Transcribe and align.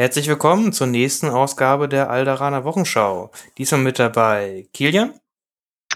Herzlich 0.00 0.28
willkommen 0.28 0.72
zur 0.72 0.86
nächsten 0.86 1.28
Ausgabe 1.28 1.86
der 1.86 2.08
Alderaner 2.08 2.64
Wochenschau. 2.64 3.30
Diesmal 3.58 3.82
mit 3.82 3.98
dabei 3.98 4.66
Kilian, 4.72 5.12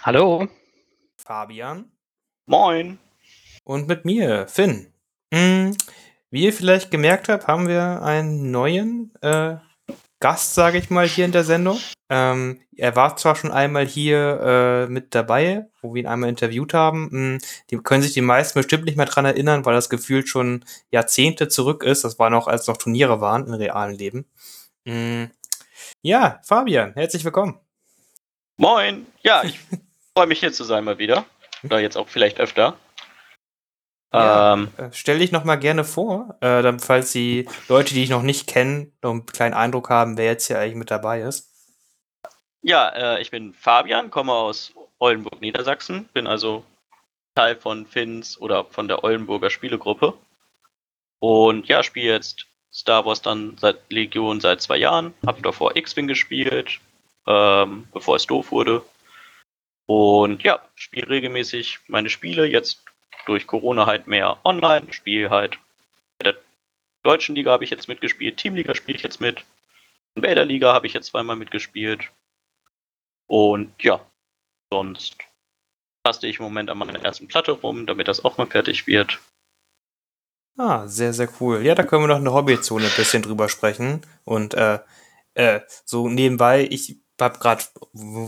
Hallo. 0.02 0.46
Fabian 1.16 1.86
Moin. 2.44 2.98
und 3.64 3.88
mit 3.88 4.04
mir, 4.04 4.46
Finn. 4.46 4.92
Hm, 5.32 5.74
wie 6.30 6.44
ihr 6.44 6.52
vielleicht 6.52 6.90
gemerkt 6.90 7.30
habt, 7.30 7.46
haben 7.46 7.66
wir 7.66 8.02
einen 8.02 8.50
neuen 8.50 9.14
äh, 9.22 9.56
Gast, 10.20 10.52
sage 10.52 10.76
ich 10.76 10.90
mal, 10.90 11.08
hier 11.08 11.24
in 11.24 11.32
der 11.32 11.44
Sendung. 11.44 11.78
Ähm, 12.10 12.60
er 12.76 12.96
war 12.96 13.16
zwar 13.16 13.34
schon 13.34 13.50
einmal 13.50 13.86
hier 13.86 14.40
äh, 14.40 14.86
mit 14.90 15.14
dabei, 15.14 15.66
wo 15.80 15.94
wir 15.94 16.02
ihn 16.02 16.06
einmal 16.06 16.28
interviewt 16.28 16.74
haben. 16.74 17.10
Hm, 17.10 17.38
die 17.70 17.78
können 17.78 18.02
sich 18.02 18.12
die 18.12 18.20
meisten 18.20 18.58
bestimmt 18.58 18.84
nicht 18.84 18.96
mehr 18.96 19.06
dran 19.06 19.24
erinnern, 19.24 19.64
weil 19.64 19.74
das 19.74 19.88
gefühlt 19.88 20.28
schon 20.28 20.64
Jahrzehnte 20.90 21.48
zurück 21.48 21.82
ist. 21.82 22.04
Das 22.04 22.18
war 22.18 22.28
noch, 22.30 22.46
als 22.46 22.66
noch 22.66 22.76
Turniere 22.76 23.20
waren 23.20 23.46
im 23.46 23.54
realen 23.54 23.94
Leben. 23.94 24.26
Hm, 24.86 25.30
ja, 26.02 26.40
Fabian, 26.44 26.92
herzlich 26.94 27.24
willkommen. 27.24 27.58
Moin. 28.58 29.06
Ja, 29.22 29.42
ich 29.44 29.58
freue 30.14 30.26
mich 30.26 30.40
hier 30.40 30.52
zu 30.52 30.64
sein 30.64 30.84
mal 30.84 30.98
wieder. 30.98 31.24
Oder 31.62 31.80
jetzt 31.80 31.96
auch 31.96 32.08
vielleicht 32.08 32.38
öfter. 32.40 32.76
Ja. 34.12 34.52
Ähm, 34.52 34.68
Äh, 34.76 34.90
Stell 34.92 35.18
dich 35.18 35.32
noch 35.32 35.44
mal 35.44 35.56
gerne 35.56 35.82
vor, 35.84 36.36
äh, 36.40 36.62
dann, 36.62 36.78
falls 36.78 37.12
die 37.12 37.48
Leute, 37.68 37.94
die 37.94 38.00
dich 38.00 38.10
noch 38.10 38.22
nicht 38.22 38.46
kennen, 38.46 38.92
noch 39.02 39.10
einen 39.10 39.26
kleinen 39.26 39.54
Eindruck 39.54 39.90
haben, 39.90 40.16
wer 40.18 40.26
jetzt 40.26 40.46
hier 40.46 40.58
eigentlich 40.58 40.76
mit 40.76 40.90
dabei 40.90 41.22
ist. 41.22 41.53
Ja, 42.64 42.88
äh, 42.88 43.22
ich 43.22 43.30
bin 43.30 43.52
Fabian, 43.52 44.10
komme 44.10 44.32
aus 44.32 44.72
Oldenburg, 44.98 45.40
Niedersachsen. 45.40 46.08
Bin 46.14 46.26
also 46.26 46.64
Teil 47.34 47.56
von 47.56 47.86
Finns 47.86 48.40
oder 48.40 48.64
von 48.64 48.88
der 48.88 49.04
Oldenburger 49.04 49.50
Spielegruppe. 49.50 50.14
Und 51.18 51.68
ja, 51.68 51.82
spiele 51.82 52.12
jetzt 52.12 52.46
Star 52.72 53.04
Wars 53.04 53.20
dann 53.20 53.56
seit 53.58 53.92
Legion 53.92 54.40
seit 54.40 54.62
zwei 54.62 54.78
Jahren. 54.78 55.12
Habe 55.26 55.42
davor 55.42 55.76
X-Wing 55.76 56.08
gespielt, 56.08 56.80
ähm, 57.26 57.86
bevor 57.92 58.16
es 58.16 58.26
doof 58.26 58.50
wurde. 58.50 58.82
Und 59.86 60.42
ja, 60.42 60.60
spiele 60.74 61.10
regelmäßig 61.10 61.80
meine 61.88 62.08
Spiele. 62.08 62.46
Jetzt 62.46 62.82
durch 63.26 63.46
Corona 63.46 63.84
halt 63.84 64.06
mehr 64.06 64.38
online. 64.44 64.90
Spiele 64.92 65.28
halt 65.28 65.58
bei 66.18 66.32
der 66.32 66.36
deutschen 67.02 67.34
Liga 67.34 67.50
habe 67.50 67.64
ich 67.64 67.70
jetzt 67.70 67.88
mitgespielt. 67.88 68.38
Teamliga 68.38 68.74
spiele 68.74 68.96
ich 68.96 69.02
jetzt 69.02 69.20
mit. 69.20 69.44
In 70.14 70.22
der 70.22 70.44
Liga 70.46 70.72
habe 70.72 70.86
ich 70.86 70.94
jetzt 70.94 71.08
zweimal 71.08 71.36
mitgespielt. 71.36 72.10
Und 73.26 73.72
ja, 73.82 74.04
sonst 74.72 75.16
taste 76.04 76.26
ich 76.26 76.38
im 76.38 76.44
Moment 76.44 76.70
an 76.70 76.78
meiner 76.78 77.02
ersten 77.02 77.28
Platte 77.28 77.52
rum, 77.52 77.86
damit 77.86 78.08
das 78.08 78.24
auch 78.24 78.36
mal 78.38 78.46
fertig 78.46 78.86
wird. 78.86 79.20
Ah, 80.58 80.86
sehr, 80.86 81.12
sehr 81.12 81.28
cool. 81.40 81.62
Ja, 81.64 81.74
da 81.74 81.82
können 81.82 82.02
wir 82.02 82.08
noch 82.08 82.18
in 82.18 82.24
der 82.24 82.34
Hobbyzone 82.34 82.84
ein 82.86 82.92
bisschen 82.96 83.22
drüber 83.22 83.48
sprechen. 83.48 84.02
Und 84.24 84.54
äh, 84.54 84.78
äh, 85.34 85.60
so 85.84 86.08
nebenbei, 86.08 86.66
ich 86.70 86.98
hab 87.20 87.40
gerade 87.40 87.64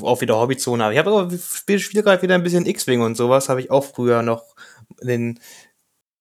auch 0.03 0.20
wieder 0.20 0.38
Hobbyzone, 0.38 0.83
aber 0.84 0.92
ich 0.92 0.98
habe 0.98 1.10
aber 1.10 1.36
spiele 1.38 1.78
spiel 1.78 2.03
gerade 2.03 2.22
wieder 2.22 2.34
ein 2.34 2.42
bisschen 2.42 2.66
X-Wing 2.66 3.00
und 3.00 3.16
sowas, 3.16 3.48
habe 3.48 3.60
ich 3.60 3.70
auch 3.70 3.84
früher 3.84 4.22
noch 4.22 4.56
in 5.00 5.06
den 5.08 5.41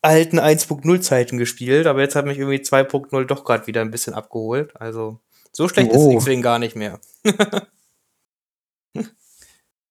alten 0.02 0.40
1.0 0.40 1.02
Zeiten 1.02 1.38
gespielt, 1.38 1.88
aber 1.88 2.02
jetzt 2.02 2.16
hat 2.16 2.26
mich 2.26 2.38
irgendwie 2.38 2.58
2.0 2.64 3.26
doch 3.26 3.44
gerade 3.44 3.66
wieder 3.66 3.82
ein 3.82 3.92
bisschen 3.92 4.14
abgeholt. 4.14 4.76
Also 4.80 5.20
so 5.52 5.68
schlecht 5.68 5.92
Oh. 5.94 6.10
ist 6.10 6.16
X-Wing 6.16 6.42
gar 6.42 6.60
nicht 6.60 6.76
mehr. 6.76 7.00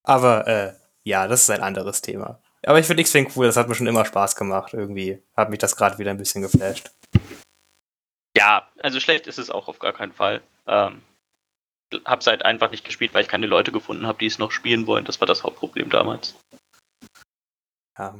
aber 0.05 0.47
äh, 0.47 0.73
ja, 1.03 1.27
das 1.27 1.41
ist 1.41 1.49
ein 1.49 1.61
anderes 1.61 2.01
Thema. 2.01 2.39
Aber 2.65 2.79
ich 2.79 2.87
finde 2.87 3.01
X-Wing 3.01 3.31
cool, 3.35 3.45
das 3.45 3.57
hat 3.57 3.67
mir 3.67 3.75
schon 3.75 3.87
immer 3.87 4.05
Spaß 4.05 4.35
gemacht. 4.35 4.73
Irgendwie 4.73 5.21
hat 5.35 5.49
mich 5.49 5.59
das 5.59 5.75
gerade 5.75 5.97
wieder 5.99 6.11
ein 6.11 6.17
bisschen 6.17 6.41
geflasht. 6.41 6.91
Ja, 8.35 8.67
also 8.81 8.99
schlecht 8.99 9.27
ist 9.27 9.37
es 9.37 9.49
auch 9.49 9.67
auf 9.67 9.79
gar 9.79 9.93
keinen 9.93 10.13
Fall. 10.13 10.41
Ähm, 10.67 11.03
hab's 12.05 12.27
halt 12.27 12.43
einfach 12.43 12.71
nicht 12.71 12.83
gespielt, 12.83 13.13
weil 13.13 13.21
ich 13.21 13.27
keine 13.27 13.47
Leute 13.47 13.71
gefunden 13.71 14.07
habe, 14.07 14.17
die 14.17 14.25
es 14.25 14.39
noch 14.39 14.51
spielen 14.51 14.87
wollen. 14.87 15.05
Das 15.05 15.19
war 15.21 15.27
das 15.27 15.43
Hauptproblem 15.43 15.89
damals. 15.89 16.35
Ja. 17.97 18.15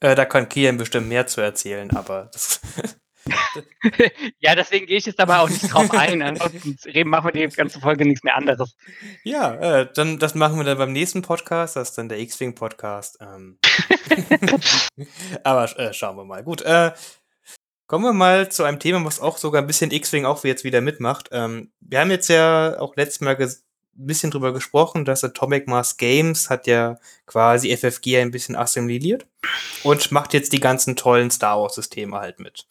Äh, 0.00 0.14
da 0.14 0.24
kann 0.24 0.48
Kian 0.48 0.78
bestimmt 0.78 1.08
mehr 1.08 1.26
zu 1.26 1.40
erzählen, 1.40 1.94
aber 1.94 2.30
das, 2.32 2.60
ja, 4.40 4.54
deswegen 4.54 4.86
gehe 4.86 4.96
ich 4.96 5.06
jetzt 5.06 5.20
aber 5.20 5.40
auch 5.40 5.48
nicht 5.48 5.72
drauf 5.72 5.90
ein. 5.92 6.22
Ansonsten 6.22 6.76
reden, 6.90 7.10
machen 7.10 7.32
wir 7.32 7.48
die 7.48 7.54
ganze 7.54 7.80
Folge 7.80 8.04
nichts 8.04 8.24
mehr 8.24 8.36
anderes. 8.36 8.76
ja, 9.22 9.54
äh, 9.54 9.88
dann 9.94 10.18
das 10.18 10.34
machen 10.34 10.56
wir 10.56 10.64
dann 10.64 10.78
beim 10.78 10.92
nächsten 10.92 11.22
Podcast, 11.22 11.76
das 11.76 11.90
ist 11.90 11.98
dann 11.98 12.08
der 12.08 12.18
X-Wing 12.20 12.54
Podcast. 12.54 13.18
Ähm. 13.20 13.58
aber 15.44 15.78
äh, 15.78 15.92
schauen 15.92 16.16
wir 16.16 16.24
mal. 16.24 16.42
Gut, 16.42 16.62
äh, 16.62 16.92
kommen 17.86 18.04
wir 18.04 18.12
mal 18.12 18.50
zu 18.50 18.64
einem 18.64 18.80
Thema, 18.80 19.04
was 19.04 19.20
auch 19.20 19.38
sogar 19.38 19.62
ein 19.62 19.66
bisschen 19.66 19.90
X-Wing 19.90 20.24
auch 20.24 20.42
jetzt 20.44 20.64
wieder 20.64 20.80
mitmacht. 20.80 21.28
Ähm, 21.32 21.70
wir 21.80 22.00
haben 22.00 22.10
jetzt 22.10 22.28
ja 22.28 22.78
auch 22.80 22.96
letztes 22.96 23.20
Mal 23.20 23.36
ein 23.36 23.50
bisschen 24.06 24.30
drüber 24.30 24.52
gesprochen, 24.52 25.04
dass 25.04 25.24
Atomic 25.24 25.68
Mass 25.68 25.96
Games 25.96 26.50
hat 26.50 26.66
ja 26.66 26.98
quasi 27.26 27.76
FFG 27.76 28.18
ein 28.18 28.30
bisschen 28.30 28.56
assimiliert 28.56 29.26
und 29.82 30.10
macht 30.10 30.32
jetzt 30.32 30.52
die 30.52 30.60
ganzen 30.60 30.96
tollen 30.96 31.30
Star 31.30 31.60
Wars 31.60 31.74
Systeme 31.74 32.18
halt 32.18 32.40
mit. 32.40 32.66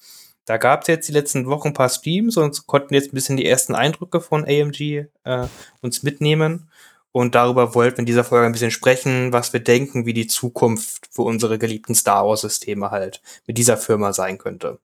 Da 0.45 0.57
gab 0.57 0.81
es 0.81 0.87
jetzt 0.87 1.07
die 1.07 1.13
letzten 1.13 1.45
Wochen 1.47 1.69
ein 1.69 1.73
paar 1.73 1.89
Streams 1.89 2.37
und 2.37 2.65
konnten 2.67 2.93
jetzt 2.93 3.11
ein 3.11 3.15
bisschen 3.15 3.37
die 3.37 3.45
ersten 3.45 3.75
Eindrücke 3.75 4.21
von 4.21 4.43
AMG 4.43 5.05
äh, 5.23 5.47
uns 5.81 6.03
mitnehmen. 6.03 6.69
Und 7.11 7.35
darüber 7.35 7.75
wollten 7.75 7.97
wir 7.97 8.01
in 8.01 8.05
dieser 8.05 8.23
Folge 8.23 8.45
ein 8.45 8.53
bisschen 8.53 8.71
sprechen, 8.71 9.33
was 9.33 9.51
wir 9.51 9.59
denken, 9.59 10.05
wie 10.05 10.13
die 10.13 10.27
Zukunft 10.27 11.09
für 11.11 11.23
unsere 11.23 11.59
geliebten 11.59 11.93
Star 11.93 12.25
Wars-Systeme 12.25 12.89
halt 12.89 13.21
mit 13.45 13.57
dieser 13.57 13.77
Firma 13.77 14.13
sein 14.13 14.37
könnte. 14.37 14.79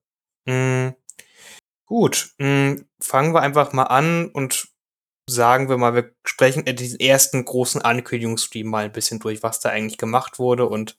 Mm, 0.45 0.89
gut, 1.85 2.33
mm, 2.37 2.75
fangen 2.99 3.33
wir 3.33 3.41
einfach 3.41 3.71
mal 3.71 3.83
an 3.83 4.27
und 4.27 4.67
sagen 5.29 5.69
wir 5.69 5.77
mal, 5.77 5.93
wir 5.93 6.11
sprechen 6.25 6.63
diesen 6.65 6.99
ersten 6.99 7.43
großen 7.45 7.81
Ankündigungsstream 7.81 8.67
mal 8.67 8.85
ein 8.85 8.91
bisschen 8.91 9.19
durch, 9.19 9.43
was 9.43 9.59
da 9.59 9.69
eigentlich 9.69 9.97
gemacht 9.97 10.39
wurde 10.39 10.67
und 10.67 10.97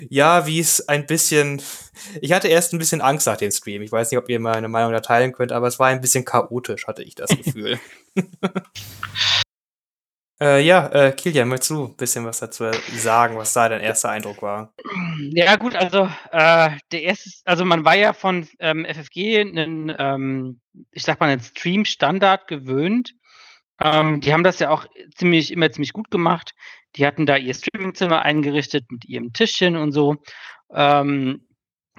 ja, 0.00 0.46
wie 0.46 0.60
es 0.60 0.88
ein 0.88 1.06
bisschen. 1.06 1.62
Ich 2.20 2.32
hatte 2.32 2.46
erst 2.46 2.72
ein 2.72 2.78
bisschen 2.78 3.00
Angst 3.00 3.26
nach 3.26 3.36
dem 3.36 3.50
Stream. 3.50 3.82
Ich 3.82 3.90
weiß 3.90 4.10
nicht, 4.10 4.18
ob 4.18 4.28
ihr 4.28 4.38
meine 4.38 4.68
Meinung 4.68 4.92
da 4.92 5.00
teilen 5.00 5.32
könnt, 5.32 5.50
aber 5.50 5.66
es 5.66 5.80
war 5.80 5.88
ein 5.88 6.00
bisschen 6.00 6.24
chaotisch, 6.24 6.86
hatte 6.86 7.02
ich 7.02 7.16
das 7.16 7.28
Gefühl. 7.30 7.80
äh, 10.40 10.62
ja, 10.62 10.86
äh, 10.86 11.12
Kilian, 11.12 11.48
möchtest 11.48 11.70
du 11.70 11.86
ein 11.86 11.96
bisschen 11.96 12.24
was 12.24 12.38
dazu 12.38 12.70
sagen, 12.94 13.36
was 13.36 13.52
da 13.52 13.68
dein 13.68 13.80
erster 13.80 14.10
Eindruck 14.10 14.42
war? 14.42 14.72
Ja, 15.32 15.56
gut, 15.56 15.74
also 15.74 16.08
äh, 16.30 16.70
der 16.92 17.02
erste, 17.02 17.30
also 17.44 17.64
man 17.64 17.84
war 17.84 17.96
ja 17.96 18.12
von 18.12 18.46
ähm, 18.60 18.86
FFG 18.86 19.40
einen, 19.40 19.92
ähm, 19.98 20.60
ich 20.92 21.02
sag 21.02 21.18
mal, 21.18 21.30
einen 21.30 21.42
Stream-Standard 21.42 22.46
gewöhnt. 22.46 23.12
Ähm, 23.80 24.20
die 24.20 24.32
haben 24.32 24.44
das 24.44 24.60
ja 24.60 24.70
auch 24.70 24.86
ziemlich, 25.14 25.52
immer 25.52 25.70
ziemlich 25.70 25.92
gut 25.92 26.10
gemacht. 26.10 26.54
Die 26.98 27.06
hatten 27.06 27.26
da 27.26 27.36
ihr 27.36 27.54
Streamingzimmer 27.54 28.22
eingerichtet 28.22 28.90
mit 28.90 29.04
ihrem 29.04 29.32
Tischchen 29.32 29.76
und 29.76 29.92
so. 29.92 30.16
Ähm, 30.72 31.46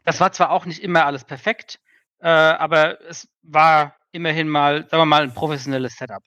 das 0.03 0.19
war 0.19 0.31
zwar 0.31 0.51
auch 0.51 0.65
nicht 0.65 0.83
immer 0.83 1.05
alles 1.05 1.23
perfekt, 1.23 1.79
äh, 2.19 2.27
aber 2.27 3.01
es 3.05 3.29
war 3.41 3.95
immerhin 4.11 4.49
mal, 4.49 4.87
sagen 4.89 5.01
wir 5.01 5.05
mal, 5.05 5.23
ein 5.23 5.33
professionelles 5.33 5.95
Setup. 5.95 6.23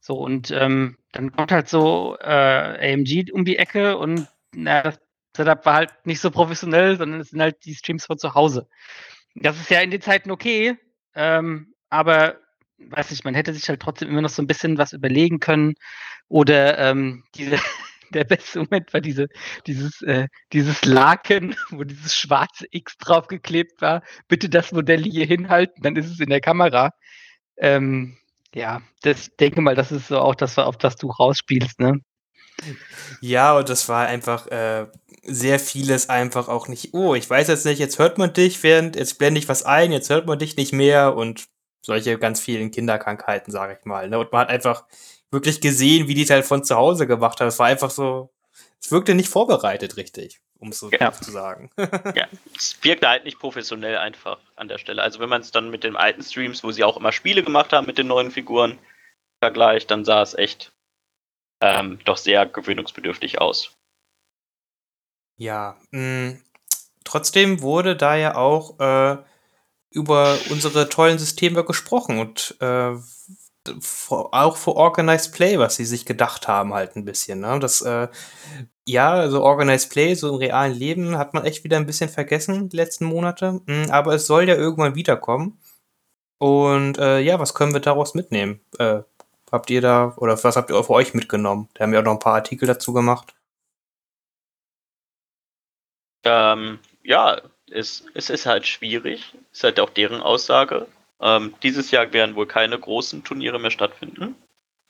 So, 0.00 0.14
und 0.14 0.50
ähm, 0.50 0.96
dann 1.12 1.32
kommt 1.32 1.52
halt 1.52 1.68
so 1.68 2.16
äh, 2.20 2.94
AMG 2.94 3.30
um 3.32 3.44
die 3.44 3.58
Ecke 3.58 3.98
und 3.98 4.26
na, 4.54 4.82
das 4.82 5.00
Setup 5.36 5.66
war 5.66 5.74
halt 5.74 6.06
nicht 6.06 6.20
so 6.20 6.30
professionell, 6.30 6.96
sondern 6.96 7.20
es 7.20 7.30
sind 7.30 7.40
halt 7.40 7.64
die 7.64 7.74
Streams 7.74 8.06
von 8.06 8.18
zu 8.18 8.34
Hause. 8.34 8.68
Das 9.34 9.60
ist 9.60 9.70
ja 9.70 9.80
in 9.80 9.90
den 9.90 10.00
Zeiten 10.00 10.30
okay, 10.30 10.78
ähm, 11.14 11.74
aber 11.90 12.38
weiß 12.78 13.10
nicht, 13.10 13.24
man 13.24 13.34
hätte 13.34 13.52
sich 13.52 13.68
halt 13.68 13.80
trotzdem 13.80 14.08
immer 14.08 14.22
noch 14.22 14.30
so 14.30 14.40
ein 14.40 14.46
bisschen 14.46 14.78
was 14.78 14.92
überlegen 14.92 15.40
können. 15.40 15.74
Oder 16.28 16.78
ähm, 16.78 17.24
diese, 17.34 17.58
der 18.14 18.24
beste 18.24 18.60
Moment 18.60 18.92
war 18.92 19.00
diese, 19.00 19.28
dieses, 19.66 20.02
äh, 20.02 20.28
dieses 20.52 20.84
Laken, 20.84 21.54
wo 21.70 21.84
dieses 21.84 22.16
schwarze 22.16 22.66
X 22.70 22.96
draufgeklebt 22.98 23.80
war. 23.80 24.02
Bitte 24.28 24.48
das 24.48 24.72
Modell 24.72 25.02
hier 25.04 25.26
hinhalten, 25.26 25.82
dann 25.82 25.96
ist 25.96 26.10
es 26.10 26.20
in 26.20 26.30
der 26.30 26.40
Kamera. 26.40 26.92
Ähm, 27.56 28.16
ja, 28.54 28.82
das 29.02 29.30
denke 29.36 29.60
mal, 29.60 29.74
das 29.74 29.92
ist 29.92 30.08
so 30.08 30.18
auch 30.18 30.34
das, 30.34 30.58
auf 30.58 30.78
das 30.78 30.96
du 30.96 31.08
rausspielst, 31.10 31.80
ne? 31.80 32.00
Ja, 33.20 33.56
und 33.56 33.68
das 33.68 33.88
war 33.88 34.06
einfach 34.06 34.46
äh, 34.48 34.86
sehr 35.22 35.60
vieles 35.60 36.08
einfach 36.08 36.48
auch 36.48 36.68
nicht. 36.68 36.92
Oh, 36.92 37.14
ich 37.14 37.28
weiß 37.28 37.48
jetzt 37.48 37.66
nicht, 37.66 37.78
jetzt 37.78 37.98
hört 37.98 38.18
man 38.18 38.32
dich, 38.32 38.62
während 38.62 38.96
jetzt 38.96 39.18
blende 39.18 39.38
ich 39.38 39.48
was 39.48 39.62
ein, 39.62 39.92
jetzt 39.92 40.10
hört 40.10 40.26
man 40.26 40.38
dich 40.38 40.56
nicht 40.56 40.72
mehr 40.72 41.14
und 41.16 41.46
solche 41.82 42.18
ganz 42.18 42.40
vielen 42.40 42.70
Kinderkrankheiten, 42.70 43.52
sage 43.52 43.76
ich 43.78 43.84
mal. 43.84 44.08
Ne? 44.08 44.18
Und 44.18 44.32
man 44.32 44.42
hat 44.42 44.48
einfach 44.48 44.84
wirklich 45.30 45.60
gesehen, 45.60 46.08
wie 46.08 46.14
die 46.14 46.22
es 46.22 46.30
halt 46.30 46.44
von 46.46 46.64
zu 46.64 46.76
Hause 46.76 47.06
gemacht 47.06 47.40
haben. 47.40 47.48
Es 47.48 47.58
war 47.58 47.66
einfach 47.66 47.90
so, 47.90 48.30
es 48.80 48.90
wirkte 48.90 49.14
nicht 49.14 49.28
vorbereitet 49.28 49.96
richtig, 49.96 50.40
um 50.58 50.68
es 50.70 50.78
so 50.78 50.90
Ja. 50.90 51.12
zu 51.12 51.30
sagen. 51.30 51.70
Ja, 52.14 52.26
es 52.56 52.78
wirkte 52.82 53.08
halt 53.08 53.24
nicht 53.24 53.38
professionell 53.38 53.98
einfach 53.98 54.38
an 54.56 54.68
der 54.68 54.78
Stelle. 54.78 55.02
Also 55.02 55.20
wenn 55.20 55.28
man 55.28 55.40
es 55.42 55.50
dann 55.50 55.70
mit 55.70 55.84
den 55.84 55.96
alten 55.96 56.22
Streams, 56.22 56.64
wo 56.64 56.70
sie 56.72 56.84
auch 56.84 56.96
immer 56.96 57.12
Spiele 57.12 57.42
gemacht 57.42 57.72
haben 57.72 57.86
mit 57.86 57.98
den 57.98 58.06
neuen 58.06 58.30
Figuren, 58.30 58.78
vergleicht, 59.42 59.90
dann 59.90 60.04
sah 60.04 60.22
es 60.22 60.34
echt 60.34 60.72
ähm, 61.60 61.98
doch 62.04 62.16
sehr 62.16 62.46
gewöhnungsbedürftig 62.46 63.40
aus. 63.40 63.72
Ja, 65.36 65.76
mh, 65.92 66.36
trotzdem 67.04 67.60
wurde 67.62 67.94
da 67.96 68.16
ja 68.16 68.34
auch 68.34 68.78
äh, 68.80 69.18
über 69.90 70.38
unsere 70.50 70.88
tollen 70.88 71.18
Systeme 71.18 71.64
gesprochen 71.64 72.18
und 72.18 72.56
äh, 72.60 72.94
auch 74.10 74.56
für 74.56 74.74
Organized 74.76 75.32
Play, 75.32 75.58
was 75.58 75.76
sie 75.76 75.84
sich 75.84 76.06
gedacht 76.06 76.48
haben, 76.48 76.74
halt 76.74 76.96
ein 76.96 77.04
bisschen. 77.04 77.40
Ne? 77.40 77.58
Das, 77.60 77.82
äh, 77.82 78.08
ja, 78.86 79.12
also 79.12 79.42
Organized 79.42 79.90
Play, 79.90 80.14
so 80.14 80.30
im 80.30 80.36
realen 80.36 80.74
Leben, 80.74 81.18
hat 81.18 81.34
man 81.34 81.44
echt 81.44 81.64
wieder 81.64 81.76
ein 81.76 81.86
bisschen 81.86 82.08
vergessen, 82.08 82.68
die 82.68 82.76
letzten 82.76 83.04
Monate. 83.04 83.60
Mhm, 83.66 83.90
aber 83.90 84.14
es 84.14 84.26
soll 84.26 84.48
ja 84.48 84.54
irgendwann 84.54 84.94
wiederkommen. 84.94 85.60
Und 86.38 86.98
äh, 86.98 87.20
ja, 87.20 87.38
was 87.38 87.54
können 87.54 87.72
wir 87.72 87.80
daraus 87.80 88.14
mitnehmen? 88.14 88.60
Äh, 88.78 89.02
habt 89.50 89.70
ihr 89.70 89.80
da, 89.80 90.14
oder 90.16 90.42
was 90.42 90.56
habt 90.56 90.70
ihr 90.70 90.84
für 90.84 90.92
euch 90.92 91.14
mitgenommen? 91.14 91.68
Da 91.74 91.84
haben 91.84 91.92
wir 91.92 92.00
auch 92.00 92.04
noch 92.04 92.12
ein 92.12 92.18
paar 92.18 92.34
Artikel 92.34 92.66
dazu 92.66 92.92
gemacht. 92.92 93.34
Ähm, 96.24 96.78
ja, 97.02 97.40
es, 97.70 98.04
es 98.14 98.30
ist 98.30 98.46
halt 98.46 98.66
schwierig. 98.66 99.34
Ist 99.52 99.64
halt 99.64 99.80
auch 99.80 99.90
deren 99.90 100.20
Aussage. 100.20 100.86
Ähm, 101.20 101.54
dieses 101.62 101.90
Jahr 101.90 102.12
werden 102.12 102.36
wohl 102.36 102.46
keine 102.46 102.78
großen 102.78 103.24
Turniere 103.24 103.58
mehr 103.58 103.70
stattfinden. 103.70 104.36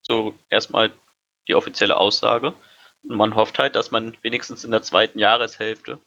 So 0.02 0.34
erstmal 0.48 0.92
die 1.48 1.54
offizielle 1.54 1.96
Aussage. 1.96 2.54
Und 3.02 3.16
man 3.16 3.34
hofft 3.34 3.58
halt, 3.58 3.76
dass 3.76 3.90
man 3.90 4.16
wenigstens 4.22 4.64
in 4.64 4.70
der 4.70 4.82
zweiten 4.82 5.18
Jahreshälfte 5.18 5.98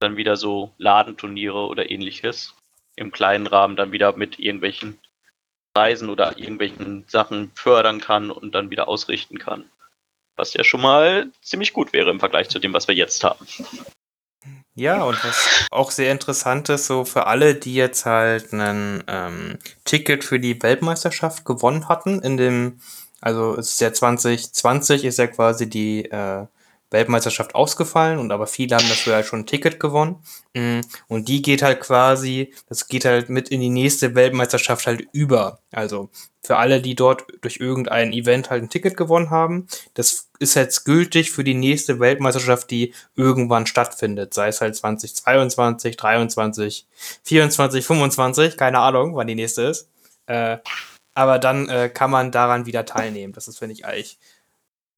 dann 0.00 0.16
wieder 0.16 0.36
so 0.36 0.72
Ladenturniere 0.78 1.66
oder 1.66 1.90
ähnliches 1.90 2.54
im 2.96 3.10
kleinen 3.10 3.46
Rahmen 3.46 3.76
dann 3.76 3.92
wieder 3.92 4.16
mit 4.16 4.38
irgendwelchen 4.38 4.98
Preisen 5.74 6.08
oder 6.08 6.38
irgendwelchen 6.38 7.04
Sachen 7.08 7.50
fördern 7.54 8.00
kann 8.00 8.30
und 8.30 8.54
dann 8.54 8.70
wieder 8.70 8.86
ausrichten 8.86 9.38
kann. 9.38 9.68
Was 10.36 10.54
ja 10.54 10.64
schon 10.64 10.80
mal 10.80 11.30
ziemlich 11.42 11.72
gut 11.72 11.92
wäre 11.92 12.10
im 12.10 12.20
Vergleich 12.20 12.48
zu 12.48 12.58
dem, 12.58 12.72
was 12.72 12.88
wir 12.88 12.94
jetzt 12.94 13.24
haben. 13.24 13.46
Ja, 14.76 15.04
und 15.04 15.22
was 15.22 15.66
auch 15.70 15.92
sehr 15.92 16.10
interessant 16.10 16.68
ist, 16.68 16.86
so 16.86 17.04
für 17.04 17.26
alle, 17.28 17.54
die 17.54 17.74
jetzt 17.74 18.06
halt 18.06 18.52
ein 18.52 19.04
ähm, 19.06 19.58
Ticket 19.84 20.24
für 20.24 20.40
die 20.40 20.60
Weltmeisterschaft 20.62 21.44
gewonnen 21.44 21.88
hatten, 21.88 22.20
in 22.20 22.36
dem, 22.36 22.80
also 23.20 23.56
es 23.56 23.72
ist 23.72 23.80
ja 23.80 23.92
2020 23.92 25.04
ist 25.04 25.18
ja 25.18 25.28
quasi 25.28 25.70
die 25.70 26.06
äh, 26.10 26.46
Weltmeisterschaft 26.90 27.54
ausgefallen 27.54 28.18
und 28.18 28.32
aber 28.32 28.46
viele 28.46 28.76
haben 28.76 28.88
dafür 28.88 29.16
halt 29.16 29.26
schon 29.26 29.40
ein 29.40 29.46
Ticket 29.46 29.78
gewonnen. 29.78 30.16
Mm, 30.54 30.80
und 31.08 31.28
die 31.28 31.42
geht 31.42 31.62
halt 31.62 31.80
quasi, 31.80 32.54
das 32.68 32.88
geht 32.88 33.04
halt 33.04 33.28
mit 33.28 33.50
in 33.50 33.60
die 33.60 33.68
nächste 33.68 34.14
Weltmeisterschaft 34.14 34.86
halt 34.86 35.06
über. 35.12 35.58
Also 35.72 36.08
für 36.42 36.56
alle, 36.56 36.80
die 36.80 36.94
dort 36.94 37.24
durch 37.42 37.58
irgendein 37.58 38.12
Event 38.12 38.50
halt 38.50 38.62
ein 38.62 38.70
Ticket 38.70 38.96
gewonnen 38.96 39.30
haben, 39.30 39.66
das 39.94 40.28
ist 40.44 40.54
jetzt 40.54 40.84
gültig 40.84 41.32
für 41.32 41.42
die 41.42 41.54
nächste 41.54 41.98
Weltmeisterschaft, 41.98 42.70
die 42.70 42.94
irgendwann 43.16 43.66
stattfindet. 43.66 44.34
Sei 44.34 44.48
es 44.48 44.60
halt 44.60 44.76
2022, 44.76 45.96
23, 45.96 46.86
24, 47.24 47.84
25, 47.84 48.56
keine 48.56 48.78
Ahnung, 48.78 49.16
wann 49.16 49.26
die 49.26 49.34
nächste 49.34 49.62
ist. 49.62 49.88
Äh, 50.26 50.58
aber 51.14 51.38
dann 51.38 51.68
äh, 51.68 51.88
kann 51.88 52.10
man 52.10 52.30
daran 52.30 52.66
wieder 52.66 52.84
teilnehmen. 52.84 53.32
Das 53.32 53.48
ist, 53.48 53.58
finde 53.58 53.74
ich, 53.74 53.86
eigentlich 53.86 54.18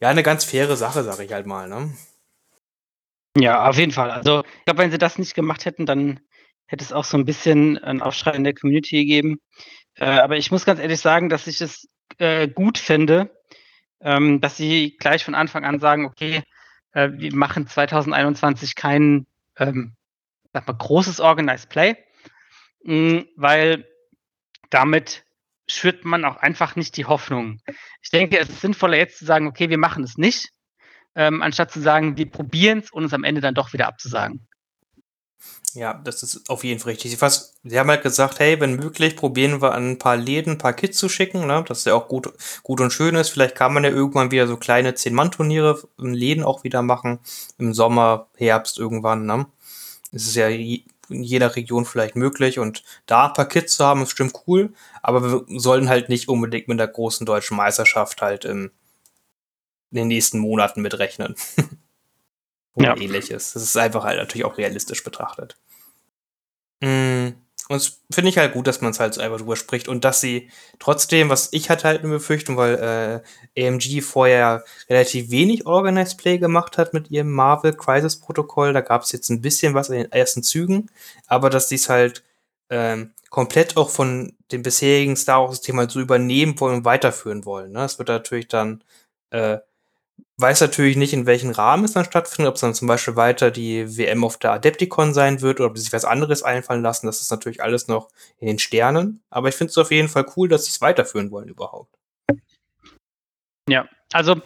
ja, 0.01 0.09
eine 0.09 0.23
ganz 0.23 0.45
faire 0.45 0.77
Sache, 0.77 1.03
sag 1.03 1.21
ich 1.21 1.33
halt 1.33 1.47
mal, 1.47 1.69
ne? 1.69 1.95
Ja, 3.39 3.69
auf 3.69 3.79
jeden 3.79 3.93
Fall. 3.93 4.11
Also, 4.11 4.45
ich 4.59 4.65
glaube, 4.65 4.83
wenn 4.83 4.91
sie 4.91 4.99
das 4.99 5.19
nicht 5.19 5.35
gemacht 5.35 5.65
hätten, 5.65 5.87
dann 5.87 6.21
hätte 6.67 6.85
es 6.85 6.93
auch 6.93 7.05
so 7.05 7.17
ein 7.17 7.25
bisschen 7.25 7.79
einen 7.79 8.03
Aufschrei 8.03 8.33
in 8.33 8.45
der 8.45 8.55
Community 8.55 8.97
gegeben. 9.05 9.41
Äh, 9.95 10.07
aber 10.07 10.37
ich 10.37 10.51
muss 10.51 10.65
ganz 10.65 10.81
ehrlich 10.81 11.01
sagen, 11.01 11.29
dass 11.29 11.47
ich 11.47 11.61
es 11.61 11.89
äh, 12.19 12.49
gut 12.49 12.79
finde, 12.79 13.31
ähm, 14.01 14.41
dass 14.41 14.57
sie 14.57 14.97
gleich 14.99 15.25
von 15.25 15.35
Anfang 15.35 15.65
an 15.65 15.81
sagen, 15.81 16.05
okay, 16.05 16.43
äh, 16.93 17.11
wir 17.13 17.35
machen 17.35 17.67
2021 17.67 18.75
kein, 18.75 19.27
ähm, 19.59 19.95
sag 20.53 20.67
mal, 20.67 20.75
großes 20.75 21.21
Organized 21.21 21.69
Play, 21.69 21.97
mh, 22.85 23.25
weil 23.37 23.87
damit 24.71 25.25
schürt 25.69 26.05
man 26.05 26.25
auch 26.25 26.37
einfach 26.37 26.77
nicht 26.77 26.97
die 26.97 27.07
Hoffnung. 27.07 27.61
Ich 28.03 28.11
denke, 28.11 28.39
es 28.39 28.49
ist 28.49 28.61
sinnvoller 28.61 28.97
jetzt 28.97 29.19
zu 29.19 29.25
sagen, 29.25 29.47
okay, 29.47 29.69
wir 29.69 29.79
machen 29.79 30.05
es 30.05 30.17
nicht, 30.17 30.51
ähm, 31.15 31.43
anstatt 31.43 31.71
zu 31.73 31.81
sagen, 31.81 32.17
wir 32.17 32.31
probieren 32.31 32.79
es 32.79 32.91
und 32.91 33.05
es 33.05 33.13
am 33.13 33.25
Ende 33.25 33.41
dann 33.41 33.55
doch 33.55 33.73
wieder 33.73 33.89
abzusagen. 33.89 34.47
Ja, 35.77 35.93
das 35.93 36.23
ist 36.23 36.49
auf 36.49 36.65
jeden 36.65 36.81
Fall 36.81 36.93
richtig. 36.93 37.19
Sie, 37.63 37.79
haben 37.79 37.91
halt 37.91 38.03
gesagt, 38.03 38.39
hey, 38.39 38.59
wenn 38.61 38.77
möglich, 38.77 39.15
probieren 39.15 39.61
wir 39.61 39.73
an 39.73 39.91
ein 39.91 39.99
paar 39.99 40.17
Läden 40.17 40.55
ein 40.55 40.59
paar 40.59 40.73
Kits 40.73 40.97
zu 40.97 41.11
schicken, 41.11 41.47
ne? 41.47 41.65
Das 41.69 41.81
ist 41.81 41.87
ja 41.87 41.95
auch 41.95 42.09
gut, 42.09 42.33
gut 42.63 42.81
und 42.81 42.93
schön 42.93 43.15
ist. 43.15 43.29
Vielleicht 43.29 43.57
kann 43.57 43.75
man 43.75 43.85
ja 43.85 43.91
irgendwann 43.91 44.31
wieder 44.31 44.47
so 44.47 44.57
kleine 44.57 44.95
Zehn-Mann-Turniere 44.95 45.83
in 45.99 46.15
Läden 46.15 46.45
auch 46.45 46.65
wieder 46.65 46.81
machen. 46.81 47.19
Im 47.59 47.75
Sommer, 47.75 48.29
Herbst 48.37 48.79
irgendwann, 48.79 49.27
ne? 49.27 49.47
Es 50.13 50.27
ist 50.27 50.37
ja 50.37 50.49
in 50.49 50.83
jeder 51.09 51.57
Region 51.57 51.85
vielleicht 51.85 52.17
möglich 52.17 52.59
und 52.59 52.83
da 53.07 53.27
ein 53.27 53.35
paar 53.35 53.49
Kids 53.49 53.77
zu 53.77 53.85
haben, 53.85 54.03
ist 54.03 54.13
stimmt 54.13 54.35
cool, 54.47 54.73
aber 55.03 55.23
wir 55.23 55.61
sollen 55.61 55.89
halt 55.89 56.09
nicht 56.09 56.29
unbedingt 56.29 56.69
mit 56.69 56.81
der 56.81 56.89
großen 56.89 57.27
deutschen 57.27 57.57
Meisterschaft 57.57 58.23
halt 58.23 58.45
im, 58.45 58.71
in 59.91 59.97
den 59.99 60.09
nächsten 60.09 60.39
Monaten 60.39 60.83
mitrechnen. 60.83 61.35
Oder 62.77 62.89
ja. 62.89 62.97
ähnliches. 62.97 63.55
Das 63.55 63.63
ist 63.63 63.77
einfach 63.77 64.05
halt 64.05 64.19
natürlich 64.19 64.45
auch 64.45 64.59
realistisch 64.59 65.03
betrachtet. 65.03 65.57
Mm. 66.81 67.31
Und 67.69 67.79
es 67.79 68.01
finde 68.13 68.29
ich 68.29 68.39
halt 68.39 68.53
gut, 68.53 68.69
dass 68.69 68.81
man 68.81 68.93
es 68.93 69.01
halt 69.01 69.15
so 69.15 69.21
einfach 69.21 69.39
drüber 69.39 69.57
spricht 69.57 69.89
und 69.89 70.05
dass 70.05 70.21
sie 70.21 70.51
trotzdem, 70.79 71.31
was 71.31 71.49
ich 71.53 71.69
hatte 71.69 71.89
halt 71.89 72.01
eine 72.01 72.11
Befürchtung, 72.11 72.57
weil 72.57 73.23
äh, 73.57 73.67
AMG 73.67 74.03
vorher 74.03 74.63
relativ 74.89 75.31
wenig 75.31 75.67
Organized 75.67 76.17
Play 76.17 76.39
gemacht 76.39 76.79
hat 76.79 76.95
mit 76.95 77.11
ihrem 77.11 77.33
Marvel 77.33 77.73
Crisis 77.73 78.21
Protokoll, 78.21 78.73
da 78.73 78.83
gab 78.83 79.03
es 79.03 79.11
jetzt 79.11 79.31
ein 79.31 79.41
bisschen 79.41 79.75
was 79.75 79.89
in 79.89 79.97
den 79.97 80.13
ersten 80.13 80.45
Zügen, 80.45 80.91
aber 81.27 81.51
dass 81.51 81.67
die 81.67 81.75
es 81.75 81.89
halt 81.89 82.23
ähm, 82.71 83.13
komplett 83.31 83.77
auch 83.77 83.91
von 83.91 84.37
dem 84.53 84.63
bisherigen 84.63 85.17
Star 85.17 85.41
Wars 85.41 85.57
System 85.57 85.79
halt 85.79 85.91
so 85.91 86.01
übernehmen 86.01 86.61
wollen 86.61 86.77
und 86.77 86.85
weiterführen 86.85 87.45
wollen. 87.45 87.73
Ne? 87.73 87.81
Das 87.81 87.99
wird 87.99 88.09
natürlich 88.09 88.47
dann 88.47 88.85
äh, 89.31 89.59
weiß 90.39 90.61
natürlich 90.61 90.97
nicht, 90.97 91.15
in 91.15 91.27
welchem 91.27 91.51
Rahmen 91.51 91.85
es 91.85 91.93
dann 91.93 92.05
stattfindet, 92.05 92.51
ob 92.51 92.55
es 92.57 92.61
dann 92.61 92.75
zum 92.75 92.89
Beispiel 92.89 93.17
weiter 93.17 93.51
die 93.51 93.97
WM 93.97 94.23
auf 94.23 94.39
der 94.39 94.53
Adepticon 94.53 95.15
sein 95.15 95.41
wird 95.41 95.61
oder 95.61 95.71
ob 95.71 95.77
sie 95.77 95.85
sich 95.85 95.93
was 95.93 96.05
anderes 96.05 96.43
einfallen 96.43 96.83
lassen. 96.83 97.07
Das 97.07 97.21
ist 97.21 97.31
natürlich 97.31 97.63
alles 97.63 97.89
noch 97.89 98.11
in 98.39 98.47
den 98.47 98.59
Sternen. 98.59 99.23
Aber 99.31 99.49
ich 99.49 99.55
finde 99.55 99.71
es 99.71 99.79
auf 99.79 99.91
jeden 99.91 100.09
Fall 100.09 100.27
cool, 100.37 100.49
dass 100.49 100.67
sie 100.67 100.71
es 100.71 100.81
weiterführen 100.81 101.31
wollen 101.31 101.49
überhaupt. 101.49 101.95
Ja, 103.69 103.89
also 104.13 104.41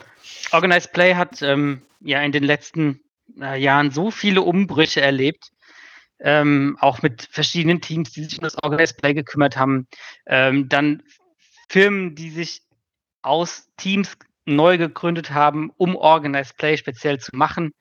Organized 0.52 0.92
Play 0.92 1.14
hat 1.14 1.42
ähm, 1.42 1.82
ja 2.00 2.22
in 2.22 2.32
den 2.32 2.44
letzten 2.44 3.00
äh, 3.40 3.60
Jahren 3.60 3.90
so 3.90 4.10
viele 4.10 4.42
Umbrüche 4.42 5.00
erlebt. 5.00 5.50
Ähm, 6.22 6.76
auch 6.80 7.02
mit 7.02 7.22
verschiedenen 7.30 7.80
Teams, 7.80 8.12
die 8.12 8.24
sich 8.24 8.38
um 8.38 8.44
das 8.44 8.62
Organized 8.62 8.98
Play 8.98 9.14
gekümmert 9.14 9.56
haben. 9.56 9.88
Ähm, 10.26 10.68
dann 10.68 11.02
Firmen, 11.68 12.14
die 12.14 12.30
sich 12.30 12.62
aus 13.22 13.68
Teams 13.76 14.16
neu 14.50 14.78
gegründet 14.78 15.30
haben, 15.30 15.70
um 15.76 15.96
Organized 15.96 16.56
Play 16.56 16.76
speziell 16.76 17.18
zu 17.18 17.34
machen. 17.34 17.72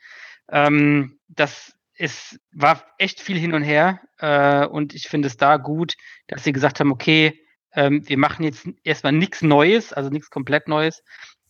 Ähm, 0.50 1.20
das 1.28 1.74
ist, 1.96 2.40
war 2.52 2.84
echt 2.98 3.20
viel 3.20 3.38
hin 3.38 3.54
und 3.54 3.64
her 3.64 4.00
äh, 4.20 4.66
und 4.66 4.94
ich 4.96 5.08
finde 5.08 5.28
es 5.28 5.38
da 5.38 5.58
gut, 5.58 5.94
dass 6.28 6.44
sie 6.44 6.54
gesagt 6.54 6.80
haben, 6.80 6.92
okay, 6.92 7.40
ähm, 7.74 8.08
wir 8.08 8.18
machen 8.18 8.44
jetzt 8.44 8.68
erstmal 8.84 9.14
nichts 9.14 9.42
Neues, 9.42 9.94
also 9.94 10.10
nichts 10.10 10.30
komplett 10.30 10.68
Neues, 10.68 11.04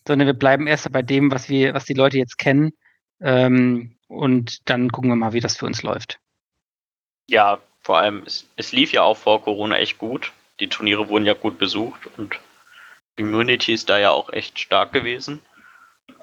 sondern 0.08 0.28
wir 0.28 0.34
bleiben 0.34 0.68
erst 0.68 0.92
bei 0.92 1.02
dem, 1.02 1.32
was 1.32 1.50
wir, 1.50 1.74
was 1.74 1.86
die 1.86 1.94
Leute 1.94 2.18
jetzt 2.18 2.38
kennen 2.38 2.72
ähm, 3.22 3.96
und 4.08 4.70
dann 4.70 4.92
gucken 4.92 5.12
wir 5.12 5.16
mal, 5.16 5.34
wie 5.34 5.40
das 5.40 5.58
für 5.58 5.66
uns 5.66 5.84
läuft. 5.84 6.20
Ja, 7.28 7.60
vor 7.82 8.00
allem, 8.00 8.24
es, 8.26 8.48
es 8.56 8.72
lief 8.72 8.92
ja 8.92 9.04
auch 9.04 9.18
vor 9.18 9.44
Corona 9.44 9.78
echt 9.78 9.98
gut. 9.98 10.34
Die 10.60 10.68
Turniere 10.68 11.10
wurden 11.10 11.26
ja 11.26 11.34
gut 11.34 11.58
besucht 11.58 12.10
und 12.18 12.40
Community 13.20 13.74
ist 13.74 13.90
da 13.90 14.00
ja 14.00 14.12
auch 14.12 14.32
echt 14.32 14.60
stark 14.60 14.94
gewesen. 14.94 15.42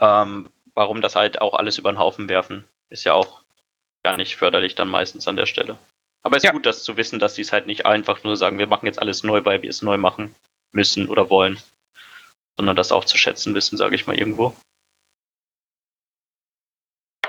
Ähm, 0.01 0.49
warum 0.75 1.01
das 1.01 1.17
halt 1.17 1.41
auch 1.41 1.55
alles 1.55 1.79
über 1.79 1.93
den 1.93 1.99
Haufen 1.99 2.29
werfen, 2.29 2.65
ist 2.91 3.05
ja 3.05 3.13
auch 3.13 3.43
gar 4.03 4.17
nicht 4.17 4.37
förderlich 4.37 4.75
dann 4.75 4.89
meistens 4.89 5.29
an 5.29 5.37
der 5.37 5.47
Stelle. 5.47 5.79
Aber 6.23 6.37
es 6.37 6.43
ist 6.43 6.49
ja. 6.49 6.53
gut, 6.53 6.67
das 6.67 6.83
zu 6.83 6.97
wissen, 6.97 7.19
dass 7.19 7.35
sie 7.35 7.43
es 7.43 7.53
halt 7.53 7.67
nicht 7.67 7.87
einfach 7.87 8.25
nur 8.25 8.37
sagen, 8.37 8.59
wir 8.59 8.67
machen 8.67 8.87
jetzt 8.87 9.01
alles 9.01 9.23
neu, 9.23 9.45
weil 9.45 9.63
wir 9.63 9.71
es 9.71 9.83
neu 9.83 9.97
machen 9.97 10.35
müssen 10.73 11.09
oder 11.09 11.31
wollen, 11.31 11.59
sondern 12.57 12.77
das 12.77 12.93
auch 12.93 13.05
zu 13.05 13.17
schätzen 13.17 13.55
wissen, 13.55 13.77
sage 13.77 13.95
ich 13.95 14.07
mal 14.07 14.19
irgendwo. 14.19 14.55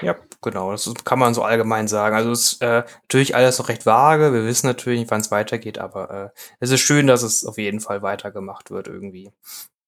Ja, 0.02 0.16
genau, 0.42 0.72
das 0.72 0.92
kann 1.04 1.20
man 1.20 1.34
so 1.34 1.44
allgemein 1.44 1.88
sagen. 1.88 2.16
Also 2.16 2.32
es 2.32 2.54
ist 2.54 2.62
äh, 2.62 2.84
natürlich 3.04 3.36
alles 3.36 3.58
noch 3.58 3.70
recht 3.70 3.86
vage. 3.86 4.32
Wir 4.34 4.46
wissen 4.46 4.68
natürlich 4.68 5.00
nicht, 5.00 5.12
wann 5.12 5.22
es 5.22 5.32
weitergeht, 5.32 5.80
aber 5.80 6.34
äh, 6.36 6.40
es 6.60 6.72
ist 6.72 6.82
schön, 6.82 7.08
dass 7.08 7.24
es 7.24 7.46
auf 7.46 7.58
jeden 7.58 7.80
Fall 7.80 8.02
weitergemacht 8.02 8.70
wird 8.70 8.88
irgendwie. 8.88 9.32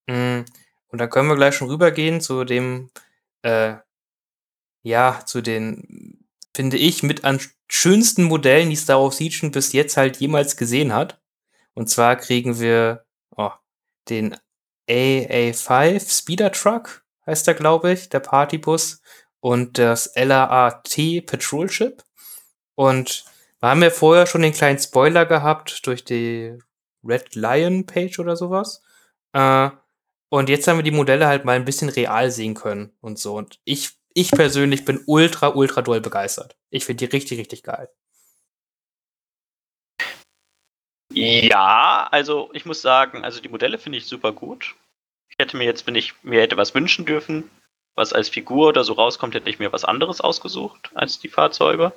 Mm, 0.08 0.42
und 0.90 1.00
dann 1.00 1.10
können 1.10 1.30
wir 1.30 1.36
gleich 1.36 1.56
schon 1.56 1.70
rübergehen 1.70 2.22
zu 2.22 2.44
dem, 2.44 2.90
äh, 3.44 3.76
ja, 4.84 5.22
zu 5.26 5.42
den, 5.42 6.26
finde 6.56 6.78
ich, 6.78 7.04
mit 7.04 7.24
an 7.24 7.40
schönsten 7.68 8.24
Modellen, 8.24 8.70
die 8.70 8.76
Star 8.76 9.02
Wars 9.02 9.20
Legion 9.20 9.52
bis 9.52 9.74
jetzt 9.74 9.98
halt 9.98 10.18
jemals 10.18 10.58
gesehen 10.58 10.94
hat. 10.94 11.22
Und 11.76 11.90
zwar 11.90 12.16
kriegen 12.16 12.60
wir 12.60 13.06
oh, 13.36 13.52
den 14.10 14.36
AA5 14.90 16.18
Speeder 16.20 16.52
Truck, 16.52 17.06
heißt 17.28 17.46
der, 17.46 17.54
glaube 17.54 17.92
ich, 17.94 18.10
der 18.10 18.22
Partybus 18.22 19.02
und 19.42 19.78
das 19.78 20.12
LAAT 20.16 21.26
Patrol 21.26 21.70
Ship. 21.70 22.04
Und 22.76 23.26
wir 23.60 23.70
haben 23.70 23.84
ja 23.84 23.90
vorher 23.90 24.26
schon 24.26 24.42
den 24.42 24.54
kleinen 24.54 24.80
Spoiler 24.80 25.26
gehabt 25.26 25.86
durch 25.86 26.04
die 26.04 26.58
Red 27.04 27.36
Lion 27.36 27.86
Page 27.86 28.20
oder 28.20 28.36
sowas. 28.36 28.82
Äh, 29.34 29.70
und 30.30 30.50
jetzt 30.50 30.68
haben 30.68 30.78
wir 30.78 30.84
die 30.84 30.92
Modelle 30.92 31.28
halt 31.28 31.46
mal 31.46 31.56
ein 31.56 31.66
bisschen 31.66 31.90
real 31.90 32.32
sehen 32.32 32.54
können 32.54 32.94
und 33.02 33.20
so. 33.20 33.36
Und 33.36 33.60
ich, 33.64 33.92
ich 34.14 34.32
persönlich 34.32 34.86
bin 34.86 35.04
ultra, 35.08 35.50
ultra 35.50 35.82
doll 35.82 36.02
begeistert. 36.02 36.56
Ich 36.70 36.86
finde 36.86 37.08
die 37.08 37.16
richtig, 37.16 37.40
richtig 37.40 37.64
geil. 37.64 37.90
Ja, 41.12 42.08
also 42.12 42.52
ich 42.54 42.66
muss 42.66 42.82
sagen, 42.82 43.24
also 43.24 43.42
die 43.42 43.50
Modelle 43.50 43.80
finde 43.80 43.98
ich 43.98 44.06
super 44.06 44.32
gut. 44.32 44.76
Ich 45.30 45.38
hätte 45.40 45.58
mir 45.58 45.64
jetzt, 45.64 45.88
wenn 45.88 45.96
ich 45.96 46.14
mir 46.24 46.42
hätte 46.42 46.58
was 46.58 46.76
wünschen 46.76 47.06
dürfen, 47.06 47.50
was 48.00 48.14
als 48.14 48.30
Figur 48.30 48.70
oder 48.70 48.84
so 48.84 48.94
rauskommt, 48.94 49.36
hätte 49.36 49.50
ich 49.50 49.60
mir 49.60 49.72
was 49.72 49.86
anderes 49.86 50.22
ausgesucht 50.22 50.90
als 50.96 51.20
die 51.20 51.28
Fahrzeuge. 51.28 51.92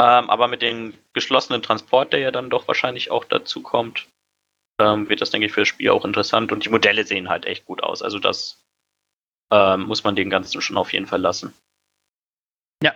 Ähm, 0.00 0.28
aber 0.28 0.48
mit 0.48 0.60
dem 0.60 0.92
geschlossenen 1.12 1.62
Transport, 1.62 2.12
der 2.12 2.20
ja 2.20 2.30
dann 2.32 2.50
doch 2.50 2.66
wahrscheinlich 2.66 3.10
auch 3.10 3.24
dazu 3.24 3.62
kommt, 3.62 4.08
ähm, 4.80 5.08
wird 5.08 5.20
das, 5.20 5.30
denke 5.30 5.46
ich, 5.46 5.52
für 5.52 5.60
das 5.60 5.68
Spiel 5.68 5.90
auch 5.90 6.04
interessant. 6.04 6.50
Und 6.50 6.64
die 6.64 6.68
Modelle 6.68 7.06
sehen 7.06 7.28
halt 7.28 7.46
echt 7.46 7.64
gut 7.64 7.82
aus. 7.82 8.02
Also 8.02 8.18
das 8.18 8.64
ähm, 9.52 9.82
muss 9.82 10.02
man 10.02 10.16
den 10.16 10.30
Ganzen 10.30 10.60
schon 10.60 10.76
auf 10.76 10.92
jeden 10.92 11.06
Fall 11.06 11.20
lassen. 11.20 11.54
Ja, 12.82 12.92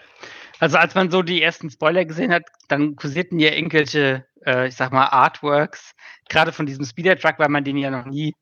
also 0.59 0.77
als 0.77 0.97
man 0.97 1.11
so 1.13 1.23
die 1.23 1.41
ersten 1.41 1.71
Spoiler 1.71 2.05
gesehen 2.05 2.33
hat, 2.33 2.43
dann 2.67 2.97
kursierten 2.97 3.39
ja 3.39 3.53
irgendwelche, 3.53 4.27
äh, 4.45 4.67
ich 4.67 4.75
sag 4.75 4.93
mal, 4.93 5.07
Artworks, 5.07 5.93
gerade 6.29 6.51
von 6.51 6.67
diesem 6.67 6.85
Speeder-Truck, 6.85 7.39
weil 7.39 7.49
man 7.49 7.63
den 7.63 7.77
ja 7.77 7.91
noch 7.91 8.07
nie 8.07 8.35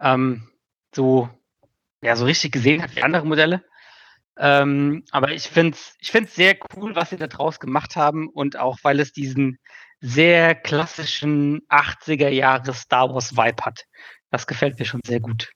ähm, 0.00 0.48
so, 0.94 1.28
ja, 2.02 2.16
so 2.16 2.24
richtig 2.24 2.52
gesehen 2.52 2.82
hat 2.82 2.94
wie 2.96 3.02
andere 3.02 3.26
Modelle. 3.26 3.64
Ähm, 4.36 5.04
aber 5.10 5.32
ich 5.32 5.48
finde 5.48 5.76
es 5.76 5.96
ich 5.98 6.12
find's 6.12 6.34
sehr 6.36 6.56
cool, 6.76 6.94
was 6.94 7.10
sie 7.10 7.16
da 7.16 7.26
draus 7.26 7.58
gemacht 7.58 7.96
haben 7.96 8.28
und 8.28 8.56
auch, 8.56 8.78
weil 8.82 9.00
es 9.00 9.12
diesen 9.12 9.58
sehr 10.00 10.54
klassischen 10.54 11.66
80er 11.68 12.28
Jahre 12.28 12.72
Star 12.72 13.12
Wars 13.12 13.36
Vibe 13.36 13.64
hat. 13.64 13.84
Das 14.30 14.46
gefällt 14.46 14.78
mir 14.78 14.84
schon 14.84 15.00
sehr 15.04 15.18
gut. 15.18 15.50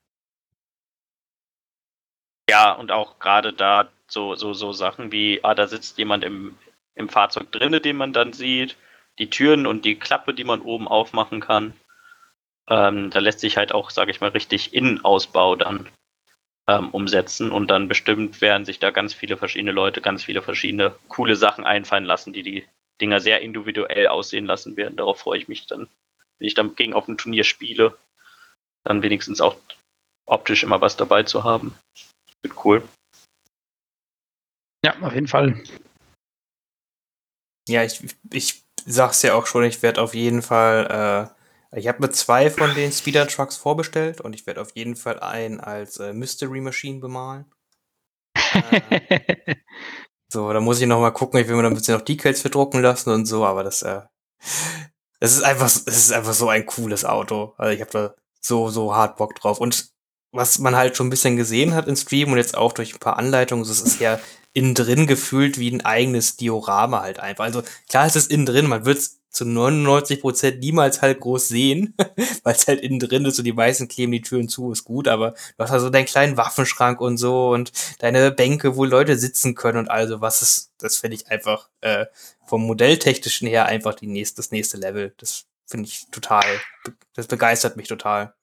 Ja, 2.51 2.73
und 2.73 2.91
auch 2.91 3.21
gerade 3.21 3.53
da 3.53 3.89
so, 4.09 4.35
so, 4.35 4.53
so 4.53 4.73
Sachen 4.73 5.13
wie, 5.13 5.43
ah, 5.45 5.55
da 5.55 5.69
sitzt 5.69 5.97
jemand 5.99 6.25
im, 6.25 6.59
im 6.97 7.09
Fahrzeug 7.09 7.53
drinne, 7.53 7.81
den 7.81 7.97
man 7.97 8.13
dann 8.13 8.33
sieht, 8.33 8.77
die 9.19 9.31
Türen 9.31 9.67
und 9.67 9.85
die 9.85 9.99
Klappe, 9.99 10.35
die 10.35 10.45
man 10.45 10.61
oben 10.61 10.89
aufmachen 10.89 11.41
kann. 11.41 11.73
Ähm, 12.69 13.11
da 13.11 13.21
lässt 13.21 13.41
sich 13.41 13.57
halt 13.57 13.73
auch, 13.73 13.91
sage 13.91 14.11
ich 14.11 14.21
mal, 14.21 14.31
richtig 14.31 14.75
Innenausbau 14.75 15.55
dann 15.57 15.89
ähm, 16.69 16.91
umsetzen 16.91 17.51
und 17.51 17.69
dann 17.69 17.89
bestimmt 17.89 18.41
werden 18.41 18.65
sich 18.65 18.79
da 18.79 18.91
ganz 18.91 19.15
viele 19.15 19.37
verschiedene 19.37 19.73
Leute 19.73 20.01
ganz 20.01 20.25
viele 20.25 20.43
verschiedene 20.43 20.95
coole 21.09 21.37
Sachen 21.37 21.65
einfallen 21.65 22.05
lassen, 22.05 22.33
die 22.33 22.43
die 22.43 22.67
Dinger 23.01 23.21
sehr 23.21 23.41
individuell 23.41 24.07
aussehen 24.07 24.47
lassen 24.47 24.77
werden. 24.77 24.97
Darauf 24.97 25.21
freue 25.21 25.39
ich 25.39 25.49
mich 25.49 25.67
dann, 25.67 25.89
wenn 26.39 26.47
ich 26.47 26.55
dann 26.55 26.75
gegen 26.77 26.95
auf 26.95 27.09
ein 27.09 27.19
Turnier 27.19 27.45
spiele, 27.45 27.97
dann 28.85 29.03
wenigstens 29.03 29.41
auch 29.41 29.57
optisch 30.27 30.63
immer 30.63 30.81
was 30.81 30.97
dabei 30.97 31.25
zu 31.25 31.45
haben. 31.45 31.75
Wird 32.43 32.65
cool. 32.65 32.83
Ja, 34.85 34.95
auf 35.01 35.15
jeden 35.15 35.29
Fall. 35.29 35.63
Ja, 37.69 37.85
ich, 37.85 38.03
ich 38.33 38.63
sag's 38.85 39.23
ja 39.23 39.35
auch 39.35 39.47
schon, 39.47 39.65
ich 39.65 39.83
werde 39.83 40.01
auf 40.01 40.15
jeden 40.15 40.43
Fall 40.43 41.31
äh, 41.31 41.42
ich 41.75 41.89
habe 41.89 42.01
mir 42.01 42.11
zwei 42.11 42.51
von 42.51 42.75
den 42.75 42.93
Speeder 42.93 43.27
Trucks 43.27 43.57
vorbestellt 43.57 44.21
und 44.21 44.35
ich 44.35 44.47
werde 44.47 44.61
auf 44.61 44.75
jeden 44.75 44.97
Fall 44.97 45.21
einen 45.21 45.61
als 45.61 45.99
äh, 45.99 46.13
Mystery 46.13 46.61
Machine 46.61 47.01
bemalen. 47.01 47.47
äh, 48.35 49.57
so, 50.29 50.53
da 50.53 50.61
muss 50.61 50.81
ich 50.81 50.87
noch 50.87 51.01
mal 51.01 51.11
gucken. 51.11 51.41
Ich 51.41 51.49
will 51.49 51.57
mir 51.57 51.63
noch 51.63 51.71
ein 51.71 51.77
bisschen 51.77 51.95
noch 51.95 52.05
Decals 52.05 52.43
verdrucken 52.43 52.83
lassen 52.83 53.11
und 53.11 53.27
so, 53.27 53.45
aber 53.47 53.65
das, 53.65 53.83
äh, 53.83 54.03
das 55.21 55.33
ist 55.33 55.43
einfach, 55.43 55.67
es 55.67 55.87
ist 55.87 56.13
einfach 56.13 56.35
so 56.35 56.49
ein 56.49 56.67
cooles 56.67 57.05
Auto. 57.05 57.55
Also 57.57 57.73
ich 57.75 57.81
habe 57.81 57.91
da 57.91 58.15
so, 58.41 58.69
so 58.69 58.95
hart 58.95 59.17
Bock 59.17 59.35
drauf. 59.37 59.59
Und 59.59 59.93
was 60.31 60.59
man 60.59 60.77
halt 60.77 60.97
schon 60.97 61.07
ein 61.07 61.11
bisschen 61.11 61.37
gesehen 61.37 61.75
hat 61.75 61.89
im 61.89 61.97
Stream 61.97 62.33
und 62.33 62.39
jetzt 62.39 62.57
auch 62.57 62.73
durch 62.73 62.95
ein 62.95 63.01
paar 63.01 63.19
Anleitungen, 63.19 63.67
das 63.67 63.81
ist 63.81 64.01
ja 64.01 64.19
innen 64.53 64.75
drin 64.75 65.07
gefühlt 65.07 65.59
wie 65.59 65.71
ein 65.71 65.85
eigenes 65.85 66.37
Diorama 66.37 67.01
halt 67.01 67.19
einfach. 67.21 67.45
Also 67.45 67.63
klar 67.89 68.07
ist 68.07 68.17
es 68.17 68.27
innen 68.27 68.47
drin, 68.47 68.67
man 68.67 68.85
wird 68.85 68.99
es 68.99 69.22
zu 69.33 69.47
99 69.47 70.21
Prozent 70.21 70.61
niemals 70.61 71.03
halt 71.03 71.21
groß 71.21 71.49
sehen, 71.49 71.95
weil 72.45 72.55
es 72.55 72.69
halt 72.69 72.81
innen 72.81 73.01
drin 73.01 73.25
ist 73.25 73.39
und 73.39 73.45
die 73.45 73.53
meisten 73.53 73.89
kleben 73.89 74.13
die 74.13 74.21
Türen 74.21 74.49
zu, 74.49 74.71
ist 74.71 74.85
gut, 74.85 75.09
aber 75.09 75.31
du 75.31 75.65
hast 75.65 75.73
also 75.73 75.91
deinen 75.91 76.05
kleinen 76.05 76.37
Waffenschrank 76.37 77.01
und 77.01 77.17
so 77.17 77.51
und 77.51 77.73
deine 78.01 78.31
Bänke, 78.31 78.77
wo 78.77 78.85
Leute 78.85 79.17
sitzen 79.17 79.55
können 79.55 79.79
und 79.79 79.91
also 79.91 80.21
was 80.21 80.43
ist, 80.43 80.73
das 80.79 80.99
finde 80.99 81.17
ich 81.17 81.31
einfach 81.31 81.69
äh, 81.81 82.07
vom 82.47 82.63
Modelltechnischen 82.67 83.49
her 83.49 83.67
einfach 83.67 83.95
die 83.95 84.07
nächste, 84.07 84.37
das 84.37 84.51
nächste 84.51 84.77
Level. 84.77 85.15
Das 85.17 85.47
finde 85.67 85.89
ich 85.89 86.07
total, 86.11 86.45
das 87.15 87.27
begeistert 87.27 87.77
mich 87.77 87.89
total. 87.89 88.35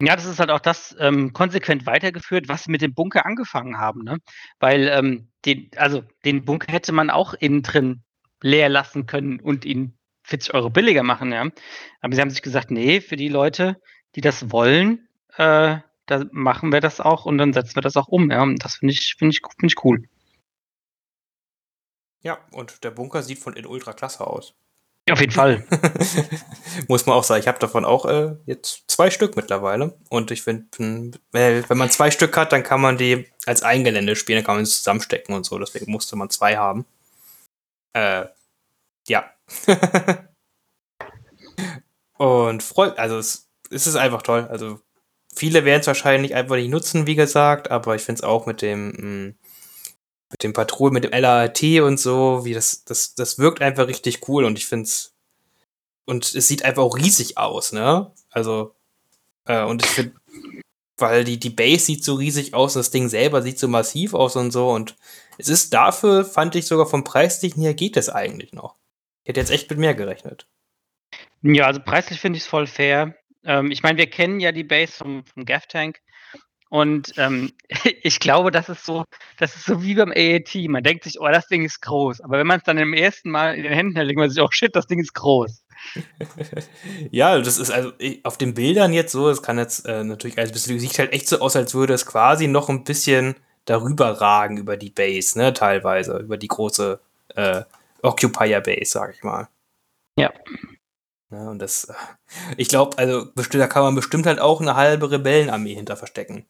Ja, 0.00 0.14
das 0.14 0.26
ist 0.26 0.38
halt 0.38 0.50
auch 0.50 0.60
das 0.60 0.94
ähm, 1.00 1.32
konsequent 1.32 1.84
weitergeführt, 1.84 2.48
was 2.48 2.62
sie 2.64 2.70
mit 2.70 2.82
dem 2.82 2.94
Bunker 2.94 3.26
angefangen 3.26 3.78
haben, 3.78 4.04
ne? 4.04 4.18
Weil 4.60 4.86
ähm, 4.88 5.28
den, 5.44 5.70
also 5.74 6.04
den 6.24 6.44
Bunker 6.44 6.72
hätte 6.72 6.92
man 6.92 7.10
auch 7.10 7.34
innen 7.34 7.62
drin 7.62 8.04
leer 8.42 8.68
lassen 8.68 9.06
können 9.06 9.40
und 9.40 9.64
ihn 9.64 9.98
40 10.24 10.54
Euro 10.54 10.70
billiger 10.70 11.02
machen, 11.02 11.32
ja. 11.32 11.48
Aber 12.00 12.14
sie 12.14 12.20
haben 12.20 12.30
sich 12.30 12.42
gesagt, 12.42 12.70
nee, 12.70 13.00
für 13.00 13.16
die 13.16 13.28
Leute, 13.28 13.80
die 14.14 14.20
das 14.20 14.50
wollen, 14.50 15.08
äh, 15.36 15.78
da 16.06 16.24
machen 16.32 16.72
wir 16.72 16.80
das 16.80 17.00
auch 17.00 17.26
und 17.26 17.38
dann 17.38 17.52
setzen 17.52 17.76
wir 17.76 17.82
das 17.82 17.96
auch 17.96 18.08
um, 18.08 18.30
ja. 18.30 18.42
Und 18.42 18.64
das 18.64 18.76
finde 18.76 18.94
ich, 18.94 19.16
finde 19.18 19.34
ich, 19.34 19.40
finde 19.58 19.72
ich 19.72 19.84
cool. 19.84 20.08
Ja, 22.22 22.38
und 22.52 22.84
der 22.84 22.90
Bunker 22.90 23.22
sieht 23.22 23.38
von 23.38 23.54
innen 23.54 23.66
ultra 23.66 23.92
klasse 23.92 24.26
aus. 24.26 24.54
Ja, 25.08 25.14
auf 25.14 25.20
jeden 25.20 25.32
Fall. 25.32 25.64
Muss 26.88 27.06
man 27.06 27.16
auch 27.16 27.24
sagen, 27.24 27.40
ich 27.40 27.48
habe 27.48 27.58
davon 27.58 27.86
auch 27.86 28.04
äh, 28.04 28.36
jetzt 28.44 28.84
zwei 28.88 29.10
Stück 29.10 29.36
mittlerweile. 29.36 29.98
Und 30.10 30.30
ich 30.30 30.42
finde, 30.42 30.66
wenn 31.32 31.78
man 31.78 31.88
zwei 31.88 32.10
Stück 32.10 32.36
hat, 32.36 32.52
dann 32.52 32.62
kann 32.62 32.82
man 32.82 32.98
die 32.98 33.26
als 33.46 33.62
Eingelände 33.62 34.16
spielen, 34.16 34.38
dann 34.38 34.44
kann 34.44 34.56
man 34.56 34.66
sie 34.66 34.72
zusammenstecken 34.72 35.34
und 35.34 35.46
so. 35.46 35.58
Deswegen 35.58 35.90
musste 35.90 36.16
man 36.16 36.28
zwei 36.28 36.58
haben. 36.58 36.84
Äh, 37.92 38.26
ja. 39.08 39.30
und 42.18 42.62
freut, 42.62 42.98
also 42.98 43.18
es, 43.18 43.48
es 43.70 43.86
ist 43.86 43.96
einfach 43.96 44.22
toll. 44.22 44.46
Also 44.50 44.80
viele 45.34 45.64
werden 45.64 45.80
es 45.80 45.86
wahrscheinlich 45.86 46.34
einfach 46.34 46.56
nicht 46.56 46.70
nutzen, 46.70 47.06
wie 47.06 47.14
gesagt, 47.14 47.70
aber 47.70 47.94
ich 47.94 48.02
finde 48.02 48.20
es 48.20 48.24
auch 48.24 48.46
mit 48.46 48.62
dem, 48.62 48.88
mm, 48.90 49.38
mit 50.30 50.42
dem 50.42 50.52
Patrouille, 50.52 50.92
mit 50.92 51.04
dem 51.04 51.12
LAT 51.12 51.62
und 51.80 51.98
so, 51.98 52.44
wie 52.44 52.54
das, 52.54 52.84
das, 52.84 53.14
das 53.14 53.38
wirkt 53.38 53.62
einfach 53.62 53.86
richtig 53.86 54.28
cool 54.28 54.44
und 54.44 54.58
ich 54.58 54.66
finde 54.66 54.84
es, 54.84 55.14
und 56.04 56.34
es 56.34 56.48
sieht 56.48 56.64
einfach 56.64 56.82
auch 56.82 56.96
riesig 56.96 57.38
aus, 57.38 57.72
ne? 57.72 58.12
Also, 58.30 58.74
äh, 59.46 59.62
und 59.64 59.84
ich 59.84 59.90
finde, 59.90 60.14
weil 60.98 61.24
die, 61.24 61.38
die 61.38 61.50
Base 61.50 61.86
sieht 61.86 62.04
so 62.04 62.14
riesig 62.14 62.54
aus 62.54 62.76
und 62.76 62.80
das 62.80 62.90
Ding 62.90 63.08
selber 63.08 63.42
sieht 63.42 63.58
so 63.58 63.68
massiv 63.68 64.14
aus 64.14 64.36
und 64.36 64.50
so 64.50 64.70
und 64.70 64.96
es 65.38 65.48
ist 65.48 65.72
dafür, 65.72 66.24
fand 66.24 66.54
ich 66.56 66.66
sogar 66.66 66.86
vom 66.86 67.04
Preislichen 67.04 67.62
her 67.62 67.74
geht 67.74 67.96
es 67.96 68.08
eigentlich 68.08 68.52
noch. 68.52 68.76
Ich 69.22 69.30
hätte 69.30 69.40
jetzt 69.40 69.50
echt 69.50 69.70
mit 69.70 69.78
mehr 69.78 69.94
gerechnet. 69.94 70.46
Ja, 71.42 71.66
also 71.66 71.80
preislich 71.80 72.20
finde 72.20 72.36
ich 72.36 72.42
es 72.42 72.48
voll 72.48 72.66
fair. 72.66 73.14
Ähm, 73.44 73.70
ich 73.70 73.82
meine, 73.82 73.98
wir 73.98 74.10
kennen 74.10 74.40
ja 74.40 74.52
die 74.52 74.64
Base 74.64 74.92
vom, 74.92 75.24
vom 75.24 75.44
Gav-Tank. 75.44 76.00
Und 76.70 77.14
ähm, 77.16 77.52
ich 78.02 78.20
glaube, 78.20 78.50
das 78.50 78.68
ist 78.68 78.84
so, 78.84 79.04
das 79.38 79.54
ist 79.54 79.64
so 79.64 79.82
wie 79.82 79.94
beim 79.94 80.10
AAT. 80.10 80.54
Man 80.68 80.82
denkt 80.82 81.04
sich, 81.04 81.20
oh, 81.20 81.28
das 81.28 81.46
Ding 81.46 81.64
ist 81.64 81.80
groß. 81.80 82.20
Aber 82.20 82.38
wenn 82.38 82.46
man 82.46 82.58
es 82.58 82.64
dann 82.64 82.78
im 82.78 82.92
ersten 82.92 83.30
Mal 83.30 83.54
in 83.54 83.62
den 83.62 83.72
Händen 83.72 83.96
hält, 83.96 84.08
denkt 84.08 84.18
man 84.18 84.30
sich, 84.30 84.42
oh 84.42 84.48
shit, 84.50 84.74
das 84.74 84.86
Ding 84.86 84.98
ist 84.98 85.14
groß. 85.14 85.64
ja, 87.10 87.38
das 87.38 87.58
ist 87.58 87.70
also 87.70 87.92
auf 88.24 88.36
den 88.36 88.54
Bildern 88.54 88.92
jetzt 88.92 89.12
so, 89.12 89.28
es 89.28 89.42
kann 89.42 89.58
jetzt 89.58 89.86
äh, 89.86 90.02
natürlich 90.02 90.36
alles 90.36 90.50
ein 90.50 90.54
bisschen, 90.54 90.80
sieht 90.80 90.98
halt 90.98 91.12
echt 91.12 91.28
so 91.28 91.38
aus, 91.38 91.54
als 91.54 91.74
würde 91.74 91.94
es 91.94 92.04
quasi 92.04 92.48
noch 92.48 92.68
ein 92.68 92.82
bisschen 92.82 93.36
darüber 93.68 94.20
ragen 94.20 94.56
über 94.56 94.76
die 94.76 94.90
Base, 94.90 95.38
ne, 95.38 95.52
teilweise, 95.52 96.18
über 96.18 96.36
die 96.36 96.48
große 96.48 97.00
äh, 97.34 97.62
Occupier 98.02 98.60
Base, 98.60 98.90
sag 98.92 99.14
ich 99.14 99.22
mal. 99.22 99.48
Ja. 100.18 100.32
ja 101.30 101.48
und 101.50 101.58
das, 101.58 101.84
äh, 101.84 101.94
ich 102.56 102.68
glaube, 102.68 102.96
also 102.98 103.26
da 103.34 103.66
kann 103.66 103.82
man 103.82 103.94
bestimmt 103.94 104.26
halt 104.26 104.40
auch 104.40 104.60
eine 104.60 104.74
halbe 104.74 105.10
Rebellenarmee 105.10 105.74
hinter 105.74 105.96
verstecken. 105.96 106.46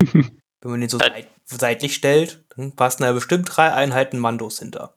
Wenn 0.12 0.70
man 0.70 0.80
den 0.80 0.88
so 0.88 0.98
seit 0.98 1.28
seitlich 1.44 1.94
stellt, 1.94 2.44
dann 2.56 2.74
passen 2.74 3.02
da 3.02 3.12
bestimmt 3.12 3.48
drei 3.54 3.72
Einheiten 3.72 4.18
Mandos 4.18 4.58
hinter. 4.58 4.94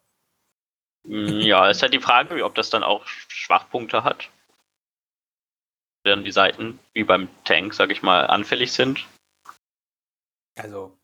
Mm, 1.03 1.41
ja, 1.41 1.69
ist 1.69 1.81
halt 1.81 1.93
die 1.93 1.99
Frage, 1.99 2.43
ob 2.43 2.55
das 2.55 2.69
dann 2.69 2.83
auch 2.83 3.05
Schwachpunkte 3.05 4.03
hat. 4.03 4.29
Während 6.03 6.25
die 6.25 6.31
Seiten, 6.31 6.79
wie 6.93 7.03
beim 7.03 7.29
Tank, 7.43 7.73
sag 7.73 7.91
ich 7.91 8.01
mal, 8.01 8.25
anfällig 8.27 8.71
sind. 8.71 9.05
Also, 10.59 10.97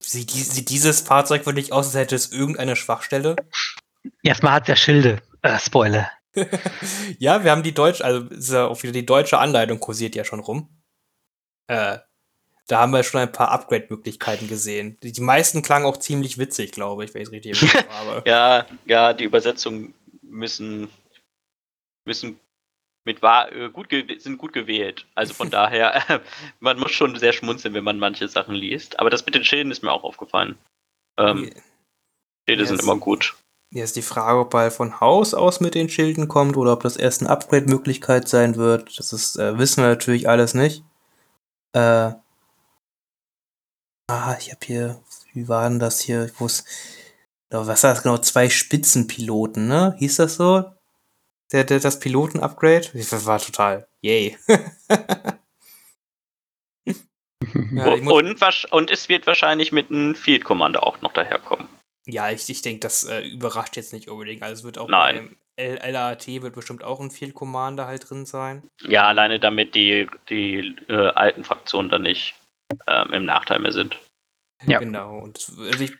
sieht, 0.00 0.30
sieht 0.30 0.70
dieses 0.70 1.00
Fahrzeug 1.00 1.44
wirklich 1.46 1.72
aus, 1.72 1.86
als 1.86 1.94
hätte 1.94 2.16
es 2.16 2.32
irgendeine 2.32 2.76
Schwachstelle? 2.76 3.36
Erstmal 4.22 4.52
hat 4.52 4.62
es 4.64 4.68
ja 4.68 4.76
Schilde. 4.76 5.22
Äh, 5.42 5.58
Spoiler. 5.58 6.10
ja, 7.18 7.44
wir 7.44 7.50
haben 7.50 7.62
die 7.62 7.74
deutsche, 7.74 8.04
also 8.04 8.26
ist 8.28 8.52
ja 8.52 8.66
auch 8.66 8.82
wieder 8.82 8.92
die 8.92 9.06
deutsche 9.06 9.38
Anleitung 9.38 9.80
kursiert 9.80 10.14
ja 10.14 10.24
schon 10.24 10.40
rum. 10.40 10.68
Äh, 11.66 11.98
da 12.68 12.80
haben 12.80 12.92
wir 12.92 13.02
schon 13.02 13.20
ein 13.20 13.32
paar 13.32 13.50
Upgrade-Möglichkeiten 13.50 14.48
gesehen. 14.48 14.98
Die, 15.02 15.12
die, 15.12 15.20
meisten 15.20 15.62
klangen 15.62 15.86
auch 15.86 15.98
ziemlich 15.98 16.38
witzig, 16.38 16.72
glaube 16.72 17.04
ich, 17.04 17.14
wenn 17.14 17.22
ich 17.22 17.28
es 17.28 17.32
richtig 17.32 17.74
habe. 17.90 18.22
ja, 18.26 18.66
ja, 18.86 19.12
die 19.12 19.24
Übersetzungen 19.24 19.94
müssen, 20.22 20.88
müssen 22.04 22.40
mit 23.06 23.22
wahr, 23.22 23.50
äh, 23.52 23.70
gut 23.70 23.88
sind 24.18 24.36
gut 24.36 24.52
gewählt. 24.52 25.06
Also 25.14 25.32
von 25.32 25.48
daher, 25.50 26.20
man 26.60 26.78
muss 26.78 26.92
schon 26.92 27.16
sehr 27.16 27.32
schmunzeln, 27.32 27.72
wenn 27.72 27.84
man 27.84 27.98
manche 27.98 28.28
Sachen 28.28 28.54
liest. 28.54 28.98
Aber 29.00 29.08
das 29.08 29.24
mit 29.24 29.34
den 29.34 29.44
Schilden 29.44 29.70
ist 29.72 29.82
mir 29.82 29.92
auch 29.92 30.04
aufgefallen. 30.04 30.58
Ähm, 31.18 31.50
Schilde 32.46 32.62
yes. 32.62 32.68
sind 32.68 32.82
immer 32.82 32.96
gut. 32.96 33.34
Jetzt 33.72 33.96
die 33.96 34.02
Frage, 34.02 34.40
ob 34.40 34.54
er 34.54 34.70
von 34.70 35.00
Haus 35.00 35.34
aus 35.34 35.60
mit 35.60 35.74
den 35.74 35.88
Schilden 35.88 36.28
kommt 36.28 36.56
oder 36.56 36.72
ob 36.72 36.82
das 36.82 36.96
erst 36.96 37.22
eine 37.22 37.30
Upgrade-Möglichkeit 37.30 38.28
sein 38.28 38.56
wird. 38.56 38.98
Das 38.98 39.12
ist, 39.12 39.36
äh, 39.36 39.58
wissen 39.58 39.82
wir 39.82 39.88
natürlich 39.88 40.28
alles 40.28 40.54
nicht. 40.54 40.84
Äh, 41.72 42.12
ah, 44.08 44.36
ich 44.38 44.50
habe 44.52 44.64
hier, 44.64 45.02
wie 45.32 45.48
war 45.48 45.68
denn 45.68 45.78
das 45.78 46.00
hier? 46.00 46.26
Ich 46.26 46.38
muss, 46.38 46.64
was 47.50 47.82
war 47.82 47.94
das 47.94 48.02
genau? 48.02 48.18
Zwei 48.18 48.48
Spitzenpiloten, 48.48 49.66
ne? 49.66 49.96
Hieß 49.98 50.16
das 50.16 50.36
so? 50.36 50.75
Der, 51.52 51.64
der, 51.64 51.80
das 51.80 52.00
Piloten-Upgrade? 52.00 52.92
War 53.26 53.38
total, 53.38 53.86
yay. 54.00 54.36
ja, 57.72 57.86
und, 57.92 58.42
und 58.70 58.90
es 58.90 59.08
wird 59.08 59.26
wahrscheinlich 59.26 59.70
mit 59.72 59.90
einem 59.90 60.14
Field 60.14 60.44
Commander 60.44 60.84
auch 60.84 61.00
noch 61.02 61.12
daherkommen. 61.12 61.68
Ja, 62.06 62.30
ich, 62.30 62.48
ich 62.48 62.62
denke, 62.62 62.80
das 62.80 63.04
äh, 63.04 63.20
überrascht 63.26 63.76
jetzt 63.76 63.92
nicht 63.92 64.08
unbedingt. 64.08 64.42
Also 64.42 64.54
es 64.54 64.64
wird 64.64 64.78
auch 64.78 64.88
Nein. 64.88 65.16
beim 65.16 65.36
LAT 65.58 66.26
wird 66.26 66.54
bestimmt 66.54 66.84
auch 66.84 67.00
ein 67.00 67.10
Field 67.10 67.34
Commander 67.34 67.86
halt 67.86 68.08
drin 68.08 68.26
sein. 68.26 68.62
Ja, 68.82 69.08
alleine 69.08 69.40
damit 69.40 69.74
die, 69.74 70.06
die 70.28 70.76
äh, 70.88 71.08
alten 71.08 71.44
Fraktionen 71.44 71.90
dann 71.90 72.02
nicht 72.02 72.34
ähm, 72.86 73.12
im 73.12 73.24
Nachteil 73.24 73.58
mehr 73.58 73.72
sind. 73.72 73.96
Ja. 74.64 74.78
Genau. 74.78 75.18
Und 75.18 75.52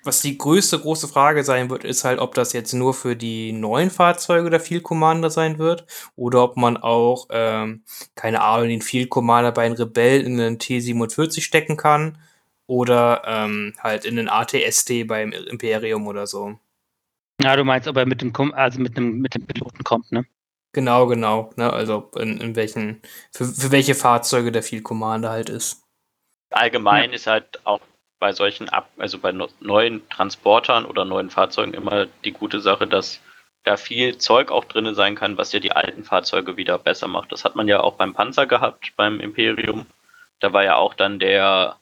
was 0.03 0.23
die 0.23 0.39
größte 0.39 0.79
große 0.79 1.09
Frage 1.09 1.45
sein 1.45 1.69
wird, 1.69 1.85
ist 1.85 2.05
halt, 2.05 2.19
ob 2.19 2.35
das 2.35 2.55
jetzt 2.55 2.73
nur 2.73 2.95
für 2.95 3.15
die 3.15 3.53
neuen 3.53 3.91
Fahrzeuge 3.91 4.49
der 4.49 4.61
Field 4.61 4.83
Commander 4.83 5.29
sein 5.29 5.59
wird 5.59 5.85
oder 6.17 6.43
ob 6.43 6.57
man 6.57 6.79
auch, 6.79 7.27
ähm, 7.31 7.83
keine 8.15 8.41
Ahnung, 8.41 8.69
den 8.69 8.81
Field 8.81 9.11
Commander 9.11 9.53
bei 9.53 9.69
den 9.69 9.77
Rebellen 9.77 10.27
in 10.27 10.39
den 10.39 10.59
T-47 10.59 11.43
stecken 11.43 11.77
kann 11.77 12.19
oder 12.67 13.23
ähm, 13.27 13.75
halt 13.79 14.07
in 14.07 14.17
den 14.17 14.29
ATST 14.29 15.07
beim 15.07 15.33
Imperium 15.33 16.07
oder 16.07 16.27
so. 16.27 16.59
Ja, 17.43 17.57
du 17.57 17.65
meinst, 17.65 17.87
ob 17.89 17.97
er 17.99 18.07
mit 18.07 18.23
dem, 18.23 18.33
also 18.55 18.81
mit 18.81 18.97
dem, 18.97 19.19
mit 19.19 19.35
dem 19.35 19.47
Piloten 19.47 19.85
kommt, 19.85 20.11
ne? 20.11 20.25
Genau, 20.73 21.07
genau. 21.07 21.51
Ne? 21.57 21.71
Also 21.73 22.11
in, 22.17 22.39
in 22.41 22.57
welchen, 22.57 23.03
für, 23.33 23.45
für 23.45 23.71
welche 23.71 23.95
Fahrzeuge 23.95 24.51
der 24.51 24.63
Field 24.63 24.85
Commander 24.85 25.31
halt 25.31 25.51
ist. 25.51 25.83
Allgemein 26.51 27.11
ja. 27.11 27.17
ist 27.17 27.27
halt 27.27 27.61
auch 27.65 27.81
bei 28.19 28.33
solchen, 28.33 28.69
Ab 28.69 28.91
also 28.99 29.19
bei 29.19 29.33
neuen 29.33 30.09
Transportern 30.09 30.85
oder 30.85 31.05
neuen 31.05 31.31
Fahrzeugen 31.31 31.75
immer 31.75 32.07
die 32.25 32.33
gute 32.33 32.61
Sache, 32.61 32.87
dass 32.87 33.21
da 33.65 33.77
viel 33.77 34.17
Zeug 34.19 34.51
auch 34.51 34.65
drin 34.65 34.95
sein 34.95 35.17
kann, 35.17 35.37
was 35.37 35.53
ja 35.53 35.61
die 35.61 35.73
alten 35.73 36.05
Fahrzeuge 36.05 36.57
wieder 36.57 36.79
besser 36.79 37.09
macht. 37.09 37.33
Das 37.33 37.45
hat 37.45 37.57
man 37.57 37.69
ja 37.69 37.81
auch 37.81 37.95
beim 37.95 38.15
Panzer 38.15 38.47
gehabt, 38.47 38.93
beim 38.97 39.21
Imperium. 39.21 39.87
Da 40.39 40.53
war 40.53 40.63
ja 40.63 40.77
auch 40.77 40.95
dann 40.95 41.19
der 41.19 41.79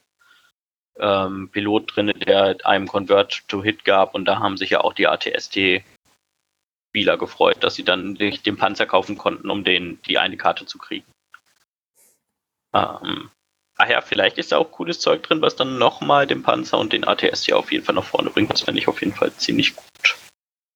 ähm, 0.99 1.51
Pilot 1.51 1.95
drin, 1.95 2.13
der 2.27 2.57
einem 2.65 2.89
Convert 2.89 3.47
to 3.49 3.63
Hit 3.63 3.85
gab 3.85 4.15
und 4.15 4.25
da 4.25 4.39
haben 4.39 4.57
sich 4.57 4.71
ja 4.71 4.81
auch 4.81 4.95
die 4.95 5.09
ATST 5.09 5.83
Spieler 6.89 7.19
gefreut, 7.19 7.57
dass 7.65 7.75
sie 7.75 7.83
dann 7.83 8.13
nicht 8.13 8.47
den 8.47 8.57
Panzer 8.57 8.87
kaufen 8.87 9.19
konnten, 9.19 9.51
um 9.51 9.65
den 9.65 10.01
die 10.03 10.19
eine 10.19 10.37
Karte 10.37 10.65
zu 10.65 10.79
kriegen. 10.79 11.07
Ähm, 12.73 13.31
ach 13.77 13.89
ja, 13.89 14.01
vielleicht 14.01 14.39
ist 14.39 14.53
da 14.53 14.59
auch 14.59 14.71
cooles 14.71 15.01
Zeug 15.01 15.23
drin, 15.23 15.43
was 15.43 15.57
dann 15.57 15.79
nochmal 15.79 16.27
den 16.27 16.43
Panzer 16.43 16.79
und 16.79 16.93
den 16.93 17.05
ATST 17.05 17.53
auf 17.53 17.73
jeden 17.73 17.85
Fall 17.85 17.95
nach 17.95 18.05
vorne 18.05 18.31
bringt. 18.31 18.53
Das 18.53 18.63
fände 18.63 18.81
ich 18.81 18.89
auf 18.89 19.01
jeden 19.01 19.15
Fall 19.15 19.33
ziemlich 19.35 19.75
gut. 19.75 20.17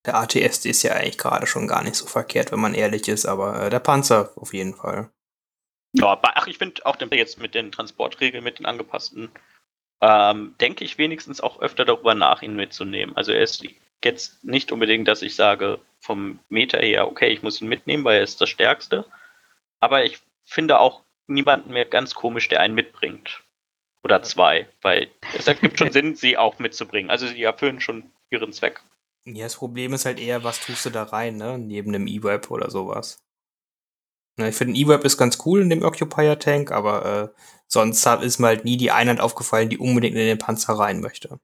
Der 0.07 0.17
ATST 0.17 0.67
ist 0.67 0.83
ja 0.83 0.93
eigentlich 0.93 1.19
gerade 1.19 1.47
schon 1.47 1.69
gar 1.69 1.83
nicht 1.83 1.97
so 1.97 2.07
verkehrt, 2.07 2.53
wenn 2.53 2.61
man 2.61 2.75
ehrlich 2.75 3.09
ist, 3.09 3.27
aber 3.27 3.67
äh, 3.67 3.71
der 3.71 3.81
Panzer 3.81 4.33
auf 4.37 4.55
jeden 4.55 4.75
Fall. 4.75 5.11
Ja, 5.93 6.19
ach, 6.23 6.47
ich 6.47 6.59
finde 6.59 6.85
auch 6.87 6.97
den 6.97 7.11
jetzt 7.11 7.41
mit 7.41 7.55
den 7.55 7.73
Transportregeln, 7.73 8.45
mit 8.45 8.59
den 8.59 8.67
angepassten 8.67 9.31
ähm, 10.01 10.55
denke 10.61 10.85
ich 10.85 10.99
wenigstens 10.99 11.41
auch 11.41 11.61
öfter 11.61 11.85
darüber 11.85 12.15
nach, 12.15 12.43
ihn 12.43 12.55
mitzunehmen. 12.55 13.17
Also 13.17 13.33
er 13.33 13.43
ist 13.43 13.65
jetzt 14.05 14.45
nicht 14.45 14.71
unbedingt, 14.71 15.09
dass 15.09 15.23
ich 15.23 15.35
sage, 15.35 15.81
vom 16.01 16.39
Meter 16.49 16.79
her, 16.79 17.09
okay, 17.09 17.29
ich 17.29 17.43
muss 17.43 17.61
ihn 17.61 17.69
mitnehmen, 17.69 18.05
weil 18.05 18.19
er 18.19 18.23
ist 18.23 18.41
das 18.41 18.49
Stärkste. 18.49 19.05
Aber 19.81 20.05
ich 20.05 20.21
finde 20.45 20.79
auch 20.79 21.03
niemanden 21.29 21.73
mehr 21.73 21.85
ganz 21.85 22.15
komisch, 22.15 22.49
der 22.49 22.61
einen 22.61 22.75
mitbringt. 22.75 23.45
Oder 24.03 24.23
zwei, 24.23 24.69
weil 24.83 25.11
es 25.37 25.47
ergibt 25.47 25.79
schon 25.79 25.93
Sinn, 25.93 26.15
sie 26.15 26.37
auch 26.37 26.59
mitzubringen. 26.59 27.11
Also 27.11 27.27
sie 27.27 27.43
erfüllen 27.43 27.81
schon 27.81 28.11
ihren 28.31 28.53
Zweck. 28.53 28.83
Ja, 29.25 29.45
das 29.45 29.57
Problem 29.57 29.93
ist 29.93 30.07
halt 30.07 30.21
eher, 30.21 30.45
was 30.45 30.65
tust 30.65 30.87
du 30.87 30.91
da 30.91 31.03
rein, 31.03 31.37
ne? 31.37 31.59
Neben 31.59 31.95
einem 31.95 32.07
E-Web 32.07 32.51
oder 32.51 32.71
sowas. 32.71 33.23
Ne, 34.39 34.49
ich 34.49 34.55
finde, 34.55 34.75
ein 34.75 34.77
E-Web 34.77 35.05
ist 35.05 35.19
ganz 35.19 35.39
cool 35.45 35.61
in 35.61 35.69
dem 35.69 35.83
Occupier 35.83 36.39
Tank, 36.39 36.71
aber 36.71 37.05
äh, 37.35 37.41
sonst 37.67 38.07
ist 38.07 38.39
mir 38.39 38.47
halt 38.47 38.65
nie 38.65 38.77
die 38.77 38.93
Einheit 38.93 39.21
aufgefallen, 39.21 39.69
die 39.69 39.79
unbedingt 39.79 40.17
in 40.17 40.27
den 40.27 40.39
Panzer 40.39 40.75
rein 40.75 41.01
möchte. 41.01 41.41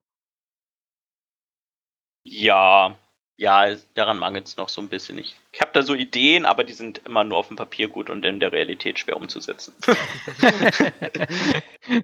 Ja, 2.26 2.96
ja, 3.36 3.74
daran 3.94 4.18
mangelt 4.18 4.46
es 4.46 4.56
noch 4.56 4.68
so 4.68 4.80
ein 4.80 4.88
bisschen. 4.88 5.18
Ich, 5.18 5.36
ich 5.52 5.60
habe 5.60 5.72
da 5.74 5.82
so 5.82 5.94
Ideen, 5.94 6.44
aber 6.44 6.62
die 6.62 6.72
sind 6.72 6.98
immer 7.04 7.24
nur 7.24 7.38
auf 7.38 7.48
dem 7.48 7.56
Papier 7.56 7.88
gut 7.88 8.08
und 8.08 8.24
in 8.24 8.38
der 8.38 8.52
Realität 8.52 8.98
schwer 8.98 9.16
umzusetzen. 9.16 9.74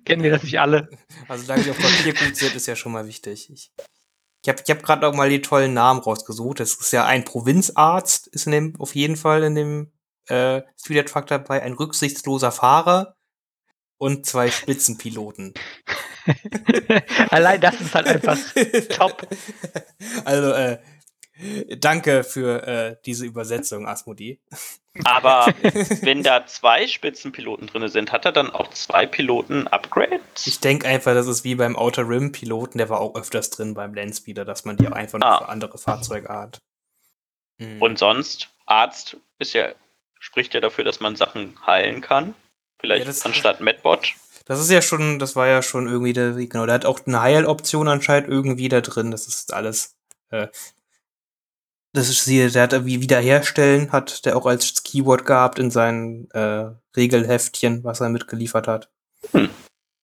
Kennen 0.05 0.25
wir 0.25 0.33
das 0.33 0.43
nicht 0.43 0.59
alle? 0.59 0.89
Also, 1.29 1.47
da 1.47 1.57
die 1.57 1.71
auf 1.71 1.79
Papier 1.79 2.15
gut 2.15 2.37
sind, 2.37 2.55
ist 2.55 2.67
ja 2.67 2.75
schon 2.75 2.93
mal 2.93 3.07
wichtig. 3.07 3.49
Ich, 3.51 3.71
ich 4.43 4.49
habe 4.49 4.61
ich 4.65 4.71
hab 4.71 4.83
gerade 4.83 5.07
auch 5.07 5.15
mal 5.15 5.31
die 5.31 5.41
tollen 5.41 5.73
Namen 5.73 6.01
rausgesucht. 6.01 6.59
Das 6.59 6.75
ist 6.75 6.93
ja 6.93 7.07
ein 7.07 7.25
Provinzarzt, 7.25 8.27
ist 8.29 8.47
in 8.47 8.53
dem, 8.53 8.81
auf 8.81 8.97
jeden 8.97 9.17
Fall 9.17 9.45
in 9.45 9.55
dem 9.55 9.93
äh, 10.27 10.63
Street 10.77 11.09
Truck 11.09 11.27
dabei, 11.27 11.63
ein 11.63 11.75
rücksichtsloser 11.75 12.51
Fahrer 12.51 13.15
und 13.99 14.27
zwei 14.27 14.51
Spitzenpiloten. 14.51 15.55
Allein 17.31 17.61
das 17.61 17.81
ist 17.81 17.95
halt 17.95 18.07
einfach 18.07 18.39
top. 18.91 19.27
Also, 20.25 20.53
äh, 20.53 20.79
danke 21.79 22.25
für 22.25 22.67
äh, 22.67 22.97
diese 23.05 23.27
Übersetzung, 23.27 23.87
Asmodi. 23.87 24.41
Aber 25.05 25.47
wenn 26.03 26.23
da 26.23 26.47
zwei 26.47 26.87
Spitzenpiloten 26.87 27.67
drin 27.69 27.89
sind, 27.89 28.13
hat 28.13 28.25
er 28.25 28.33
dann 28.33 28.51
auch 28.51 28.71
zwei 28.71 29.07
Piloten-Upgrades? 29.07 30.47
Ich 30.47 30.61
denke 30.61 30.87
einfach, 30.89 31.15
das 31.15 31.27
ist 31.27 31.45
wie 31.45 31.55
beim 31.55 31.77
Outer 31.77 32.09
Rim-Piloten, 32.09 32.79
der 32.79 32.89
war 32.89 33.01
auch 33.01 33.15
öfters 33.15 33.51
drin 33.51 33.75
beim 33.75 33.95
Landspeeder, 33.95 34.45
dass 34.45 34.65
man 34.65 34.77
die 34.77 34.89
auch 34.89 34.93
einfach 34.93 35.21
ah. 35.23 35.39
für 35.39 35.49
andere 35.49 35.79
Fahrzeuge 35.79 36.29
hat. 36.29 36.59
Mhm. 37.59 37.81
Und 37.81 37.99
sonst, 37.99 38.51
Arzt 38.67 39.17
ist 39.39 39.53
ja 39.53 39.73
spricht 40.21 40.55
ja 40.55 40.61
dafür, 40.61 40.85
dass 40.85 41.01
man 41.01 41.17
Sachen 41.17 41.55
heilen 41.67 42.01
kann. 42.01 42.35
Vielleicht 42.79 43.07
ja, 43.07 43.25
anstatt 43.25 43.61
Medbot. 43.61 44.15
Das 44.45 44.61
ist 44.61 44.71
ja 44.71 44.81
schon, 44.81 45.19
das 45.19 45.35
war 45.35 45.49
ja 45.49 45.63
schon 45.63 45.87
irgendwie 45.87 46.13
der, 46.13 46.33
genau, 46.33 46.67
der 46.67 46.77
hat 46.77 46.87
auch 46.87 47.01
eine 47.07 47.21
Heiloption 47.21 47.89
anscheinend 47.89 48.29
irgendwie 48.29 48.69
da 48.69 48.81
drin. 48.81 49.11
Das 49.11 49.27
ist 49.27 49.53
alles, 49.53 49.97
äh, 50.31 50.49
das 51.93 52.09
ist 52.09 52.25
hier, 52.25 52.51
der 52.51 52.65
hat 52.65 52.85
wie 52.85 53.01
wiederherstellen, 53.01 53.91
hat 53.93 54.25
der 54.25 54.37
auch 54.37 54.47
als 54.47 54.83
Keyword 54.83 55.25
gehabt 55.27 55.59
in 55.59 55.71
seinen 55.71 56.31
äh, 56.31 56.71
Regelheftchen, 56.97 57.83
was 57.85 58.01
er 58.01 58.09
mitgeliefert 58.09 58.69
hat. 58.69 58.91
Hm. 59.33 59.51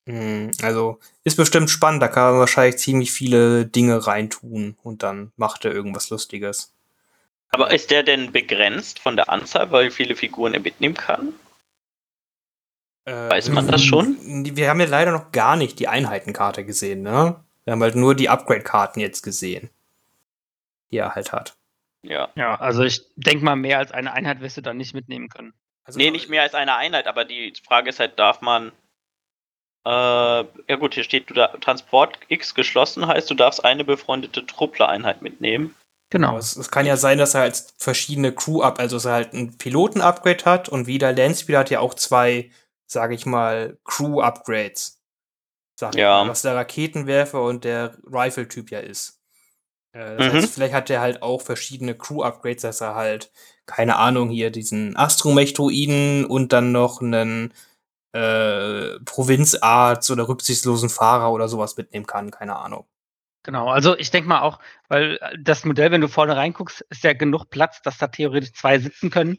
hm. 0.07 0.51
Also 0.61 0.99
ist 1.23 1.37
bestimmt 1.37 1.69
spannend, 1.69 2.01
da 2.01 2.07
kann 2.07 2.31
man 2.31 2.39
wahrscheinlich 2.39 2.77
ziemlich 2.77 3.11
viele 3.11 3.65
Dinge 3.65 4.05
reintun 4.05 4.77
und 4.83 5.03
dann 5.03 5.31
macht 5.37 5.65
er 5.65 5.71
irgendwas 5.71 6.09
Lustiges. 6.09 6.73
Aber 7.49 7.73
ist 7.73 7.91
der 7.91 8.03
denn 8.03 8.33
begrenzt 8.33 8.99
von 8.99 9.15
der 9.15 9.29
Anzahl, 9.29 9.71
weil 9.71 9.89
viele 9.89 10.15
Figuren 10.15 10.53
er 10.53 10.59
mitnehmen 10.59 10.95
kann? 10.95 11.33
Äh, 13.05 13.29
Weiß 13.29 13.49
man 13.49 13.67
das 13.67 13.81
schon? 13.81 14.17
Wir 14.53 14.69
haben 14.69 14.81
ja 14.81 14.85
leider 14.85 15.13
noch 15.13 15.31
gar 15.31 15.55
nicht 15.55 15.79
die 15.79 15.87
Einheitenkarte 15.87 16.65
gesehen, 16.65 17.03
ne? 17.03 17.41
Wir 17.63 17.71
haben 17.71 17.81
halt 17.81 17.95
nur 17.95 18.15
die 18.15 18.27
Upgrade-Karten 18.27 18.99
jetzt 18.99 19.23
gesehen, 19.23 19.69
die 20.91 20.97
er 20.97 21.15
halt 21.15 21.31
hat. 21.31 21.57
Ja. 22.03 22.29
Ja, 22.35 22.55
also 22.55 22.83
ich 22.83 23.01
denke 23.15 23.43
mal, 23.43 23.55
mehr 23.55 23.79
als 23.79 23.91
eine 23.91 24.13
Einheit 24.13 24.41
wirst 24.41 24.57
du 24.57 24.61
dann 24.61 24.77
nicht 24.77 24.93
mitnehmen 24.93 25.29
können. 25.29 25.53
Also 25.83 25.99
nee, 25.99 26.11
nicht 26.11 26.29
mehr 26.29 26.41
als 26.41 26.53
eine 26.53 26.75
Einheit, 26.75 27.07
aber 27.07 27.25
die 27.25 27.53
Frage 27.65 27.89
ist 27.89 27.99
halt, 27.99 28.19
darf 28.19 28.41
man. 28.41 28.71
Äh, 29.85 29.89
ja 29.89 30.75
gut, 30.77 30.95
hier 30.95 31.03
steht, 31.03 31.29
du 31.29 31.33
da, 31.33 31.47
Transport 31.47 32.19
X 32.27 32.53
geschlossen 32.53 33.07
heißt, 33.07 33.29
du 33.29 33.35
darfst 33.35 33.63
eine 33.63 33.85
befreundete 33.85 34.45
Truppler-Einheit 34.45 35.21
mitnehmen. 35.21 35.75
Genau. 36.09 36.37
Es, 36.37 36.55
es, 36.55 36.71
kann 36.71 36.85
ja 36.85 36.97
sein, 36.97 37.17
dass 37.17 37.33
er 37.33 37.41
halt 37.41 37.73
verschiedene 37.77 38.33
Crew-Up, 38.33 38.79
also 38.79 38.97
dass 38.97 39.05
er 39.05 39.13
halt 39.13 39.33
ein 39.33 39.57
Piloten-Upgrade 39.57 40.45
hat 40.45 40.69
und 40.69 40.87
wie 40.87 40.97
der 40.97 41.13
Landspieler 41.13 41.59
hat 41.59 41.69
ja 41.69 41.79
auch 41.79 41.93
zwei, 41.93 42.51
sage 42.85 43.15
ich 43.15 43.25
mal, 43.25 43.77
Crew-Upgrades. 43.85 45.01
ja. 45.93 46.23
Mal, 46.23 46.29
was 46.29 46.41
der 46.41 46.55
Raketenwerfer 46.55 47.41
und 47.41 47.63
der 47.63 47.97
Rifle-Typ 48.05 48.71
ja 48.71 48.79
ist. 48.79 49.16
Äh, 49.97 50.17
das 50.17 50.33
mhm. 50.33 50.37
heißt, 50.37 50.53
vielleicht 50.53 50.73
hat 50.73 50.89
er 50.89 51.01
halt 51.01 51.21
auch 51.23 51.41
verschiedene 51.41 51.95
Crew-Upgrades, 51.95 52.61
dass 52.61 52.81
er 52.81 52.95
halt, 52.95 53.31
keine 53.65 53.97
Ahnung, 53.97 54.29
hier 54.29 54.51
diesen 54.51 54.95
Astromech-Druiden 54.95 56.25
und 56.25 56.53
dann 56.53 56.71
noch 56.71 57.01
einen 57.01 57.53
äh, 58.13 58.99
Provinzarzt 59.05 60.11
oder 60.11 60.27
rücksichtslosen 60.27 60.89
Fahrer 60.89 61.31
oder 61.31 61.47
sowas 61.47 61.77
mitnehmen 61.77 62.05
kann, 62.05 62.31
keine 62.31 62.57
Ahnung. 62.57 62.85
Genau, 63.43 63.69
also 63.69 63.97
ich 63.97 64.11
denke 64.11 64.29
mal 64.29 64.41
auch, 64.41 64.59
weil 64.87 65.17
äh, 65.21 65.37
das 65.41 65.65
Modell, 65.65 65.91
wenn 65.91 66.01
du 66.01 66.07
vorne 66.07 66.35
reinguckst, 66.35 66.81
ist 66.89 67.03
ja 67.03 67.13
genug 67.13 67.49
Platz, 67.49 67.81
dass 67.81 67.97
da 67.97 68.07
theoretisch 68.07 68.53
zwei 68.53 68.77
sitzen 68.79 69.09
können. 69.09 69.37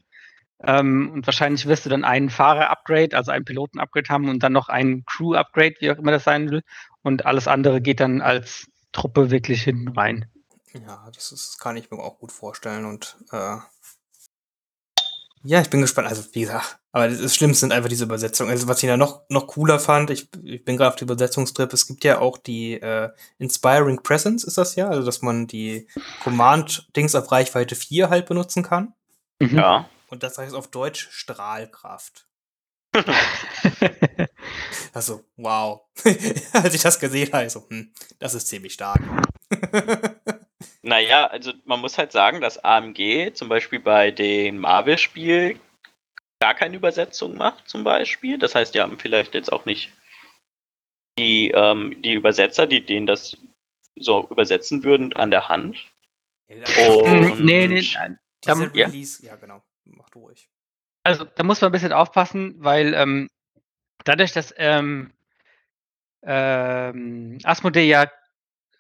Ähm, 0.61 1.13
und 1.13 1.27
wahrscheinlich 1.27 1.67
wirst 1.67 1.87
du 1.87 1.91
dann 1.91 2.05
einen 2.05 2.31
Fahrer-Upgrade, 2.31 3.17
also 3.17 3.31
einen 3.31 3.45
Piloten-Upgrade 3.45 4.09
haben 4.09 4.29
und 4.29 4.43
dann 4.43 4.53
noch 4.53 4.69
einen 4.69 5.05
Crew-Upgrade, 5.05 5.77
wie 5.79 5.93
auch 5.93 5.99
immer 5.99 6.11
das 6.11 6.25
sein 6.25 6.51
will. 6.51 6.63
Und 7.03 7.27
alles 7.27 7.47
andere 7.47 7.81
geht 7.81 8.01
dann 8.01 8.21
als 8.21 8.67
Truppe 8.91 9.31
wirklich 9.31 9.63
hinten 9.63 9.89
rein. 9.89 10.27
Ja, 10.75 11.09
das, 11.15 11.33
ist, 11.33 11.49
das 11.49 11.59
kann 11.59 11.77
ich 11.77 11.91
mir 11.91 11.99
auch 11.99 12.19
gut 12.19 12.33
vorstellen. 12.33 12.85
Und 12.85 13.17
äh, 13.33 13.57
ja, 15.45 15.61
ich 15.61 15.71
bin 15.71 15.81
gespannt. 15.81 16.09
Also, 16.09 16.25
wie 16.33 16.43
gesagt, 16.43 16.79
aber 16.93 17.09
das 17.09 17.35
Schlimmste 17.35 17.61
sind 17.61 17.73
einfach 17.73 17.89
diese 17.89 18.05
Übersetzungen. 18.05 18.51
Also, 18.51 18.67
was 18.69 18.83
ich 18.83 18.89
da 18.89 18.97
noch, 18.97 19.23
noch 19.29 19.47
cooler 19.47 19.79
fand, 19.79 20.11
ich, 20.11 20.29
ich 20.43 20.65
bin 20.65 20.77
gerade 20.77 20.91
auf 20.91 20.97
dem 20.97 21.07
Übersetzungstrip, 21.07 21.73
es 21.73 21.87
gibt 21.87 22.05
ja 22.05 22.19
auch 22.19 22.39
die 22.39 22.75
äh, 22.75 23.11
Inspiring 23.39 24.03
Presence, 24.03 24.45
ist 24.45 24.59
das 24.59 24.75
ja, 24.75 24.89
also 24.89 25.05
dass 25.05 25.23
man 25.23 25.47
die 25.47 25.87
Command-Dings 26.23 27.15
auf 27.15 27.31
Reichweite 27.31 27.77
4 27.77 28.11
halt 28.11 28.27
benutzen 28.27 28.63
kann. 28.63 28.95
Mhm. 29.39 29.57
Ja. 29.57 29.89
Und 30.09 30.23
das 30.23 30.39
heißt 30.39 30.55
auf 30.55 30.69
Deutsch 30.69 31.09
Strahlkraft. 31.11 32.27
also, 34.93 35.25
wow. 35.37 35.83
Als 36.53 36.75
ich 36.75 36.83
das 36.83 36.99
gesehen 36.99 37.33
habe, 37.33 37.49
so, 37.49 37.65
hm, 37.69 37.93
das 38.19 38.35
ist 38.35 38.49
ziemlich 38.49 38.73
stark. 38.73 39.01
naja, 40.83 41.27
also 41.27 41.53
man 41.65 41.81
muss 41.81 41.99
halt 41.99 42.13
sagen, 42.13 42.41
dass 42.41 42.63
AMG 42.65 43.33
zum 43.35 43.49
Beispiel 43.49 43.81
bei 43.81 44.11
dem 44.11 44.59
Marvel-Spiel 44.59 45.59
gar 46.41 46.55
keine 46.55 46.77
Übersetzung 46.77 47.37
macht, 47.37 47.69
zum 47.69 47.85
Beispiel. 47.85 48.39
Das 48.39 48.55
heißt, 48.55 48.75
die 48.75 48.81
haben 48.81 48.99
vielleicht 48.99 49.35
jetzt 49.35 49.53
auch 49.53 49.65
nicht 49.65 49.93
die, 51.19 51.51
ähm, 51.51 52.01
die 52.03 52.13
Übersetzer, 52.13 52.67
die 52.67 52.85
denen 52.85 53.07
das 53.07 53.37
so 53.97 54.27
übersetzen 54.31 54.85
würden, 54.85 55.13
an 55.15 55.31
der 55.31 55.49
Hand. 55.49 55.87
Und 56.49 57.45
nee, 57.45 57.67
nee, 57.67 57.85
nein. 57.95 58.19
Release, 58.47 59.25
ja. 59.25 59.33
ja, 59.33 59.37
genau 59.37 59.63
mach 59.97 60.11
du 60.11 60.21
ruhig. 60.21 60.49
Also, 61.05 61.25
da 61.25 61.43
muss 61.43 61.61
man 61.61 61.71
ein 61.71 61.73
bisschen 61.73 61.93
aufpassen, 61.93 62.55
weil 62.59 62.95
ähm, 62.95 63.31
dadurch, 64.05 64.33
dass 64.33 64.55
ähm, 64.57 65.13
ähm, 66.23 67.39
Asmodee 67.45 67.89
ja 67.89 68.11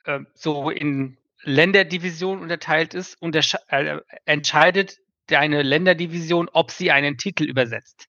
äh, 0.05 0.21
so 0.35 0.71
in 0.71 1.17
Länderdivisionen 1.43 2.43
unterteilt 2.43 2.95
ist, 2.95 3.19
äh, 3.23 3.99
entscheidet 4.25 4.99
deine 5.27 5.63
Länderdivision, 5.63 6.49
ob 6.53 6.71
sie 6.71 6.91
einen 6.91 7.17
Titel 7.17 7.45
übersetzt. 7.45 8.09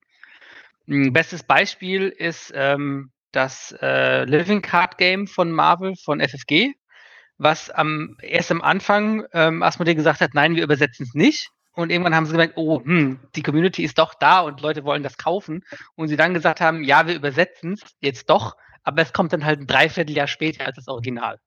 Ein 0.88 1.14
bestes 1.14 1.44
Beispiel 1.44 2.08
ist 2.10 2.52
ähm, 2.56 3.12
das 3.32 3.76
äh, 3.82 4.24
Living 4.26 4.62
Card 4.62 4.98
Game 4.98 5.28
von 5.28 5.52
Marvel, 5.52 5.96
von 5.96 6.20
FFG, 6.20 6.74
was 7.38 7.70
am, 7.70 8.18
erst 8.22 8.52
am 8.52 8.62
Anfang 8.62 9.26
ähm, 9.34 9.62
Asmodee 9.62 9.96
gesagt 9.96 10.22
hat, 10.22 10.34
nein, 10.34 10.56
wir 10.56 10.64
übersetzen 10.64 11.06
es 11.06 11.14
nicht. 11.14 11.50
Und 11.74 11.92
irgendwann 11.92 12.16
haben 12.16 12.26
sie 12.26 12.34
gemerkt, 12.34 12.58
oh, 12.58 12.84
hm, 12.84 13.20
die 13.36 13.44
Community 13.44 13.84
ist 13.84 14.00
doch 14.00 14.14
da 14.14 14.42
und 14.42 14.60
Leute 14.62 14.84
wollen 14.84 15.04
das 15.04 15.18
kaufen. 15.18 15.64
Und 15.96 16.10
sie 16.10 16.18
dann 16.18 16.34
gesagt 16.34 16.60
haben, 16.60 16.84
ja, 16.84 17.08
wir 17.08 17.16
übersetzen 17.16 17.74
es 17.74 17.82
jetzt 18.02 18.30
doch, 18.30 18.58
aber 18.84 19.02
es 19.02 19.14
kommt 19.14 19.32
dann 19.32 19.46
halt 19.46 19.62
ein 19.62 19.68
Dreivierteljahr 19.68 20.28
später 20.28 20.66
als 20.66 20.76
das 20.76 20.88
Original. 20.88 21.40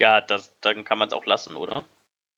Ja, 0.00 0.22
das, 0.22 0.58
dann 0.62 0.84
kann 0.84 0.98
man 0.98 1.08
es 1.08 1.14
auch 1.14 1.26
lassen, 1.26 1.56
oder? 1.56 1.84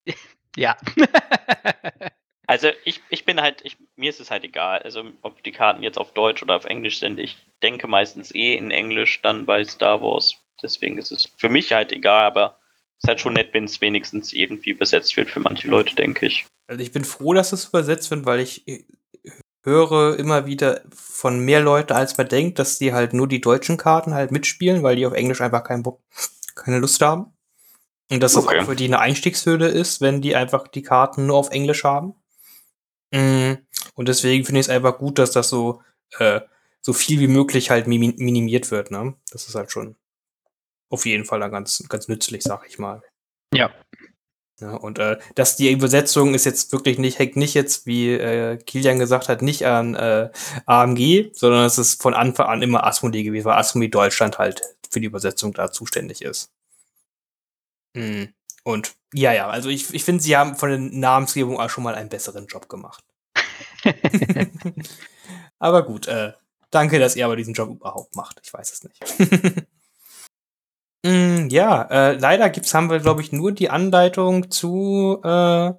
ja. 0.57 0.77
also 2.49 2.69
ich, 2.85 3.01
ich 3.09 3.25
bin 3.25 3.41
halt, 3.41 3.61
ich, 3.65 3.77
mir 3.95 4.11
ist 4.11 4.21
es 4.21 4.33
halt 4.33 4.43
egal, 4.43 4.81
also 4.81 5.05
ob 5.23 5.43
die 5.45 5.53
Karten 5.53 5.85
jetzt 5.85 5.97
auf 5.97 6.13
Deutsch 6.13 6.43
oder 6.43 6.57
auf 6.57 6.65
Englisch 6.65 6.99
sind. 6.99 7.21
Ich 7.21 7.39
denke 7.63 7.87
meistens 7.87 8.35
eh 8.35 8.57
in 8.57 8.73
Englisch 8.73 9.23
dann 9.23 9.47
bei 9.47 9.65
Star 9.65 10.03
Wars. 10.03 10.35
Deswegen 10.61 10.99
ist 10.99 11.13
es 11.13 11.33
für 11.37 11.49
mich 11.49 11.73
halt 11.73 11.93
egal, 11.93 12.25
aber 12.25 12.59
ist 12.99 13.09
halt 13.09 13.21
schon 13.21 13.35
nett, 13.35 13.51
wenn 13.53 13.65
es 13.65 13.81
wenigstens 13.81 14.33
irgendwie 14.33 14.71
übersetzt 14.71 15.17
wird 15.17 15.31
für 15.31 15.41
manche 15.41 15.69
Leute, 15.69 15.95
denke 15.95 16.27
ich. 16.27 16.45
Also 16.67 16.83
ich 16.83 16.91
bin 16.91 17.05
froh, 17.05 17.33
dass 17.33 17.53
es 17.53 17.67
übersetzt 17.67 18.11
wird, 18.11 18.27
weil 18.27 18.41
ich 18.41 18.67
äh, 18.67 18.85
höre 19.63 20.19
immer 20.19 20.47
wieder 20.47 20.83
von 20.93 21.39
mehr 21.45 21.61
Leuten, 21.61 21.93
als 21.93 22.19
man 22.19 22.29
denkt, 22.29 22.59
dass 22.59 22.79
die 22.79 22.93
halt 22.93 23.13
nur 23.13 23.29
die 23.29 23.41
deutschen 23.41 23.77
Karten 23.77 24.15
halt 24.15 24.33
mitspielen, 24.33 24.83
weil 24.83 24.97
die 24.97 25.07
auf 25.07 25.13
Englisch 25.13 25.41
einfach 25.41 25.63
keinen 25.63 25.85
Bock, 25.85 26.01
keine 26.57 26.79
Lust 26.79 27.01
haben. 27.01 27.33
Und 28.13 28.21
dass 28.21 28.37
okay. 28.37 28.57
das 28.57 28.65
auch 28.65 28.69
für 28.69 28.77
die 28.77 28.85
eine 28.85 28.99
Einstiegshürde 28.99 29.69
ist, 29.69 30.03
wenn 30.03 30.21
die 30.21 30.37
einfach 30.37 30.69
die 30.69 30.83
Karten 30.83 31.25
nur 31.27 31.39
auf 31.39 31.49
Englisch 31.49 31.83
haben. 31.83 32.15
Mm, 33.11 33.55
und 33.95 34.09
deswegen 34.09 34.45
finde 34.45 34.61
ich 34.61 34.67
es 34.67 34.71
einfach 34.71 34.99
gut, 34.99 35.19
dass 35.19 35.31
das 35.31 35.49
so, 35.49 35.81
äh, 36.19 36.43
so 36.83 36.93
viel 36.93 37.21
wie 37.21 37.27
möglich 37.27 37.71
halt 37.71 37.87
minimiert 37.87 38.71
wird, 38.71 38.91
ne? 38.91 39.15
Das 39.31 39.49
ist 39.49 39.55
halt 39.55 39.73
schon 39.73 39.97
auf 40.91 41.07
jeden 41.07 41.25
Fall 41.25 41.41
dann 41.41 41.53
ganz, 41.53 41.83
ganz 41.89 42.09
nützlich, 42.09 42.43
sag 42.43 42.67
ich 42.69 42.79
mal. 42.79 43.03
Ja. 43.55 43.71
Ja, 44.61 44.75
und 44.75 44.99
äh, 44.99 45.19
dass 45.35 45.57
die 45.57 45.73
Übersetzung 45.73 46.35
ist 46.35 46.45
jetzt 46.45 46.71
wirklich 46.71 46.99
nicht, 46.99 47.19
hängt 47.19 47.37
nicht 47.37 47.55
jetzt, 47.55 47.87
wie 47.87 48.11
äh, 48.11 48.59
Kilian 48.59 48.99
gesagt 48.99 49.31
hat, 49.31 49.41
nicht 49.41 49.65
an 49.67 49.95
äh, 49.95 50.31
AMG, 50.67 51.31
sondern 51.33 51.65
es 51.65 51.79
ist 51.79 52.03
von 52.03 52.13
Anfang 52.13 52.47
an 52.47 52.63
immer 52.63 52.85
Asmodee 52.85 53.23
gewesen, 53.23 53.47
weil 53.47 53.59
Asmodee 53.59 53.89
Deutschland 53.89 54.39
halt 54.39 54.61
für 54.91 55.01
die 55.01 55.07
Übersetzung 55.07 55.55
da 55.55 55.73
zuständig 55.73 56.21
ist. 56.21 56.53
Hm. 57.97 58.33
Und 58.65 58.95
ja, 59.13 59.33
ja, 59.33 59.49
also 59.49 59.69
ich, 59.69 59.93
ich 59.93 60.05
finde, 60.05 60.23
sie 60.23 60.37
haben 60.37 60.57
von 60.57 60.71
der 60.71 60.79
Namensgebung 60.79 61.59
auch 61.59 61.71
schon 61.71 61.85
mal 61.85 61.95
einen 61.95 62.09
besseren 62.09 62.47
Job 62.47 62.69
gemacht. 62.69 63.05
aber 65.59 65.85
gut, 65.85 66.07
äh, 66.07 66.33
danke, 66.71 66.99
dass 66.99 67.17
ihr 67.17 67.25
aber 67.25 67.37
diesen 67.37 67.55
Job 67.55 67.71
überhaupt 67.71 68.15
macht. 68.15 68.41
Ich 68.45 68.53
weiß 68.53 68.73
es 68.73 68.85
nicht. 68.85 69.67
Mm, 71.05 71.49
ja, 71.49 71.83
äh, 71.91 72.13
leider 72.13 72.49
gibt's 72.51 72.75
haben 72.75 72.89
wir, 72.89 73.01
glaube 73.01 73.23
ich, 73.23 73.33
nur 73.33 73.51
die 73.51 73.71
Anleitung 73.71 74.51
zu 74.51 75.21
äh, 75.25 75.73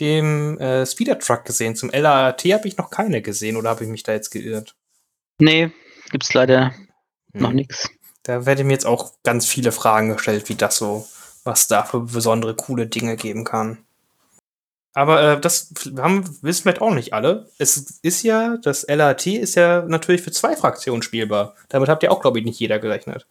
dem 0.00 0.58
äh, 0.58 0.86
Speeder 0.86 1.18
Truck 1.18 1.44
gesehen. 1.44 1.76
Zum 1.76 1.90
LAT 1.90 2.44
habe 2.44 2.68
ich 2.68 2.76
noch 2.76 2.90
keine 2.90 3.22
gesehen 3.22 3.56
oder 3.56 3.70
habe 3.70 3.84
ich 3.84 3.90
mich 3.90 4.02
da 4.02 4.12
jetzt 4.12 4.30
geirrt? 4.30 4.76
Nee, 5.38 5.70
gibt's 6.10 6.34
leider 6.34 6.74
hm. 7.32 7.40
noch 7.40 7.52
nichts. 7.52 7.88
Da 8.22 8.44
werden 8.44 8.66
mir 8.66 8.74
jetzt 8.74 8.86
auch 8.86 9.14
ganz 9.22 9.46
viele 9.46 9.72
Fragen 9.72 10.10
gestellt, 10.10 10.48
wie 10.50 10.54
das 10.54 10.76
so, 10.76 11.06
was 11.44 11.68
da 11.68 11.84
für 11.84 12.00
besondere 12.00 12.54
coole 12.54 12.86
Dinge 12.86 13.16
geben 13.16 13.44
kann. 13.44 13.78
Aber 14.92 15.22
äh, 15.22 15.40
das 15.40 15.72
haben, 15.98 16.24
wissen 16.42 16.64
wir 16.64 16.82
auch 16.82 16.94
nicht 16.94 17.12
alle. 17.12 17.48
Es 17.58 18.00
ist 18.02 18.22
ja, 18.22 18.56
das 18.56 18.86
LAT 18.88 19.26
ist 19.26 19.54
ja 19.54 19.82
natürlich 19.82 20.22
für 20.22 20.32
zwei 20.32 20.56
Fraktionen 20.56 21.02
spielbar. 21.02 21.54
Damit 21.68 21.88
habt 21.88 22.02
ihr 22.02 22.10
auch, 22.10 22.20
glaube 22.20 22.40
ich, 22.40 22.44
nicht 22.44 22.58
jeder 22.58 22.78
gerechnet. 22.80 23.26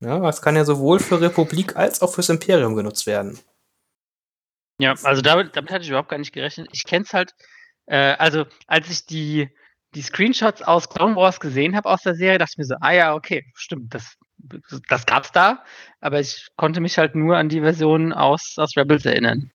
Ja, 0.00 0.28
es 0.28 0.42
kann 0.42 0.56
ja 0.56 0.64
sowohl 0.64 0.98
für 0.98 1.20
Republik 1.20 1.76
als 1.76 2.02
auch 2.02 2.12
fürs 2.12 2.28
Imperium 2.30 2.74
genutzt 2.74 3.06
werden. 3.06 3.38
Ja, 4.78 4.94
also 5.04 5.22
damit, 5.22 5.54
damit 5.56 5.70
hatte 5.70 5.82
ich 5.84 5.90
überhaupt 5.90 6.08
gar 6.08 6.18
nicht 6.18 6.32
gerechnet. 6.32 6.68
Ich 6.72 6.84
kenne 6.84 7.04
es 7.04 7.12
halt, 7.12 7.34
äh, 7.86 8.14
also 8.18 8.46
als 8.66 8.90
ich 8.90 9.06
die, 9.06 9.48
die 9.94 10.02
Screenshots 10.02 10.62
aus 10.62 10.88
Clone 10.88 11.14
Wars 11.14 11.38
gesehen 11.38 11.76
habe 11.76 11.88
aus 11.88 12.02
der 12.02 12.14
Serie, 12.14 12.38
dachte 12.38 12.52
ich 12.54 12.58
mir 12.58 12.64
so, 12.64 12.74
ah 12.80 12.92
ja, 12.92 13.14
okay, 13.14 13.44
stimmt, 13.54 13.94
das, 13.94 14.16
das 14.88 15.06
gab's 15.06 15.32
da, 15.32 15.64
aber 16.00 16.20
ich 16.20 16.48
konnte 16.56 16.80
mich 16.80 16.98
halt 16.98 17.14
nur 17.14 17.36
an 17.36 17.48
die 17.48 17.60
Version 17.60 18.12
aus, 18.12 18.54
aus 18.56 18.76
Rebels 18.76 19.04
erinnern. 19.04 19.50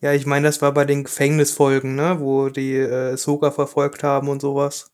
Ja, 0.00 0.12
ich 0.12 0.26
meine, 0.26 0.46
das 0.46 0.60
war 0.60 0.72
bei 0.72 0.84
den 0.84 1.04
Gefängnisfolgen, 1.04 1.94
ne, 1.94 2.20
wo 2.20 2.48
die 2.48 2.76
äh, 2.76 3.16
Soga 3.16 3.50
verfolgt 3.50 4.02
haben 4.02 4.28
und 4.28 4.40
sowas. 4.40 4.90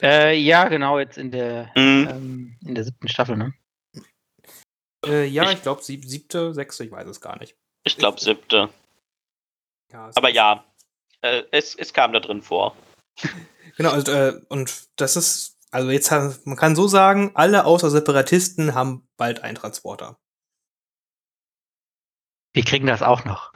Äh, 0.00 0.36
ja, 0.38 0.68
genau, 0.68 0.98
jetzt 0.98 1.18
in 1.18 1.30
der, 1.30 1.70
mhm. 1.76 2.08
ähm, 2.10 2.56
in 2.64 2.74
der 2.74 2.84
siebten 2.84 3.08
Staffel, 3.08 3.36
ne? 3.36 3.52
Äh, 5.04 5.26
ja, 5.26 5.44
ich, 5.44 5.54
ich 5.54 5.62
glaube 5.62 5.82
sieb 5.82 6.04
siebte, 6.04 6.54
sechste, 6.54 6.84
ich 6.84 6.90
weiß 6.90 7.08
es 7.08 7.20
gar 7.20 7.38
nicht. 7.38 7.56
Ich 7.84 7.96
glaube 7.96 8.20
siebte. 8.20 8.68
Ja, 9.92 10.10
Aber 10.14 10.30
ja, 10.30 10.64
äh, 11.22 11.42
es, 11.50 11.74
es 11.74 11.92
kam 11.92 12.12
da 12.12 12.20
drin 12.20 12.42
vor. 12.42 12.76
genau, 13.76 13.94
und, 13.94 14.08
äh, 14.08 14.34
und 14.48 14.88
das 14.96 15.16
ist, 15.16 15.56
also 15.70 15.90
jetzt, 15.90 16.10
man 16.10 16.56
kann 16.56 16.76
so 16.76 16.88
sagen, 16.88 17.32
alle 17.34 17.64
außer 17.64 17.90
Separatisten 17.90 18.74
haben 18.74 19.08
bald 19.16 19.42
einen 19.42 19.56
Transporter. 19.56 20.18
Wir 22.52 22.64
kriegen 22.64 22.86
das 22.86 23.02
auch 23.02 23.24
noch. 23.24 23.52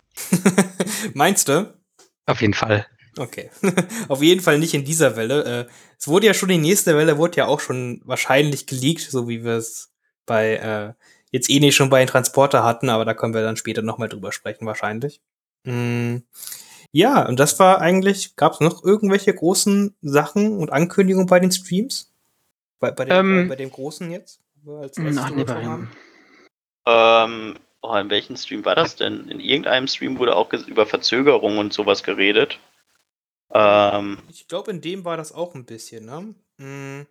Meinst 1.15 1.49
du? 1.49 1.77
Auf 2.27 2.41
jeden 2.41 2.55
Fall. 2.55 2.87
Okay. 3.17 3.51
Auf 4.09 4.23
jeden 4.23 4.41
Fall 4.41 4.59
nicht 4.59 4.75
in 4.75 4.85
dieser 4.85 5.17
Welle. 5.17 5.45
Äh, 5.45 5.73
es 5.99 6.09
wurde 6.09 6.27
ja 6.27 6.35
schon, 6.35 6.49
die 6.49 6.59
nächste 6.59 6.97
Welle 6.97 7.19
wurde 7.19 7.39
ja 7.39 7.47
auch 7.47 7.61
schon 7.61 8.01
wahrscheinlich 8.05 8.67
geleakt, 8.67 9.03
so 9.03 9.29
wie 9.29 9.45
wir 9.45 9.55
es 9.55 9.93
bei 10.27 10.57
äh, 10.57 10.93
jetzt 11.31 11.51
eh 11.51 11.61
nicht 11.61 11.75
schon 11.75 11.91
bei 11.91 11.99
den 11.99 12.09
Transporter 12.09 12.65
hatten, 12.65 12.89
aber 12.89 13.05
da 13.05 13.15
können 13.15 13.35
wir 13.35 13.43
dann 13.43 13.57
später 13.57 13.83
nochmal 13.83 14.09
drüber 14.09 14.33
sprechen, 14.33 14.67
wahrscheinlich. 14.67 15.21
Mm. 15.65 16.19
Ja, 16.95 17.27
und 17.27 17.41
das 17.41 17.59
war 17.59 17.81
eigentlich, 17.81 18.37
gab 18.37 18.53
es 18.53 18.61
noch 18.61 18.85
irgendwelche 18.85 19.35
großen 19.35 19.97
Sachen 20.01 20.59
und 20.59 20.71
Ankündigungen 20.71 21.27
bei 21.27 21.41
den 21.41 21.51
Streams? 21.51 22.15
Bei, 22.79 22.93
bei, 22.93 23.05
dem, 23.05 23.17
ähm, 23.17 23.49
bei, 23.49 23.57
bei 23.57 23.57
dem 23.57 23.73
großen 23.73 24.13
jetzt? 24.13 24.41
Als 24.65 24.97
ach, 25.19 25.31
nee, 25.31 25.43
bei. 25.43 25.89
Ähm, 26.87 27.59
oh, 27.83 27.97
in 27.97 28.11
welchem 28.11 28.37
Stream 28.37 28.65
war 28.65 28.77
das 28.77 28.95
denn? 28.95 29.29
In 29.29 29.41
irgendeinem 29.41 29.89
Stream 29.89 30.21
wurde 30.21 30.37
auch 30.37 30.53
über 30.53 30.87
Verzögerungen 30.87 31.59
und 31.59 31.73
sowas 31.73 32.05
geredet. 32.05 32.61
Ähm, 33.53 34.19
Ich 34.29 34.47
glaube, 34.47 34.71
in 34.71 34.81
dem 34.81 35.05
war 35.05 35.17
das 35.17 35.33
auch 35.33 35.57
ein 35.57 35.65
bisschen, 35.65 36.07
ne? 36.07 36.33
Mm, 36.59 37.09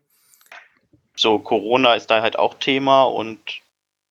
so 1.13 1.39
Corona 1.39 1.95
ist 1.95 2.07
da 2.07 2.21
halt 2.21 2.39
auch 2.39 2.53
Thema 2.53 3.03
und 3.03 3.37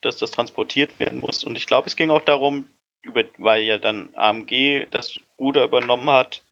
dass 0.03 0.19
das 0.19 0.33
transportiert 0.33 1.01
werden 1.01 1.21
muss. 1.21 1.45
Und 1.45 1.57
ich 1.57 1.67
glaube, 1.67 1.87
es 1.87 1.97
ging 1.97 2.11
auch 2.11 2.27
darum, 2.27 2.69
über, 3.01 3.25
weil 3.39 3.63
ja 3.63 3.79
dann 3.79 4.11
AMG 4.15 4.87
das 4.91 5.19
Ruder 5.43 5.65
übernommen 5.65 6.09
hat, 6.09 6.43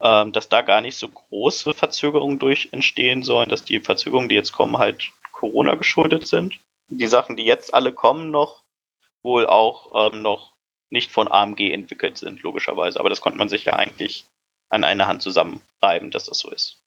ähm, 0.00 0.32
dass 0.32 0.48
da 0.48 0.62
gar 0.62 0.80
nicht 0.80 0.96
so 0.96 1.08
große 1.08 1.74
Verzögerungen 1.74 2.38
durch 2.38 2.68
entstehen 2.72 3.22
sollen, 3.22 3.48
dass 3.48 3.64
die 3.64 3.80
Verzögerungen, 3.80 4.28
die 4.28 4.34
jetzt 4.34 4.52
kommen, 4.52 4.78
halt 4.78 5.10
Corona 5.32 5.74
geschuldet 5.74 6.26
sind. 6.26 6.60
Die 6.88 7.06
Sachen, 7.06 7.36
die 7.36 7.44
jetzt 7.44 7.72
alle 7.72 7.92
kommen, 7.92 8.30
noch 8.30 8.62
wohl 9.22 9.46
auch 9.46 10.12
ähm, 10.12 10.22
noch 10.22 10.54
nicht 10.90 11.10
von 11.10 11.30
AMG 11.30 11.72
entwickelt 11.72 12.18
sind, 12.18 12.42
logischerweise. 12.42 13.00
Aber 13.00 13.08
das 13.08 13.20
konnte 13.20 13.38
man 13.38 13.48
sich 13.48 13.64
ja 13.64 13.74
eigentlich 13.74 14.26
an 14.68 14.84
einer 14.84 15.06
Hand 15.06 15.22
zusammenreiben, 15.22 16.10
dass 16.10 16.26
das 16.26 16.38
so 16.38 16.50
ist. 16.50 16.82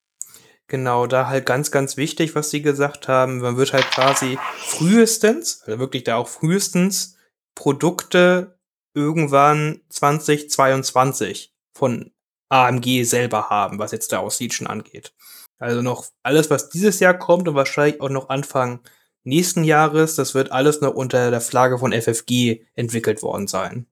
Genau, 0.66 1.06
da 1.06 1.26
halt 1.26 1.46
ganz, 1.46 1.70
ganz 1.70 1.96
wichtig, 1.96 2.34
was 2.34 2.50
Sie 2.50 2.62
gesagt 2.62 3.08
haben. 3.08 3.40
Man 3.40 3.56
wird 3.56 3.72
halt 3.72 3.90
quasi 3.90 4.38
frühestens, 4.56 5.62
also 5.66 5.78
wirklich 5.78 6.04
da 6.04 6.16
auch 6.16 6.28
frühestens 6.28 7.18
Produkte 7.54 8.58
irgendwann 8.94 9.80
2022 9.90 11.52
von 11.74 12.12
AMG 12.48 13.04
selber 13.04 13.50
haben, 13.50 13.78
was 13.78 13.92
jetzt 13.92 14.12
der 14.12 14.20
Aussiegen 14.20 14.66
angeht. 14.66 15.12
Also 15.58 15.82
noch 15.82 16.06
alles, 16.22 16.50
was 16.50 16.68
dieses 16.68 17.00
Jahr 17.00 17.14
kommt 17.18 17.48
und 17.48 17.54
wahrscheinlich 17.54 18.00
auch 18.00 18.10
noch 18.10 18.28
Anfang 18.28 18.80
nächsten 19.24 19.64
Jahres, 19.64 20.14
das 20.16 20.34
wird 20.34 20.52
alles 20.52 20.80
noch 20.80 20.94
unter 20.94 21.30
der 21.30 21.40
Flagge 21.40 21.78
von 21.78 21.92
FFG 21.92 22.66
entwickelt 22.74 23.22
worden 23.22 23.46
sein. 23.48 23.86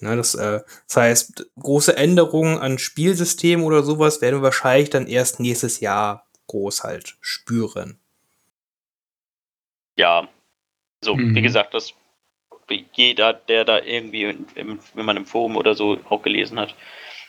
Ne, 0.00 0.16
das, 0.16 0.34
äh, 0.34 0.60
das 0.88 0.96
heißt, 0.96 1.50
große 1.60 1.94
Änderungen 1.96 2.58
an 2.58 2.78
Spielsystemen 2.78 3.64
oder 3.64 3.82
sowas 3.82 4.20
werden 4.22 4.36
wir 4.40 4.42
wahrscheinlich 4.44 4.88
dann 4.90 5.06
erst 5.06 5.40
nächstes 5.40 5.80
Jahr 5.80 6.26
groß 6.46 6.84
halt 6.84 7.16
spüren. 7.20 7.98
Ja, 9.96 10.28
so, 11.04 11.18
wie 11.18 11.24
Mhm. 11.24 11.42
gesagt, 11.42 11.74
das 11.74 11.94
jeder, 12.92 13.32
der 13.32 13.64
da 13.64 13.80
irgendwie, 13.80 14.36
im, 14.54 14.80
wenn 14.94 15.06
man 15.06 15.16
im 15.16 15.26
Forum 15.26 15.56
oder 15.56 15.74
so 15.74 15.98
auch 16.08 16.22
gelesen 16.22 16.58
hat, 16.58 16.74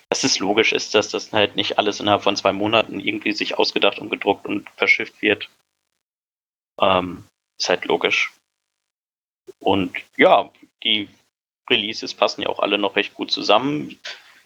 dass 0.10 0.23
es 0.23 0.39
logisch 0.39 0.73
ist, 0.73 0.93
dass 0.93 1.10
das 1.10 1.32
halt 1.32 1.56
nicht 1.56 1.77
alles 1.77 1.99
innerhalb 1.99 2.23
von 2.23 2.36
zwei 2.36 2.51
Monaten 2.51 2.99
irgendwie 2.99 3.32
sich 3.32 3.58
ausgedacht 3.58 3.99
und 3.99 4.10
gedruckt 4.10 4.45
und 4.45 4.69
verschifft 4.75 5.21
wird. 5.21 5.49
Ähm, 6.80 7.23
ist 7.58 7.69
halt 7.69 7.86
logisch. 7.86 8.34
Und 9.60 9.95
ja, 10.17 10.51
die 10.84 11.08
Releases 11.69 12.13
passen 12.13 12.41
ja 12.41 12.49
auch 12.49 12.60
alle 12.60 12.77
noch 12.77 12.95
recht 12.95 13.13
gut 13.13 13.32
zusammen. 13.32 13.99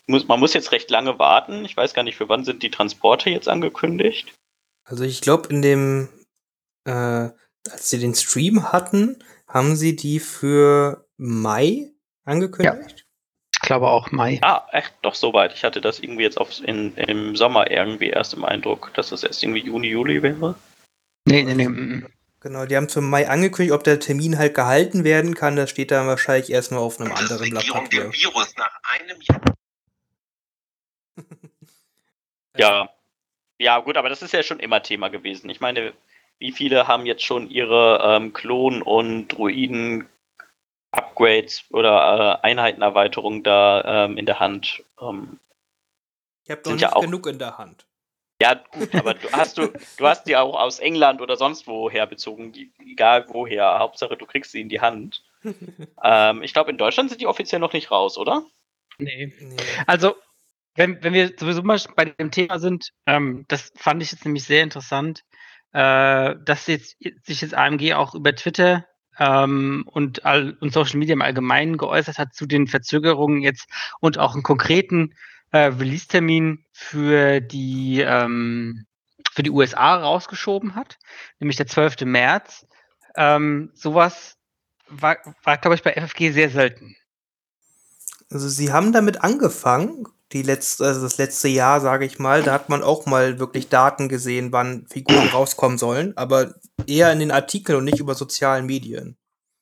Man 0.08 0.40
muss 0.40 0.54
jetzt 0.54 0.72
recht 0.72 0.92
lange 0.92 1.18
warten. 1.18 1.66
Ich 1.66 1.76
weiß 1.76 1.94
gar 1.94 2.04
nicht, 2.04 2.16
für 2.16 2.30
wann 2.30 2.46
sind 2.46 2.62
die 2.62 2.70
Transporte 2.70 3.30
jetzt 3.32 3.50
angekündigt? 3.50 4.34
Also 4.84 5.04
ich 5.04 5.22
glaube, 5.22 5.50
in 5.50 5.64
dem, 5.64 6.10
äh, 6.86 7.30
als 7.72 7.90
sie 7.90 8.00
den 8.00 8.14
Stream 8.14 8.72
hatten, 8.72 9.24
haben 9.48 9.76
sie 9.76 9.96
die 9.96 10.20
für 10.20 11.08
Mai 11.18 11.92
angekündigt. 12.24 13.06
Ich 13.54 13.62
glaube 13.62 13.88
auch 13.88 14.12
Mai. 14.12 14.40
Ah, 14.42 14.68
echt, 14.72 14.94
doch 15.02 15.16
soweit. 15.16 15.54
Ich 15.54 15.64
hatte 15.64 15.82
das 15.82 16.00
irgendwie 16.00 16.24
jetzt 16.24 16.38
auf, 16.38 16.52
in, 16.64 16.96
im 16.96 17.36
Sommer 17.36 17.72
irgendwie 17.72 18.10
erst 18.10 18.34
im 18.34 18.46
Eindruck, 18.46 18.92
dass 18.94 19.10
das 19.10 19.24
erst 19.24 19.44
irgendwie 19.44 19.64
Juni, 19.64 19.88
Juli 19.88 20.22
wäre. 20.22 20.56
Nee, 21.26 21.44
nee, 21.44 21.54
nee. 21.56 22.04
Genau, 22.42 22.66
die 22.68 22.78
haben 22.78 22.90
für 22.90 23.02
Mai 23.02 23.28
angekündigt, 23.28 23.74
ob 23.74 23.84
der 23.84 24.00
Termin 24.00 24.38
halt 24.38 24.54
gehalten 24.54 25.04
werden 25.04 25.34
kann, 25.34 25.56
das 25.56 25.72
steht 25.72 25.90
dann 25.90 26.06
wahrscheinlich 26.06 26.52
erstmal 26.52 26.82
auf 26.82 27.00
einem 27.00 27.12
anderen 27.12 27.50
Blatt 27.50 27.64
Regierung 27.64 27.84
Papier. 27.86 28.12
Virus 28.14 28.54
nach 28.56 28.80
einem 28.94 29.20
Jahr. 29.22 29.42
Ja. 32.58 32.90
Ja, 33.58 33.80
gut, 33.80 33.98
aber 33.98 34.10
das 34.10 34.22
ist 34.22 34.34
ja 34.34 34.44
schon 34.44 34.60
immer 34.60 34.84
Thema 34.84 35.08
gewesen. 35.08 35.50
Ich 35.50 35.60
meine, 35.60 35.94
wie 36.40 36.52
viele 36.52 36.88
haben 36.88 37.06
jetzt 37.06 37.24
schon 37.24 37.50
ihre 37.50 38.00
ähm, 38.04 38.34
Klon- 38.34 38.82
und 38.82 39.28
Druiden-Upgrades 39.30 41.66
oder 41.72 42.40
äh, 42.44 42.48
Einheitenerweiterungen 42.48 43.44
da 43.44 44.06
ähm, 44.06 44.18
in 44.18 44.26
der 44.26 44.40
Hand? 44.40 44.84
Ähm, 45.02 45.40
Ich 46.44 46.52
habe 46.52 46.60
noch 46.62 46.66
Sind 46.66 46.74
nicht 46.76 46.82
ja 46.84 46.96
auch- 46.96 47.02
genug 47.02 47.28
in 47.28 47.40
der 47.40 47.58
Hand. 47.58 47.86
ja, 48.42 48.56
gut, 48.72 48.94
aber 48.96 49.14
du 49.14 49.32
hast 49.32 49.58
du, 49.58 49.68
du 49.98 50.08
hast 50.08 50.24
die 50.26 50.36
auch 50.36 50.56
aus 50.60 50.80
England 50.80 51.22
oder 51.22 51.38
sonst 51.38 51.68
woher 51.68 52.06
bezogen, 52.06 52.52
die, 52.52 52.72
egal 52.80 53.26
woher. 53.30 53.80
Hauptsache, 53.80 54.18
du 54.18 54.26
kriegst 54.26 54.52
sie 54.52 54.62
in 54.62 54.70
die 54.70 54.82
Hand. 54.82 55.24
ähm, 56.04 56.44
ich 56.44 56.54
glaube, 56.54 56.72
in 56.72 56.78
Deutschland 56.78 57.10
sind 57.10 57.22
die 57.22 57.28
offiziell 57.28 57.60
noch 57.60 57.74
nicht 57.74 57.92
raus, 57.92 58.18
oder? 58.18 58.44
Nee. 58.98 59.34
Nee. 59.40 59.56
Also, 59.88 60.16
wenn, 60.76 61.02
wenn 61.04 61.14
wir 61.14 61.34
sowieso 61.38 61.62
mal 61.64 61.80
bei 61.96 62.06
dem 62.06 62.32
Thema 62.32 62.60
sind, 62.60 62.92
ähm, 63.06 63.46
das 63.48 63.72
fand 63.76 64.02
ich 64.04 64.12
jetzt 64.12 64.26
nämlich 64.26 64.44
sehr 64.44 64.64
interessant, 64.64 65.24
äh, 65.76 66.38
dass 66.46 66.68
jetzt, 66.68 66.96
sich 67.26 67.42
jetzt 67.42 67.54
AMG 67.54 67.94
auch 67.96 68.16
über 68.16 68.34
Twitter 68.34 68.86
ähm, 69.20 69.84
und, 69.88 70.24
all, 70.24 70.56
und 70.62 70.72
Social 70.72 70.98
Media 70.98 71.12
im 71.12 71.22
Allgemeinen 71.22 71.76
geäußert 71.76 72.18
hat 72.18 72.34
zu 72.34 72.46
den 72.46 72.68
Verzögerungen 72.68 73.42
jetzt 73.42 73.68
und 74.00 74.18
auch 74.18 74.36
einen 74.36 74.44
konkreten 74.44 75.16
äh, 75.52 75.66
Release-Termin 75.66 76.64
für 76.72 77.42
die 77.42 78.00
ähm, 78.00 78.86
für 79.34 79.44
die 79.44 79.52
USA 79.52 79.98
rausgeschoben 79.98 80.76
hat, 80.76 80.98
nämlich 81.40 81.58
der 81.58 81.68
12. 81.68 82.06
März. 82.06 82.66
Ähm, 83.18 83.72
sowas 83.74 84.38
war, 84.88 85.18
war 85.44 85.58
glaube 85.58 85.76
ich, 85.76 85.84
bei 85.84 85.92
FFG 85.92 86.32
sehr 86.32 86.50
selten. 86.50 86.96
Also 88.30 88.48
sie 88.48 88.72
haben 88.72 88.94
damit 88.94 89.22
angefangen, 89.22 90.08
die 90.32 90.42
letzte, 90.42 90.86
also 90.86 91.02
das 91.02 91.18
letzte 91.18 91.48
Jahr, 91.48 91.82
sage 91.82 92.06
ich 92.06 92.20
mal, 92.20 92.44
da 92.44 92.54
hat 92.54 92.70
man 92.70 92.84
auch 92.84 93.06
mal 93.06 93.40
wirklich 93.40 93.70
Daten 93.70 94.10
gesehen, 94.10 94.52
wann 94.52 94.88
Figuren 94.88 95.28
rauskommen 95.28 95.78
sollen, 95.78 96.18
aber 96.18 96.56
eher 96.88 97.12
in 97.14 97.20
den 97.20 97.32
Artikeln 97.32 97.78
und 97.78 97.86
nicht 97.86 98.00
über 98.00 98.16
sozialen 98.16 98.66
Medien. 98.66 99.18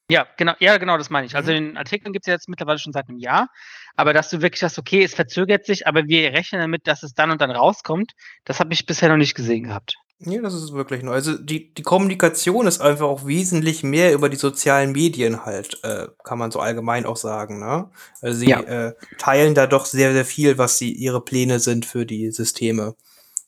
Ja, 0.10 0.28
genau, 0.38 0.54
ja, 0.60 0.78
genau, 0.78 0.98
das 0.98 1.10
meine 1.10 1.26
ich. 1.26 1.36
Also 1.36 1.52
Mhm. 1.52 1.56
den 1.56 1.78
Artikeln 1.78 2.14
gibt 2.14 2.26
es 2.26 2.28
ja 2.28 2.34
jetzt 2.34 2.50
mittlerweile 2.50 2.80
schon 2.80 2.94
seit 2.94 3.08
einem 3.10 3.20
Jahr, 3.20 3.48
aber 3.96 4.14
dass 4.14 4.30
du 4.30 4.42
wirklich 4.42 4.60
sagst, 4.60 4.78
okay, 4.78 5.04
es 5.04 5.16
verzögert 5.16 5.66
sich, 5.66 5.88
aber 5.88 6.08
wir 6.08 6.34
rechnen 6.34 6.62
damit, 6.62 6.88
dass 6.88 7.04
es 7.04 7.14
dann 7.14 7.32
und 7.32 7.42
dann 7.42 7.52
rauskommt, 7.52 8.12
das 8.46 8.60
habe 8.60 8.74
ich 8.74 8.86
bisher 8.86 9.10
noch 9.10 9.18
nicht 9.18 9.36
gesehen 9.36 9.64
gehabt. 9.64 9.96
Ja, 10.20 10.42
das 10.42 10.54
ist 10.54 10.72
wirklich 10.74 11.04
neu. 11.04 11.12
Also 11.14 11.38
die, 11.38 11.74
die 11.74 11.82
Kommunikation 11.82 12.66
ist 12.68 12.80
einfach 12.80 13.08
auch 13.08 13.26
wesentlich 13.26 13.84
mehr 13.84 14.14
über 14.14 14.30
die 14.30 14.38
sozialen 14.38 14.92
Medien 14.94 15.46
halt, 15.46 15.80
äh, 15.84 16.08
kann 16.24 16.38
man 16.40 16.52
so 16.52 16.60
allgemein 16.60 17.06
auch 17.06 17.18
sagen, 17.18 17.60
ne? 17.60 17.90
Also 18.22 18.40
sie 18.40 18.46
Ja. 18.50 18.60
äh, 18.62 18.94
teilen 19.18 19.54
da 19.54 19.68
doch 19.68 19.86
sehr, 19.86 20.14
sehr 20.14 20.24
viel, 20.26 20.58
was 20.58 20.78
sie 20.78 20.92
ihre 20.94 21.20
Pläne 21.20 21.60
sind 21.60 21.86
für 21.86 22.06
die 22.06 22.32
Systeme. 22.32 22.96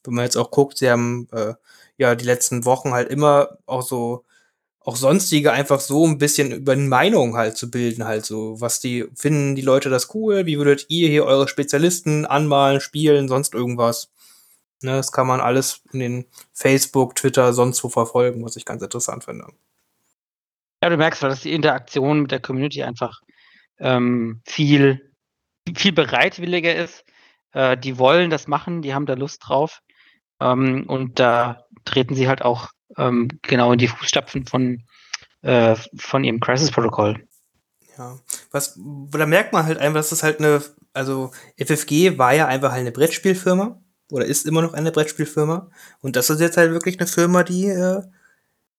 Wenn 0.04 0.16
man 0.16 0.26
jetzt 0.26 0.38
auch 0.38 0.52
guckt, 0.52 0.78
sie 0.80 0.90
haben 0.90 1.28
äh, 1.34 1.54
ja 1.98 2.16
die 2.16 2.26
letzten 2.26 2.66
Wochen 2.66 2.92
halt 2.94 3.10
immer 3.10 3.58
auch 3.66 3.82
so 3.84 4.26
auch 4.82 4.96
sonstige 4.98 5.52
einfach 5.52 5.80
so 5.82 6.06
ein 6.08 6.18
bisschen 6.20 6.52
über 6.52 6.74
eine 6.74 6.84
Meinung 6.88 7.38
halt 7.38 7.58
zu 7.58 7.72
bilden, 7.72 8.06
halt 8.06 8.26
so, 8.26 8.62
was 8.62 8.80
die, 8.80 9.06
finden 9.16 9.56
die 9.56 9.62
Leute 9.64 9.90
das 9.90 10.14
cool, 10.16 10.46
wie 10.48 10.58
würdet 10.58 10.86
ihr 10.90 11.10
hier 11.10 11.26
eure 11.26 11.48
Spezialisten 11.48 12.26
anmalen, 12.26 12.82
spielen, 12.82 13.28
sonst 13.28 13.54
irgendwas. 13.56 14.10
Ne, 14.82 14.92
das 14.92 15.12
kann 15.12 15.28
man 15.28 15.40
alles 15.40 15.82
in 15.94 16.00
den 16.00 16.26
Facebook, 16.54 17.16
Twitter, 17.16 17.54
sonst 17.54 17.84
wo 17.84 17.90
verfolgen, 17.90 18.44
was 18.44 18.56
ich 18.56 18.66
ganz 18.66 18.82
interessant 18.82 19.24
finde. 19.24 19.48
Ja, 20.84 20.90
du 20.90 20.98
merkst, 20.98 21.24
dass 21.24 21.42
die 21.42 21.54
Interaktion 21.54 22.22
mit 22.22 22.32
der 22.32 22.42
Community 22.42 22.84
einfach 22.84 23.22
ähm, 23.80 24.42
viel, 24.46 25.12
viel 25.76 25.94
bereitwilliger 25.94 26.76
ist. 26.76 27.06
Äh, 27.54 27.78
die 27.78 27.98
wollen 27.98 28.30
das 28.30 28.48
machen, 28.48 28.82
die 28.82 28.94
haben 28.94 29.06
da 29.06 29.14
Lust 29.14 29.42
drauf. 29.48 29.82
Ähm, 30.40 30.86
und 30.88 31.20
da 31.20 31.66
treten 31.86 32.16
sie 32.16 32.28
halt 32.28 32.42
auch 32.42 32.70
ähm, 32.98 33.30
genau 33.42 33.72
in 33.72 33.80
die 33.80 33.88
Fußstapfen 33.88 34.46
von, 34.46 34.84
äh, 35.42 35.76
von 35.98 36.24
ihrem 36.24 36.40
Crisis-Protokoll. 36.42 37.26
Ja, 37.98 38.20
was, 38.52 38.78
da 38.78 39.26
merkt 39.26 39.54
man 39.54 39.66
halt 39.66 39.78
einfach, 39.78 40.00
dass 40.00 40.10
das 40.10 40.22
halt 40.22 40.40
eine, 40.40 40.62
also 40.94 41.32
FFG 41.58 42.18
war 42.18 42.34
ja 42.34 42.46
einfach 42.48 42.72
halt 42.72 42.82
eine 42.82 42.92
Brettspielfirma 42.92 43.82
oder 44.12 44.26
ist 44.26 44.46
immer 44.46 44.62
noch 44.62 44.74
eine 44.74 44.92
Brettspielfirma 44.92 45.70
und 46.02 46.16
das 46.16 46.30
ist 46.30 46.42
jetzt 46.42 46.58
halt 46.58 46.72
wirklich 46.72 47.00
eine 47.00 47.08
Firma, 47.08 47.44
die, 47.44 47.68
äh, 47.68 48.04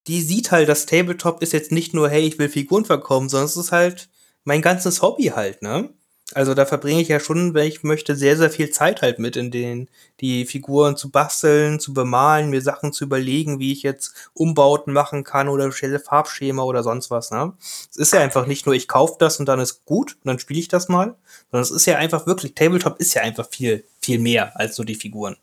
die 0.06 0.22
sieht 0.22 0.52
halt, 0.52 0.68
das 0.68 0.86
Tabletop 0.86 1.42
ist 1.42 1.52
jetzt 1.52 1.72
nicht 1.72 1.94
nur, 1.94 2.08
hey, 2.08 2.22
ich 2.26 2.38
will 2.38 2.48
Figuren 2.48 2.84
verkaufen, 2.84 3.28
sondern 3.28 3.46
es 3.46 3.56
ist 3.56 3.72
halt 3.72 4.08
mein 4.44 4.62
ganzes 4.62 5.02
Hobby 5.02 5.24
halt, 5.34 5.62
ne? 5.62 5.90
Also 6.34 6.54
da 6.54 6.66
verbringe 6.66 7.00
ich 7.00 7.08
ja 7.08 7.20
schon, 7.20 7.54
wenn 7.54 7.68
ich 7.68 7.84
möchte, 7.84 8.16
sehr, 8.16 8.36
sehr 8.36 8.50
viel 8.50 8.70
Zeit 8.70 9.00
halt 9.00 9.20
mit, 9.20 9.36
in 9.36 9.52
den 9.52 9.88
die 10.20 10.44
Figuren 10.44 10.96
zu 10.96 11.10
basteln, 11.10 11.78
zu 11.78 11.94
bemalen, 11.94 12.50
mir 12.50 12.60
Sachen 12.62 12.92
zu 12.92 13.04
überlegen, 13.04 13.60
wie 13.60 13.72
ich 13.72 13.84
jetzt 13.84 14.30
Umbauten 14.34 14.92
machen 14.92 15.22
kann 15.22 15.48
oder 15.48 15.70
stelle 15.70 16.00
Farbschema 16.00 16.64
oder 16.64 16.82
sonst 16.82 17.10
was, 17.12 17.30
ne? 17.30 17.52
Es 17.90 17.96
ist 17.96 18.12
ja 18.12 18.20
einfach 18.20 18.46
nicht 18.46 18.66
nur, 18.66 18.74
ich 18.74 18.88
kaufe 18.88 19.14
das 19.20 19.38
und 19.38 19.46
dann 19.46 19.60
ist 19.60 19.84
gut 19.84 20.14
und 20.14 20.26
dann 20.26 20.40
spiele 20.40 20.58
ich 20.58 20.68
das 20.68 20.88
mal, 20.88 21.14
sondern 21.52 21.62
es 21.62 21.70
ist 21.70 21.86
ja 21.86 21.96
einfach 21.98 22.26
wirklich, 22.26 22.54
Tabletop 22.54 22.98
ist 22.98 23.14
ja 23.14 23.22
einfach 23.22 23.48
viel, 23.48 23.84
viel 24.00 24.18
mehr 24.18 24.58
als 24.58 24.76
nur 24.78 24.84
die 24.84 24.96
Figuren. 24.96 25.36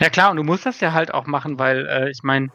Ja 0.00 0.10
klar, 0.10 0.30
und 0.30 0.36
du 0.36 0.42
musst 0.42 0.66
das 0.66 0.80
ja 0.80 0.92
halt 0.92 1.12
auch 1.12 1.26
machen, 1.26 1.58
weil 1.58 1.86
äh, 1.86 2.10
ich 2.10 2.22
meine, 2.22 2.50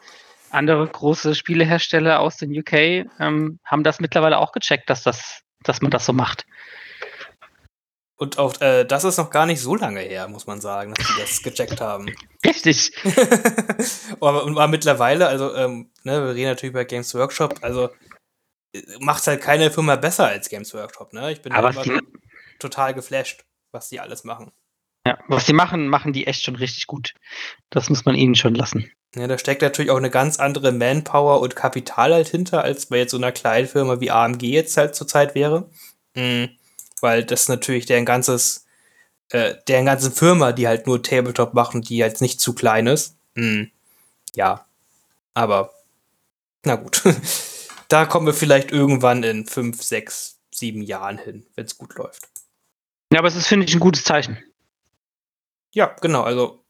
andere 0.51 0.87
große 0.87 1.33
Spielehersteller 1.35 2.19
aus 2.19 2.37
den 2.37 2.57
UK 2.57 2.73
ähm, 3.19 3.59
haben 3.65 3.83
das 3.83 3.99
mittlerweile 3.99 4.37
auch 4.37 4.51
gecheckt, 4.51 4.89
dass 4.89 5.03
das, 5.03 5.41
dass 5.63 5.81
man 5.81 5.91
das 5.91 6.05
so 6.05 6.13
macht. 6.13 6.45
Und 8.21 8.37
auch 8.37 8.61
äh, 8.61 8.85
das 8.85 9.03
ist 9.03 9.17
noch 9.17 9.31
gar 9.31 9.47
nicht 9.47 9.61
so 9.61 9.75
lange 9.75 10.01
her, 10.01 10.27
muss 10.27 10.45
man 10.45 10.61
sagen, 10.61 10.93
dass 10.93 11.07
sie 11.07 11.19
das 11.19 11.41
gecheckt 11.41 11.81
haben. 11.81 12.05
Richtig. 12.45 12.95
aber, 14.21 14.43
und 14.43 14.55
war 14.55 14.67
mittlerweile, 14.67 15.27
also, 15.27 15.55
ähm, 15.55 15.89
ne, 16.03 16.23
wir 16.23 16.35
reden 16.35 16.49
natürlich 16.49 16.73
über 16.73 16.85
Games 16.85 17.15
Workshop, 17.15 17.59
also 17.63 17.89
äh, 18.73 18.83
macht 18.99 19.25
halt 19.25 19.41
keine 19.41 19.71
Firma 19.71 19.95
besser 19.95 20.27
als 20.27 20.49
Games 20.49 20.71
Workshop, 20.75 21.13
ne? 21.13 21.31
Ich 21.31 21.41
bin 21.41 21.51
Aber 21.51 21.73
total 22.59 22.93
geflasht, 22.93 23.43
was 23.71 23.89
die 23.89 23.99
alles 23.99 24.23
machen. 24.23 24.51
Ja, 25.05 25.17
was 25.27 25.45
sie 25.45 25.53
machen, 25.53 25.87
machen 25.87 26.13
die 26.13 26.27
echt 26.27 26.43
schon 26.43 26.55
richtig 26.55 26.87
gut. 26.87 27.15
Das 27.69 27.89
muss 27.89 28.05
man 28.05 28.15
ihnen 28.15 28.35
schon 28.35 28.53
lassen. 28.53 28.91
Ja, 29.15 29.27
da 29.27 29.37
steckt 29.37 29.61
natürlich 29.61 29.91
auch 29.91 29.97
eine 29.97 30.09
ganz 30.09 30.39
andere 30.39 30.71
Manpower 30.71 31.41
und 31.41 31.55
Kapital 31.55 32.13
halt 32.13 32.29
hinter, 32.29 32.63
als 32.63 32.85
bei 32.85 32.97
jetzt 32.97 33.11
so 33.11 33.17
einer 33.17 33.31
kleinen 33.31 33.67
Firma 33.67 33.99
wie 33.99 34.11
AMG 34.11 34.43
jetzt 34.43 34.77
halt 34.77 34.95
zurzeit 34.95 35.35
wäre. 35.35 35.69
Mhm. 36.15 36.49
Weil 37.01 37.25
das 37.25 37.49
natürlich 37.49 37.87
deren 37.87 38.05
ganzes, 38.05 38.65
äh, 39.29 39.55
deren 39.67 39.85
ganze 39.85 40.11
Firma, 40.11 40.51
die 40.53 40.67
halt 40.67 40.87
nur 40.87 41.01
Tabletop 41.01 41.53
machen, 41.53 41.81
die 41.81 41.97
jetzt 41.97 42.21
nicht 42.21 42.39
zu 42.39 42.53
klein 42.53 42.87
ist. 42.87 43.17
Mhm. 43.35 43.71
Ja. 44.35 44.65
Aber, 45.33 45.73
na 46.63 46.75
gut. 46.75 47.01
da 47.89 48.05
kommen 48.05 48.27
wir 48.27 48.33
vielleicht 48.33 48.71
irgendwann 48.71 49.23
in 49.23 49.45
fünf, 49.45 49.81
sechs, 49.81 50.37
sieben 50.51 50.83
Jahren 50.83 51.17
hin, 51.17 51.45
wenn 51.55 51.65
es 51.65 51.77
gut 51.77 51.95
läuft. 51.95 52.29
Ja, 53.11 53.19
aber 53.19 53.27
es 53.27 53.35
ist, 53.35 53.47
finde 53.47 53.65
ich, 53.65 53.73
ein 53.73 53.79
gutes 53.81 54.05
Zeichen. 54.05 54.37
Ja, 55.73 55.95
genau, 56.01 56.21
also 56.23 56.63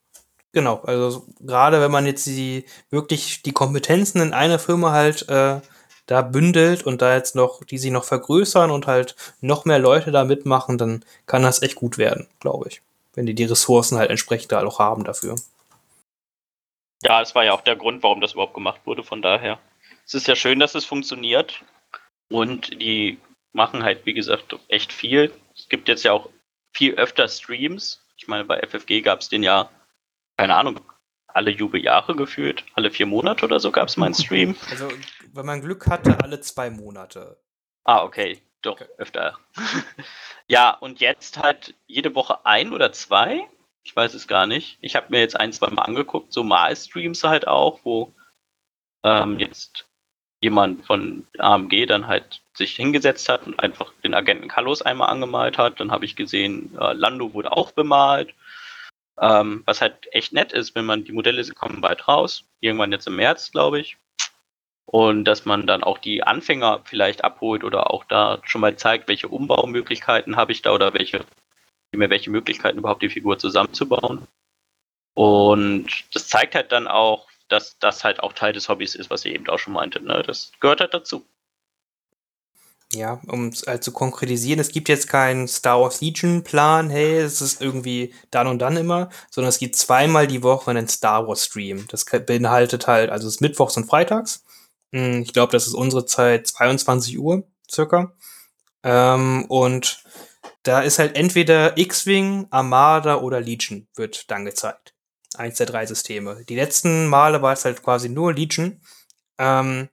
genau, 0.51 0.81
also 0.81 1.25
gerade 1.39 1.81
wenn 1.81 1.91
man 1.91 2.05
jetzt 2.05 2.25
die 2.25 2.65
wirklich 2.89 3.41
die 3.41 3.51
Kompetenzen 3.51 4.21
in 4.21 4.33
einer 4.33 4.59
Firma 4.59 4.91
halt 4.91 5.27
äh, 5.29 5.61
da 6.05 6.21
bündelt 6.21 6.83
und 6.83 7.01
da 7.01 7.15
jetzt 7.15 7.35
noch, 7.35 7.63
die 7.63 7.77
sie 7.77 7.91
noch 7.91 8.03
vergrößern 8.03 8.69
und 8.69 8.87
halt 8.87 9.15
noch 9.39 9.65
mehr 9.65 9.79
Leute 9.79 10.11
da 10.11 10.23
mitmachen, 10.23 10.77
dann 10.77 11.05
kann 11.25 11.43
das 11.43 11.61
echt 11.61 11.75
gut 11.75 11.97
werden, 11.97 12.27
glaube 12.39 12.67
ich. 12.69 12.81
Wenn 13.13 13.25
die 13.25 13.33
die 13.33 13.45
Ressourcen 13.45 13.97
halt 13.97 14.09
entsprechend 14.09 14.51
da 14.51 14.65
auch 14.65 14.79
haben 14.79 15.03
dafür. 15.03 15.35
Ja, 17.03 17.19
das 17.19 17.33
war 17.33 17.43
ja 17.43 17.53
auch 17.53 17.61
der 17.61 17.75
Grund, 17.75 18.03
warum 18.03 18.21
das 18.21 18.33
überhaupt 18.33 18.53
gemacht 18.53 18.81
wurde. 18.85 19.03
Von 19.03 19.21
daher, 19.21 19.59
es 20.05 20.13
ist 20.13 20.27
ja 20.27 20.35
schön, 20.35 20.59
dass 20.59 20.75
es 20.75 20.85
funktioniert. 20.85 21.63
Und 22.29 22.81
die 22.81 23.17
machen 23.53 23.83
halt, 23.83 24.05
wie 24.05 24.13
gesagt, 24.13 24.55
echt 24.67 24.93
viel. 24.93 25.33
Es 25.55 25.67
gibt 25.67 25.87
jetzt 25.87 26.03
ja 26.03 26.13
auch 26.13 26.29
viel 26.73 26.95
öfter 26.95 27.27
Streams. 27.27 28.00
Ich 28.21 28.27
meine, 28.27 28.45
bei 28.45 28.59
FFG 28.61 29.01
gab 29.01 29.21
es 29.21 29.29
den 29.29 29.41
ja, 29.41 29.71
keine 30.37 30.53
Ahnung, 30.55 30.79
alle 31.25 31.49
Jubeljahre 31.49 32.15
gefühlt. 32.15 32.63
Alle 32.75 32.91
vier 32.91 33.07
Monate 33.07 33.43
oder 33.43 33.59
so 33.59 33.71
gab 33.71 33.87
es 33.87 33.97
mal 33.97 34.05
einen 34.05 34.13
Stream. 34.23 34.55
Also, 34.69 34.89
wenn 35.33 35.45
man 35.45 35.59
Glück 35.61 35.87
hatte, 35.87 36.19
alle 36.21 36.39
zwei 36.39 36.69
Monate. 36.69 37.41
Ah, 37.83 38.03
okay. 38.03 38.39
Doch, 38.61 38.73
Okay. 38.73 38.85
öfter. 38.99 39.39
ja, 40.47 40.69
und 40.69 40.99
jetzt 40.99 41.39
halt 41.39 41.73
jede 41.87 42.13
Woche 42.13 42.45
ein 42.45 42.73
oder 42.73 42.91
zwei. 42.91 43.49
Ich 43.81 43.95
weiß 43.95 44.13
es 44.13 44.27
gar 44.27 44.45
nicht. 44.45 44.77
Ich 44.81 44.95
habe 44.95 45.07
mir 45.09 45.19
jetzt 45.19 45.35
ein, 45.35 45.51
zwei 45.51 45.71
Mal 45.71 45.81
angeguckt, 45.81 46.31
so 46.31 46.43
Mal-Streams 46.43 47.23
halt 47.23 47.47
auch, 47.47 47.79
wo 47.83 48.13
ähm, 49.03 49.39
jetzt 49.39 49.89
jemand 50.41 50.85
von 50.85 51.25
AMG 51.37 51.85
dann 51.85 52.07
halt 52.07 52.41
sich 52.53 52.75
hingesetzt 52.75 53.29
hat 53.29 53.45
und 53.45 53.59
einfach 53.59 53.93
den 54.03 54.13
Agenten 54.13 54.47
Kalos 54.47 54.81
einmal 54.81 55.09
angemalt 55.09 55.57
hat. 55.57 55.79
Dann 55.79 55.91
habe 55.91 56.05
ich 56.05 56.15
gesehen, 56.15 56.75
äh, 56.79 56.93
Lando 56.93 57.33
wurde 57.33 57.51
auch 57.51 57.71
bemalt. 57.71 58.33
Ähm, 59.19 59.61
was 59.65 59.81
halt 59.81 60.07
echt 60.13 60.33
nett 60.33 60.51
ist, 60.51 60.73
wenn 60.73 60.85
man 60.85 61.03
die 61.03 61.11
Modelle 61.11 61.43
sie 61.43 61.53
kommen 61.53 61.79
bald 61.79 62.07
raus. 62.07 62.43
Irgendwann 62.59 62.91
jetzt 62.91 63.07
im 63.07 63.15
März, 63.15 63.51
glaube 63.51 63.79
ich. 63.79 63.97
Und 64.85 65.25
dass 65.25 65.45
man 65.45 65.67
dann 65.67 65.83
auch 65.83 65.99
die 65.99 66.23
Anfänger 66.23 66.81
vielleicht 66.85 67.23
abholt 67.23 67.63
oder 67.63 67.91
auch 67.91 68.03
da 68.05 68.41
schon 68.43 68.61
mal 68.61 68.75
zeigt, 68.75 69.07
welche 69.07 69.27
Umbaumöglichkeiten 69.27 70.35
habe 70.35 70.51
ich 70.51 70.63
da 70.63 70.73
oder 70.73 70.93
welche, 70.93 71.23
mir 71.93 72.09
welche 72.09 72.31
Möglichkeiten 72.31 72.79
überhaupt 72.79 73.03
die 73.03 73.09
Figur 73.09 73.37
zusammenzubauen. 73.37 74.27
Und 75.13 75.87
das 76.13 76.27
zeigt 76.27 76.55
halt 76.55 76.71
dann 76.71 76.87
auch, 76.87 77.30
dass 77.51 77.77
das 77.79 78.03
halt 78.03 78.21
auch 78.21 78.33
Teil 78.33 78.53
des 78.53 78.69
Hobbys 78.69 78.95
ist, 78.95 79.09
was 79.09 79.25
ihr 79.25 79.33
eben 79.33 79.47
auch 79.49 79.59
schon 79.59 79.73
meinte. 79.73 80.01
Ne? 80.03 80.23
Das 80.25 80.51
gehört 80.59 80.81
halt 80.81 80.93
dazu. 80.93 81.25
Ja, 82.93 83.21
um 83.27 83.47
es 83.47 83.63
halt 83.65 83.85
zu 83.85 83.93
konkretisieren, 83.93 84.59
es 84.59 84.69
gibt 84.69 84.89
jetzt 84.89 85.07
keinen 85.07 85.47
Star 85.47 85.79
Wars 85.79 86.01
Legion 86.01 86.43
Plan, 86.43 86.89
hey, 86.89 87.19
es 87.19 87.39
ist 87.41 87.61
irgendwie 87.61 88.13
dann 88.31 88.47
und 88.47 88.59
dann 88.59 88.75
immer, 88.75 89.09
sondern 89.29 89.47
es 89.47 89.59
gibt 89.59 89.77
zweimal 89.77 90.27
die 90.27 90.43
Woche 90.43 90.71
einen 90.71 90.89
Star 90.89 91.25
Wars 91.25 91.45
Stream. 91.45 91.87
Das 91.87 92.03
beinhaltet 92.03 92.87
halt, 92.87 93.09
also 93.09 93.27
es 93.29 93.35
ist 93.35 93.41
mittwochs 93.41 93.77
und 93.77 93.85
freitags. 93.85 94.43
Hm, 94.93 95.21
Ich 95.21 95.31
glaube, 95.31 95.53
das 95.53 95.67
ist 95.67 95.73
unsere 95.73 96.05
Zeit 96.05 96.47
22 96.47 97.17
Uhr 97.17 97.43
circa. 97.69 98.13
Ähm, 98.83 99.45
und 99.47 100.03
da 100.63 100.81
ist 100.81 100.99
halt 100.99 101.15
entweder 101.15 101.77
X-Wing, 101.77 102.47
Armada 102.51 103.21
oder 103.21 103.39
Legion 103.39 103.87
wird 103.95 104.29
dann 104.29 104.43
gezeigt. 104.45 104.93
Eins 105.35 105.57
der 105.57 105.65
drei 105.65 105.85
Systeme. 105.85 106.43
Die 106.47 106.55
letzten 106.55 107.07
Male 107.07 107.41
war 107.41 107.53
es 107.53 107.65
halt 107.65 107.83
quasi 107.83 108.09
nur 108.09 108.33
Legion. 108.33 108.81
Ähm, 109.37 109.89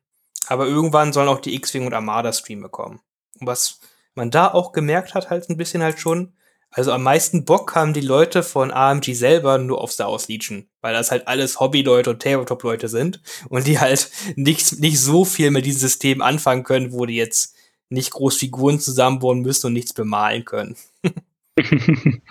aber 0.49 0.67
irgendwann 0.67 1.13
sollen 1.13 1.29
auch 1.29 1.41
die 1.41 1.55
X-Wing 1.55 1.87
und 1.87 1.95
Armada-Streame 1.95 2.69
kommen. 2.69 3.01
Und 3.39 3.47
was 3.47 3.81
man 4.15 4.31
da 4.31 4.49
auch 4.49 4.73
gemerkt 4.73 5.15
hat, 5.15 5.31
halt 5.31 5.49
ein 5.49 5.57
bisschen 5.57 5.83
halt 5.83 6.01
schon, 6.01 6.33
also 6.71 6.93
am 6.93 7.03
meisten 7.03 7.45
Bock 7.45 7.75
haben 7.75 7.93
die 7.93 8.01
Leute 8.01 8.43
von 8.43 8.71
AMG 8.71 9.15
selber 9.15 9.59
nur 9.59 9.81
auf 9.81 9.93
Star 9.93 10.11
Wars 10.11 10.29
Legion, 10.29 10.69
weil 10.81 10.93
das 10.93 11.11
halt 11.11 11.29
alles 11.29 11.61
Hobby-Leute 11.61 12.11
und 12.11 12.23
Tabletop-Leute 12.23 12.89
sind 12.89 13.23
und 13.49 13.67
die 13.67 13.79
halt 13.79 14.11
nicht, 14.37 14.81
nicht 14.81 15.01
so 15.01 15.25
viel 15.25 15.51
mit 15.51 15.65
diesem 15.67 15.81
System 15.81 16.21
anfangen 16.21 16.65
können, 16.65 16.93
wo 16.93 17.07
die 17.07 17.17
jetzt 17.17 17.55
nicht 17.91 18.11
groß 18.11 18.37
Figuren 18.37 18.81
zusammenbauen 18.81 19.41
müssen 19.41 19.69
und 19.69 19.73
nichts 19.73 19.93
bemalen 19.93 20.45
können. 20.45 20.77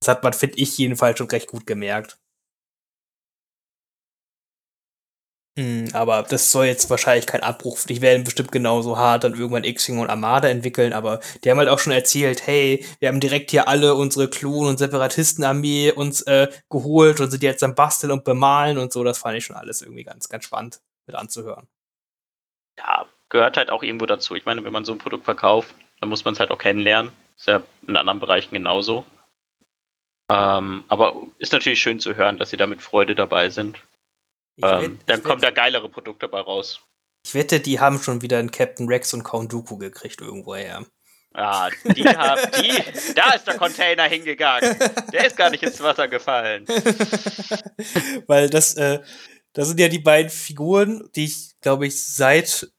Das 0.00 0.08
hat 0.08 0.24
man, 0.24 0.32
finde 0.32 0.58
ich, 0.58 0.76
jedenfalls 0.78 1.16
schon 1.16 1.28
recht 1.28 1.46
gut 1.46 1.64
gemerkt. 1.64 2.18
Hm, 5.58 5.90
aber 5.92 6.22
das 6.22 6.50
soll 6.50 6.64
jetzt 6.64 6.88
wahrscheinlich 6.88 7.26
kein 7.26 7.42
Abbruch. 7.42 7.78
Die 7.86 8.00
werden 8.00 8.24
bestimmt 8.24 8.52
genauso 8.52 8.96
hart 8.96 9.24
dann 9.24 9.34
irgendwann 9.34 9.64
X-Wing 9.64 9.98
und 9.98 10.08
Armada 10.08 10.48
entwickeln, 10.48 10.94
aber 10.94 11.20
die 11.44 11.50
haben 11.50 11.58
halt 11.58 11.68
auch 11.68 11.78
schon 11.78 11.92
erzählt, 11.92 12.46
hey, 12.46 12.86
wir 13.00 13.08
haben 13.08 13.20
direkt 13.20 13.50
hier 13.50 13.68
alle 13.68 13.94
unsere 13.94 14.28
Klon- 14.28 14.66
und 14.68 14.78
Separatistenarmee 14.78 15.92
uns 15.92 16.22
äh, 16.22 16.48
geholt 16.70 17.20
und 17.20 17.30
sind 17.30 17.42
jetzt 17.42 17.62
am 17.62 17.74
Basteln 17.74 18.12
und 18.12 18.24
Bemalen 18.24 18.78
und 18.78 18.94
so. 18.94 19.04
Das 19.04 19.18
fand 19.18 19.36
ich 19.36 19.44
schon 19.44 19.56
alles 19.56 19.82
irgendwie 19.82 20.04
ganz, 20.04 20.30
ganz 20.30 20.44
spannend 20.44 20.80
mit 21.06 21.16
anzuhören. 21.16 21.68
Ja, 22.78 23.06
gehört 23.28 23.58
halt 23.58 23.68
auch 23.70 23.82
irgendwo 23.82 24.06
dazu. 24.06 24.34
Ich 24.34 24.46
meine, 24.46 24.64
wenn 24.64 24.72
man 24.72 24.86
so 24.86 24.92
ein 24.92 24.98
Produkt 24.98 25.24
verkauft, 25.24 25.74
dann 26.00 26.08
muss 26.08 26.24
man 26.24 26.32
es 26.32 26.40
halt 26.40 26.50
auch 26.50 26.58
kennenlernen. 26.58 27.12
Ist 27.36 27.48
ja 27.48 27.62
in 27.86 27.96
anderen 27.96 28.20
Bereichen 28.20 28.54
genauso. 28.54 29.04
Ähm, 30.30 30.84
aber 30.88 31.14
ist 31.38 31.52
natürlich 31.52 31.82
schön 31.82 32.00
zu 32.00 32.16
hören, 32.16 32.38
dass 32.38 32.48
sie 32.48 32.56
da 32.56 32.66
mit 32.66 32.80
Freude 32.80 33.14
dabei 33.14 33.50
sind. 33.50 33.78
Ich, 34.56 34.64
Ähm, 34.64 34.98
dann 35.06 35.18
ich, 35.18 35.24
kommt 35.24 35.42
da 35.42 35.46
wette, 35.48 35.54
geilere 35.54 35.88
Produkte 35.88 36.26
dabei 36.28 36.40
raus. 36.40 36.80
ich 37.24 37.34
wette, 37.34 37.60
die 37.60 37.80
haben 37.80 37.98
schon 38.00 38.22
wieder 38.22 38.38
einen 38.38 38.50
Captain 38.50 38.86
Rex 38.88 39.14
und 39.14 39.22
Count 39.24 39.52
Dooku 39.52 39.78
gekriegt 39.78 40.20
irgendwoher. 40.20 40.84
Ah, 41.34 41.70
die 41.96 42.04
haben 42.08 42.42
die. 42.60 43.14
Da 43.14 43.30
ist 43.32 43.46
der 43.46 43.56
Container 43.56 44.04
hingegangen. 44.04 44.76
Der 45.12 45.26
ist 45.26 45.36
gar 45.36 45.48
nicht 45.50 45.62
ins 45.62 45.80
Wasser 45.80 46.06
gefallen. 46.08 46.66
Weil 48.26 48.50
das, 48.50 48.74
äh, 48.74 49.00
das 49.54 49.68
sind 49.68 49.80
ja 49.80 49.88
die 49.88 49.98
beiden 49.98 50.30
Figuren, 50.30 51.08
die 51.16 51.24
ich, 51.24 51.52
glaube 51.60 51.86
ich, 51.86 52.02
seit 52.04 52.70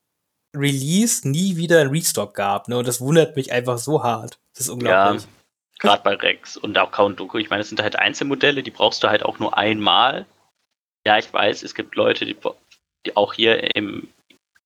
Release 0.56 1.28
nie 1.28 1.56
wieder 1.58 1.82
in 1.82 1.90
Restock 1.90 2.36
gab. 2.36 2.68
Ne? 2.68 2.78
Und 2.78 2.88
das 2.88 3.02
wundert 3.02 3.36
mich 3.36 3.52
einfach 3.52 3.78
so 3.80 4.04
hart. 4.04 4.40
Das 4.54 4.62
ist 4.62 4.68
Ja, 4.68 4.74
unglaublich. 4.74 5.24
gerade 5.80 6.04
bei 6.04 6.14
Rex 6.16 6.58
und 6.58 6.78
auch 6.78 6.92
Count 6.92 7.20
Dooku. 7.20 7.40
Ich 7.40 7.50
meine, 7.50 7.62
das 7.62 7.70
sind 7.70 7.82
halt 7.82 7.96
Einzelmodelle, 7.98 8.62
die 8.62 8.72
brauchst 8.72 9.04
du 9.04 9.08
halt 9.08 9.24
auch 9.24 9.40
nur 9.40 9.58
einmal. 9.58 10.28
Ja, 11.06 11.18
ich 11.18 11.32
weiß, 11.32 11.64
es 11.64 11.76
gibt 11.76 11.96
Leute, 11.96 12.26
die, 12.26 12.38
die 13.06 13.16
auch 13.16 13.34
hier 13.34 13.76
im, 13.76 14.08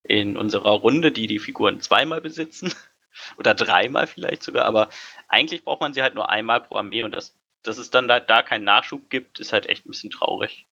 in 0.04 0.38
unserer 0.38 0.72
Runde, 0.72 1.12
die 1.12 1.28
die 1.28 1.40
Figuren 1.40 1.82
zweimal 1.82 2.22
besitzen. 2.22 2.74
Oder 3.38 3.56
dreimal 3.56 4.06
vielleicht 4.06 4.44
sogar, 4.44 4.66
aber 4.66 4.90
eigentlich 5.28 5.64
braucht 5.64 5.82
man 5.82 5.92
sie 5.92 6.04
halt 6.04 6.14
nur 6.14 6.30
einmal 6.30 6.62
pro 6.62 6.76
Armee 6.76 7.04
und 7.04 7.16
das, 7.16 7.34
dass 7.64 7.80
es 7.80 7.90
dann 7.90 8.08
da, 8.08 8.20
da 8.20 8.44
keinen 8.44 8.64
Nachschub 8.64 9.10
gibt, 9.10 9.40
ist 9.40 9.54
halt 9.54 9.66
echt 9.66 9.86
ein 9.86 9.90
bisschen 9.90 10.12
traurig. 10.12 10.68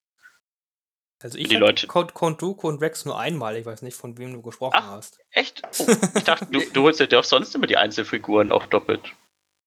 Also 1.24 1.40
ich 1.40 1.60
hatte 1.60 1.88
Count, 1.88 2.42
Dooku 2.42 2.68
und 2.68 2.82
Rex 2.82 3.06
nur 3.06 3.18
einmal. 3.18 3.58
Ich 3.58 3.66
weiß 3.66 3.82
nicht, 3.82 3.98
von 3.98 4.18
wem 4.20 4.34
du 4.34 4.44
gesprochen 4.44 4.76
Ach. 4.78 4.92
hast. 4.92 5.20
Echt? 5.32 5.64
Oh, 5.80 5.88
ich 6.16 6.24
dachte, 6.24 6.46
du, 6.46 6.60
du 6.60 6.84
holst 6.84 7.00
dir 7.00 7.08
doch 7.08 7.24
sonst 7.24 7.56
immer 7.56 7.68
die 7.68 7.78
Einzelfiguren 7.78 8.52
auch 8.52 8.68
doppelt. 8.68 9.02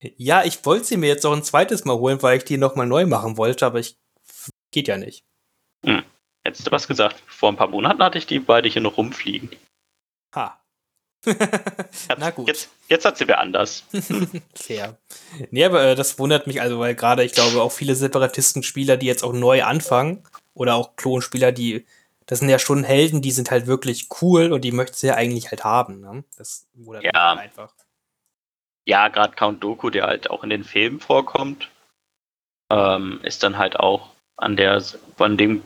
Ja, 0.00 0.44
ich 0.44 0.64
wollte 0.64 0.84
sie 0.84 0.96
mir 0.96 1.08
jetzt 1.08 1.26
auch 1.26 1.32
ein 1.32 1.42
zweites 1.42 1.84
Mal 1.84 1.96
holen, 1.96 2.22
weil 2.22 2.38
ich 2.38 2.44
die 2.44 2.58
nochmal 2.58 2.86
neu 2.86 3.06
machen 3.06 3.36
wollte, 3.36 3.66
aber 3.66 3.80
ich 3.80 3.96
geht 4.70 4.86
ja 4.86 4.96
nicht. 4.96 5.24
Hättest 6.44 6.66
du 6.66 6.70
was 6.70 6.88
gesagt? 6.88 7.22
Vor 7.26 7.50
ein 7.50 7.56
paar 7.56 7.68
Monaten 7.68 8.02
hatte 8.02 8.18
ich 8.18 8.26
die 8.26 8.38
beide 8.38 8.68
hier 8.68 8.80
noch 8.82 8.96
rumfliegen. 8.96 9.50
Ha. 10.34 10.58
Na 12.18 12.30
gut. 12.30 12.46
Jetzt, 12.48 12.70
jetzt 12.88 13.04
hat 13.04 13.18
sie 13.18 13.26
wer 13.28 13.40
anders. 13.40 13.84
Fair. 14.54 14.96
Nee, 15.50 15.64
aber 15.64 15.82
äh, 15.84 15.94
das 15.94 16.18
wundert 16.18 16.46
mich 16.46 16.60
also, 16.62 16.78
weil 16.78 16.94
gerade 16.94 17.24
ich 17.24 17.32
glaube 17.32 17.60
auch 17.60 17.72
viele 17.72 17.94
Separatistenspieler, 17.94 18.96
die 18.96 19.06
jetzt 19.06 19.24
auch 19.24 19.32
neu 19.32 19.64
anfangen, 19.64 20.22
oder 20.54 20.76
auch 20.76 20.96
Klonspieler, 20.96 21.52
die, 21.52 21.84
das 22.26 22.38
sind 22.38 22.48
ja 22.48 22.58
schon 22.58 22.82
Helden, 22.84 23.20
die 23.20 23.32
sind 23.32 23.50
halt 23.50 23.66
wirklich 23.66 24.08
cool 24.22 24.52
und 24.52 24.62
die 24.62 24.72
möchten 24.72 24.96
sie 24.96 25.08
ja 25.08 25.14
eigentlich 25.14 25.50
halt 25.50 25.64
haben. 25.64 26.00
Ne? 26.00 26.24
Das 26.36 26.66
wundert 26.74 27.02
mich 27.02 27.12
Ja. 27.12 27.30
halt 27.30 27.40
einfach. 27.40 27.74
ja, 28.86 29.08
gerade 29.08 29.34
Count 29.34 29.62
Doku, 29.62 29.90
der 29.90 30.06
halt 30.06 30.30
auch 30.30 30.44
in 30.44 30.50
den 30.50 30.64
Filmen 30.64 31.00
vorkommt, 31.00 31.68
ähm, 32.70 33.20
ist 33.22 33.42
dann 33.42 33.58
halt 33.58 33.76
auch 33.78 34.10
an 34.38 34.56
der, 34.56 34.80
von 35.16 35.36
dem 35.36 35.62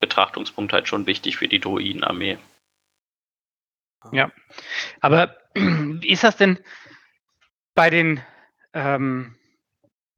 Betrachtungspunkt 0.00 0.72
halt 0.72 0.88
schon 0.88 1.06
wichtig 1.06 1.36
für 1.36 1.48
die 1.48 1.60
Druidenarmee. 1.60 2.38
Ja. 4.10 4.32
Aber 5.00 5.36
wie 5.54 6.08
ist 6.12 6.24
das 6.24 6.36
denn 6.36 6.58
bei 7.74 7.90
den, 7.90 8.20
ähm, 8.72 9.36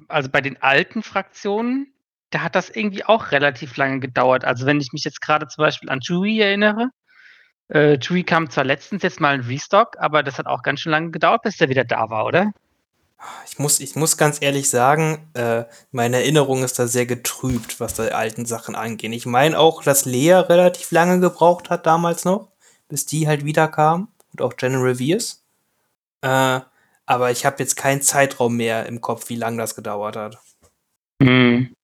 also 0.09 0.31
bei 0.31 0.41
den 0.41 0.63
alten 0.63 1.03
Fraktionen? 1.03 1.93
Da 2.31 2.43
hat 2.43 2.55
das 2.55 2.71
irgendwie 2.71 3.05
auch 3.05 3.31
relativ 3.31 3.77
lange 3.77 4.01
gedauert. 4.01 4.45
Also 4.45 4.67
wenn 4.67 4.81
ich 4.81 4.93
mich 4.93 5.05
jetzt 5.05 5.21
gerade 5.21 5.47
zum 5.49 5.63
Beispiel 5.63 5.91
an 5.91 6.01
Chewie 6.01 6.41
erinnere, 6.41 6.91
äh, 7.69 7.99
Chewie 7.99 8.25
kam 8.25 8.51
zwar 8.51 8.65
letztens 8.65 9.03
jetzt 9.03 9.21
mal 9.21 9.35
ein 9.35 9.41
Restock, 9.41 9.97
aber 9.99 10.23
das 10.23 10.39
hat 10.39 10.47
auch 10.47 10.63
ganz 10.63 10.81
schön 10.81 10.93
lange 10.93 11.11
gedauert, 11.11 11.43
bis 11.43 11.57
der 11.57 11.69
wieder 11.69 11.85
da 11.85 12.11
war, 12.11 12.27
oder? 12.27 12.53
Ich 13.47 13.59
muss, 13.59 13.81
ich 13.81 13.95
muss 13.97 14.17
ganz 14.17 14.43
ehrlich 14.43 14.69
sagen, 14.69 15.31
äh, 15.35 15.65
meine 15.93 16.17
Erinnerung 16.17 16.63
ist 16.63 16.79
da 16.79 16.87
sehr 16.87 17.07
getrübt, 17.07 17.81
was 17.81 17.95
die 17.95 18.13
alten 18.13 18.45
Sachen 18.47 18.75
angeht. 18.75 19.13
Ich 19.13 19.27
meine 19.27 19.59
auch, 19.59 19.83
dass 19.83 20.05
Lea 20.05 20.33
relativ 20.33 20.91
lange 20.91 21.21
gebraucht 21.21 21.71
hat 21.71 21.87
damals 21.87 22.25
noch, 22.25 22.51
bis 22.89 23.07
die 23.07 23.27
halt 23.27 23.45
wieder 23.45 23.69
kam 23.69 24.09
und 24.33 24.43
auch 24.43 24.57
General 24.57 24.97
Viers. 24.97 25.45
Äh, 26.21 26.61
aber 27.07 27.31
ich 27.31 27.47
habe 27.47 27.57
jetzt 27.59 27.77
keinen 27.77 28.03
Zeitraum 28.03 28.57
mehr 28.57 28.87
im 28.87 29.01
Kopf, 29.01 29.29
wie 29.29 29.37
lange 29.37 29.59
das 29.59 29.75
gedauert 29.75 30.17
hat. 30.17 30.39
Mhm. 31.21 31.75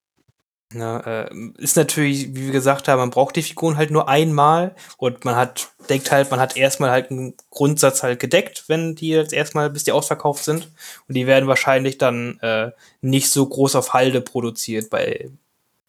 Ja, 0.72 1.00
äh, 1.00 1.34
ist 1.58 1.76
natürlich, 1.76 2.28
wie 2.36 2.46
wir 2.46 2.52
gesagt 2.52 2.86
haben, 2.86 3.00
man 3.00 3.10
braucht 3.10 3.34
die 3.34 3.42
Figuren 3.42 3.76
halt 3.76 3.90
nur 3.90 4.08
einmal 4.08 4.76
und 4.98 5.24
man 5.24 5.34
hat, 5.34 5.70
denkt 5.88 6.12
halt, 6.12 6.30
man 6.30 6.38
hat 6.38 6.56
erstmal 6.56 6.90
halt 6.90 7.10
einen 7.10 7.34
Grundsatz 7.50 8.04
halt 8.04 8.20
gedeckt, 8.20 8.64
wenn 8.68 8.94
die 8.94 9.08
jetzt 9.08 9.32
erstmal, 9.32 9.68
bis 9.70 9.82
die 9.82 9.90
ausverkauft 9.90 10.44
sind. 10.44 10.70
Und 11.08 11.16
die 11.16 11.26
werden 11.26 11.48
wahrscheinlich 11.48 11.98
dann 11.98 12.38
äh, 12.40 12.70
nicht 13.00 13.30
so 13.30 13.46
groß 13.46 13.74
auf 13.74 13.94
Halde 13.94 14.20
produziert 14.20 14.90
bei, 14.90 15.30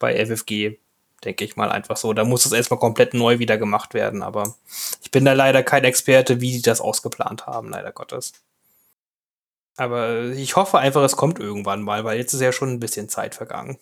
bei 0.00 0.16
FFG, 0.26 0.78
denke 1.24 1.44
ich 1.44 1.54
mal 1.54 1.70
einfach 1.70 1.96
so. 1.96 2.12
Da 2.12 2.24
muss 2.24 2.42
das 2.42 2.52
erstmal 2.52 2.80
komplett 2.80 3.14
neu 3.14 3.38
wieder 3.38 3.58
gemacht 3.58 3.94
werden, 3.94 4.24
aber 4.24 4.56
ich 5.00 5.12
bin 5.12 5.24
da 5.24 5.32
leider 5.32 5.62
kein 5.62 5.84
Experte, 5.84 6.40
wie 6.40 6.52
die 6.52 6.62
das 6.62 6.80
ausgeplant 6.80 7.46
haben, 7.46 7.70
leider 7.70 7.92
Gottes. 7.92 8.32
Aber 9.76 10.24
ich 10.30 10.56
hoffe 10.56 10.78
einfach, 10.78 11.02
es 11.02 11.16
kommt 11.16 11.38
irgendwann 11.38 11.82
mal, 11.82 12.04
weil 12.04 12.18
jetzt 12.18 12.32
ist 12.34 12.40
ja 12.40 12.52
schon 12.52 12.70
ein 12.70 12.80
bisschen 12.80 13.08
Zeit 13.08 13.34
vergangen. 13.34 13.78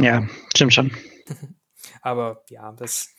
Ja, 0.00 0.26
stimmt 0.54 0.74
schon. 0.74 0.90
Aber 2.02 2.44
ja, 2.50 2.72
das. 2.72 3.14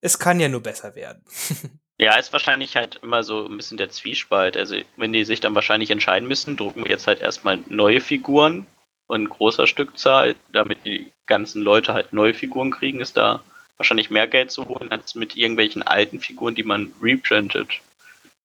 Es 0.00 0.18
kann 0.18 0.40
ja 0.40 0.48
nur 0.48 0.62
besser 0.62 0.94
werden. 0.94 1.24
ja, 1.98 2.16
ist 2.16 2.32
wahrscheinlich 2.32 2.76
halt 2.76 2.96
immer 3.02 3.22
so 3.22 3.46
ein 3.46 3.56
bisschen 3.56 3.78
der 3.78 3.90
Zwiespalt. 3.90 4.56
Also, 4.56 4.76
wenn 4.96 5.12
die 5.12 5.24
sich 5.24 5.40
dann 5.40 5.54
wahrscheinlich 5.54 5.90
entscheiden 5.90 6.28
müssen, 6.28 6.56
drucken 6.56 6.84
wir 6.84 6.90
jetzt 6.90 7.06
halt 7.06 7.20
erstmal 7.20 7.58
neue 7.68 8.00
Figuren 8.00 8.66
in 9.10 9.28
großer 9.28 9.66
Stückzahl, 9.66 10.36
damit 10.52 10.84
die 10.84 11.12
ganzen 11.26 11.62
Leute 11.62 11.94
halt 11.94 12.12
neue 12.12 12.34
Figuren 12.34 12.70
kriegen, 12.70 13.00
ist 13.00 13.16
da 13.16 13.42
wahrscheinlich 13.76 14.10
mehr 14.10 14.26
Geld 14.26 14.50
zu 14.50 14.68
holen 14.68 14.90
als 14.90 15.14
mit 15.14 15.36
irgendwelchen 15.36 15.82
alten 15.82 16.20
Figuren, 16.20 16.54
die 16.54 16.64
man 16.64 16.92
reprintet. 17.00 17.80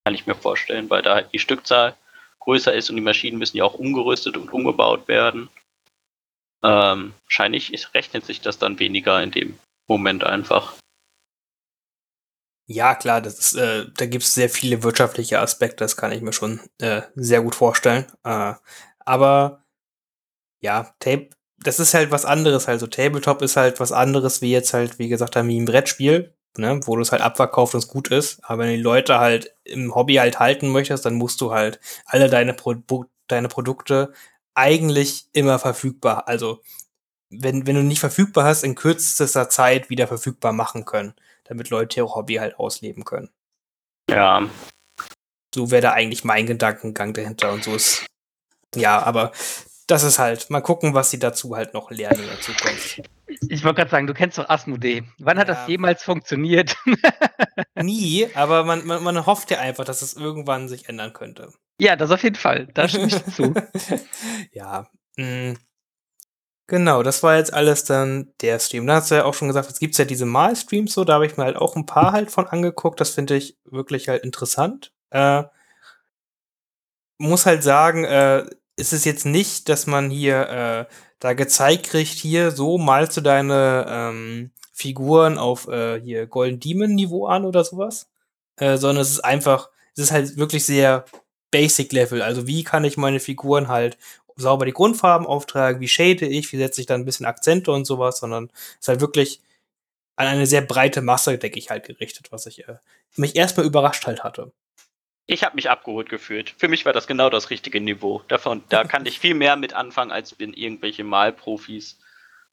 Kann 0.06 0.16
ich 0.16 0.26
mir 0.26 0.36
vorstellen, 0.36 0.90
weil 0.90 1.02
da 1.02 1.16
halt 1.16 1.34
die 1.34 1.40
Stückzahl 1.40 1.96
größer 2.40 2.74
ist 2.74 2.90
und 2.90 2.96
die 2.96 3.02
Maschinen 3.02 3.40
müssen 3.40 3.58
ja 3.58 3.64
auch 3.64 3.74
umgerüstet 3.74 4.38
und 4.38 4.52
umgebaut 4.54 5.08
werden. 5.08 5.50
Ähm, 6.64 7.14
wahrscheinlich 7.26 7.93
rechnet 7.93 8.26
sich 8.26 8.41
das 8.41 8.57
dann 8.57 8.80
weniger 8.80 9.22
in 9.22 9.32
dem 9.32 9.59
Moment 9.88 10.24
einfach. 10.24 10.74
Ja, 12.66 12.95
klar, 12.95 13.22
das 13.22 13.39
ist, 13.39 13.55
äh, 13.55 13.88
da 13.97 14.05
gibt 14.05 14.24
es 14.24 14.34
sehr 14.34 14.49
viele 14.49 14.84
wirtschaftliche 14.84 15.39
Aspekte, 15.39 15.84
das 15.84 15.97
kann 15.97 16.14
ich 16.14 16.22
mir 16.22 16.32
schon 16.32 16.61
äh, 16.80 17.01
sehr 17.16 17.41
gut 17.41 17.55
vorstellen. 17.55 18.05
Äh, 18.24 18.53
aber 18.99 19.64
ja, 20.61 20.95
Tape, 20.99 21.30
das 21.59 21.80
ist 21.80 21.93
halt 21.93 22.11
was 22.11 22.26
anderes. 22.26 22.68
Also 22.68 22.88
Tabletop 22.88 23.41
ist 23.41 23.57
halt 23.57 23.80
was 23.80 23.91
anderes, 23.91 24.41
wie 24.41 24.51
jetzt 24.51 24.74
halt, 24.74 24.97
wie 24.99 25.09
gesagt, 25.09 25.36
wie 25.36 25.59
ein 25.59 25.66
Brettspiel, 25.66 26.34
ne, 26.57 26.80
wo 26.86 26.95
du 26.95 27.01
es 27.01 27.11
halt 27.11 27.22
abverkaufst 27.22 27.76
und 27.76 27.80
es 27.80 27.88
gut 27.88 28.09
ist. 28.09 28.39
Aber 28.43 28.64
wenn 28.64 28.70
du 28.70 28.78
die 28.78 28.82
Leute 28.84 29.20
halt 29.20 29.55
im 29.66 29.93
Hobby 29.93 30.16
halt 30.16 30.39
halten 30.39 30.70
möchtest, 30.70 31.05
dann 31.05 31.16
musst 31.16 31.41
du 31.41 31.51
halt 31.51 31.80
alle 32.05 32.30
deine, 32.30 32.53
Pro 32.53 32.76
deine 33.28 33.47
Produkte 33.47 34.14
eigentlich 34.56 35.28
immer 35.34 35.60
verfügbar. 35.60 36.28
Also 36.28 36.62
wenn, 37.30 37.66
wenn 37.66 37.76
du 37.76 37.84
nicht 37.84 37.99
verfügbar 37.99 38.45
hast, 38.45 38.64
in 38.64 38.76
kürzester 38.76 39.49
Zeit 39.49 39.89
wieder 39.89 40.08
verfügbar 40.08 40.54
machen 40.54 40.86
können, 40.86 41.14
damit 41.45 41.70
Leute 41.70 41.99
ihr 41.99 42.08
Hobby 42.08 42.36
halt 42.36 42.60
ausleben 42.60 43.04
können. 43.04 43.30
Ja. 44.10 44.47
So 45.54 45.72
wäre 45.72 45.82
da 45.82 45.91
eigentlich 45.93 46.24
mein 46.24 46.45
Gedankengang 46.45 47.14
dahinter 47.14 47.51
und 47.51 47.64
so 47.64 47.76
ist. 47.76 48.06
Ja, 48.76 49.01
aber 49.04 49.32
das 49.88 50.04
ist 50.04 50.20
halt, 50.20 50.49
mal 50.49 50.62
gucken, 50.62 50.93
was 50.93 51.12
sie 51.12 51.20
dazu 51.20 51.56
halt 51.56 51.74
noch 51.74 51.91
lernen 51.91 52.22
in 52.22 52.28
der 52.28 52.41
Zukunft. 52.41 53.01
Ich 53.49 53.64
wollte 53.64 53.78
gerade 53.78 53.91
sagen, 53.91 54.08
du 54.08 54.14
kennst 54.14 54.38
doch 54.38 54.49
Asmodee. 54.49 55.04
Wann 55.20 55.38
ja. 55.38 55.41
hat 55.41 55.49
das 55.49 55.68
jemals 55.68 56.04
funktioniert? 56.04 56.76
Nie, 57.76 58.28
aber 58.36 58.64
man, 58.64 58.86
man, 58.86 59.04
man 59.04 59.26
hofft 59.26 59.51
ja 59.51 59.60
einfach, 59.60 59.86
dass 59.86 60.01
es 60.01 60.14
irgendwann 60.14 60.70
sich 60.70 60.89
ändern 60.89 61.14
könnte. 61.14 61.51
Ja, 61.84 61.98
das 61.98 62.12
auf 62.12 62.24
jeden 62.24 62.38
Fall. 62.38 62.68
Da 62.74 62.88
stimme 62.88 63.08
ich 63.08 63.26
zu. 63.26 63.54
ja. 64.54 64.88
Mm. 65.18 65.56
Genau, 66.66 67.04
das 67.04 67.24
war 67.24 67.36
jetzt 67.36 67.54
alles 67.54 67.84
dann 67.84 68.32
der 68.40 68.58
Stream. 68.60 68.88
Da 68.88 68.96
hast 68.96 69.12
du 69.12 69.16
ja 69.16 69.26
auch 69.26 69.34
schon 69.34 69.50
gesagt, 69.50 69.70
es 69.70 69.80
gibt 69.80 69.98
ja 69.98 70.06
diese 70.06 70.26
Mal-Streams 70.26 70.94
so, 70.94 71.04
da 71.04 71.16
habe 71.16 71.26
ich 71.26 71.36
mir 71.36 71.44
halt 71.44 71.58
auch 71.58 71.76
ein 71.76 71.86
paar 71.86 72.14
halt 72.14 72.32
von 72.32 72.48
angeguckt. 72.48 73.02
Das 73.02 73.10
finde 73.10 73.36
ich 73.36 73.58
wirklich 73.66 74.08
halt 74.08 74.24
interessant. 74.24 74.94
Äh, 75.10 75.44
muss 77.18 77.46
halt 77.46 77.64
sagen, 77.64 78.06
äh, 78.06 78.46
ist 78.78 78.94
es 78.94 79.04
jetzt 79.04 79.26
nicht, 79.26 79.68
dass 79.68 79.86
man 79.86 80.10
hier 80.10 80.88
äh, 80.90 80.94
da 81.20 81.34
gezeigt 81.34 81.88
kriegt, 81.88 82.14
hier 82.14 82.52
so 82.52 82.78
malst 82.78 83.18
du 83.18 83.22
deine 83.22 83.86
ähm, 83.90 84.52
Figuren 84.72 85.38
auf 85.38 85.68
äh, 85.68 86.00
hier 86.00 86.28
Golden 86.28 86.62
Demon 86.62 86.96
Niveau 86.96 87.26
an 87.26 87.44
oder 87.44 87.66
sowas, 87.66 88.10
äh, 88.56 88.78
sondern 88.78 89.02
es 89.02 89.12
ist 89.12 89.26
einfach, 89.26 89.70
es 89.98 90.04
ist 90.04 90.12
halt 90.14 90.38
wirklich 90.38 90.66
sehr 90.66 91.04
Basic 91.54 91.93
Level. 91.93 92.24
Also 92.24 92.47
wie 92.47 92.64
kann 92.64 92.84
ich 92.84 92.97
meine 92.97 93.20
Figuren 93.20 93.68
halt 93.68 93.97
sauber 94.36 94.66
die 94.66 94.74
Grundfarben 94.74 95.28
auftragen, 95.28 95.80
wie 95.80 95.88
shade 95.88 96.26
ich, 96.26 96.51
wie 96.51 96.58
setze 96.58 96.82
ich 96.82 96.88
dann 96.88 97.01
ein 97.01 97.06
bisschen 97.06 97.28
Akzente 97.28 97.72
und 97.72 97.86
sowas, 97.86 98.20
sondern 98.20 98.49
es 98.54 98.80
ist 98.82 98.88
halt 98.88 99.01
wirklich 99.01 99.39
an 100.16 100.26
eine 100.28 100.47
sehr 100.47 100.62
breite 100.62 101.01
Masse, 101.01 101.38
denke 101.38 101.60
ich, 101.60 101.70
halt 101.70 101.86
gerichtet, 101.86 102.32
was 102.32 102.47
ich 102.47 102.68
äh, 102.68 102.78
mich 103.16 103.36
erstmal 103.36 103.68
überrascht 103.68 104.08
halt 104.08 104.24
hatte. 104.24 104.51
Ich 105.28 105.43
habe 105.43 105.56
mich 105.56 105.70
abgeholt 105.70 106.10
gefühlt. 106.10 106.56
Für 106.58 106.68
mich 106.68 106.86
war 106.86 106.93
das 106.93 107.06
genau 107.06 107.30
das 107.30 107.51
richtige 107.51 107.80
Niveau. 107.80 108.24
Davon, 108.28 108.64
da 108.70 108.84
kann 108.84 109.06
ich 109.06 109.20
viel 109.20 109.36
mehr 109.36 109.56
mit 109.56 109.74
anfangen, 109.74 110.12
als 110.12 110.39
wenn 110.39 110.54
irgendwelche 110.54 111.04
Malprofis 111.04 111.99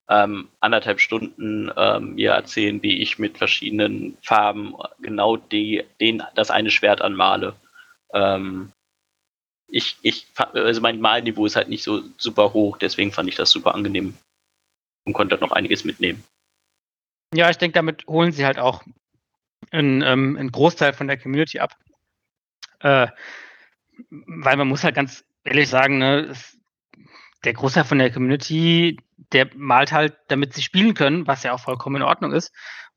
ähm, 0.09 0.49
anderthalb 0.59 0.99
Stunden 0.99 1.71
ähm, 1.75 2.13
mir 2.15 2.33
erzählen, 2.33 2.83
wie 2.83 3.01
ich 3.01 3.17
mit 3.17 3.39
verschiedenen 3.39 4.17
Farben 4.21 4.75
genau 5.01 5.37
die, 5.37 5.83
den, 5.99 6.21
das 6.35 6.51
eine 6.51 6.69
Schwert 6.69 7.01
anmale. 7.01 7.55
Ähm, 8.13 8.71
ich, 9.71 9.97
ich, 10.01 10.27
also 10.35 10.81
mein 10.81 10.99
Malniveau 10.99 11.45
ist 11.45 11.55
halt 11.55 11.69
nicht 11.69 11.83
so 11.83 12.01
super 12.17 12.53
hoch, 12.53 12.77
deswegen 12.77 13.11
fand 13.11 13.29
ich 13.29 13.35
das 13.35 13.51
super 13.51 13.73
angenehm 13.73 14.15
und 15.05 15.13
konnte 15.13 15.37
noch 15.37 15.51
einiges 15.51 15.85
mitnehmen. 15.85 16.23
Ja, 17.33 17.49
ich 17.49 17.57
denke, 17.57 17.75
damit 17.75 18.05
holen 18.07 18.33
sie 18.33 18.45
halt 18.45 18.59
auch 18.59 18.83
einen, 19.71 20.01
ähm, 20.01 20.37
einen 20.37 20.51
Großteil 20.51 20.93
von 20.93 21.07
der 21.07 21.17
Community 21.17 21.59
ab. 21.59 21.77
Äh, 22.79 23.07
weil 24.09 24.57
man 24.57 24.67
muss 24.67 24.83
halt 24.83 24.95
ganz 24.95 25.23
ehrlich 25.43 25.69
sagen, 25.69 25.99
ne, 25.99 26.27
es, 26.31 26.57
der 27.45 27.53
Großteil 27.53 27.85
von 27.85 27.99
der 27.99 28.11
Community, 28.11 28.97
der 29.31 29.49
malt 29.55 29.93
halt, 29.93 30.17
damit 30.27 30.53
sie 30.53 30.61
spielen 30.61 30.93
können, 30.93 31.27
was 31.27 31.43
ja 31.43 31.53
auch 31.53 31.59
vollkommen 31.59 31.97
in 31.97 32.01
Ordnung 32.03 32.33
ist. 32.33 32.51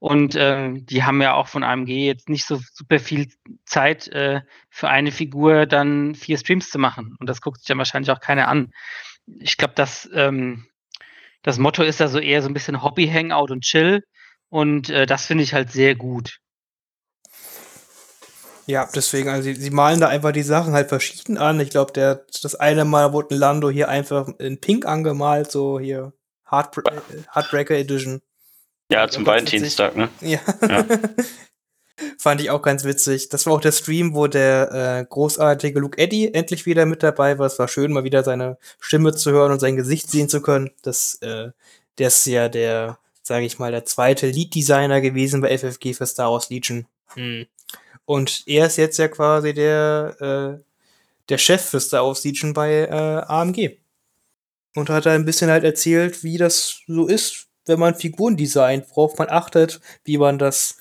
Und 0.04 0.34
äh, 0.34 0.70
die 0.74 1.02
haben 1.02 1.22
ja 1.22 1.32
auch 1.32 1.48
von 1.48 1.64
AMG 1.64 1.88
jetzt 1.88 2.28
nicht 2.28 2.46
so 2.46 2.60
super 2.74 2.98
viel 2.98 3.26
Zeit, 3.64 4.06
äh, 4.08 4.42
für 4.68 4.90
eine 4.90 5.10
Figur 5.10 5.64
dann 5.64 6.14
vier 6.14 6.36
Streams 6.36 6.68
zu 6.68 6.78
machen. 6.78 7.16
Und 7.18 7.26
das 7.26 7.40
guckt 7.40 7.60
sich 7.60 7.68
dann 7.68 7.78
wahrscheinlich 7.78 8.10
auch 8.10 8.20
keiner 8.20 8.48
an. 8.48 8.74
Ich 9.40 9.56
glaube, 9.56 9.72
dass 9.74 10.06
ähm, 10.12 10.66
das 11.42 11.56
Motto 11.56 11.82
ist 11.82 12.00
da 12.00 12.08
so 12.08 12.18
eher 12.18 12.42
so 12.42 12.48
ein 12.48 12.52
bisschen 12.52 12.82
Hobby, 12.82 13.08
Hangout 13.08 13.50
und 13.50 13.62
Chill. 13.62 14.04
Und 14.50 14.90
äh, 14.90 15.06
das 15.06 15.24
finde 15.24 15.42
ich 15.42 15.54
halt 15.54 15.72
sehr 15.72 15.94
gut. 15.94 16.38
Ja, 18.66 18.86
deswegen, 18.94 19.30
also 19.30 19.44
sie, 19.44 19.54
sie, 19.54 19.70
malen 19.70 20.00
da 20.00 20.08
einfach 20.08 20.32
die 20.32 20.42
Sachen 20.42 20.74
halt 20.74 20.90
verschieden 20.90 21.38
an. 21.38 21.60
Ich 21.60 21.70
glaube, 21.70 21.94
der 21.94 22.26
das 22.42 22.54
eine 22.54 22.84
Mal 22.84 23.14
wurde 23.14 23.34
ein 23.34 23.38
Lando 23.38 23.70
hier 23.70 23.88
einfach 23.88 24.28
in 24.38 24.60
Pink 24.60 24.84
angemalt, 24.84 25.50
so 25.50 25.80
hier 25.80 26.12
Heartbra 26.50 26.92
Heartbreaker 27.32 27.76
Edition. 27.76 28.20
Ja, 28.90 29.08
zum 29.08 29.26
Valentinstag, 29.26 29.96
ne? 29.96 30.08
Ja. 30.20 30.40
ja. 30.62 30.86
Fand 32.18 32.40
ich 32.40 32.50
auch 32.50 32.62
ganz 32.62 32.84
witzig. 32.84 33.28
Das 33.28 33.46
war 33.46 33.52
auch 33.52 33.60
der 33.60 33.72
Stream, 33.72 34.14
wo 34.14 34.26
der 34.26 34.72
äh, 34.72 35.06
großartige 35.08 35.78
Luke 35.78 35.96
Eddy 35.98 36.32
endlich 36.32 36.66
wieder 36.66 36.86
mit 36.86 37.02
dabei 37.02 37.38
war. 37.38 37.46
Es 37.46 37.58
war 37.58 37.68
schön, 37.68 37.92
mal 37.92 38.04
wieder 38.04 38.24
seine 38.24 38.58
Stimme 38.80 39.14
zu 39.14 39.30
hören 39.30 39.52
und 39.52 39.60
sein 39.60 39.76
Gesicht 39.76 40.10
sehen 40.10 40.28
zu 40.28 40.42
können. 40.42 40.70
Das, 40.82 41.14
äh, 41.22 41.50
der 41.98 42.08
ist 42.08 42.26
ja 42.26 42.48
der, 42.48 42.98
sage 43.22 43.46
ich 43.46 43.58
mal, 43.58 43.70
der 43.70 43.84
zweite 43.84 44.26
Lead-Designer 44.26 45.00
gewesen 45.00 45.40
bei 45.40 45.56
FFG 45.56 45.94
für 45.94 46.06
Star 46.06 46.32
Wars 46.32 46.50
Legion. 46.50 46.86
Hm. 47.14 47.46
Und 48.06 48.42
er 48.46 48.66
ist 48.66 48.76
jetzt 48.76 48.98
ja 48.98 49.08
quasi 49.08 49.54
der, 49.54 50.16
äh, 50.20 50.64
der 51.28 51.38
Chef 51.38 51.62
für 51.62 51.80
Star 51.80 52.04
Wars 52.04 52.24
Legion 52.24 52.52
bei 52.52 52.86
äh, 52.86 53.24
AMG. 53.26 53.78
Und 54.74 54.90
hat 54.90 55.06
da 55.06 55.12
ein 55.12 55.24
bisschen 55.24 55.50
halt 55.50 55.62
erzählt, 55.62 56.24
wie 56.24 56.36
das 56.36 56.80
so 56.88 57.06
ist, 57.06 57.46
wenn 57.66 57.78
man 57.78 57.94
Figuren 57.94 58.36
designt, 58.36 58.86
worauf 58.90 59.18
man 59.18 59.28
achtet, 59.30 59.80
wie 60.04 60.18
man 60.18 60.38
das 60.38 60.76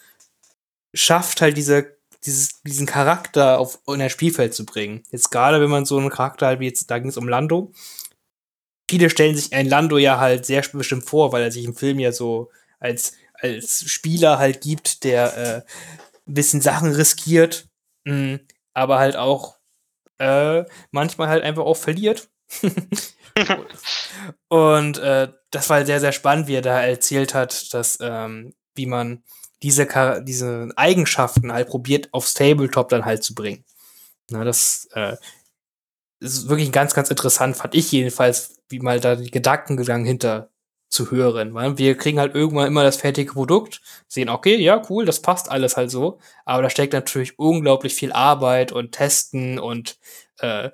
schafft, 0.94 1.42
halt 1.42 1.58
diese, 1.58 1.98
dieses, 2.26 2.62
diesen 2.64 2.86
Charakter 2.86 3.60
auf 3.60 3.80
in 3.88 4.02
ein 4.02 4.10
Spielfeld 4.10 4.54
zu 4.54 4.66
bringen. 4.66 5.04
Jetzt 5.12 5.32
gerade, 5.32 5.62
wenn 5.62 5.70
man 5.70 5.86
so 5.86 5.98
einen 5.98 6.10
Charakter 6.10 6.48
halt 6.48 6.60
wie 6.60 6.68
jetzt, 6.68 6.90
da 6.92 7.00
ging 7.00 7.10
es 7.10 7.18
um 7.18 7.28
Lando. 7.28 7.72
Viele 8.90 9.10
stellen 9.10 9.36
sich 9.36 9.54
ein 9.54 9.68
Lando 9.68 9.98
ja 9.98 10.20
halt 10.20 10.46
sehr 10.46 10.62
bestimmt 10.74 11.06
vor, 11.06 11.32
weil 11.32 11.42
er 11.42 11.52
sich 11.52 11.66
im 11.66 11.76
Film 11.76 12.00
ja 12.00 12.12
so 12.12 12.52
als, 12.80 13.14
als 13.34 13.84
Spieler 13.90 14.38
halt 14.38 14.62
gibt, 14.62 15.04
der 15.04 15.38
äh, 15.38 15.56
ein 16.28 16.34
bisschen 16.34 16.62
Sachen 16.62 16.92
riskiert, 16.92 17.68
mh, 18.06 18.40
aber 18.74 19.00
halt 19.00 19.16
auch 19.16 19.58
äh, 20.20 20.64
manchmal 20.92 21.30
halt 21.30 21.44
einfach 21.44 21.64
auch 21.64 21.78
verliert. 21.78 22.30
und 24.48 24.98
äh, 25.00 25.30
das 25.52 25.70
war 25.70 25.86
sehr, 25.86 26.00
sehr 26.00 26.12
spannend, 26.12 26.48
wie 26.48 26.56
er 26.56 26.62
da 26.62 26.82
erzählt 26.82 27.34
hat, 27.34 27.74
dass 27.74 27.98
ähm, 28.02 28.54
wie 28.76 28.86
man 28.86 29.24
diese, 29.62 29.88
diese 30.24 30.70
Eigenschaften 30.76 31.54
halt 31.54 31.70
probiert, 31.70 32.10
aufs 32.12 32.34
Tabletop 32.34 32.90
dann 32.90 33.06
halt 33.06 33.24
zu 33.24 33.34
bringen. 33.34 33.64
Na, 34.30 34.44
das 34.44 34.88
äh, 34.94 35.16
ist 36.20 36.50
wirklich 36.50 36.72
ganz, 36.72 36.94
ganz 36.94 37.10
interessant, 37.10 37.56
fand 37.58 37.76
ich 37.76 37.92
jedenfalls, 37.92 38.58
wie 38.70 38.80
mal 38.80 39.00
da 39.00 39.16
die 39.16 39.32
Gedankengang 39.32 40.06
hinter 40.06 40.50
zu 40.90 41.12
hören. 41.12 41.54
Weil 41.54 41.78
wir 41.78 41.98
kriegen 41.98 42.20
halt 42.20 42.36
irgendwann 42.36 42.68
immer 42.68 42.84
das 42.84 42.98
fertige 42.98 43.34
Produkt, 43.34 43.82
sehen, 44.08 44.30
okay, 44.30 44.58
ja, 44.58 44.82
cool, 44.90 45.06
das 45.06 45.22
passt 45.22 45.50
alles 45.50 45.78
halt 45.78 45.92
so, 45.92 46.20
aber 46.46 46.64
da 46.64 46.70
steckt 46.70 46.94
natürlich 46.94 47.40
unglaublich 47.40 47.96
viel 47.96 48.12
Arbeit 48.12 48.72
und 48.72 48.92
Testen 48.92 49.60
und 49.60 49.98
äh, 50.40 50.70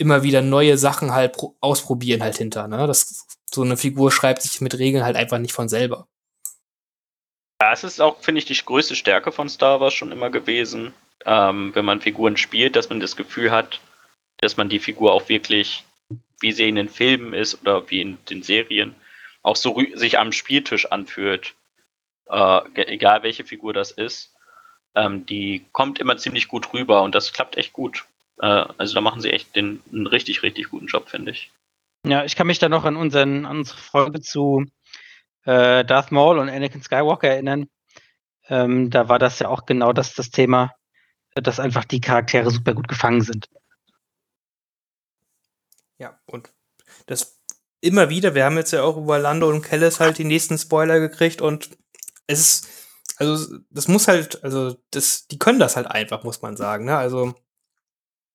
immer 0.00 0.22
wieder 0.22 0.40
neue 0.40 0.78
Sachen 0.78 1.12
halt 1.12 1.36
ausprobieren 1.60 2.22
halt 2.22 2.38
hinter. 2.38 2.66
Ne? 2.66 2.86
Das, 2.86 3.26
so 3.50 3.62
eine 3.62 3.76
Figur 3.76 4.10
schreibt 4.10 4.42
sich 4.42 4.60
mit 4.60 4.78
Regeln 4.78 5.04
halt 5.04 5.16
einfach 5.16 5.38
nicht 5.38 5.52
von 5.52 5.68
selber. 5.68 6.08
Ja, 7.60 7.72
es 7.72 7.84
ist 7.84 8.00
auch, 8.00 8.20
finde 8.20 8.38
ich, 8.38 8.46
die 8.46 8.54
größte 8.54 8.96
Stärke 8.96 9.30
von 9.30 9.50
Star 9.50 9.80
Wars 9.80 9.92
schon 9.92 10.12
immer 10.12 10.30
gewesen, 10.30 10.94
ähm, 11.26 11.74
wenn 11.74 11.84
man 11.84 12.00
Figuren 12.00 12.38
spielt, 12.38 12.74
dass 12.74 12.88
man 12.88 13.00
das 13.00 13.16
Gefühl 13.16 13.50
hat, 13.50 13.80
dass 14.38 14.56
man 14.56 14.70
die 14.70 14.78
Figur 14.78 15.12
auch 15.12 15.28
wirklich, 15.28 15.84
wie 16.40 16.52
sie 16.52 16.68
in 16.68 16.76
den 16.76 16.88
Filmen 16.88 17.34
ist 17.34 17.60
oder 17.60 17.90
wie 17.90 18.00
in 18.00 18.18
den 18.30 18.42
Serien, 18.42 18.94
auch 19.42 19.56
so 19.56 19.78
sich 19.94 20.18
am 20.18 20.32
Spieltisch 20.32 20.86
anfühlt. 20.86 21.54
Äh, 22.30 22.60
egal 22.74 23.22
welche 23.22 23.44
Figur 23.44 23.74
das 23.74 23.90
ist. 23.90 24.34
Ähm, 24.94 25.26
die 25.26 25.66
kommt 25.72 25.98
immer 25.98 26.16
ziemlich 26.16 26.48
gut 26.48 26.72
rüber 26.72 27.02
und 27.02 27.14
das 27.14 27.34
klappt 27.34 27.58
echt 27.58 27.74
gut. 27.74 28.06
Äh, 28.40 28.64
also 28.78 28.94
da 28.94 29.00
machen 29.00 29.20
sie 29.20 29.30
echt 29.30 29.54
den, 29.54 29.82
einen 29.92 30.06
richtig, 30.06 30.42
richtig 30.42 30.70
guten 30.70 30.86
Job, 30.86 31.08
finde 31.08 31.32
ich. 31.32 31.52
Ja, 32.06 32.24
ich 32.24 32.34
kann 32.34 32.46
mich 32.46 32.58
da 32.58 32.68
noch 32.68 32.84
an, 32.84 32.96
unseren, 32.96 33.44
an 33.44 33.58
unsere 33.58 33.78
Folge 33.78 34.20
zu 34.20 34.64
äh, 35.44 35.84
Darth 35.84 36.12
Maul 36.12 36.38
und 36.38 36.48
Anakin 36.48 36.82
Skywalker 36.82 37.28
erinnern. 37.28 37.68
Ähm, 38.48 38.90
da 38.90 39.08
war 39.08 39.18
das 39.18 39.38
ja 39.38 39.48
auch 39.48 39.66
genau 39.66 39.92
das, 39.92 40.14
das 40.14 40.30
Thema, 40.30 40.72
dass 41.34 41.60
einfach 41.60 41.84
die 41.84 42.00
Charaktere 42.00 42.50
super 42.50 42.74
gut 42.74 42.88
gefangen 42.88 43.20
sind. 43.20 43.48
Ja, 45.98 46.18
und 46.26 46.50
das 47.06 47.38
immer 47.82 48.08
wieder, 48.08 48.34
wir 48.34 48.44
haben 48.44 48.56
jetzt 48.56 48.72
ja 48.72 48.82
auch 48.82 48.96
über 48.96 49.18
Lando 49.18 49.48
und 49.48 49.62
Kellis 49.62 50.00
halt 50.00 50.18
die 50.18 50.24
nächsten 50.24 50.58
Spoiler 50.58 50.98
gekriegt 50.98 51.42
und 51.42 51.70
es 52.26 52.40
ist, 52.40 52.68
also 53.16 53.58
das 53.70 53.88
muss 53.88 54.08
halt, 54.08 54.42
also 54.42 54.76
das, 54.90 55.26
die 55.26 55.38
können 55.38 55.58
das 55.58 55.76
halt 55.76 55.86
einfach, 55.86 56.24
muss 56.24 56.40
man 56.42 56.56
sagen, 56.56 56.86
ne? 56.86 56.96
Also 56.96 57.34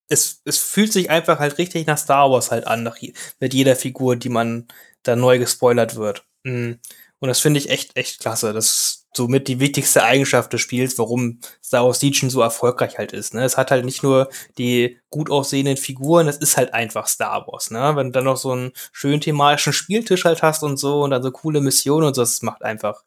es, 0.10 0.41
es 0.45 0.58
fühlt 0.58 0.93
sich 0.93 1.10
einfach 1.10 1.39
halt 1.39 1.58
richtig 1.58 1.88
nach 1.88 1.97
Star 1.97 2.30
Wars 2.30 2.51
halt 2.51 2.68
an, 2.68 2.84
nach, 2.84 2.97
mit 3.39 3.53
jeder 3.53 3.76
Figur, 3.76 4.16
die 4.16 4.30
man 4.30 4.68
da 5.03 5.16
neu 5.16 5.39
gespoilert 5.39 5.95
wird. 5.95 6.26
Mhm. 6.43 6.80
Und 7.20 7.30
das 7.30 7.39
finde 7.39 7.60
ich 7.60 7.70
echt, 7.70 7.95
echt 7.97 8.20
klasse. 8.20 8.53
Das 8.53 8.66
ist 8.66 9.08
somit 9.16 9.47
die 9.47 9.60
wichtigste 9.60 10.03
Eigenschaft 10.03 10.51
des 10.51 10.62
Spiels, 10.62 10.97
warum 10.97 11.39
Star 11.64 11.86
Wars 11.86 12.01
Legion 12.01 12.30
so 12.30 12.41
erfolgreich 12.41 12.97
halt 12.97 13.14
ist. 13.14 13.34
Ne? 13.34 13.43
Es 13.43 13.58
hat 13.58 13.72
halt 13.72 13.86
nicht 13.86 14.03
nur 14.03 14.30
die 14.58 14.99
gut 15.10 15.32
aussehenden 15.32 15.78
Figuren, 15.78 16.28
es 16.28 16.38
ist 16.38 16.58
halt 16.58 16.74
einfach 16.74 17.08
Star 17.08 17.47
Wars. 17.47 17.72
Ne? 17.72 17.95
Wenn 17.95 18.08
du 18.08 18.12
dann 18.12 18.26
noch 18.26 18.38
so 18.38 18.51
einen 18.51 18.74
schönen 18.91 19.22
thematischen 19.22 19.74
Spieltisch 19.74 20.26
halt 20.26 20.43
hast 20.43 20.64
und 20.64 20.78
so 20.78 21.01
und 21.01 21.12
dann 21.12 21.24
so 21.24 21.32
coole 21.32 21.62
Missionen 21.62 22.08
und 22.08 22.14
so, 22.16 22.22
das 22.22 22.41
macht 22.41 22.64
einfach, 22.64 23.03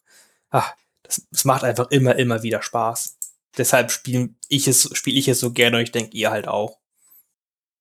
ach, 0.51 0.74
das, 1.03 1.26
das 1.30 1.44
macht 1.44 1.64
einfach 1.64 1.90
immer, 1.90 2.16
immer 2.16 2.42
wieder 2.42 2.62
Spaß. 2.62 3.18
Deshalb 3.57 3.90
spiele 3.90 4.30
ich 4.49 4.68
es, 4.68 4.90
spiele 4.96 5.18
ich 5.18 5.28
es 5.28 5.40
so 5.40 5.53
gerne 5.53 5.76
und 5.76 5.82
ich 5.82 5.92
denke, 5.92 6.16
ihr 6.16 6.30
halt 6.30 6.49
auch. 6.49 6.78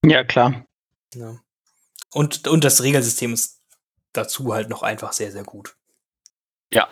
Ja, 0.05 0.23
klar. 0.23 0.65
Ja. 1.13 1.39
Und, 2.13 2.47
und 2.47 2.63
das 2.63 2.83
Regelsystem 2.83 3.33
ist 3.33 3.61
dazu 4.13 4.53
halt 4.53 4.69
noch 4.69 4.83
einfach 4.83 5.13
sehr, 5.13 5.31
sehr 5.31 5.43
gut. 5.43 5.75
Ja. 6.71 6.87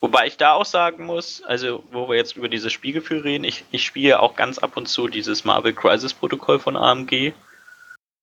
Wobei 0.00 0.28
ich 0.28 0.36
da 0.36 0.52
auch 0.52 0.64
sagen 0.64 1.06
muss, 1.06 1.42
also 1.42 1.82
wo 1.90 2.08
wir 2.08 2.16
jetzt 2.16 2.36
über 2.36 2.48
dieses 2.48 2.72
Spielgefühl 2.72 3.20
reden, 3.20 3.42
ich, 3.42 3.64
ich 3.72 3.84
spiele 3.84 4.20
auch 4.20 4.36
ganz 4.36 4.58
ab 4.58 4.76
und 4.76 4.86
zu 4.86 5.08
dieses 5.08 5.44
Marvel 5.44 5.72
Crisis 5.72 6.14
Protokoll 6.14 6.60
von 6.60 6.76
AMG. 6.76 7.32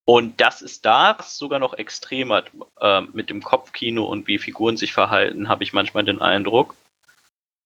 Und 0.06 0.40
das 0.40 0.62
ist 0.62 0.86
da 0.86 1.18
sogar 1.22 1.60
noch 1.60 1.74
extremer 1.74 2.44
äh, 2.80 3.02
mit 3.02 3.30
dem 3.30 3.42
Kopfkino 3.42 4.06
und 4.06 4.28
wie 4.28 4.38
Figuren 4.38 4.78
sich 4.78 4.94
verhalten, 4.94 5.50
habe 5.50 5.64
ich 5.64 5.74
manchmal 5.74 6.06
den 6.06 6.22
Eindruck. 6.22 6.76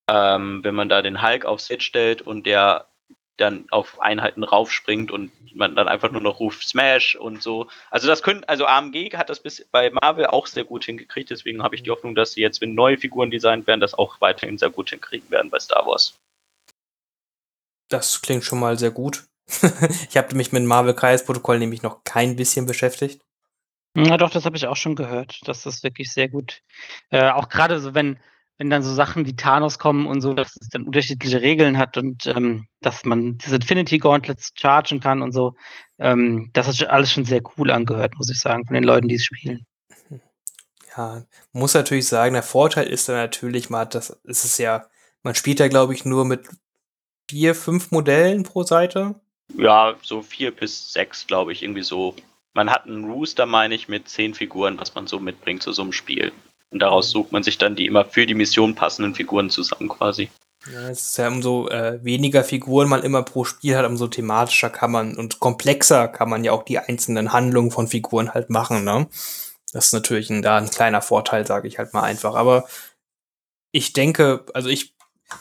Ähm, 0.10 0.64
wenn 0.64 0.74
man 0.74 0.90
da 0.90 1.04
den 1.04 1.22
Hulk 1.22 1.46
aufs 1.46 1.68
Set 1.68 1.84
stellt 1.84 2.24
und 2.24 2.48
der 2.48 2.88
dann 3.40 3.66
auf 3.72 4.00
Einheiten 4.02 4.44
raufspringt 4.44 5.12
und 5.12 5.32
man 5.56 5.76
dann 5.76 5.88
einfach 5.88 6.12
nur 6.12 6.22
noch 6.22 6.40
ruft 6.40 6.68
Smash 6.68 7.16
und 7.16 7.42
so. 7.42 7.68
Also 7.90 8.08
das 8.08 8.22
können, 8.22 8.44
also 8.46 8.66
AMG 8.66 9.16
hat 9.16 9.30
das 9.30 9.40
bis 9.40 9.66
bei 9.72 9.90
Marvel 9.90 10.28
auch 10.28 10.48
sehr 10.48 10.64
gut 10.64 10.86
hingekriegt, 10.86 11.30
deswegen 11.30 11.64
habe 11.64 11.76
ich 11.76 11.84
die 11.84 11.92
Hoffnung, 11.92 12.16
dass 12.16 12.34
sie 12.34 12.42
jetzt, 12.42 12.62
wenn 12.62 12.76
neue 12.76 12.98
Figuren 12.98 13.32
designt 13.32 13.68
werden, 13.68 13.82
das 13.82 13.94
auch 13.94 14.22
weiterhin 14.22 14.58
sehr 14.58 14.70
gut 14.70 14.90
hinkriegen 14.90 15.30
werden 15.32 15.50
bei 15.50 15.60
Star 15.60 15.86
Wars. 15.86 16.16
Das 17.90 18.22
klingt 18.22 18.44
schon 18.44 18.60
mal 18.60 18.78
sehr 18.78 18.92
gut. 18.92 19.26
ich 20.10 20.16
habe 20.16 20.36
mich 20.36 20.52
mit 20.52 20.64
Marvel 20.64 20.94
Kreisprotokoll 20.94 21.60
nämlich 21.60 21.82
noch 21.82 22.04
kein 22.04 22.36
bisschen 22.36 22.66
beschäftigt. 22.66 23.22
Na 23.96 24.18
doch, 24.18 24.30
das 24.30 24.46
habe 24.46 24.56
ich 24.56 24.68
auch 24.68 24.76
schon 24.76 24.96
gehört, 24.96 25.40
dass 25.48 25.64
das 25.64 25.82
wirklich 25.82 26.12
sehr 26.14 26.30
gut, 26.30 26.62
äh, 27.10 27.32
auch 27.32 27.50
gerade 27.50 27.80
so, 27.80 27.96
wenn 27.96 28.20
wenn 28.60 28.70
dann 28.70 28.84
so 28.84 28.93
Sachen 28.93 29.26
wie 29.26 29.38
Thanos 29.38 29.80
kommen 29.80 30.05
und 30.05 30.20
so, 30.20 30.34
dass 30.34 30.57
es 30.60 30.68
dann 30.68 30.84
unterschiedliche 30.84 31.41
Regeln 31.41 31.78
hat 31.78 31.95
und 31.95 32.28
ähm, 32.28 32.68
dass 32.82 33.05
man 33.05 33.38
diese 33.38 33.55
Infinity 33.55 33.99
Gauntlets 33.99 34.51
chargen 34.53 34.99
kann 34.99 35.22
und 35.22 35.32
so. 35.32 35.55
Ähm, 35.97 36.49
das 36.51 36.68
hat 36.68 36.89
alles 36.89 37.12
schon 37.12 37.24
sehr 37.24 37.41
cool 37.57 37.72
angehört, 37.72 38.16
muss 38.18 38.30
ich 38.30 38.39
sagen, 38.39 38.66
von 38.66 38.74
den 38.74 38.84
Leuten, 38.84 39.07
die 39.07 39.16
es 39.16 39.24
spielen. 39.24 39.66
Ja, 40.95 41.24
muss 41.53 41.74
natürlich 41.74 42.07
sagen, 42.07 42.34
der 42.34 42.43
Vorteil 42.43 42.88
ist 42.88 43.07
dann 43.07 43.16
natürlich, 43.16 43.70
man 43.70 43.82
hat 43.82 43.95
das, 43.95 44.10
ist 44.26 44.43
es 44.43 44.57
ja, 44.57 44.88
man 45.24 45.36
spielt 45.36 45.62
ja, 45.62 45.70
glaube 45.70 45.93
ich, 45.93 46.03
nur 46.03 46.26
mit 46.26 46.49
vier, 47.30 47.55
fünf 47.55 47.91
Modellen 47.91 48.43
pro 48.43 48.64
Seite. 48.64 49.16
Ja, 49.55 49.95
so 50.01 50.22
vier 50.22 50.51
bis 50.51 50.91
sechs, 50.91 51.26
glaube 51.26 51.53
ich, 51.53 51.64
irgendwie 51.64 51.84
so. 51.84 52.14
Man 52.53 52.70
hat 52.70 52.88
einen 52.88 53.10
Rooster, 53.10 53.45
meine 53.45 53.76
ich, 53.76 53.88
mit 53.88 54.10
zehn 54.10 54.34
Figuren, 54.34 54.78
was 54.80 54.93
man 54.95 55.07
so 55.07 55.18
mitbringt 55.20 55.64
zu 55.64 55.72
so 55.72 55.82
einem 55.82 55.93
Spiel. 55.93 56.34
Und 56.72 56.80
daraus 56.80 57.10
sucht 57.10 57.32
man 57.32 57.44
sich 57.44 57.58
dann 57.58 57.76
die 57.76 57.86
immer 57.86 58.06
für 58.06 58.26
die 58.26 58.36
Mission 58.36 58.76
passenden 58.76 59.16
Figuren 59.16 59.50
zusammen 59.50 59.90
quasi. 59.90 60.30
Ja, 60.72 60.90
es 60.90 61.12
ist 61.12 61.18
ja 61.18 61.30
umso 61.30 61.70
äh, 61.70 62.04
weniger 62.04 62.44
Figuren 62.44 62.90
man 62.90 63.02
immer 63.02 63.24
pro 63.24 63.46
Spiel 63.46 63.78
hat, 63.78 63.86
umso 63.86 64.08
thematischer 64.08 64.70
kann 64.70 64.92
man 64.92 65.16
und 65.16 65.40
komplexer 65.40 66.10
kann 66.10 66.30
man 66.30 66.44
ja 66.44 66.52
auch 66.52 66.64
die 66.64 66.78
einzelnen 66.78 67.32
Handlungen 67.32 67.72
von 67.72 67.88
Figuren 67.88 68.34
halt 68.34 68.50
machen, 68.50 68.84
ne? 68.84 69.08
Das 69.72 69.88
ist 69.88 69.94
natürlich 69.94 70.30
ein, 70.30 70.42
da 70.42 70.58
ein 70.58 70.70
kleiner 70.70 71.02
Vorteil, 71.02 71.46
sage 71.46 71.68
ich 71.68 71.78
halt 71.78 71.94
mal 71.94 72.02
einfach. 72.04 72.36
Aber 72.36 72.68
ich 73.72 73.94
denke, 73.94 74.46
also 74.54 74.68
ich 74.70 74.96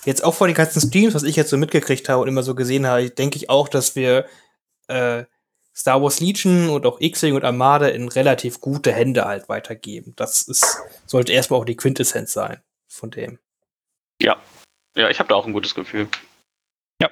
jetzt 0.05 0.23
auch 0.23 0.35
vor 0.35 0.47
den 0.47 0.57
ganzen 0.57 0.81
Streams, 0.81 1.15
was 1.15 1.23
ich 1.23 1.37
jetzt 1.37 1.51
so 1.51 1.57
mitgekriegt 1.57 2.09
habe 2.09 2.23
und 2.23 2.29
immer 2.29 2.43
so 2.43 2.55
gesehen 2.55 2.87
habe, 2.87 3.11
denke 3.11 3.37
ich 3.37 3.51
auch, 3.51 3.69
dass 3.69 3.97
wir 3.97 4.27
äh, 4.89 5.25
Star 5.79 6.03
Wars 6.03 6.19
Legion 6.19 6.71
und 6.71 6.85
auch 6.87 7.01
X-Wing 7.01 7.37
und 7.37 7.45
Armada 7.45 7.87
in 7.87 8.09
relativ 8.09 8.61
gute 8.61 8.93
Hände 8.93 9.25
halt 9.25 9.49
weitergeben. 9.49 10.13
Das 10.17 10.43
ist, 10.43 10.79
sollte 11.07 11.33
erstmal 11.33 11.61
auch 11.61 11.65
die 11.65 11.77
Quintessenz 11.77 12.33
sein 12.33 12.61
von 12.89 13.13
dem. 13.13 13.39
Ja, 14.21 14.43
ja, 14.97 15.09
ich 15.09 15.21
habe 15.21 15.29
da 15.29 15.37
auch 15.37 15.47
ein 15.47 15.53
gutes 15.53 15.77
Gefühl. 15.77 16.09
Ja. 17.01 17.09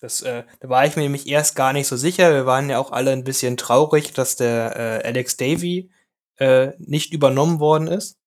Das, 0.00 0.22
äh, 0.22 0.44
da 0.60 0.68
war 0.70 0.86
ich 0.86 0.96
mir 0.96 1.02
nämlich 1.02 1.26
erst 1.26 1.54
gar 1.54 1.74
nicht 1.74 1.86
so 1.86 1.96
sicher. 1.96 2.32
Wir 2.32 2.46
waren 2.46 2.70
ja 2.70 2.78
auch 2.78 2.90
alle 2.90 3.12
ein 3.12 3.24
bisschen 3.24 3.58
traurig, 3.58 4.14
dass 4.14 4.36
der 4.36 4.74
äh, 5.04 5.06
Alex 5.06 5.36
Davy 5.36 5.90
äh, 6.38 6.72
nicht 6.78 7.12
übernommen 7.12 7.60
worden 7.60 7.88
ist. 7.88 8.18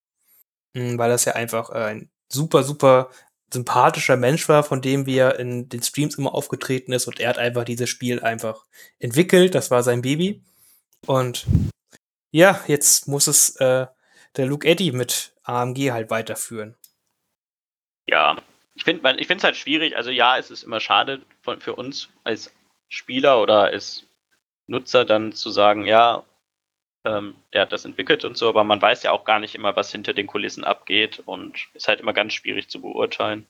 Mhm, 0.76 0.99
weil 0.99 1.09
das 1.09 1.26
ja 1.26 1.34
einfach 1.34 1.72
äh, 1.72 1.86
ein 1.86 2.11
super, 2.32 2.63
super 2.63 3.09
sympathischer 3.51 4.17
Mensch 4.17 4.49
war, 4.49 4.63
von 4.63 4.81
dem 4.81 5.05
wie 5.05 5.17
er 5.17 5.39
in 5.39 5.69
den 5.69 5.81
Streams 5.81 6.17
immer 6.17 6.33
aufgetreten 6.33 6.91
ist 6.91 7.07
und 7.07 7.19
er 7.19 7.29
hat 7.29 7.37
einfach 7.37 7.63
dieses 7.63 7.89
Spiel 7.89 8.21
einfach 8.21 8.65
entwickelt. 8.99 9.55
Das 9.55 9.71
war 9.71 9.83
sein 9.83 10.01
Baby. 10.01 10.43
Und 11.05 11.45
ja, 12.31 12.61
jetzt 12.67 13.07
muss 13.07 13.27
es 13.27 13.55
äh, 13.57 13.87
der 14.35 14.45
Luke 14.45 14.67
Eddy 14.67 14.91
mit 14.91 15.33
AMG 15.43 15.91
halt 15.91 16.09
weiterführen. 16.09 16.75
Ja, 18.07 18.37
ich 18.73 18.83
finde 18.83 19.09
es 19.09 19.43
halt 19.43 19.55
schwierig. 19.55 19.95
Also 19.95 20.09
ja, 20.09 20.37
es 20.37 20.51
ist 20.51 20.63
immer 20.63 20.79
schade 20.79 21.21
von, 21.41 21.61
für 21.61 21.75
uns 21.75 22.09
als 22.23 22.53
Spieler 22.89 23.41
oder 23.41 23.63
als 23.63 24.05
Nutzer 24.67 25.05
dann 25.05 25.31
zu 25.31 25.49
sagen, 25.49 25.85
ja, 25.85 26.23
ähm, 27.05 27.35
er 27.51 27.61
hat 27.61 27.71
das 27.71 27.85
entwickelt 27.85 28.25
und 28.25 28.35
so, 28.37 28.49
aber 28.49 28.63
man 28.63 28.81
weiß 28.81 29.03
ja 29.03 29.11
auch 29.11 29.23
gar 29.23 29.39
nicht 29.39 29.55
immer, 29.55 29.75
was 29.75 29.91
hinter 29.91 30.13
den 30.13 30.27
Kulissen 30.27 30.63
abgeht 30.63 31.21
und 31.25 31.67
ist 31.73 31.87
halt 31.87 31.99
immer 31.99 32.13
ganz 32.13 32.33
schwierig 32.33 32.69
zu 32.69 32.81
beurteilen. 32.81 33.47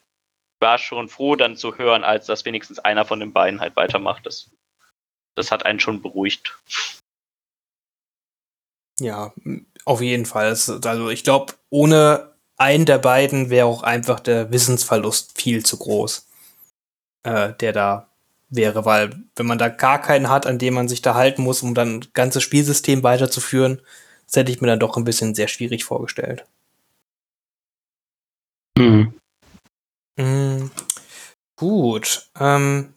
War 0.59 0.77
schon 0.77 1.09
froh, 1.09 1.35
dann 1.35 1.57
zu 1.57 1.77
hören, 1.77 2.03
als 2.03 2.25
dass 2.25 2.45
wenigstens 2.45 2.79
einer 2.79 3.05
von 3.05 3.19
den 3.19 3.33
beiden 3.33 3.61
halt 3.61 3.75
weitermacht. 3.75 4.25
Das, 4.25 4.51
das 5.35 5.51
hat 5.51 5.65
einen 5.65 5.79
schon 5.79 6.01
beruhigt. 6.01 6.57
Ja, 8.99 9.33
auf 9.85 10.01
jeden 10.01 10.25
Fall. 10.25 10.47
Also 10.47 11.09
ich 11.09 11.23
glaube, 11.23 11.53
ohne 11.69 12.35
einen 12.57 12.85
der 12.85 12.99
beiden 12.99 13.49
wäre 13.49 13.67
auch 13.67 13.83
einfach 13.83 14.19
der 14.19 14.51
Wissensverlust 14.51 15.39
viel 15.39 15.65
zu 15.65 15.77
groß, 15.77 16.27
äh, 17.23 17.53
der 17.53 17.73
da 17.73 18.14
wäre, 18.49 18.85
weil 18.85 19.15
wenn 19.35 19.45
man 19.45 19.57
da 19.57 19.69
gar 19.69 20.01
keinen 20.01 20.29
hat, 20.29 20.47
an 20.47 20.59
dem 20.59 20.73
man 20.73 20.87
sich 20.87 21.01
da 21.01 21.15
halten 21.15 21.41
muss, 21.41 21.63
um 21.63 21.73
dann 21.73 21.95
ein 21.95 22.05
ganzes 22.13 22.43
Spielsystem 22.43 23.03
weiterzuführen, 23.03 23.81
das 24.25 24.35
hätte 24.37 24.51
ich 24.51 24.61
mir 24.61 24.67
dann 24.67 24.79
doch 24.79 24.97
ein 24.97 25.03
bisschen 25.03 25.35
sehr 25.35 25.47
schwierig 25.47 25.83
vorgestellt. 25.83 26.45
Mhm. 28.77 29.13
Mhm. 30.17 30.71
Gut. 31.55 32.29
Ähm, 32.39 32.93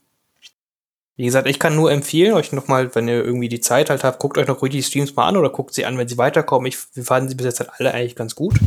wie 1.16 1.24
gesagt, 1.24 1.48
ich 1.48 1.58
kann 1.58 1.74
nur 1.74 1.90
empfehlen, 1.90 2.34
euch 2.34 2.52
nochmal, 2.52 2.94
wenn 2.94 3.08
ihr 3.08 3.24
irgendwie 3.24 3.48
die 3.48 3.60
Zeit 3.60 3.90
halt 3.90 4.04
habt, 4.04 4.20
guckt 4.20 4.38
euch 4.38 4.46
noch 4.46 4.62
ruhig 4.62 4.70
die 4.70 4.82
Streams 4.82 5.16
mal 5.16 5.26
an 5.26 5.36
oder 5.36 5.50
guckt 5.50 5.74
sie 5.74 5.84
an, 5.84 5.98
wenn 5.98 6.08
sie 6.08 6.18
weiterkommen. 6.18 6.66
Ich, 6.66 6.78
wir 6.94 7.04
fanden 7.04 7.28
sie 7.28 7.34
bis 7.34 7.46
jetzt 7.46 7.60
halt 7.60 7.70
alle 7.76 7.92
eigentlich 7.92 8.14
ganz 8.14 8.36
gut. 8.36 8.58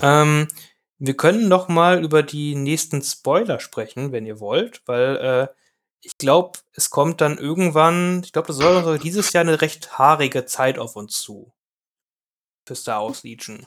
Ähm, 0.00 0.46
wir 0.98 1.16
können 1.16 1.48
noch 1.48 1.66
mal 1.66 2.04
über 2.04 2.22
die 2.22 2.54
nächsten 2.54 3.02
Spoiler 3.02 3.58
sprechen, 3.58 4.12
wenn 4.12 4.26
ihr 4.26 4.38
wollt, 4.38 4.82
weil 4.86 5.16
äh, 5.16 5.61
ich 6.02 6.18
glaube, 6.18 6.58
es 6.72 6.90
kommt 6.90 7.20
dann 7.20 7.38
irgendwann, 7.38 8.22
ich 8.24 8.32
glaube, 8.32 8.48
das 8.48 8.56
soll 8.56 8.98
dieses 8.98 9.32
Jahr 9.32 9.42
eine 9.42 9.60
recht 9.60 9.98
haarige 9.98 10.46
Zeit 10.46 10.78
auf 10.78 10.96
uns 10.96 11.22
zu. 11.22 11.52
Für 12.66 12.74
Star 12.74 13.04
Wars 13.04 13.22
Legion. 13.22 13.66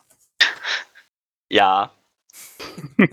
Ja. 1.49 1.93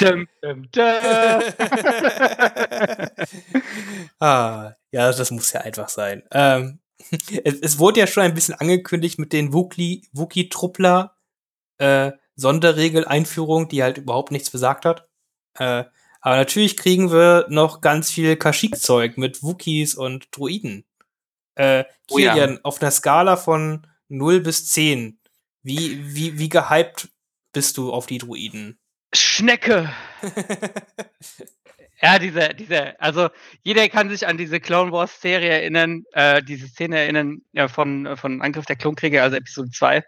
dum, 0.00 0.28
dum, 0.42 0.70
dum. 0.70 0.72
ah, 4.20 4.74
ja, 4.92 5.12
das 5.12 5.30
muss 5.30 5.52
ja 5.52 5.62
einfach 5.62 5.88
sein. 5.88 6.22
Ähm, 6.30 6.80
es, 7.44 7.60
es, 7.60 7.78
wurde 7.78 8.00
ja 8.00 8.06
schon 8.06 8.22
ein 8.22 8.34
bisschen 8.34 8.54
angekündigt 8.54 9.18
mit 9.18 9.32
den 9.32 9.52
Wookie-Truppler 9.52 11.16
äh, 11.78 12.12
Sonderregel-Einführung, 12.36 13.68
die 13.68 13.82
halt 13.82 13.98
überhaupt 13.98 14.30
nichts 14.30 14.50
besagt 14.50 14.84
hat. 14.84 15.08
Äh, 15.58 15.84
aber 16.24 16.36
natürlich 16.36 16.78
kriegen 16.78 17.12
wir 17.12 17.44
noch 17.50 17.82
ganz 17.82 18.10
viel 18.10 18.34
Kashyyyk-Zeug 18.36 19.18
mit 19.18 19.42
Wookies 19.42 19.94
und 19.94 20.28
Druiden. 20.34 20.86
Äh, 21.54 21.84
Kilian, 22.08 22.52
oh 22.52 22.54
ja. 22.54 22.60
auf 22.62 22.80
einer 22.80 22.90
Skala 22.90 23.36
von 23.36 23.86
0 24.08 24.40
bis 24.40 24.70
10, 24.70 25.18
wie, 25.62 26.00
wie, 26.14 26.38
wie 26.38 26.48
gehypt 26.48 27.10
bist 27.52 27.76
du 27.76 27.92
auf 27.92 28.06
die 28.06 28.16
Druiden? 28.16 28.78
Schnecke! 29.14 29.92
ja, 32.00 32.18
diese, 32.18 32.54
diese, 32.54 32.98
also 32.98 33.28
jeder 33.62 33.86
kann 33.90 34.08
sich 34.08 34.26
an 34.26 34.38
diese 34.38 34.60
Clone 34.60 34.92
Wars 34.92 35.20
Serie 35.20 35.50
erinnern, 35.50 36.04
äh, 36.12 36.42
diese 36.42 36.68
Szene 36.68 37.00
erinnern 37.00 37.42
ja, 37.52 37.68
von, 37.68 38.16
von 38.16 38.40
Angriff 38.40 38.64
der 38.64 38.76
Klonkrieger, 38.76 39.22
also 39.22 39.36
Episode 39.36 39.68
2, 39.70 40.02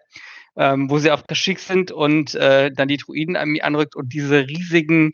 ähm, 0.56 0.88
wo 0.88 0.98
sie 0.98 1.10
auf 1.10 1.26
Kashyyyk 1.26 1.58
sind 1.58 1.92
und 1.92 2.34
äh, 2.36 2.70
dann 2.72 2.88
die 2.88 2.96
Druiden 2.96 3.36
anrückt 3.36 3.94
und 3.94 4.14
diese 4.14 4.46
riesigen 4.46 5.12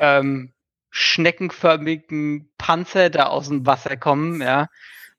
ähm, 0.00 0.52
schneckenförmigen 0.90 2.50
Panzer 2.58 3.10
da 3.10 3.26
aus 3.26 3.48
dem 3.48 3.64
Wasser 3.66 3.96
kommen, 3.96 4.42
ja. 4.42 4.66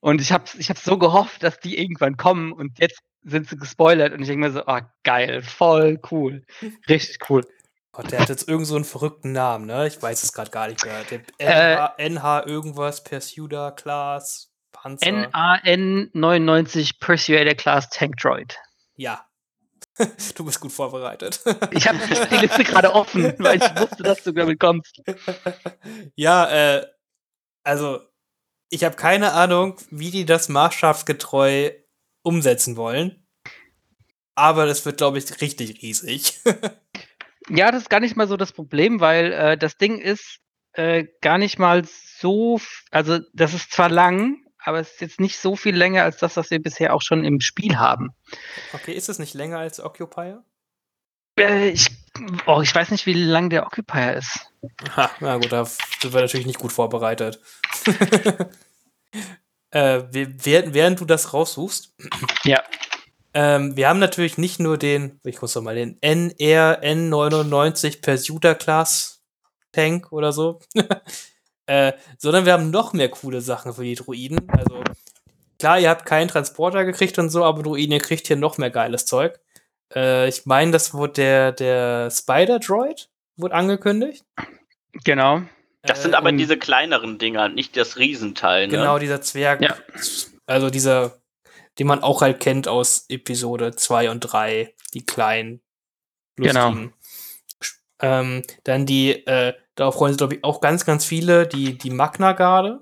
Und 0.00 0.20
ich 0.20 0.32
habe 0.32 0.44
ich 0.58 0.68
hab 0.68 0.78
so 0.78 0.98
gehofft, 0.98 1.42
dass 1.42 1.60
die 1.60 1.78
irgendwann 1.78 2.16
kommen 2.16 2.52
und 2.52 2.78
jetzt 2.78 3.00
sind 3.24 3.48
sie 3.48 3.56
gespoilert 3.56 4.12
und 4.12 4.20
ich 4.20 4.28
denke 4.28 4.48
mir 4.48 4.52
so, 4.52 4.64
oh, 4.66 4.80
geil, 5.04 5.42
voll 5.42 6.00
cool. 6.10 6.44
Richtig 6.88 7.30
cool. 7.30 7.46
Gott, 7.92 8.10
der 8.10 8.20
hat 8.20 8.28
jetzt 8.30 8.48
irgend 8.48 8.66
so 8.66 8.74
einen 8.74 8.84
verrückten 8.84 9.32
Namen, 9.32 9.66
ne? 9.66 9.86
Ich 9.86 10.02
weiß 10.02 10.22
es 10.22 10.32
gerade 10.32 10.50
gar 10.50 10.68
nicht 10.68 10.84
mehr. 10.84 11.04
Der 11.10 11.20
NH, 11.38 11.94
äh, 11.98 12.08
NH 12.08 12.46
irgendwas, 12.46 13.04
Persuader 13.04 13.72
Class, 13.72 14.50
Panzer. 14.72 15.28
NAN 15.30 16.10
99 16.12 16.98
Persuader 16.98 17.54
Class 17.54 17.90
Tank 17.90 18.16
Droid. 18.16 18.56
Ja, 18.96 19.24
du 20.36 20.44
bist 20.44 20.60
gut 20.60 20.72
vorbereitet. 20.72 21.40
ich 21.70 21.88
habe 21.88 21.98
die 22.30 22.36
Liste 22.36 22.64
gerade 22.64 22.92
offen, 22.92 23.34
weil 23.38 23.58
ich 23.58 23.80
wusste, 23.80 24.02
dass 24.02 24.22
du 24.22 24.32
damit 24.32 24.58
kommst. 24.58 25.02
Ja, 26.14 26.50
äh, 26.50 26.86
also 27.64 28.00
ich 28.70 28.84
habe 28.84 28.96
keine 28.96 29.32
Ahnung, 29.32 29.76
wie 29.90 30.10
die 30.10 30.24
das 30.24 30.48
maßstabsgetreu 30.48 31.72
umsetzen 32.22 32.76
wollen. 32.76 33.26
Aber 34.34 34.66
das 34.66 34.84
wird, 34.86 34.96
glaube 34.96 35.18
ich, 35.18 35.40
richtig 35.42 35.82
riesig. 35.82 36.40
ja, 37.50 37.70
das 37.70 37.82
ist 37.82 37.90
gar 37.90 38.00
nicht 38.00 38.16
mal 38.16 38.28
so 38.28 38.36
das 38.36 38.52
Problem, 38.52 39.00
weil 39.00 39.32
äh, 39.32 39.58
das 39.58 39.76
Ding 39.76 39.98
ist 39.98 40.38
äh, 40.72 41.04
gar 41.20 41.36
nicht 41.36 41.58
mal 41.58 41.82
so, 41.84 42.60
also 42.90 43.18
das 43.34 43.52
ist 43.52 43.72
zwar 43.72 43.90
lang, 43.90 44.38
aber 44.64 44.80
es 44.80 44.92
ist 44.92 45.00
jetzt 45.00 45.20
nicht 45.20 45.38
so 45.38 45.56
viel 45.56 45.76
länger 45.76 46.04
als 46.04 46.18
das, 46.18 46.36
was 46.36 46.50
wir 46.50 46.62
bisher 46.62 46.94
auch 46.94 47.02
schon 47.02 47.24
im 47.24 47.40
Spiel 47.40 47.78
haben. 47.78 48.10
Okay, 48.72 48.92
ist 48.92 49.08
es 49.08 49.18
nicht 49.18 49.34
länger 49.34 49.58
als 49.58 49.80
Occupier? 49.80 50.44
Äh, 51.38 51.70
ich, 51.70 51.88
oh, 52.46 52.60
ich 52.62 52.74
weiß 52.74 52.90
nicht, 52.90 53.06
wie 53.06 53.14
lang 53.14 53.48
der 53.50 53.66
Occupier 53.66 54.14
ist. 54.14 54.40
Ha, 54.96 55.10
na 55.20 55.36
gut, 55.36 55.52
da 55.52 55.64
sind 55.64 56.12
wir 56.12 56.20
natürlich 56.20 56.46
nicht 56.46 56.58
gut 56.58 56.72
vorbereitet. 56.72 57.40
äh, 59.70 60.02
während, 60.10 60.74
während 60.74 61.00
du 61.00 61.04
das 61.04 61.32
raussuchst. 61.32 61.94
Ja. 62.44 62.60
Ähm, 63.34 63.76
wir 63.76 63.88
haben 63.88 64.00
natürlich 64.00 64.36
nicht 64.36 64.60
nur 64.60 64.76
den, 64.76 65.18
ich 65.24 65.40
muss 65.40 65.54
doch 65.54 65.62
mal 65.62 65.76
den 65.76 65.98
NRN99 66.00 68.02
Persuader 68.02 68.56
Class 68.56 69.22
Tank 69.72 70.12
oder 70.12 70.32
so, 70.32 70.60
äh, 71.66 71.92
sondern 72.18 72.44
wir 72.46 72.52
haben 72.52 72.70
noch 72.70 72.92
mehr 72.92 73.08
coole 73.08 73.40
Sachen 73.40 73.72
für 73.72 73.84
die 73.84 73.94
Druiden. 73.94 74.40
Also, 74.48 74.82
klar, 75.58 75.78
ihr 75.78 75.90
habt 75.90 76.06
keinen 76.06 76.28
Transporter 76.28 76.84
gekriegt 76.84 77.18
und 77.18 77.30
so, 77.30 77.44
aber 77.44 77.62
Druiden, 77.62 77.92
ihr 77.92 78.00
kriegt 78.00 78.26
hier 78.26 78.36
noch 78.36 78.58
mehr 78.58 78.70
geiles 78.70 79.06
Zeug. 79.06 79.38
Äh, 79.94 80.28
ich 80.28 80.46
meine, 80.46 80.72
das 80.72 80.94
wurde 80.94 81.12
der, 81.14 81.52
der 81.52 82.10
Spider-Droid 82.10 83.08
wurde 83.36 83.54
angekündigt. 83.54 84.24
Genau. 85.04 85.42
Das 85.82 86.02
sind 86.02 86.12
äh, 86.12 86.16
aber 86.16 86.32
diese 86.32 86.56
kleineren 86.56 87.18
Dinger, 87.18 87.48
nicht 87.48 87.76
das 87.76 87.98
Riesenteil. 87.98 88.66
Ne? 88.66 88.76
Genau, 88.76 88.98
dieser 88.98 89.20
Zwerg. 89.20 89.62
Ja. 89.62 89.76
Also 90.46 90.70
dieser, 90.70 91.20
den 91.78 91.86
man 91.86 92.02
auch 92.02 92.22
halt 92.22 92.40
kennt 92.40 92.68
aus 92.68 93.06
Episode 93.08 93.74
2 93.74 94.10
und 94.10 94.20
3, 94.20 94.74
die 94.94 95.04
kleinen, 95.04 95.60
lustigen. 96.36 96.72
Genau. 96.80 96.92
Ähm, 98.00 98.42
dann 98.64 98.86
die 98.86 99.10
äh, 99.26 99.54
Darauf 99.74 99.94
freuen 99.94 100.12
sich, 100.12 100.18
glaube 100.18 100.34
ich, 100.36 100.44
auch 100.44 100.60
ganz, 100.60 100.84
ganz 100.84 101.04
viele, 101.04 101.46
die, 101.46 101.78
die 101.78 101.90
Magna-Garde. 101.90 102.80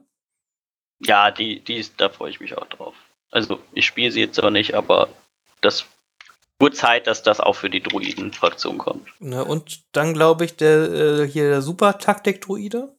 Ja, 1.00 1.30
die, 1.30 1.60
die 1.60 1.76
ist, 1.76 2.00
da 2.00 2.08
freue 2.08 2.30
ich 2.30 2.40
mich 2.40 2.56
auch 2.56 2.66
drauf. 2.66 2.94
Also, 3.30 3.60
ich 3.72 3.86
spiele 3.86 4.10
sie 4.10 4.20
jetzt 4.20 4.38
aber 4.38 4.50
nicht, 4.50 4.74
aber 4.74 5.08
das 5.60 5.86
wird 6.58 6.76
Zeit, 6.76 7.06
dass 7.06 7.22
das 7.22 7.40
auch 7.40 7.54
für 7.54 7.70
die 7.70 7.82
Druiden-Fraktion 7.82 8.78
kommt. 8.78 9.08
Ne, 9.20 9.44
und 9.44 9.82
dann, 9.92 10.12
glaube 10.14 10.44
ich, 10.44 10.56
der, 10.56 10.92
äh, 10.92 11.28
hier 11.28 11.48
der 11.48 11.62
Super-Taktik-Druide. 11.62 12.94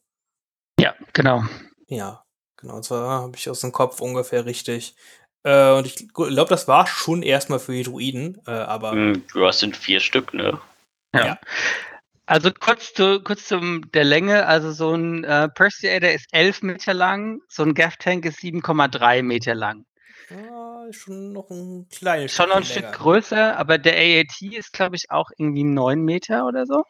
Ja, 0.80 0.96
genau. 1.14 1.44
Ja, 1.88 2.24
genau. 2.58 2.78
Und 2.78 2.84
zwar 2.84 3.22
habe 3.22 3.36
ich 3.36 3.50
aus 3.50 3.60
dem 3.60 3.72
Kopf 3.72 4.02
ungefähr 4.02 4.46
richtig. 4.46 4.96
Äh, 5.44 5.74
und 5.74 5.86
ich 5.86 6.08
glaube, 6.14 6.50
das 6.50 6.68
war 6.68 6.88
schon 6.88 7.22
erstmal 7.22 7.60
für 7.60 7.74
die 7.74 7.84
Druiden, 7.84 8.42
äh, 8.48 8.52
aber. 8.52 8.92
Hm, 8.92 9.24
das 9.34 9.60
sind 9.60 9.78
vier 9.78 10.00
Stück, 10.00 10.34
ne? 10.34 10.60
Ja. 11.14 11.26
ja. 11.26 11.40
Also 12.26 12.52
kurz 12.52 12.94
zu 12.94 13.22
kurz 13.24 13.48
zum 13.48 13.92
der 13.92 14.04
Länge, 14.04 14.46
also 14.46 14.72
so 14.72 14.94
ein 14.94 15.24
äh, 15.24 15.50
Persuader 15.50 16.14
ist 16.14 16.28
11 16.32 16.62
Meter 16.62 16.94
lang, 16.94 17.42
so 17.50 17.64
ein 17.64 17.74
Gaff 17.74 17.98
Tank 17.98 18.26
ist 18.26 18.40
7,3 18.40 19.24
Meter 19.24 19.56
lang. 19.56 19.86
Ja, 20.30 20.86
schon 20.92 21.34
noch 21.34 21.50
ein 21.50 21.88
kleines 21.90 22.34
Schon 22.34 22.50
noch 22.50 22.58
ein 22.58 22.64
Stück 22.64 22.92
größer, 22.94 23.58
aber 23.58 23.78
der 23.78 23.96
AAT 23.96 24.42
ist, 24.54 24.72
glaube 24.72 24.96
ich, 24.96 25.12
auch 25.12 25.30
irgendwie 25.38 25.64
9 25.64 26.02
Meter 26.02 26.46
oder 26.46 26.66
so. 26.66 26.84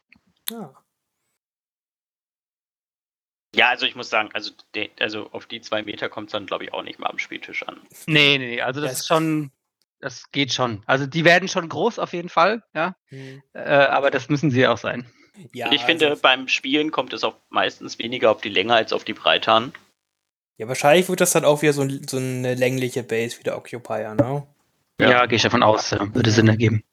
Ja. 0.49 0.75
Ja, 3.53 3.69
also 3.69 3.85
ich 3.85 3.95
muss 3.95 4.09
sagen, 4.09 4.29
also, 4.33 4.51
de, 4.75 4.91
also 4.99 5.29
auf 5.31 5.45
die 5.45 5.59
zwei 5.59 5.83
Meter 5.83 6.07
kommt 6.07 6.27
es 6.27 6.31
dann, 6.31 6.45
glaube 6.45 6.63
ich, 6.63 6.73
auch 6.73 6.83
nicht 6.83 6.99
mal 6.99 7.09
am 7.09 7.17
Spieltisch 7.17 7.63
an. 7.67 7.81
Nee, 8.05 8.37
nee, 8.37 8.61
also 8.61 8.79
das, 8.79 8.91
das 8.91 8.99
ist 9.01 9.07
schon, 9.07 9.51
das 9.99 10.31
geht 10.31 10.53
schon. 10.53 10.83
Also 10.85 11.05
die 11.05 11.25
werden 11.25 11.49
schon 11.49 11.67
groß 11.67 11.99
auf 11.99 12.13
jeden 12.13 12.29
Fall, 12.29 12.63
ja. 12.73 12.95
Mhm. 13.09 13.41
Äh, 13.53 13.59
aber 13.61 14.11
das 14.11 14.29
müssen 14.29 14.51
sie 14.51 14.67
auch 14.67 14.77
sein. 14.77 15.11
Ja, 15.53 15.71
ich 15.71 15.81
finde, 15.83 16.09
also, 16.09 16.21
beim 16.21 16.47
Spielen 16.47 16.91
kommt 16.91 17.13
es 17.13 17.23
auch 17.23 17.35
meistens 17.49 17.99
weniger 17.99 18.31
auf 18.31 18.41
die 18.41 18.49
Länge 18.49 18.73
als 18.73 18.93
auf 18.93 19.03
die 19.03 19.13
Breite 19.13 19.51
an. 19.51 19.73
Ja, 20.57 20.67
wahrscheinlich 20.67 21.09
wird 21.09 21.21
das 21.21 21.31
dann 21.31 21.45
auch 21.45 21.61
wieder 21.61 21.73
so, 21.73 21.87
so 22.07 22.17
eine 22.17 22.53
längliche 22.53 23.03
Base 23.03 23.39
wie 23.39 23.43
der 23.43 23.57
Occupier, 23.57 24.13
ne? 24.15 24.45
Ja, 24.99 25.09
ja 25.09 25.25
gehe 25.25 25.37
ich 25.37 25.41
davon 25.41 25.63
aus, 25.63 25.91
ja. 25.91 26.13
würde 26.13 26.31
Sinn 26.31 26.47
ergeben. 26.47 26.83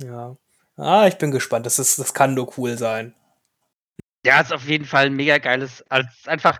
Ja. 0.00 0.36
Ah, 0.76 1.06
ich 1.06 1.18
bin 1.18 1.30
gespannt. 1.30 1.66
Das, 1.66 1.78
ist, 1.78 1.98
das 1.98 2.14
kann 2.14 2.34
nur 2.34 2.58
cool 2.58 2.76
sein. 2.76 3.14
Ja, 4.24 4.40
ist 4.40 4.52
auf 4.52 4.68
jeden 4.68 4.84
Fall 4.84 5.06
ein 5.06 5.14
mega 5.14 5.38
geiles, 5.38 5.82
als 5.90 6.06
einfach, 6.26 6.58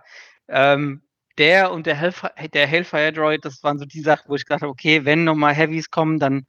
ähm, 0.49 1.03
der 1.39 1.73
und 1.73 1.87
der, 1.87 1.97
Hellfire, 1.97 2.33
der 2.53 2.67
Hellfire 2.67 3.13
Droid, 3.13 3.45
das 3.45 3.63
waren 3.63 3.79
so 3.79 3.85
die 3.85 4.01
Sachen, 4.01 4.29
wo 4.29 4.35
ich 4.35 4.45
gesagt 4.45 4.63
habe, 4.63 4.71
okay, 4.71 5.05
wenn 5.05 5.25
nochmal 5.25 5.55
Heavies 5.55 5.91
kommen, 5.91 6.19
dann 6.19 6.47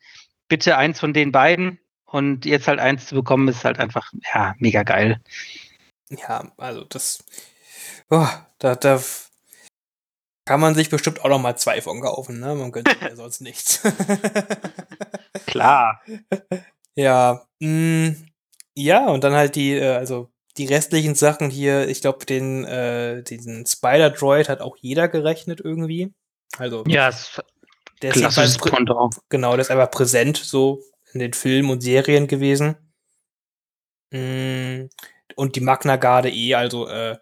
bitte 0.47 0.77
eins 0.77 0.99
von 0.99 1.13
den 1.13 1.31
beiden. 1.31 1.79
Und 2.13 2.45
jetzt 2.45 2.67
halt 2.67 2.79
eins 2.79 3.07
zu 3.07 3.15
bekommen, 3.15 3.47
ist 3.47 3.65
halt 3.65 3.79
einfach, 3.79 4.13
ja, 4.35 4.53
mega 4.59 4.83
geil. 4.83 5.19
Ja, 6.11 6.51
also 6.57 6.83
das, 6.83 7.23
oh, 8.11 8.27
da, 8.59 8.75
da 8.75 9.01
kann 10.45 10.59
man 10.59 10.75
sich 10.75 10.91
bestimmt 10.91 11.25
auch 11.25 11.29
noch 11.29 11.41
mal 11.41 11.55
zwei 11.55 11.81
von 11.81 12.01
kaufen, 12.01 12.39
ne? 12.39 12.53
Man 12.53 12.71
könnte 12.71 12.95
ja 13.01 13.15
sonst 13.15 13.41
nichts. 13.41 13.81
Klar. 15.47 16.03
Ja, 16.93 17.47
mh, 17.59 18.09
mm, 18.09 18.27
ja, 18.75 19.07
und 19.07 19.23
dann 19.23 19.33
halt 19.33 19.55
die, 19.55 19.73
äh, 19.73 19.95
also 19.95 20.29
die 20.57 20.67
restlichen 20.67 21.15
Sachen 21.15 21.49
hier, 21.49 21.87
ich 21.87 22.01
glaube, 22.01 22.27
den, 22.27 22.63
äh, 22.63 23.23
diesen 23.23 23.65
Spider-Droid 23.65 24.49
hat 24.49 24.61
auch 24.61 24.77
jeder 24.79 25.07
gerechnet 25.07 25.61
irgendwie. 25.63 26.13
Also, 26.59 26.83
ja, 26.85 27.09
der 28.03 28.11
ist 28.11 28.61
genau, 29.29 29.51
der 29.53 29.61
ist 29.61 29.71
einfach 29.71 29.89
präsent 29.89 30.37
so 30.37 30.83
in 31.13 31.19
den 31.19 31.33
Filmen 31.33 31.69
und 31.69 31.81
Serien 31.81 32.27
gewesen. 32.27 32.75
Mm, 34.11 34.89
und 35.35 35.55
die 35.55 35.61
Magna 35.61 35.95
Garde 35.95 36.29
eh, 36.29 36.55
also 36.55 36.87
äh, 36.87 37.17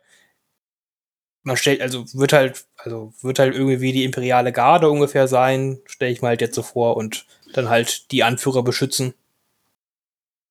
man 1.43 1.57
stellt, 1.57 1.81
also 1.81 2.05
wird 2.13 2.33
halt, 2.33 2.65
also 2.77 3.13
wird 3.21 3.39
halt 3.39 3.53
irgendwie 3.53 3.81
wie 3.81 3.93
die 3.93 4.03
imperiale 4.03 4.51
Garde 4.51 4.89
ungefähr 4.89 5.27
sein, 5.27 5.79
stelle 5.85 6.11
ich 6.11 6.21
mir 6.21 6.29
halt 6.29 6.41
jetzt 6.41 6.55
so 6.55 6.63
vor 6.63 6.97
und 6.97 7.25
dann 7.53 7.69
halt 7.69 8.11
die 8.11 8.23
Anführer 8.23 8.63
beschützen. 8.63 9.13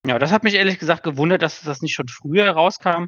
Ja, 0.06 0.18
das 0.18 0.32
hat 0.32 0.44
mich 0.44 0.54
ehrlich 0.54 0.78
gesagt 0.78 1.02
gewundert, 1.02 1.42
dass 1.42 1.60
das 1.60 1.82
nicht 1.82 1.94
schon 1.94 2.08
früher 2.08 2.50
rauskam. 2.50 3.06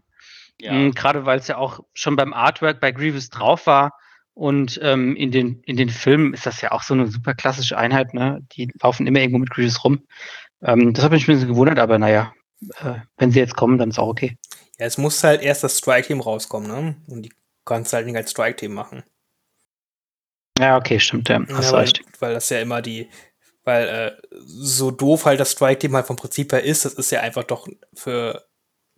Ja. 0.61 0.73
Mhm, 0.73 0.93
Gerade 0.93 1.25
weil 1.25 1.39
es 1.39 1.49
ja 1.49 1.57
auch 1.57 1.81
schon 1.95 2.17
beim 2.17 2.33
Artwork 2.33 2.81
bei 2.81 2.93
Grievous 2.93 3.31
drauf 3.31 3.67
war. 3.67 3.99
Und 4.35 4.81
ähm, 4.83 5.15
in, 5.15 5.31
den, 5.31 5.63
in 5.65 5.77
den 5.77 5.91
Filmen 5.91 6.33
ist 6.33 6.47
das 6.47 6.61
ja 6.63 6.73
auch 6.73 6.83
so 6.83 6.95
eine 6.95 7.07
super 7.09 7.35
klassische 7.35 7.77
Einheit, 7.77 8.15
ne? 8.15 8.41
Die 8.53 8.71
laufen 8.81 9.07
immer 9.07 9.21
irgendwo 9.21 9.39
mit 9.39 9.51
Grievous 9.51 9.85
rum. 9.85 10.07
Ähm, 10.63 10.95
das 10.95 11.05
hat 11.05 11.13
mich 11.13 11.29
ein 11.29 11.35
bisschen 11.35 11.49
gewundert, 11.49 11.79
aber 11.79 11.99
naja, 11.99 12.33
äh, 12.81 12.95
wenn 13.19 13.31
sie 13.31 13.41
jetzt 13.41 13.57
kommen, 13.57 13.79
dann 13.79 13.91
ist 13.91 13.99
auch 13.99 14.09
okay. 14.09 14.39
Ja, 14.79 14.87
es 14.87 14.97
muss 14.97 15.23
halt 15.23 15.43
erst 15.43 15.65
das 15.65 15.79
Strike-Team 15.79 16.21
rauskommen, 16.21 16.69
ne? 16.69 16.97
Und 17.09 17.23
die 17.23 17.33
kannst 17.65 17.93
du 17.93 17.97
halt 17.97 18.07
nicht 18.07 18.17
als 18.17 18.31
Strike-Team 18.31 18.73
machen. 18.73 19.03
Ja, 20.59 20.77
okay, 20.77 20.99
stimmt, 20.99 21.29
ja. 21.29 21.41
Hast 21.51 21.67
ja, 21.67 21.73
weil, 21.73 21.81
recht. 21.81 22.03
Weil 22.21 22.35
das 22.35 22.49
ja 22.49 22.61
immer 22.61 22.81
die, 22.81 23.09
weil 23.65 23.89
äh, 23.89 24.13
so 24.39 24.91
doof 24.91 25.27
halt 25.27 25.41
das 25.41 25.53
Strike-Team 25.53 25.95
halt 25.95 26.07
vom 26.07 26.17
Prinzip 26.17 26.53
her 26.53 26.63
ist, 26.63 26.85
das 26.85 26.95
ist 26.95 27.11
ja 27.11 27.21
einfach 27.21 27.45
doch 27.45 27.69
für 27.95 28.47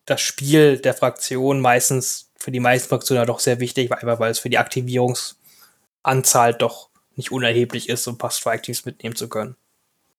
das 0.05 0.21
Spiel 0.21 0.79
der 0.79 0.95
Fraktion 0.95 1.61
meistens, 1.61 2.33
für 2.45 2.51
die 2.51 2.61
meisten 2.61 2.91
Fraktionen 2.91 3.23
ja 3.23 3.27
doch 3.27 3.41
sehr 3.41 3.59
wichtig, 3.59 3.91
einfach 3.91 4.21
weil 4.21 4.31
es 4.31 4.39
für 4.39 4.51
die 4.51 4.59
Aktivierungsanzahl 4.59 6.53
doch 6.53 6.91
nicht 7.17 7.33
unerheblich 7.33 7.89
ist, 7.89 8.07
um 8.07 8.17
ein 8.17 8.19
paar 8.19 8.31
Strike-Teams 8.31 8.85
mitnehmen 8.85 9.17
zu 9.17 9.31
können. 9.31 9.57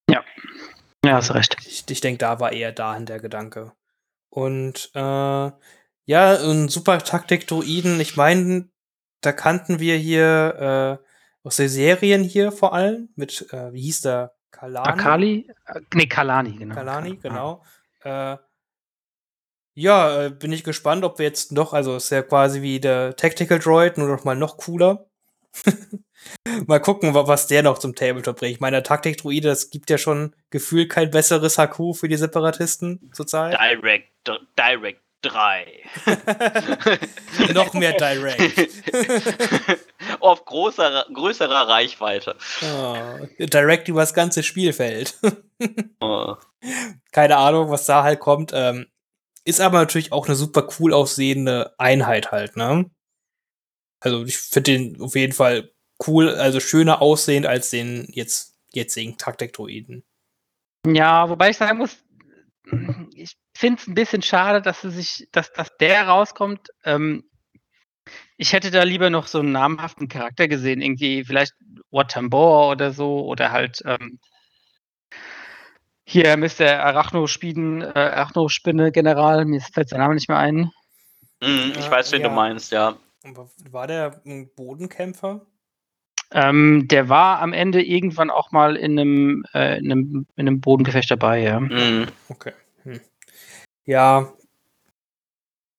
Ja. 0.09 0.23
Ja, 1.05 1.17
hast 1.17 1.35
recht. 1.35 1.55
Ich, 1.67 1.83
ich 1.87 2.01
denke, 2.01 2.17
da 2.17 2.39
war 2.39 2.51
eher 2.51 2.71
dahin 2.71 3.05
der 3.05 3.19
Gedanke. 3.19 3.73
Und 4.29 4.89
äh, 4.95 4.99
ja, 4.99 5.53
ein 6.07 6.67
super 6.67 6.97
Taktik-Druiden. 6.97 7.99
Ich 7.99 8.17
meine, 8.17 8.69
da 9.21 9.31
kannten 9.31 9.79
wir 9.79 9.95
hier 9.95 10.99
äh, 10.99 11.47
aus 11.47 11.57
den 11.57 11.69
Serien 11.69 12.23
hier 12.23 12.51
vor 12.51 12.73
allem 12.73 13.09
mit, 13.15 13.53
äh, 13.53 13.71
wie 13.71 13.81
hieß 13.81 14.01
der? 14.01 14.33
Kalani? 14.49 14.89
Akali? 14.89 15.49
Äh, 15.67 15.81
nee, 15.93 16.07
Kalani, 16.07 16.53
genau. 16.53 16.73
Kalani, 16.73 17.17
genau. 17.17 17.63
Äh, 18.01 18.37
ja, 19.75 20.25
äh, 20.25 20.29
bin 20.29 20.51
ich 20.51 20.63
gespannt, 20.63 21.03
ob 21.03 21.19
wir 21.19 21.25
jetzt 21.25 21.51
noch, 21.51 21.73
also 21.73 21.97
ist 21.97 22.09
ja 22.09 22.21
quasi 22.21 22.61
wie 22.61 22.79
der 22.79 23.15
Tactical 23.15 23.59
Droid, 23.59 23.97
nur 23.97 24.07
noch 24.07 24.23
mal 24.23 24.35
noch 24.35 24.57
cooler. 24.57 25.05
mal 26.67 26.79
gucken, 26.79 27.13
was 27.13 27.47
der 27.47 27.61
noch 27.61 27.77
zum 27.77 27.93
Tabletop 27.93 28.39
bringt. 28.39 28.55
Ich 28.55 28.59
meine, 28.59 28.77
der 28.77 28.83
Taktik-Druide, 28.83 29.49
das 29.49 29.69
gibt 29.69 29.89
ja 29.89 29.97
schon 29.97 30.35
gefühlt 30.49 30.89
kein 30.89 31.11
besseres 31.11 31.57
HQ 31.57 31.95
für 31.95 32.07
die 32.07 32.15
Separatisten 32.15 33.11
zurzeit. 33.13 33.57
Direct, 33.59 34.09
Direct 34.57 35.01
3. 35.21 35.83
Noch 37.53 37.73
mehr 37.73 37.93
Direct. 37.93 38.71
Auf 40.19 40.45
großer, 40.45 41.05
größerer 41.13 41.67
Reichweite. 41.67 42.35
Oh, 42.61 43.25
direct 43.39 43.87
über 43.87 44.01
das 44.01 44.13
ganze 44.13 44.43
Spielfeld. 44.43 45.17
oh. 45.99 46.35
Keine 47.11 47.37
Ahnung, 47.37 47.69
was 47.69 47.85
da 47.85 48.03
halt 48.03 48.19
kommt. 48.19 48.51
Ähm, 48.53 48.87
ist 49.45 49.61
aber 49.61 49.79
natürlich 49.79 50.11
auch 50.11 50.25
eine 50.25 50.35
super 50.35 50.67
cool 50.79 50.93
aussehende 50.93 51.73
Einheit 51.77 52.31
halt, 52.31 52.57
ne? 52.57 52.89
Also 53.99 54.25
ich 54.25 54.37
finde 54.37 54.71
den 54.71 55.01
auf 55.01 55.15
jeden 55.15 55.33
Fall 55.33 55.71
cool, 56.05 56.29
also 56.29 56.59
schöner 56.59 57.01
aussehend 57.01 57.45
als 57.45 57.69
den 57.69 58.07
jetzt 58.11 58.57
jetzigen 58.71 59.17
Taktik-Droiden. 59.17 60.03
Ja, 60.85 61.29
wobei 61.29 61.49
ich 61.51 61.57
sagen 61.57 61.77
muss, 61.77 61.97
ich 63.15 63.37
finde 63.55 63.81
es 63.81 63.87
ein 63.87 63.93
bisschen 63.93 64.21
schade, 64.21 64.61
dass 64.61 64.81
sie 64.81 64.91
sich, 64.91 65.27
dass, 65.31 65.51
dass 65.53 65.75
der 65.77 66.07
rauskommt. 66.07 66.69
Ähm, 66.83 67.23
ich 68.37 68.53
hätte 68.53 68.69
da 68.71 68.83
lieber 68.83 69.09
noch 69.09 69.27
so 69.27 69.39
einen 69.39 69.51
namhaften 69.51 70.07
Charakter 70.07 70.47
gesehen, 70.47 70.81
irgendwie 70.81 71.23
vielleicht 71.23 71.53
Watambor 71.91 72.69
oder 72.69 72.91
so, 72.91 73.25
oder 73.25 73.51
halt 73.51 73.81
ähm, 73.85 74.19
hier 76.05 76.37
Mr. 76.37 76.79
Arachnospiden, 76.83 77.81
äh, 77.81 77.91
Arachnospinne-General, 77.95 79.45
mir 79.45 79.59
fällt 79.59 79.89
sein 79.89 79.99
Name 79.99 80.15
nicht 80.15 80.29
mehr 80.29 80.37
ein. 80.37 80.71
Mm, 81.41 81.71
ich 81.77 81.89
weiß, 81.89 82.11
wen 82.11 82.21
ja. 82.21 82.29
du 82.29 82.33
meinst, 82.33 82.71
ja. 82.71 82.95
War 83.71 83.87
der 83.87 84.21
ein 84.25 84.49
Bodenkämpfer? 84.55 85.41
Ähm, 86.31 86.87
der 86.87 87.09
war 87.09 87.39
am 87.39 87.53
Ende 87.53 87.83
irgendwann 87.83 88.29
auch 88.29 88.51
mal 88.51 88.75
in 88.75 88.99
einem, 88.99 89.45
äh, 89.53 89.79
in 89.79 89.91
einem, 89.91 90.27
in 90.35 90.47
einem 90.47 90.61
Bodengefecht 90.61 91.09
dabei, 91.09 91.39
ja. 91.39 91.59
Mm. 91.59 92.07
Okay. 92.29 92.53
Hm. 92.83 93.01
Ja. 93.85 94.33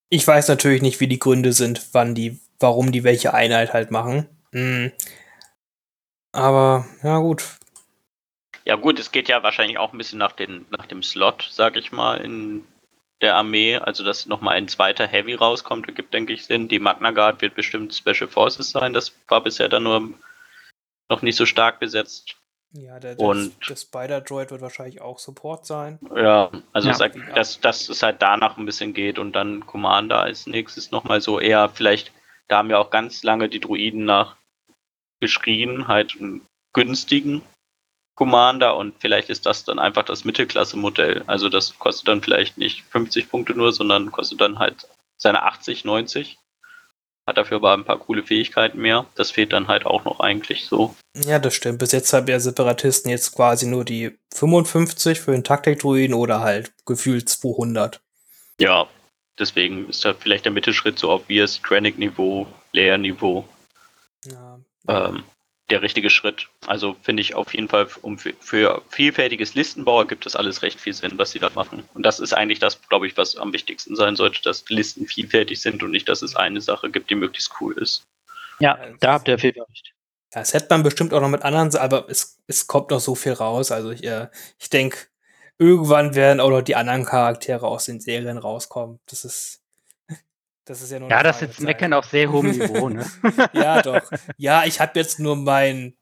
Ich 0.09 0.27
weiß 0.27 0.49
natürlich 0.49 0.83
nicht, 0.83 1.01
wie 1.01 1.09
die 1.09 1.19
Gründe 1.19 1.53
sind, 1.53 1.89
wann 1.93 2.15
die, 2.15 2.41
warum 2.59 2.91
die 2.91 3.05
welche 3.05 3.33
Einheit 3.33 3.73
halt 3.73 3.91
machen. 3.91 4.29
Hm. 4.53 4.93
Aber, 6.33 6.85
ja, 7.03 7.19
gut. 7.19 7.59
Ja, 8.67 8.75
gut, 8.75 8.99
es 8.99 9.13
geht 9.13 9.29
ja 9.29 9.45
wahrscheinlich 9.45 9.79
auch 9.79 9.93
ein 9.93 9.99
bisschen 9.99 10.19
nach, 10.19 10.33
den, 10.33 10.67
nach 10.71 10.87
dem 10.87 11.03
Slot, 11.03 11.49
sag 11.51 11.77
ich 11.77 11.93
mal, 11.93 12.17
in 12.17 12.67
der 13.23 13.37
Armee. 13.37 13.77
Also, 13.77 14.03
dass 14.03 14.27
nochmal 14.27 14.57
ein 14.57 14.67
zweiter 14.67 15.07
Heavy 15.07 15.35
rauskommt, 15.35 15.87
ergibt, 15.87 16.13
denke 16.13 16.33
ich, 16.33 16.45
Sinn. 16.45 16.67
Die 16.67 16.81
Magna 16.81 17.13
Guard 17.13 17.41
wird 17.41 17.55
bestimmt 17.55 17.95
Special 17.95 18.29
Forces 18.29 18.71
sein. 18.71 18.93
Das 18.93 19.15
war 19.29 19.41
bisher 19.43 19.69
dann 19.69 19.85
nur 19.85 20.13
noch 21.09 21.23
nicht 21.23 21.37
so 21.37 21.47
stark 21.47 21.79
besetzt. 21.79 22.37
Ja, 22.73 22.99
der, 22.99 23.19
und 23.21 23.53
der 23.69 23.77
Spider-Droid 23.77 24.51
wird 24.51 24.61
wahrscheinlich 24.61 25.01
auch 25.01 25.21
Support 25.21 25.65
sein. 25.65 26.01
Ja, 26.15 26.51
also 26.73 26.91
ja. 26.91 27.09
dass, 27.35 27.61
dass 27.61 27.89
es 27.89 28.03
halt 28.03 28.21
danach 28.21 28.59
ein 28.59 28.67
bisschen 28.67 28.93
geht 28.93 29.21
und 29.21 29.33
dann 29.33 29.65
Commander 29.65 30.21
als 30.21 30.49
nächstes 30.49 30.91
nochmal 30.91 31.21
so 31.21 31.39
eher, 31.39 31.69
vielleicht, 31.69 32.13
da 32.49 32.59
haben 32.59 32.71
ja 32.71 32.79
auch 32.79 32.91
ganz 32.91 33.23
lange 33.23 33.49
die 33.49 33.61
Druiden 33.61 34.05
nach 34.05 34.37
geschrien, 35.21 35.87
halt 35.87 36.17
einen 36.21 36.45
günstigen 36.75 37.43
Commander 38.17 38.77
und 38.77 38.95
vielleicht 38.99 39.31
ist 39.31 39.47
das 39.47 39.65
dann 39.65 39.79
einfach 39.79 40.05
das 40.05 40.25
Mittelklasse-Modell. 40.25 41.23
Also 41.27 41.49
das 41.49 41.79
kostet 41.79 42.09
dann 42.09 42.23
vielleicht 42.23 42.59
nicht 42.59 42.85
50 42.91 43.31
Punkte 43.31 43.55
nur, 43.55 43.73
sondern 43.73 44.11
kostet 44.11 44.41
dann 44.41 44.59
halt 44.59 44.89
seine 45.17 45.43
80, 45.45 45.85
90 45.85 46.39
hat 47.27 47.37
dafür 47.37 47.57
aber 47.57 47.75
ein 47.75 47.85
paar 47.85 47.99
coole 47.99 48.23
Fähigkeiten 48.23 48.81
mehr. 48.81 49.07
Das 49.17 49.33
fehlt 49.33 49.53
dann 49.53 49.67
halt 49.67 49.85
auch 49.85 50.05
noch 50.05 50.21
eigentlich 50.21 50.67
so. 50.67 50.95
Ja, 51.17 51.39
das 51.39 51.55
stimmt. 51.55 51.81
Bis 51.81 51.93
jetzt 51.93 52.13
haben 52.13 52.29
ja 52.29 52.39
Separatisten 52.39 53.11
jetzt 53.11 53.35
quasi 53.35 53.67
nur 53.67 53.85
die 53.85 54.17
55 54.35 55.21
für 55.21 55.33
den 55.33 55.43
Taktik-Druiden 55.43 56.15
oder 56.15 56.41
halt 56.41 56.73
gefühlt 56.85 57.29
200. 57.29 58.01
Ja, 58.61 58.87
deswegen 59.39 59.89
ist 59.89 60.05
da 60.05 60.15
vielleicht 60.15 60.45
der 60.45 60.53
Mittelschritt 60.53 60.99
so 60.99 61.11
obvious, 61.11 61.61
Krennic-Niveau, 61.63 62.47
Layer-Niveau. 62.73 63.45
Ja. 64.25 64.61
Ähm, 64.89 65.25
der 65.71 65.83
richtige 65.83 66.11
Schritt. 66.11 66.49
Also 66.67 66.97
finde 67.03 67.23
ich 67.23 67.35
auf 67.35 67.53
jeden 67.53 67.69
Fall, 67.69 67.89
um 68.03 68.19
für, 68.19 68.83
vielfältiges 68.89 69.55
Listenbauer 69.55 70.07
gibt 70.07 70.27
es 70.27 70.37
alles 70.37 70.63
recht 70.63 70.81
viel 70.81 70.93
Sinn, 70.93 71.13
was 71.17 71.33
sie 71.33 71.39
da 71.39 71.51
machen. 71.55 71.83
Und 71.95 72.05
das 72.05 72.21
ist 72.21 72.33
eigentlich 72.33 72.61
das, 72.61 72.81
glaube 72.89 73.07
ich, 73.07 73.17
was 73.17 73.37
am 73.37 73.53
wichtigsten 73.53 73.97
sein 73.97 74.17
sollte, 74.17 74.43
dass 74.43 74.65
Listen 74.69 75.07
vielfältig 75.07 75.61
sind 75.61 75.83
und 75.83 75.91
nicht, 75.91 76.09
dass 76.09 76.23
es 76.23 76.37
eine 76.37 76.61
Sache 76.61 76.91
gibt, 76.91 77.11
die 77.11 77.17
möglichst 77.17 77.53
cool 77.61 77.77
ist. 77.79 78.07
Ja, 78.61 78.79
da 79.01 79.15
habt 79.15 79.29
ihr 79.29 79.39
viel 79.39 79.51
recht. 79.51 79.93
Ja, 80.35 80.41
das 80.41 80.55
hätte 80.55 80.69
man 80.71 80.83
bestimmt 80.83 81.13
auch 81.13 81.21
noch 81.21 81.29
mit 81.29 81.43
anderen, 81.43 81.75
aber 81.77 82.09
es, 82.09 82.39
es 82.47 82.67
kommt 82.67 82.91
noch 82.91 83.01
so 83.01 83.15
viel 83.15 83.33
raus. 83.33 83.71
Also 83.73 83.91
ich, 83.91 84.05
äh, 84.05 84.29
ich 84.59 84.71
denke, 84.71 84.99
irgendwann 85.59 86.15
werden 86.15 86.41
auch 86.41 86.51
noch 86.51 86.63
die 86.63 86.77
anderen 86.77 87.05
Charaktere 87.05 87.67
aus 87.67 87.87
den 87.87 88.01
Serien 88.01 88.39
rauskommen. 88.39 89.01
Das 89.07 89.25
ist 89.25 89.63
das 90.67 90.83
ist 90.83 90.91
ja 90.91 91.01
nur 91.01 91.09
Ja, 91.09 91.23
das 91.23 91.37
ist 91.37 91.49
jetzt 91.49 91.61
Meckern 91.61 91.95
auf 91.95 92.07
sehr 92.07 92.31
hohem 92.31 92.51
Niveau, 92.51 92.89
ne? 92.89 93.07
ja, 93.55 93.81
doch. 93.81 94.03
Ja, 94.37 94.65
ich 94.65 94.81
habe 94.81 94.99
jetzt 94.99 95.19
nur 95.19 95.37
meinen 95.37 95.97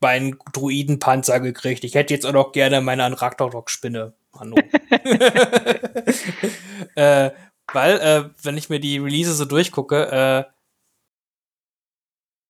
mein 0.00 0.38
Druidenpanzer 0.52 1.40
gekriegt. 1.40 1.84
Ich 1.84 1.94
hätte 1.94 2.14
jetzt 2.14 2.24
auch 2.24 2.32
noch 2.32 2.52
gerne 2.52 2.80
meine 2.80 3.04
Anraktorok-Spinne. 3.04 4.14
Hanno. 4.38 4.56
äh, 6.94 7.30
weil, 7.72 7.98
äh, 7.98 8.30
wenn 8.42 8.56
ich 8.56 8.70
mir 8.70 8.80
die 8.80 8.98
Release 8.98 9.34
so 9.34 9.44
durchgucke, 9.44 10.10
äh, 10.10 10.44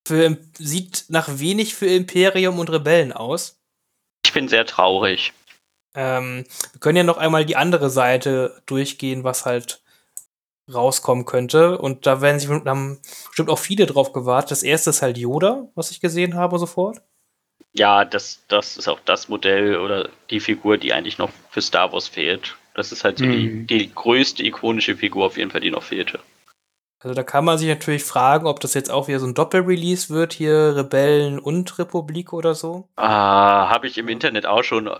für, 0.07 0.39
sieht 0.59 1.07
nach 1.09 1.39
wenig 1.39 1.75
für 1.75 1.87
Imperium 1.87 2.59
und 2.59 2.71
Rebellen 2.71 3.13
aus. 3.13 3.61
Ich 4.25 4.33
bin 4.33 4.49
sehr 4.49 4.67
traurig. 4.67 5.33
Ähm, 5.95 6.45
wir 6.73 6.81
können 6.81 6.97
ja 6.97 7.05
noch 7.05 7.19
einmal 7.19 7.45
die 7.45 7.57
andere 7.57 7.91
Seite 7.91 8.63
durchgehen, 8.67 9.25
was 9.25 9.47
halt 9.47 9.83
rauskommen 10.73 11.25
könnte. 11.25 11.79
Und 11.79 12.07
da 12.07 12.21
werden 12.21 12.39
sich 12.39 12.49
haben 12.49 12.99
bestimmt 13.29 13.51
auch 13.51 13.59
viele 13.59 13.87
drauf 13.87 14.13
gewartet. 14.13 14.51
Das 14.51 14.63
erste 14.63 14.91
ist 14.91 15.03
halt 15.03 15.19
Yoda, 15.19 15.69
was 15.75 15.91
ich 15.91 16.01
gesehen 16.01 16.35
habe 16.35 16.59
sofort. 16.59 17.01
Ja, 17.73 18.05
das, 18.05 18.43
das 18.49 18.77
ist 18.77 18.89
auch 18.89 19.01
das 19.05 19.29
Modell 19.29 19.77
oder 19.77 20.09
die 20.31 20.41
Figur, 20.41 20.79
die 20.79 20.93
eigentlich 20.93 21.19
noch 21.19 21.31
für 21.51 21.61
Star 21.61 21.93
Wars 21.93 22.09
fehlt. 22.09 22.57
Das 22.75 22.93
ist 22.93 23.05
halt 23.05 23.19
so 23.19 23.25
mhm. 23.25 23.67
die, 23.67 23.79
die 23.79 23.95
größte 23.95 24.45
ikonische 24.45 24.97
Figur 24.97 25.27
auf 25.27 25.37
jeden 25.37 25.51
Fall, 25.51 25.61
die 25.61 25.71
noch 25.71 25.83
fehlte. 25.83 26.21
Also 27.01 27.15
da 27.15 27.23
kann 27.23 27.45
man 27.45 27.59
sich 27.59 27.69
natürlich 27.69 28.03
fragen, 28.03 28.47
ob 28.47 28.59
das 28.61 28.75
jetzt 28.75 28.91
auch 28.91 29.07
wieder 29.07 29.21
so 29.21 29.27
ein 29.27 29.35
Doppelrelease 29.35 30.13
wird, 30.13 30.33
hier 30.33 30.75
Rebellen 30.77 31.39
und 31.39 31.79
Republik 31.79 32.33
oder 32.33 32.55
so. 32.55 32.89
Ah, 32.97 33.69
habe 33.69 33.87
ich 33.87 33.99
im 33.99 34.09
Internet 34.09 34.47
auch 34.47 34.65
schon 34.65 34.91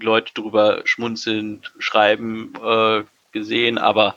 Leute 0.00 0.32
drüber 0.32 0.80
schmunzeln, 0.84 1.62
schreiben 1.78 2.54
äh, 2.64 3.04
gesehen, 3.32 3.76
aber 3.76 4.16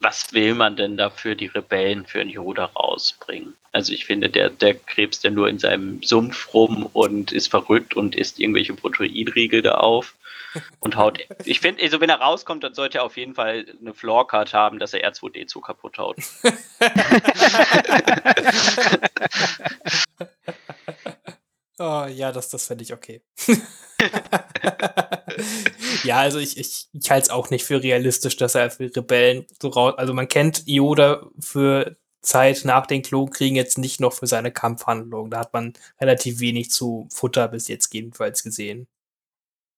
was 0.00 0.32
will 0.32 0.54
man 0.54 0.76
denn 0.76 0.96
dafür 0.96 1.34
die 1.34 1.46
Rebellen 1.46 2.06
für 2.06 2.20
einen 2.20 2.30
Yoda 2.30 2.66
rausbringen? 2.66 3.54
Also 3.72 3.92
ich 3.92 4.06
finde, 4.06 4.30
der, 4.30 4.50
der 4.50 4.74
krebst 4.74 5.24
ja 5.24 5.30
nur 5.30 5.48
in 5.48 5.58
seinem 5.58 6.00
Sumpf 6.02 6.54
rum 6.54 6.88
und 6.92 7.32
ist 7.32 7.48
verrückt 7.48 7.94
und 7.94 8.14
isst 8.14 8.38
irgendwelche 8.38 8.74
Proteinriegel 8.74 9.62
da 9.62 9.74
auf 9.74 10.14
und 10.80 10.96
haut. 10.96 11.18
Ich 11.44 11.60
finde, 11.60 11.82
also 11.82 12.00
wenn 12.00 12.10
er 12.10 12.20
rauskommt, 12.20 12.64
dann 12.64 12.74
sollte 12.74 12.98
er 12.98 13.04
auf 13.04 13.16
jeden 13.16 13.34
Fall 13.34 13.66
eine 13.80 13.92
Floorcard 13.92 14.54
haben, 14.54 14.78
dass 14.78 14.94
er 14.94 15.10
R2D2 15.10 15.60
kaputt 15.60 15.98
haut. 15.98 16.16
oh, 21.78 22.06
ja, 22.08 22.32
das, 22.32 22.48
das 22.50 22.66
fände 22.66 22.84
ich 22.84 22.92
okay. 22.92 23.22
Ja, 26.04 26.18
also 26.18 26.38
ich, 26.38 26.58
ich, 26.58 26.88
ich 26.92 27.10
halte 27.10 27.24
es 27.24 27.30
auch 27.30 27.50
nicht 27.50 27.64
für 27.64 27.82
realistisch, 27.82 28.36
dass 28.36 28.54
er 28.54 28.70
für 28.70 28.94
Rebellen 28.94 29.46
so 29.60 29.68
raus. 29.68 29.94
Also 29.96 30.14
man 30.14 30.28
kennt 30.28 30.62
Yoda 30.66 31.26
für 31.38 31.96
Zeit 32.20 32.64
nach 32.64 32.86
den 32.86 33.02
Klonkriegen 33.02 33.56
jetzt 33.56 33.78
nicht 33.78 34.00
noch 34.00 34.12
für 34.12 34.26
seine 34.26 34.52
Kampfhandlung. 34.52 35.30
Da 35.30 35.40
hat 35.40 35.52
man 35.52 35.74
relativ 36.00 36.40
wenig 36.40 36.70
zu 36.70 37.08
Futter 37.12 37.48
bis 37.48 37.68
jetzt 37.68 37.92
jedenfalls 37.94 38.42
gesehen. 38.42 38.86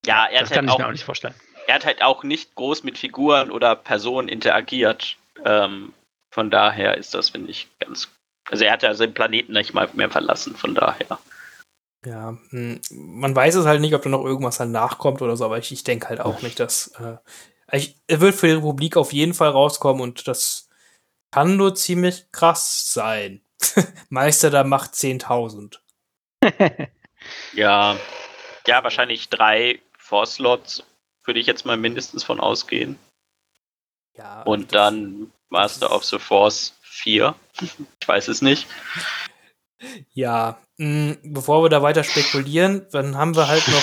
Ja, 0.07 0.27
er 0.27 0.41
das 0.41 0.51
kann 0.51 0.67
halt 0.67 0.75
ich 0.75 0.79
mir 0.79 0.89
auch 0.89 0.93
nicht 0.93 1.05
vorstellen. 1.05 1.35
Er 1.67 1.75
hat 1.75 1.85
halt 1.85 2.03
auch 2.03 2.25
nicht 2.25 2.55
groß 2.55 2.83
mit 2.83 2.99
Figuren 2.99 3.51
oder 3.51 3.77
Personen 3.77 4.29
interagiert. 4.29 5.17
Ähm, 5.45 5.93
von 6.31 6.51
daher 6.51 6.97
ist 6.97 7.15
das, 7.15 7.31
finde 7.31 7.51
ich, 7.51 7.69
ganz. 7.79 8.09
Also 8.49 8.65
er 8.65 8.73
hat 8.73 8.83
ja 8.83 8.95
seinen 8.95 9.15
Planeten 9.15 9.53
nicht 9.53 9.75
mal 9.75 9.89
mehr 9.93 10.11
verlassen, 10.11 10.57
von 10.57 10.75
daher. 10.75 11.19
Ja, 12.05 12.39
hm, 12.51 12.81
man 12.91 13.37
weiß 13.37 13.57
es 13.57 13.67
halt 13.67 13.81
nicht, 13.81 13.95
ob 13.95 14.03
da 14.03 14.09
noch 14.09 14.25
irgendwas 14.25 14.57
dann 14.57 14.73
nachkommt 14.73 15.21
oder 15.21 15.37
so, 15.37 15.45
aber 15.45 15.59
ich, 15.59 15.71
ich 15.71 15.85
denke 15.85 16.09
halt 16.09 16.21
auch 16.21 16.43
nicht, 16.43 16.59
dass. 16.59 16.89
Äh, 16.99 17.19
ich, 17.73 17.97
er 18.07 18.21
wird 18.21 18.35
für 18.35 18.49
die 18.49 18.55
Republik 18.55 18.97
auf 18.97 19.13
jeden 19.13 19.35
Fall 19.35 19.51
rauskommen 19.51 20.03
und 20.03 20.27
das 20.27 20.69
kann 21.31 21.57
nur 21.57 21.75
ziemlich 21.75 22.33
krass 22.33 22.93
sein. 22.93 23.43
Meister 24.09 24.51
der 24.51 24.65
Macht 24.65 24.95
10.000. 24.95 25.79
ja, 27.53 27.97
ja, 28.67 28.83
wahrscheinlich 28.83 29.29
drei 29.29 29.81
Four-Slots 29.99 30.85
würde 31.25 31.39
ich 31.39 31.47
jetzt 31.47 31.67
mal 31.67 31.77
mindestens 31.77 32.25
von 32.25 32.41
ausgehen. 32.41 32.99
Ja. 34.17 34.43
Und 34.43 34.75
dann 34.75 35.33
Master 35.51 35.95
of 35.95 36.05
the 36.05 36.19
Force 36.19 36.75
4. 36.83 37.35
ich 37.61 38.09
weiß 38.09 38.29
es 38.29 38.43
nicht. 38.43 38.67
Ja, 40.13 40.59
bevor 41.23 41.63
wir 41.63 41.69
da 41.69 41.83
weiter 41.83 42.05
spekulieren, 42.05 42.87
dann 42.91 43.17
haben 43.17 43.37
wir 43.37 43.49
halt 43.49 43.67
noch 43.69 43.83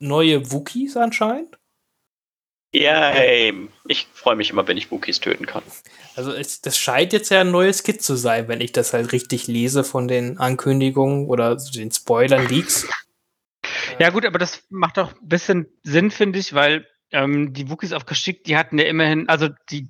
neue 0.00 0.50
Wookies 0.50 0.96
anscheinend. 0.96 1.56
Ja, 2.74 3.10
hey, 3.10 3.68
ich 3.86 4.06
freue 4.12 4.36
mich 4.36 4.50
immer, 4.50 4.66
wenn 4.66 4.76
ich 4.76 4.90
Wookies 4.90 5.20
töten 5.20 5.46
kann. 5.46 5.62
Also 6.16 6.32
es, 6.32 6.60
das 6.60 6.76
scheint 6.76 7.12
jetzt 7.12 7.30
ja 7.30 7.40
ein 7.40 7.50
neues 7.50 7.84
Kit 7.84 8.02
zu 8.02 8.16
sein, 8.16 8.48
wenn 8.48 8.60
ich 8.60 8.72
das 8.72 8.92
halt 8.92 9.12
richtig 9.12 9.46
lese 9.46 9.84
von 9.84 10.08
den 10.08 10.38
Ankündigungen 10.38 11.28
oder 11.28 11.56
den 11.56 11.90
Spoilern 11.90 12.48
Leaks. 12.48 12.88
Ja 13.98 14.10
gut, 14.10 14.26
aber 14.26 14.38
das 14.38 14.64
macht 14.68 14.98
doch 14.98 15.12
ein 15.12 15.28
bisschen 15.28 15.68
Sinn, 15.84 16.10
finde 16.10 16.38
ich, 16.38 16.52
weil 16.54 16.86
ähm, 17.12 17.52
die 17.54 17.70
Wookies 17.70 17.92
auf 17.92 18.04
Kashyyyk, 18.04 18.44
die 18.44 18.56
hatten 18.56 18.78
ja 18.78 18.84
immerhin, 18.84 19.28
also 19.28 19.48
die 19.70 19.88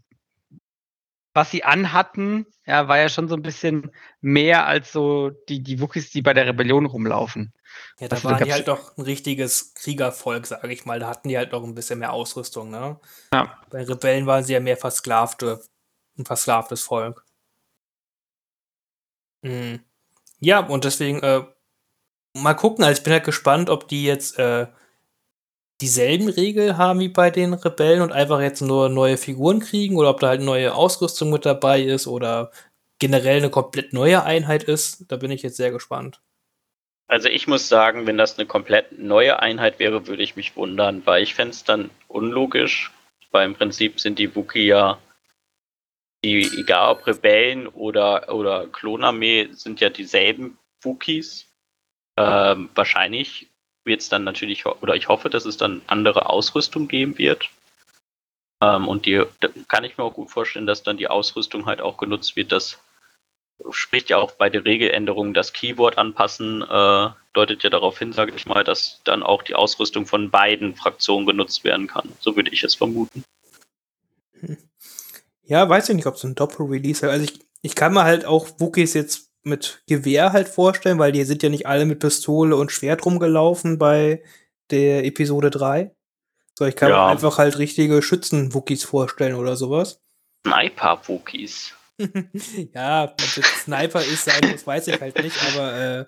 was 1.37 1.51
sie 1.51 1.65
anhatten, 1.65 2.47
ja, 2.65 2.89
war 2.89 2.99
ja 2.99 3.11
schon 3.11 3.29
so 3.29 3.37
ein 3.37 3.43
bisschen 3.43 3.93
mehr 4.23 4.67
als 4.67 4.91
so 4.91 5.31
die, 5.51 5.63
die 5.63 5.81
Wookies, 5.83 6.11
die 6.11 6.23
bei 6.23 6.33
der 6.33 6.47
Rebellion 6.47 6.87
rumlaufen. 6.87 7.53
Ja, 8.01 8.09
da 8.09 8.25
waren 8.25 8.43
die 8.43 8.53
halt 8.53 8.69
doch 8.69 8.97
ein 8.97 9.03
richtiges 9.03 9.75
Kriegervolk, 9.75 10.47
sage 10.47 10.73
ich 10.73 10.87
mal. 10.87 10.99
Da 10.99 11.09
hatten 11.09 11.29
die 11.29 11.37
halt 11.37 11.53
noch 11.53 11.63
ein 11.63 11.75
bisschen 11.75 11.99
mehr 11.99 12.15
Ausrüstung, 12.15 12.71
ne? 12.71 12.99
Ja. 13.35 13.59
Bei 13.69 13.85
Rebellen 13.85 14.25
waren 14.25 14.45
sie 14.45 14.55
ja 14.55 14.61
mehr 14.61 14.79
versklavte, 14.79 15.61
ein 16.19 16.25
versklavtes 16.25 16.83
Volk. 16.83 17.27
Mhm. 19.43 19.81
Ja, 20.41 20.61
und 20.61 20.85
deswegen, 20.85 21.23
äh, 21.23 21.45
mal 22.33 22.55
gucken, 22.55 22.83
also 22.83 22.99
ich 22.99 23.05
bin 23.05 23.13
halt 23.13 23.25
gespannt, 23.25 23.69
ob 23.69 23.89
die 23.89 24.05
jetzt 24.05 24.39
äh, 24.39 24.69
dieselben 25.81 26.29
Regeln 26.29 26.79
haben 26.79 27.01
wie 27.01 27.09
bei 27.09 27.31
den 27.31 27.55
Rebellen 27.55 28.03
und 28.03 28.13
einfach 28.13 28.41
jetzt 28.41 28.63
nur 28.63 28.89
neue 28.89 29.17
Figuren 29.17 29.61
kriegen 29.61 29.97
oder 29.97 30.11
ob 30.11 30.21
da 30.21 30.29
halt 30.29 30.41
neue 30.41 30.75
Ausrüstung 30.75 31.31
mit 31.31 31.45
dabei 31.45 31.83
ist 31.83 32.07
oder 32.07 32.51
generell 32.99 33.39
eine 33.39 33.51
komplett 33.51 33.93
neue 33.93 34.23
Einheit 34.23 34.65
ist. 34.65 35.05
Da 35.09 35.17
bin 35.17 35.31
ich 35.31 35.43
jetzt 35.43 35.57
sehr 35.57 35.71
gespannt. 35.71 36.21
Also 37.09 37.29
ich 37.29 37.47
muss 37.47 37.69
sagen, 37.69 38.07
wenn 38.07 38.19
das 38.19 38.39
eine 38.39 38.47
komplett 38.47 38.99
neue 38.99 39.41
Einheit 39.41 39.79
wäre, 39.79 40.07
würde 40.07 40.23
ich 40.23 40.35
mich 40.35 40.57
wundern, 40.57 41.05
weil 41.05 41.23
ich 41.23 41.35
fände 41.35 41.53
es 41.53 41.63
dann 41.63 41.91
unlogisch, 42.09 42.91
weil 43.31 43.47
im 43.47 43.55
Prinzip 43.55 44.01
sind 44.01 44.19
die 44.19 44.35
Wookie 44.35 44.67
ja, 44.67 44.99
die, 46.25 46.51
egal 46.59 46.93
ob 46.93 47.07
Rebellen 47.07 47.69
oder, 47.69 48.35
oder 48.35 48.67
Klonarmee, 48.67 49.51
sind 49.53 49.81
ja 49.81 49.91
dieselben 49.91 50.59
Wookies. 50.83 51.47
Ähm, 52.17 52.71
wahrscheinlich 52.75 53.51
wird 53.87 54.01
es 54.01 54.09
dann 54.09 54.25
natürlich, 54.25 54.67
oder 54.67 54.95
ich 54.95 55.09
hoffe, 55.09 55.31
dass 55.31 55.45
es 55.45 55.57
dann 55.57 55.83
andere 55.87 56.29
Ausrüstung 56.29 56.89
geben 56.89 57.19
wird. 57.19 57.49
Ähm, 58.63 58.89
und 58.89 59.07
die 59.07 59.25
kann 59.69 59.85
ich 59.85 59.97
mir 59.99 60.05
auch 60.05 60.15
gut 60.15 60.31
vorstellen, 60.31 60.67
dass 60.67 60.83
dann 60.83 60.97
die 60.97 61.09
Ausrüstung 61.09 61.67
halt 61.67 61.81
auch 61.81 61.97
genutzt 61.97 62.37
wird. 62.37 62.53
Das 62.53 62.79
spricht 63.71 64.11
ja 64.11 64.19
auch 64.19 64.33
bei 64.33 64.51
der 64.51 64.65
Regeländerung 64.65 65.35
das 65.35 65.53
Keyboard 65.53 65.99
anpassen, 65.99 66.63
äh, 66.63 67.09
deutet 67.33 67.63
ja 67.63 67.71
darauf 67.71 67.99
hin, 67.99 68.13
sage 68.13 68.33
ich 68.35 68.47
mal, 68.47 68.65
dass 68.65 69.01
dann 69.05 69.23
auch 69.23 69.43
die 69.43 69.55
Ausrüstung 69.55 70.07
von 70.07 70.31
beiden 70.31 70.75
Fraktionen 70.75 71.27
genutzt 71.27 71.65
werden 71.65 71.87
kann. 71.87 72.13
So 72.21 72.37
würde 72.37 72.51
ich 72.51 72.63
es 72.63 72.75
vermuten. 72.75 73.25
Ja, 75.45 75.69
weiß 75.69 75.89
ich 75.89 75.97
nicht, 75.97 76.07
ob 76.07 76.17
es 76.17 76.25
ein 76.25 76.35
Doppel-Release 76.35 77.09
Also 77.09 77.25
ich, 77.25 77.39
ich 77.63 77.75
kann 77.75 77.95
mir 77.95 78.05
halt 78.05 78.25
auch 78.25 78.49
Wookies 78.59 78.95
jetzt 78.95 79.26
mit 79.47 79.83
Gewehr 79.87 80.33
halt 80.33 80.49
vorstellen, 80.49 80.99
weil 80.99 81.13
die 81.13 81.25
sind 81.25 81.43
ja 81.43 81.49
nicht 81.49 81.67
alle 81.67 81.87
mit 81.87 82.01
Pistole 82.01 82.57
und 82.57 82.73
Schwert 82.73 83.07
rumgelaufen 83.07 83.79
bei 83.79 84.23
der 84.71 85.05
Episode 85.05 85.51
3. 85.51 85.95
So, 86.59 86.65
ich 86.65 86.75
kann 86.75 86.91
ja. 86.91 86.97
mir 86.97 87.11
einfach 87.13 87.39
halt 87.39 87.59
richtige 87.59 88.03
Schützen-Wookies 88.03 88.85
vorstellen 88.85 89.35
oder 89.35 89.57
sowas. 89.57 90.01
Sniper-Wookies. 90.47 91.75
ja, 92.75 93.05
ob 93.05 93.17
das 93.17 93.35
Sniper 93.63 94.03
ist, 94.03 94.27
das 94.27 94.67
weiß 94.67 94.89
ich 94.89 95.01
halt 95.01 95.23
nicht, 95.23 95.37
aber 95.55 95.81
äh, 95.81 96.05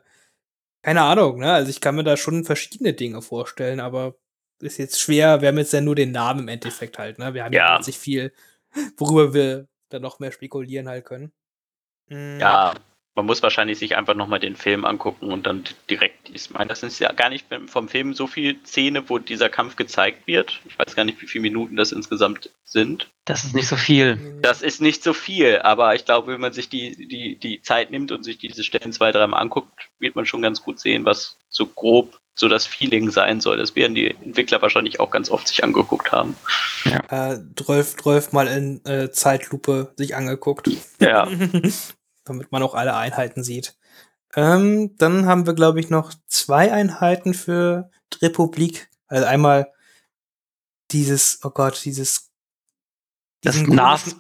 keine 0.83 1.03
Ahnung, 1.03 1.39
ne? 1.39 1.53
Also 1.53 1.71
ich 1.71 1.81
kann 1.81 1.95
mir 1.95 2.05
da 2.05 2.17
schon 2.17 2.45
verschiedene 2.45 2.93
Dinge 2.93 3.23
vorstellen, 3.23 3.81
aber 3.81 4.17
ist 4.61 4.79
jetzt 4.79 5.01
schwer, 5.01 5.41
wir 5.41 5.49
haben 5.49 5.59
jetzt 5.59 5.73
ja 5.73 5.81
nur 5.81 5.95
den 5.95 6.13
Namen 6.13 6.41
im 6.41 6.49
Endeffekt 6.49 6.99
halt, 6.99 7.19
ne? 7.19 7.35
Wir 7.35 7.45
haben 7.45 7.53
ja, 7.53 7.77
ja 7.77 7.79
nicht 7.79 7.99
viel, 7.99 8.33
worüber 8.97 9.33
wir 9.33 9.69
dann 9.89 10.03
noch 10.03 10.19
mehr 10.19 10.33
spekulieren 10.33 10.89
halt 10.89 11.05
können. 11.05 11.33
Mhm. 12.09 12.39
Ja, 12.41 12.75
man 13.15 13.27
muss 13.27 13.43
wahrscheinlich 13.43 13.79
sich 13.79 13.97
einfach 13.97 14.15
nochmal 14.15 14.39
den 14.39 14.55
Film 14.55 14.85
angucken 14.85 15.33
und 15.33 15.47
dann 15.47 15.65
direkt, 15.91 16.31
ich 16.33 16.51
meine, 16.51 16.69
das 16.69 16.85
ist 16.85 17.01
ja 17.01 17.11
gar 17.13 17.31
nicht 17.31 17.47
vom 17.67 17.89
Film 17.89 18.15
so 18.15 18.29
viel 18.29 18.59
Szene, 18.65 19.09
wo 19.09 19.19
dieser 19.19 19.49
Kampf 19.49 19.75
gezeigt 19.75 20.27
wird. 20.27 20.61
Ich 20.69 20.79
weiß 20.79 20.95
gar 20.95 21.05
nicht, 21.05 21.21
wie 21.21 21.27
viele 21.27 21.43
Minuten 21.43 21.75
das 21.75 21.91
insgesamt 21.91 22.51
sind. 22.65 23.11
Das 23.25 23.43
ist 23.43 23.55
nicht 23.55 23.67
so 23.67 23.77
viel. 23.77 24.39
Das 24.41 24.63
ist 24.63 24.81
nicht 24.81 25.03
so 25.03 25.13
viel, 25.15 25.59
aber 25.59 25.95
ich 25.97 26.05
glaube, 26.05 26.33
wenn 26.33 26.41
man 26.41 26.53
sich 26.53 26.69
die, 26.69 27.09
die, 27.09 27.37
die 27.37 27.61
Zeit 27.61 27.91
nimmt 27.91 28.13
und 28.13 28.23
sich 28.23 28.39
diese 28.39 28.63
Stellen 28.63 28.93
zwei, 28.93 29.11
dreimal 29.11 29.41
anguckt, 29.41 29.91
wird 29.99 30.15
man 30.15 30.25
schon 30.25 30.41
ganz 30.43 30.63
gut 30.63 30.79
sehen, 30.79 31.05
was 31.05 31.39
so 31.49 31.67
grob 31.67 32.21
so 32.39 32.49
das 32.49 32.67
Feeling 32.67 33.11
sein 33.11 33.41
soll. 33.41 33.57
Das 33.57 33.75
werden 33.75 33.97
die 33.97 34.11
Entwickler 34.11 34.63
wahrscheinlich 34.63 35.01
auch 35.01 35.11
ganz 35.11 35.29
oft 35.29 35.49
sich 35.49 35.65
angeguckt 35.65 36.13
haben. 36.13 36.37
Ja. 36.85 37.33
Äh, 37.33 37.41
12, 37.57 37.97
12 37.97 38.33
mal 38.33 38.47
in 38.47 38.85
äh, 38.85 39.11
Zeitlupe 39.11 39.93
sich 39.97 40.15
angeguckt. 40.15 40.71
Ja. 41.01 41.29
damit 42.29 42.53
man 42.53 42.63
auch 42.63 42.75
alle 42.75 42.95
Einheiten 42.95 43.43
sieht. 43.43 43.77
Ähm, 44.35 44.97
dann 44.99 45.27
haben 45.27 45.47
wir, 45.47 45.55
glaube 45.55 45.81
ich, 45.81 45.91
noch 45.91 46.13
zwei 46.27 46.73
Einheiten 46.73 47.35
für 47.35 47.91
die 48.13 48.27
Republik. 48.27 48.89
Also 49.07 49.27
einmal 49.27 49.73
dieses, 50.91 51.41
oh 51.43 51.51
Gott, 51.51 51.85
dieses 51.85 52.29
das 53.43 53.57
NAS 53.57 54.17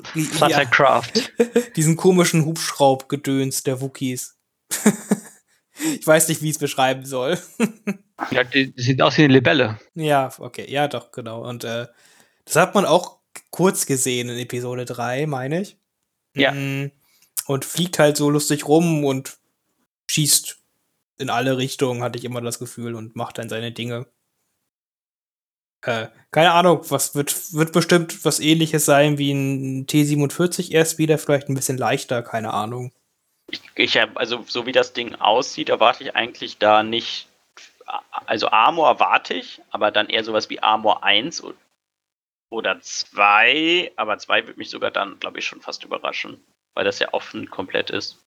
Craft. 0.71 1.13
diesen 1.77 1.97
komischen 1.97 2.45
Hubschraubgedöns 2.45 3.65
der 3.65 3.81
Wookies. 3.81 4.39
ich 5.99 6.07
weiß 6.07 6.29
nicht, 6.29 6.41
wie 6.43 6.47
ich 6.47 6.57
es 6.57 6.61
beschreiben 6.61 7.05
soll. 7.05 7.39
Ja, 8.33 8.43
die, 8.43 8.75
die 8.75 8.83
sieht 8.83 9.01
aus 9.01 9.17
wie 9.17 9.23
eine 9.23 9.35
Libelle. 9.35 9.79
ja, 9.95 10.33
okay, 10.39 10.69
ja, 10.69 10.89
doch, 10.89 11.13
genau. 11.13 11.49
Und 11.49 11.63
äh, 11.63 11.87
das 12.45 12.57
hat 12.57 12.75
man 12.75 12.85
auch 12.85 13.21
kurz 13.51 13.87
gesehen 13.87 14.29
in 14.29 14.39
Episode 14.39 14.85
3, 14.85 15.27
meine 15.27 15.61
ich. 15.61 15.79
Ja. 16.35 16.51
Mm, 16.53 16.91
Und 17.49 17.65
fliegt 17.65 17.99
halt 17.99 18.19
so 18.19 18.29
lustig 18.29 18.69
rum 18.69 19.07
und 19.07 19.39
schießt 20.11 20.59
in 21.17 21.31
alle 21.31 21.57
Richtungen, 21.57 22.03
hatte 22.03 22.19
ich 22.19 22.27
immer 22.27 22.43
das 22.43 22.59
Gefühl, 22.59 22.95
und 22.95 23.17
macht 23.17 23.39
dann 23.39 23.49
seine 23.49 23.73
Dinge. 23.73 24.07
Äh, 25.81 26.09
keine 26.31 26.53
Ahnung, 26.53 26.83
was 26.91 27.15
wird, 27.15 27.55
wird 27.55 27.73
bestimmt 27.73 28.23
was 28.27 28.39
ähnliches 28.39 28.85
sein 28.85 29.17
wie 29.17 29.33
ein 29.33 29.87
T47 29.87 30.73
erst 30.73 30.99
wieder, 30.99 31.17
vielleicht 31.17 31.49
ein 31.49 31.55
bisschen 31.55 31.79
leichter, 31.79 32.23
keine 32.23 32.53
Ahnung. 32.53 32.93
Ich, 33.75 33.99
also 34.15 34.45
so 34.47 34.67
wie 34.67 34.73
das 34.73 34.93
Ding 34.93 35.15
aussieht, 35.15 35.71
erwarte 35.71 36.05
ich 36.05 36.15
eigentlich 36.15 36.59
da 36.59 36.83
nicht. 36.83 37.29
Also 38.27 38.51
Armor 38.51 38.89
erwarte 38.89 39.33
ich, 39.33 39.63
aber 39.71 39.91
dann 39.91 40.11
eher 40.11 40.23
sowas 40.23 40.51
wie 40.51 40.61
Armor 40.61 41.03
1 41.03 41.43
o- 41.45 41.55
oder 42.51 42.79
2. 42.83 43.93
Aber 43.97 44.19
2 44.19 44.47
würde 44.47 44.59
mich 44.59 44.69
sogar 44.69 44.91
dann, 44.91 45.19
glaube 45.19 45.39
ich, 45.39 45.47
schon 45.47 45.63
fast 45.63 45.83
überraschen, 45.85 46.45
weil 46.79 46.85
das 46.85 47.01
ja 47.01 47.13
offen 47.13 47.51
komplett 47.51 47.91
ist. 47.91 48.25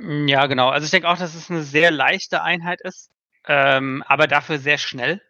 Ja, 0.00 0.46
genau. 0.46 0.68
Also 0.68 0.84
ich 0.84 0.92
denke 0.92 1.08
auch, 1.08 1.18
dass 1.18 1.34
es 1.34 1.50
eine 1.50 1.64
sehr 1.64 1.90
leichte 1.90 2.42
Einheit 2.42 2.80
ist, 2.80 3.10
ähm, 3.48 4.04
aber 4.06 4.28
dafür 4.28 4.58
sehr 4.58 4.78
schnell. 4.78 5.20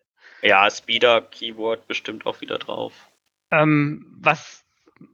Ja, 0.42 0.70
Speeder, 0.70 1.22
Keyword 1.22 1.88
bestimmt 1.88 2.26
auch 2.26 2.42
wieder 2.42 2.59
drauf. 2.59 2.92
Ähm, 3.50 4.05
was, 4.20 4.66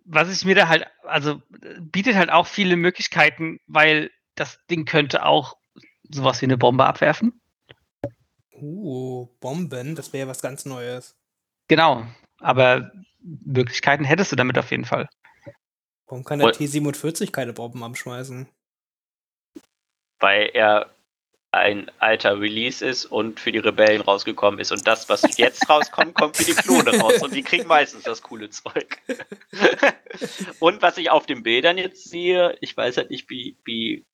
was 0.04 0.32
ich 0.32 0.44
mir 0.44 0.56
da 0.56 0.66
halt, 0.66 0.84
also 1.04 1.40
bietet 1.78 2.16
halt 2.16 2.30
auch 2.30 2.48
viele 2.48 2.74
Möglichkeiten, 2.74 3.60
weil 3.68 4.10
das 4.34 4.58
Ding 4.66 4.84
könnte 4.84 5.24
auch 5.24 5.56
sowas 6.08 6.40
wie 6.40 6.46
eine 6.46 6.58
Bombe 6.58 6.86
abwerfen. 6.86 7.40
Uh, 8.52 9.28
Bomben, 9.38 9.94
das 9.94 10.12
wäre 10.12 10.26
was 10.26 10.42
ganz 10.42 10.64
Neues. 10.64 11.16
Genau. 11.68 12.04
Aber 12.40 12.90
Möglichkeiten 13.20 14.02
hättest 14.02 14.32
du 14.32 14.36
damit 14.36 14.58
auf 14.58 14.72
jeden 14.72 14.84
Fall. 14.84 15.08
Warum 16.10 16.24
kann 16.24 16.40
der 16.40 16.48
Und- 16.48 16.56
T47 16.56 17.30
keine 17.32 17.52
Bomben 17.54 17.82
abschmeißen? 17.82 18.48
weil 20.22 20.50
er 20.52 20.94
ein 21.50 21.90
alter 21.98 22.38
Release 22.38 22.84
ist 22.84 23.06
und 23.06 23.40
für 23.40 23.52
die 23.52 23.58
Rebellen 23.58 24.02
rausgekommen 24.02 24.60
ist. 24.60 24.70
Und 24.70 24.86
das, 24.86 25.08
was 25.08 25.38
jetzt 25.38 25.66
rauskommt, 25.70 26.14
kommt 26.14 26.36
für 26.36 26.44
die 26.44 26.52
Klone 26.52 26.90
raus. 27.00 27.22
Und 27.22 27.34
die 27.34 27.42
kriegen 27.42 27.66
meistens 27.66 28.04
das 28.04 28.20
coole 28.20 28.50
Zeug. 28.50 28.98
und 30.60 30.82
was 30.82 30.98
ich 30.98 31.08
auf 31.10 31.24
den 31.24 31.42
Bildern 31.42 31.78
jetzt 31.78 32.04
sehe, 32.04 32.54
ich 32.60 32.76
weiß 32.76 32.98
halt 32.98 33.08
nicht, 33.08 33.30
wie, 33.30 33.56
wie, 33.64 34.04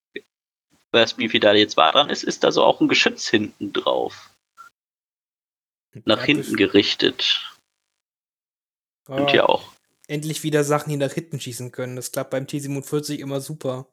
was, 0.91 1.17
wie 1.17 1.27
viel 1.27 1.41
da 1.41 1.51
jetzt 1.53 1.75
war 1.75 1.91
dran 1.91 2.09
ist, 2.09 2.23
ist 2.23 2.45
da 2.45 2.53
so 2.53 2.63
auch 2.63 2.79
ein 2.79 2.87
Geschütz 2.87 3.27
hinten 3.27 3.73
drauf. 3.73 4.33
Nach 6.05 6.19
Ja, 6.19 6.23
hinten 6.23 6.55
gerichtet. 6.55 7.53
Und 9.09 9.23
Ah, 9.27 9.29
hier 9.29 9.49
auch. 9.49 9.73
Endlich 10.07 10.43
wieder 10.43 10.63
Sachen, 10.63 10.89
die 10.89 10.97
nach 10.97 11.11
hinten 11.11 11.39
schießen 11.39 11.71
können. 11.71 11.95
Das 11.95 12.11
klappt 12.11 12.31
beim 12.31 12.45
T47 12.45 13.19
immer 13.19 13.41
super. 13.41 13.87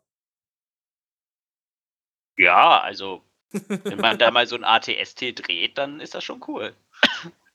Ja, 2.37 2.81
also, 2.81 3.23
wenn 3.51 3.99
man 3.99 4.19
da 4.19 4.31
mal 4.31 4.47
so 4.47 4.57
ein 4.57 4.65
ATST 4.65 5.47
dreht, 5.47 5.79
dann 5.79 6.01
ist 6.01 6.15
das 6.15 6.25
schon 6.25 6.43
cool. 6.49 6.75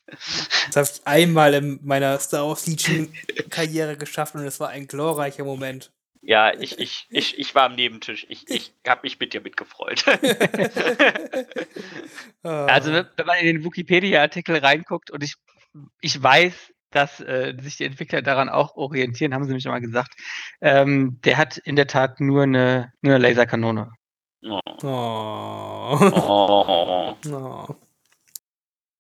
Das 0.08 0.76
habe 0.76 0.90
ich 0.92 1.08
einmal 1.08 1.54
in 1.54 1.80
meiner 1.84 2.18
Star 2.20 2.48
Wars 2.48 2.66
Legion 2.68 3.14
Karriere 3.50 3.98
geschafft 3.98 4.36
und 4.36 4.46
es 4.46 4.60
war 4.60 4.70
ein 4.70 4.88
glorreicher 4.88 5.44
Moment. 5.44 5.92
Ja, 6.22 6.54
ich, 6.54 6.78
ich, 6.80 7.08
ich, 7.10 7.40
ich 7.40 7.56
war 7.56 7.64
am 7.64 7.76
Nebentisch. 7.76 8.26
Ich, 8.30 8.50
ich 8.50 8.74
habe 8.86 9.02
mich 9.04 9.20
mit 9.20 9.34
dir 9.34 9.42
mitgefreut. 9.42 10.06
Ah. 12.42 12.68
Also 12.68 12.94
wenn 12.94 13.06
wenn 13.18 13.26
man 13.26 13.38
in 13.40 13.48
den 13.48 13.64
Wikipedia-Artikel 13.66 14.56
reinguckt 14.56 15.12
und 15.12 15.22
ich, 15.22 15.36
ich 16.00 16.24
weiß, 16.24 16.54
dass 16.92 17.20
äh, 17.20 17.56
sich 17.62 17.78
die 17.78 17.86
Entwickler 17.86 18.22
daran 18.22 18.50
auch 18.50 18.76
orientieren, 18.76 19.34
haben 19.34 19.46
sie 19.46 19.54
mich 19.54 19.66
mal 19.66 19.82
gesagt. 19.82 20.14
Ähm, 20.62 21.20
der 21.24 21.38
hat 21.38 21.58
in 21.58 21.76
der 21.76 21.88
Tat 21.88 22.20
nur 22.20 22.44
eine, 22.44 22.94
nur 23.02 23.16
eine 23.16 23.28
Laserkanone. 23.28 23.92
Oh. 24.44 24.60
Oh. 24.84 27.16
Oh. 27.26 27.76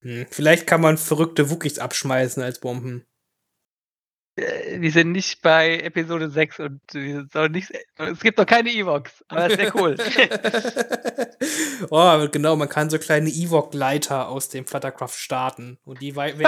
Hm, 0.02 0.26
vielleicht 0.30 0.68
kann 0.68 0.82
man 0.82 0.98
verrückte 0.98 1.50
Wookies 1.50 1.80
abschmeißen 1.80 2.44
als 2.44 2.60
Bomben. 2.60 3.06
Äh, 4.40 4.80
die 4.80 4.90
sind 4.90 5.12
nicht 5.12 5.42
bei 5.42 5.78
Episode 5.80 6.30
6 6.30 6.60
und 6.60 6.82
nicht, 7.52 7.72
es 7.98 8.20
gibt 8.20 8.38
noch 8.38 8.46
keine 8.46 8.70
Evox, 8.72 9.24
aber 9.28 9.50
das 9.50 9.58
wäre 9.58 9.72
cool. 9.76 9.96
oh, 11.90 12.28
genau, 12.32 12.56
man 12.56 12.70
kann 12.70 12.90
so 12.90 12.98
kleine 13.00 13.30
Ewok-Leiter 13.30 14.30
aus 14.30 14.50
dem 14.50 14.66
Fluttercraft 14.66 15.14
starten. 15.18 15.78
Und 15.84 16.02
die 16.02 16.16
wei- 16.16 16.34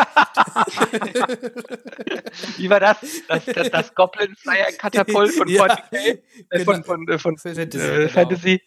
Wie 2.58 2.70
war 2.70 2.80
das? 2.80 2.98
Das, 3.28 3.46
das, 3.46 3.70
das 3.72 3.94
Goblin 3.96 4.36
Flyer 4.36 4.72
Katapult 4.78 5.32
von 5.34 5.48
Ja, 5.52 5.66
40k? 5.66 5.82
Äh, 5.92 6.20
genau. 6.50 6.64
von, 6.66 6.84
von, 6.84 7.08
äh, 7.08 7.20
von 7.20 7.38
Fantasy, 7.38 7.78
äh, 7.78 7.98
genau. 7.98 8.10
Fantasy. 8.10 8.62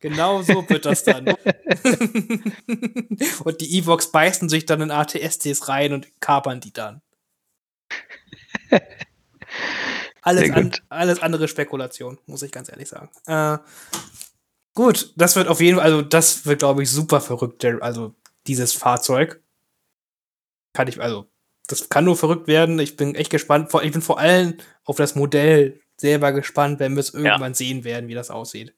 Genau 0.00 0.42
so 0.42 0.68
wird 0.68 0.86
das 0.86 1.02
dann. 1.02 1.26
und 3.44 3.60
die 3.60 3.78
Evox 3.78 4.12
beißen 4.12 4.48
sich 4.48 4.64
dann 4.64 4.80
in 4.80 4.92
ATSTs 4.92 5.66
rein 5.68 5.92
und 5.92 6.08
kapern 6.20 6.60
die 6.60 6.72
dann. 6.72 7.02
Alles, 10.22 10.50
an, 10.50 10.72
alles 10.90 11.22
andere 11.22 11.48
Spekulation, 11.48 12.18
muss 12.26 12.42
ich 12.42 12.52
ganz 12.52 12.68
ehrlich 12.68 12.88
sagen. 12.88 13.08
Äh, 13.26 13.58
gut, 14.74 15.14
das 15.16 15.36
wird 15.36 15.48
auf 15.48 15.60
jeden 15.60 15.78
Fall, 15.78 15.84
also 15.86 16.02
das 16.02 16.44
wird, 16.44 16.58
glaube 16.58 16.82
ich, 16.82 16.90
super 16.90 17.20
verrückt, 17.20 17.62
der- 17.62 17.82
also 17.82 18.14
dieses 18.46 18.74
Fahrzeug. 18.74 19.42
Kann 20.74 20.86
ich, 20.88 21.00
also, 21.00 21.30
das 21.66 21.88
kann 21.88 22.04
nur 22.04 22.16
verrückt 22.16 22.46
werden. 22.46 22.78
Ich 22.78 22.96
bin 22.96 23.14
echt 23.14 23.30
gespannt. 23.30 23.70
Vor- 23.70 23.82
Ich 23.82 23.92
bin 23.92 24.02
vor 24.02 24.18
allem 24.18 24.58
auf 24.84 24.96
das 24.96 25.14
Modell 25.14 25.80
selber 25.96 26.32
gespannt, 26.32 26.78
wenn 26.78 26.94
wir 26.94 27.00
es 27.00 27.14
irgendwann 27.14 27.54
sehen 27.54 27.84
werden, 27.84 28.08
wie 28.08 28.14
das 28.14 28.30
aussieht. 28.30 28.74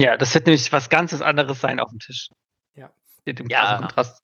Ja, 0.00 0.16
das 0.16 0.34
wird 0.34 0.46
nämlich 0.46 0.70
was 0.72 0.88
ganzes 0.90 1.22
anderes 1.22 1.60
sein 1.60 1.80
auf 1.80 1.90
dem 1.90 1.98
Tisch. 1.98 2.28
Ja. 2.74 2.92
Mit 3.24 3.38
dem 3.38 3.48
Ja. 3.48 3.78
Kontrast. 3.78 4.22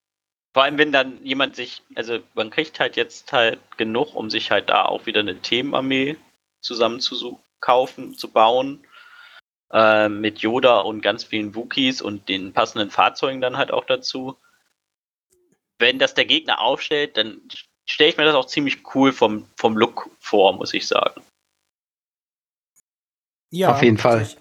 Vor 0.57 0.63
allem, 0.63 0.79
wenn 0.79 0.91
dann 0.91 1.23
jemand 1.23 1.55
sich, 1.55 1.83
also 1.93 2.17
man 2.33 2.49
kriegt 2.49 2.79
halt 2.79 2.95
jetzt 2.95 3.31
halt 3.31 3.59
genug, 3.77 4.15
um 4.15 4.31
sich 4.31 4.49
halt 4.49 4.69
da 4.69 4.85
auch 4.85 5.05
wieder 5.05 5.19
eine 5.19 5.39
Themenarmee 5.39 6.17
zusammen 6.61 6.99
zu 6.99 7.39
kaufen, 7.59 8.15
zu 8.17 8.31
bauen. 8.31 8.83
Äh, 9.71 10.09
mit 10.09 10.39
Yoda 10.39 10.79
und 10.79 11.01
ganz 11.01 11.25
vielen 11.25 11.53
Wookies 11.53 12.01
und 12.01 12.27
den 12.27 12.53
passenden 12.53 12.89
Fahrzeugen 12.89 13.39
dann 13.39 13.55
halt 13.55 13.69
auch 13.69 13.85
dazu. 13.85 14.35
Wenn 15.77 15.99
das 15.99 16.15
der 16.15 16.25
Gegner 16.25 16.59
aufstellt, 16.59 17.17
dann 17.17 17.39
stelle 17.85 18.09
ich 18.09 18.17
mir 18.17 18.25
das 18.25 18.33
auch 18.33 18.47
ziemlich 18.47 18.79
cool 18.95 19.13
vom, 19.13 19.47
vom 19.57 19.77
Look 19.77 20.09
vor, 20.19 20.53
muss 20.53 20.73
ich 20.73 20.87
sagen. 20.87 21.21
Ja, 23.51 23.73
Auf 23.73 23.83
jeden 23.83 23.99
Fall. 23.99 24.23
Ich, 24.23 24.37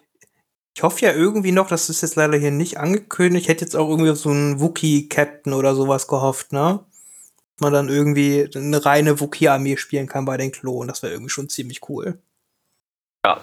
ich 0.77 0.83
hoffe 0.83 1.07
ja 1.07 1.13
irgendwie 1.15 1.53
noch, 1.53 1.69
das 1.69 1.89
ist 1.89 2.03
jetzt 2.03 2.17
leider 2.17 2.37
hier 2.37 2.51
nicht 2.51 2.77
angekündigt. 2.79 3.45
Ich 3.45 3.49
hätte 3.49 3.65
jetzt 3.65 3.75
auch 3.75 3.89
irgendwie 3.89 4.11
auf 4.11 4.19
so 4.19 4.29
einen 4.29 4.61
Wookie-Captain 4.61 5.55
oder 5.55 5.75
sowas 5.75 6.07
gehofft, 6.07 6.53
ne? 6.53 6.85
Dass 7.57 7.61
man 7.63 7.73
dann 7.73 7.89
irgendwie 7.89 8.47
eine 8.55 8.85
reine 8.85 9.19
Wookie-Armee 9.19 9.79
spielen 9.79 10.07
kann 10.07 10.27
bei 10.27 10.37
den 10.37 10.53
Klonen. 10.53 10.89
Das 10.89 11.03
wäre 11.03 11.15
irgendwie 11.15 11.31
schon 11.31 11.49
ziemlich 11.49 11.89
cool. 11.89 12.21
Ja. 13.25 13.41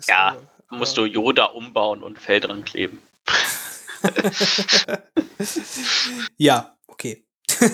So, 0.00 0.12
Ja, 0.12 0.36
aber- 0.68 0.78
Musst 0.78 0.96
du 0.96 1.04
Yoda 1.04 1.46
umbauen 1.46 2.04
und 2.04 2.20
Fell 2.20 2.38
dran 2.38 2.64
kleben. 2.64 3.02
ja, 6.36 6.76
okay. 6.86 7.24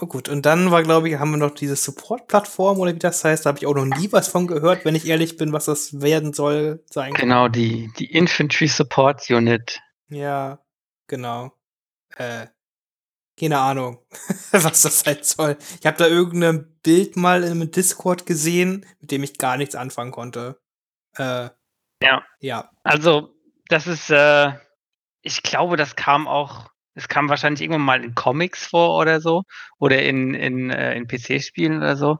oh 0.00 0.06
gut, 0.06 0.28
und 0.28 0.44
dann 0.44 0.70
war, 0.70 0.82
glaube 0.82 1.08
ich, 1.08 1.18
haben 1.18 1.30
wir 1.30 1.36
noch 1.36 1.54
diese 1.54 1.76
Support-Plattform 1.76 2.78
oder 2.80 2.94
wie 2.94 2.98
das 2.98 3.24
heißt. 3.24 3.46
Da 3.46 3.48
habe 3.48 3.58
ich 3.58 3.66
auch 3.66 3.74
noch 3.74 3.84
nie 3.84 4.10
was 4.12 4.28
von 4.28 4.46
gehört, 4.46 4.84
wenn 4.84 4.94
ich 4.94 5.06
ehrlich 5.06 5.36
bin, 5.36 5.52
was 5.52 5.66
das 5.66 6.00
werden 6.00 6.32
soll, 6.32 6.84
sein 6.90 7.12
kann. 7.12 7.28
Genau, 7.28 7.48
die, 7.48 7.90
die 7.98 8.12
Infantry 8.12 8.66
Support 8.66 9.30
Unit. 9.30 9.80
Ja, 10.08 10.58
genau. 11.06 11.52
Äh, 12.16 12.46
keine 13.38 13.58
Ahnung, 13.58 13.98
was 14.50 14.82
das 14.82 15.00
sein 15.00 15.18
soll. 15.22 15.56
Ich 15.80 15.86
habe 15.86 15.96
da 15.96 16.06
irgendein 16.06 16.78
Bild 16.82 17.16
mal 17.16 17.44
im 17.44 17.70
Discord 17.70 18.26
gesehen, 18.26 18.84
mit 19.00 19.12
dem 19.12 19.22
ich 19.22 19.38
gar 19.38 19.56
nichts 19.56 19.74
anfangen 19.76 20.10
konnte. 20.12 20.60
Äh, 21.16 21.50
Ja. 22.02 22.22
Ja. 22.40 22.70
Also, 22.82 23.34
das 23.68 23.86
ist, 23.86 24.10
äh, 24.10 24.52
ich 25.22 25.42
glaube, 25.42 25.76
das 25.76 25.94
kam 25.94 26.26
auch, 26.26 26.70
es 26.98 27.08
kam 27.08 27.28
wahrscheinlich 27.28 27.62
irgendwann 27.62 27.82
mal 27.82 28.04
in 28.04 28.14
Comics 28.14 28.66
vor 28.66 28.98
oder 28.98 29.20
so. 29.20 29.44
Oder 29.78 30.02
in, 30.02 30.34
in, 30.34 30.70
äh, 30.70 30.94
in 30.96 31.06
PC-Spielen 31.06 31.78
oder 31.78 31.96
so. 31.96 32.18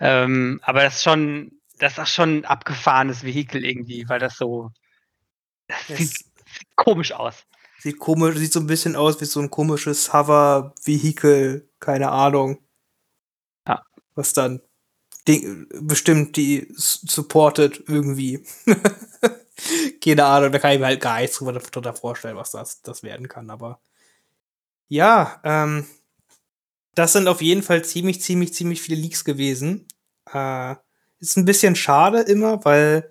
Ähm, 0.00 0.60
aber 0.62 0.82
das 0.82 0.96
ist 0.96 1.04
schon, 1.04 1.52
das 1.78 1.92
ist 1.92 1.98
auch 2.00 2.06
schon 2.06 2.38
ein 2.38 2.44
abgefahrenes 2.44 3.22
Vehikel 3.22 3.64
irgendwie, 3.64 4.08
weil 4.08 4.18
das 4.18 4.36
so, 4.36 4.70
das 5.68 5.86
sieht, 5.86 6.00
Es 6.00 6.10
sieht 6.10 6.76
komisch 6.76 7.12
aus. 7.12 7.44
sieht 7.78 7.98
komisch, 7.98 8.36
sieht 8.36 8.52
so 8.52 8.60
ein 8.60 8.66
bisschen 8.66 8.96
aus 8.96 9.20
wie 9.20 9.24
so 9.24 9.40
ein 9.40 9.50
komisches 9.50 10.12
Hover-Vehikel, 10.12 11.70
keine 11.78 12.10
Ahnung. 12.10 12.58
Ja. 13.66 13.84
Was 14.14 14.32
dann 14.32 14.60
bestimmt 15.80 16.36
die 16.36 16.66
supportet 16.74 17.84
irgendwie. 17.86 18.44
Keine 20.02 20.24
Ahnung, 20.24 20.52
da 20.52 20.58
kann 20.60 20.72
ich 20.72 20.78
mir 20.78 20.86
halt 20.86 21.00
gar 21.00 21.20
nichts 21.20 21.36
drüber, 21.36 21.52
drüber 21.52 21.92
vorstellen, 21.92 22.36
was 22.36 22.52
das, 22.52 22.80
das 22.80 23.02
werden 23.02 23.28
kann, 23.28 23.50
aber 23.50 23.80
ja, 24.88 25.40
ähm, 25.44 25.86
das 26.94 27.12
sind 27.12 27.28
auf 27.28 27.40
jeden 27.40 27.62
Fall 27.62 27.84
ziemlich, 27.84 28.20
ziemlich, 28.20 28.52
ziemlich 28.54 28.82
viele 28.82 29.00
Leaks 29.00 29.24
gewesen. 29.24 29.86
Äh, 30.32 30.74
ist 31.20 31.36
ein 31.36 31.44
bisschen 31.44 31.76
schade 31.76 32.20
immer, 32.20 32.64
weil 32.64 33.10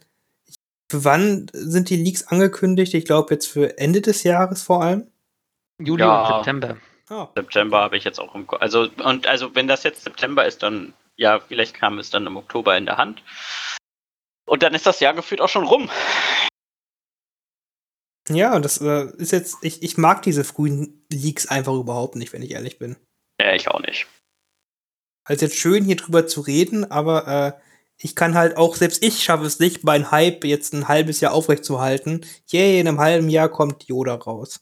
für 0.89 1.03
wann 1.03 1.49
sind 1.53 1.89
die 1.89 1.97
Leaks 1.97 2.27
angekündigt? 2.27 2.93
Ich 2.93 3.05
glaube 3.05 3.33
jetzt 3.33 3.47
für 3.47 3.77
Ende 3.77 4.01
des 4.01 4.23
Jahres 4.23 4.63
vor 4.63 4.83
allem. 4.83 5.09
Juli 5.79 6.03
ja. 6.03 6.27
und 6.27 6.43
September. 6.43 6.77
Oh. 7.09 7.27
September 7.35 7.79
habe 7.81 7.97
ich 7.97 8.03
jetzt 8.03 8.19
auch 8.19 8.35
im 8.35 8.47
Ko 8.47 8.57
Also, 8.57 8.89
und 9.03 9.27
also 9.27 9.55
wenn 9.55 9.67
das 9.67 9.83
jetzt 9.83 10.03
September 10.03 10.45
ist, 10.45 10.63
dann, 10.63 10.93
ja, 11.15 11.39
vielleicht 11.39 11.73
kam 11.73 11.99
es 11.99 12.09
dann 12.09 12.27
im 12.27 12.37
Oktober 12.37 12.77
in 12.77 12.85
der 12.85 12.97
Hand. 12.97 13.21
Und 14.45 14.63
dann 14.63 14.73
ist 14.73 14.85
das 14.85 14.99
Jahr 14.99 15.13
gefühlt 15.13 15.41
auch 15.41 15.49
schon 15.49 15.65
rum. 15.65 15.89
Ja, 18.29 18.55
und 18.55 18.65
das 18.65 18.81
äh, 18.81 19.05
ist 19.17 19.31
jetzt, 19.31 19.57
ich, 19.61 19.83
ich 19.83 19.97
mag 19.97 20.21
diese 20.21 20.43
frühen 20.43 21.05
Leaks 21.11 21.47
einfach 21.47 21.73
überhaupt 21.73 22.15
nicht, 22.15 22.33
wenn 22.33 22.41
ich 22.41 22.51
ehrlich 22.51 22.77
bin. 22.77 22.97
Ja, 23.39 23.53
ich 23.53 23.67
auch 23.69 23.79
nicht. 23.79 24.07
Also 25.23 25.45
jetzt 25.45 25.57
schön 25.57 25.83
hier 25.83 25.95
drüber 25.95 26.27
zu 26.27 26.41
reden, 26.41 26.89
aber 26.89 27.27
äh, 27.27 27.61
ich 27.97 28.15
kann 28.15 28.35
halt 28.35 28.57
auch, 28.57 28.75
selbst 28.75 29.03
ich 29.03 29.23
schaffe 29.23 29.45
es 29.45 29.59
nicht, 29.59 29.83
mein 29.83 30.11
Hype 30.11 30.45
jetzt 30.45 30.73
ein 30.73 30.87
halbes 30.87 31.19
Jahr 31.19 31.33
aufrechtzuerhalten. 31.33 32.25
Yay, 32.47 32.79
in 32.79 32.87
einem 32.87 32.99
halben 32.99 33.29
Jahr 33.29 33.49
kommt 33.49 33.85
Yoda 33.85 34.15
raus. 34.15 34.61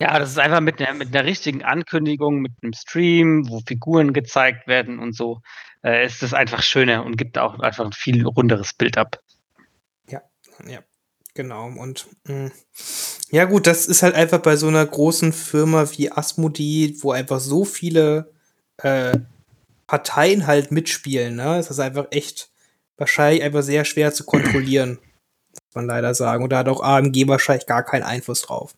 Ja, 0.00 0.18
das 0.18 0.30
ist 0.30 0.38
einfach 0.38 0.60
mit 0.60 0.80
einer, 0.80 0.94
mit 0.94 1.14
einer 1.14 1.24
richtigen 1.24 1.64
Ankündigung, 1.64 2.40
mit 2.40 2.52
einem 2.62 2.72
Stream, 2.72 3.48
wo 3.48 3.60
Figuren 3.66 4.12
gezeigt 4.12 4.68
werden 4.68 4.98
und 5.00 5.12
so, 5.14 5.40
äh, 5.82 6.06
ist 6.06 6.22
es 6.22 6.34
einfach 6.34 6.62
schöner 6.62 7.04
und 7.04 7.16
gibt 7.16 7.36
auch 7.36 7.58
einfach 7.58 7.84
ein 7.84 7.92
viel 7.92 8.24
runderes 8.24 8.74
Bild 8.74 8.96
ab. 8.96 9.20
Ja, 10.08 10.22
ja, 10.66 10.84
genau. 11.38 11.68
Und 11.68 12.08
mh, 12.24 12.34
mm, 12.34 12.52
ja, 13.30 13.44
gut, 13.44 13.66
das 13.66 13.86
ist 13.86 14.02
halt 14.02 14.14
einfach 14.14 14.40
bei 14.40 14.56
so 14.56 14.66
einer 14.68 14.84
großen 14.84 15.32
Firma 15.32 15.86
wie 15.92 16.10
Asmodee, 16.10 16.96
wo 17.00 17.12
einfach 17.12 17.40
so 17.40 17.64
viele 17.64 18.32
äh, 18.78 19.16
Parteien 19.86 20.46
halt 20.46 20.72
mitspielen, 20.72 21.36
ne? 21.36 21.58
Es 21.58 21.70
ist 21.70 21.78
einfach 21.78 22.06
echt 22.10 22.50
wahrscheinlich 22.96 23.42
einfach 23.42 23.62
sehr 23.62 23.84
schwer 23.84 24.12
zu 24.12 24.24
kontrollieren, 24.24 24.98
muss 25.52 25.74
man 25.74 25.86
leider 25.86 26.12
sagen. 26.14 26.42
Und 26.42 26.50
da 26.50 26.58
hat 26.58 26.68
auch 26.68 26.82
AMG 26.82 27.28
wahrscheinlich 27.28 27.66
gar 27.66 27.84
keinen 27.84 28.02
Einfluss 28.02 28.42
drauf. 28.42 28.74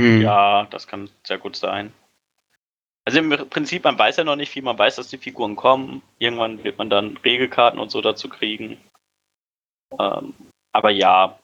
Hm. 0.00 0.22
Ja, 0.22 0.66
das 0.70 0.86
kann 0.86 1.10
sehr 1.24 1.38
gut 1.38 1.56
sein. 1.56 1.92
Also 3.04 3.18
im 3.18 3.30
Prinzip, 3.50 3.84
man 3.84 3.98
weiß 3.98 4.16
ja 4.16 4.24
noch 4.24 4.36
nicht 4.36 4.50
viel, 4.50 4.62
man 4.62 4.78
weiß, 4.78 4.96
dass 4.96 5.08
die 5.08 5.18
Figuren 5.18 5.56
kommen. 5.56 6.02
Irgendwann 6.18 6.64
wird 6.64 6.78
man 6.78 6.88
dann 6.88 7.18
Regelkarten 7.18 7.78
und 7.80 7.90
so 7.90 8.00
dazu 8.00 8.28
kriegen. 8.28 8.78
Ähm, 9.98 10.34
aber 10.72 10.90
ja. 10.90 11.38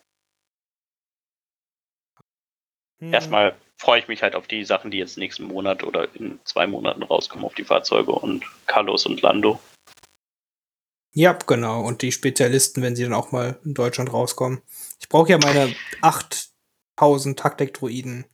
Hm. 3.00 3.12
Erstmal 3.12 3.56
freue 3.76 4.00
ich 4.00 4.08
mich 4.08 4.22
halt 4.22 4.34
auf 4.34 4.46
die 4.48 4.64
Sachen, 4.64 4.90
die 4.90 4.98
jetzt 4.98 5.18
nächsten 5.18 5.44
Monat 5.44 5.84
oder 5.84 6.12
in 6.14 6.40
zwei 6.44 6.66
Monaten 6.66 7.02
rauskommen, 7.02 7.44
auf 7.44 7.54
die 7.54 7.64
Fahrzeuge 7.64 8.12
und 8.12 8.44
Carlos 8.66 9.06
und 9.06 9.22
Lando. 9.22 9.60
Ja, 11.14 11.32
genau. 11.32 11.80
Und 11.80 12.02
die 12.02 12.12
Spezialisten, 12.12 12.82
wenn 12.82 12.96
sie 12.96 13.04
dann 13.04 13.14
auch 13.14 13.32
mal 13.32 13.58
in 13.64 13.74
Deutschland 13.74 14.12
rauskommen. 14.12 14.62
Ich 15.00 15.08
brauche 15.08 15.30
ja 15.30 15.38
meine 15.38 15.74
8000 16.02 17.38
Taktik-Druiden. 17.38 18.24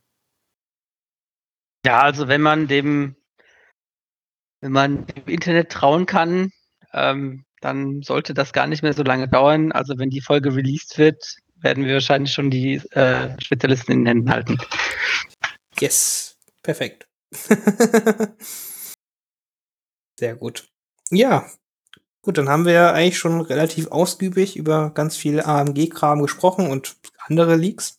Ja, 1.85 2.01
also 2.01 2.27
wenn 2.27 2.41
man 2.41 2.67
dem, 2.67 3.15
wenn 4.61 4.71
man 4.71 5.05
dem 5.05 5.27
Internet 5.27 5.71
trauen 5.71 6.05
kann, 6.05 6.51
ähm, 6.93 7.45
dann 7.65 8.03
sollte 8.03 8.33
das 8.35 8.53
gar 8.53 8.67
nicht 8.67 8.83
mehr 8.83 8.93
so 8.93 9.01
lange 9.01 9.27
dauern. 9.27 9.71
Also 9.71 9.97
wenn 9.97 10.11
die 10.11 10.21
Folge 10.21 10.55
released 10.55 10.97
wird, 10.99 11.37
werden 11.55 11.83
wir 11.83 11.95
wahrscheinlich 11.95 12.31
schon 12.31 12.51
die 12.51 12.75
äh, 12.91 13.35
Spezialisten 13.41 13.91
in 13.91 13.99
den 13.99 14.07
Händen 14.07 14.29
halten. 14.29 14.57
Yes, 15.79 16.37
perfekt. 16.61 17.07
Sehr 20.19 20.35
gut. 20.35 20.67
Ja, 21.09 21.49
gut, 22.21 22.37
dann 22.37 22.49
haben 22.49 22.65
wir 22.65 22.93
eigentlich 22.93 23.17
schon 23.17 23.41
relativ 23.41 23.87
ausgiebig 23.87 24.55
über 24.55 24.91
ganz 24.91 25.17
viel 25.17 25.41
AMG-Kram 25.41 26.21
gesprochen 26.21 26.69
und 26.69 26.97
andere 27.27 27.55
Leaks. 27.55 27.97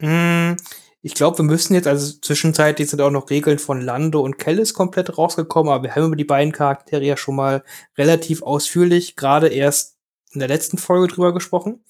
Hm, 0.00 0.56
ich 1.04 1.14
glaube, 1.14 1.38
wir 1.38 1.44
müssen 1.44 1.74
jetzt, 1.74 1.88
also 1.88 2.18
zwischenzeitlich 2.20 2.88
sind 2.88 3.00
auch 3.00 3.10
noch 3.10 3.28
Regeln 3.28 3.58
von 3.58 3.80
Lando 3.80 4.20
und 4.20 4.38
Kellis 4.38 4.72
komplett 4.72 5.18
rausgekommen, 5.18 5.72
aber 5.72 5.82
wir 5.82 5.94
haben 5.96 6.06
über 6.06 6.16
die 6.16 6.24
beiden 6.24 6.52
Charaktere 6.52 7.04
ja 7.04 7.16
schon 7.16 7.34
mal 7.34 7.64
relativ 7.98 8.42
ausführlich, 8.42 9.16
gerade 9.16 9.48
erst 9.48 9.96
in 10.30 10.38
der 10.38 10.48
letzten 10.48 10.78
Folge 10.78 11.12
drüber 11.12 11.34
gesprochen. 11.34 11.84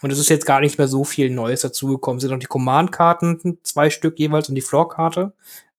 Und 0.00 0.10
es 0.10 0.18
ist 0.18 0.30
jetzt 0.30 0.46
gar 0.46 0.60
nicht 0.60 0.78
mehr 0.78 0.88
so 0.88 1.04
viel 1.04 1.30
Neues 1.30 1.60
dazugekommen. 1.60 2.18
Es 2.18 2.22
sind 2.22 2.30
noch 2.30 2.38
die 2.38 2.46
Command-Karten, 2.46 3.58
zwei 3.62 3.90
Stück 3.90 4.18
jeweils 4.18 4.48
und 4.48 4.54
die 4.54 4.60
Floor-Karte. 4.60 5.32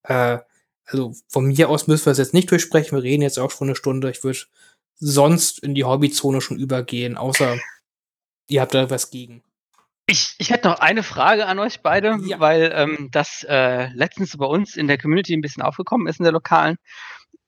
Äh, 0.03 0.39
also 0.85 1.13
von 1.27 1.45
mir 1.45 1.69
aus 1.69 1.87
müssen 1.87 2.05
wir 2.05 2.11
es 2.11 2.17
jetzt 2.19 2.33
nicht 2.33 2.49
durchsprechen. 2.49 2.95
Wir 2.95 3.03
reden 3.03 3.23
jetzt 3.23 3.39
auch 3.39 3.51
schon 3.51 3.67
eine 3.67 3.75
Stunde. 3.75 4.11
Ich 4.11 4.23
würde 4.23 4.39
sonst 4.97 5.59
in 5.59 5.75
die 5.75 5.83
Hobbyzone 5.83 6.41
schon 6.41 6.57
übergehen, 6.57 7.17
außer 7.17 7.57
ihr 8.47 8.61
habt 8.61 8.73
da 8.73 8.89
was 8.89 9.09
gegen. 9.09 9.43
Ich, 10.07 10.35
ich 10.37 10.51
hätte 10.51 10.67
noch 10.67 10.79
eine 10.79 11.01
Frage 11.01 11.47
an 11.47 11.57
euch 11.57 11.81
beide, 11.81 12.17
ja. 12.25 12.39
weil 12.39 12.71
ähm, 12.75 13.09
das 13.11 13.43
äh, 13.47 13.87
letztens 13.93 14.37
bei 14.37 14.45
uns 14.45 14.75
in 14.75 14.87
der 14.87 14.99
Community 14.99 15.33
ein 15.33 15.41
bisschen 15.41 15.63
aufgekommen 15.63 16.07
ist 16.07 16.19
in 16.19 16.23
der 16.23 16.33
lokalen. 16.33 16.77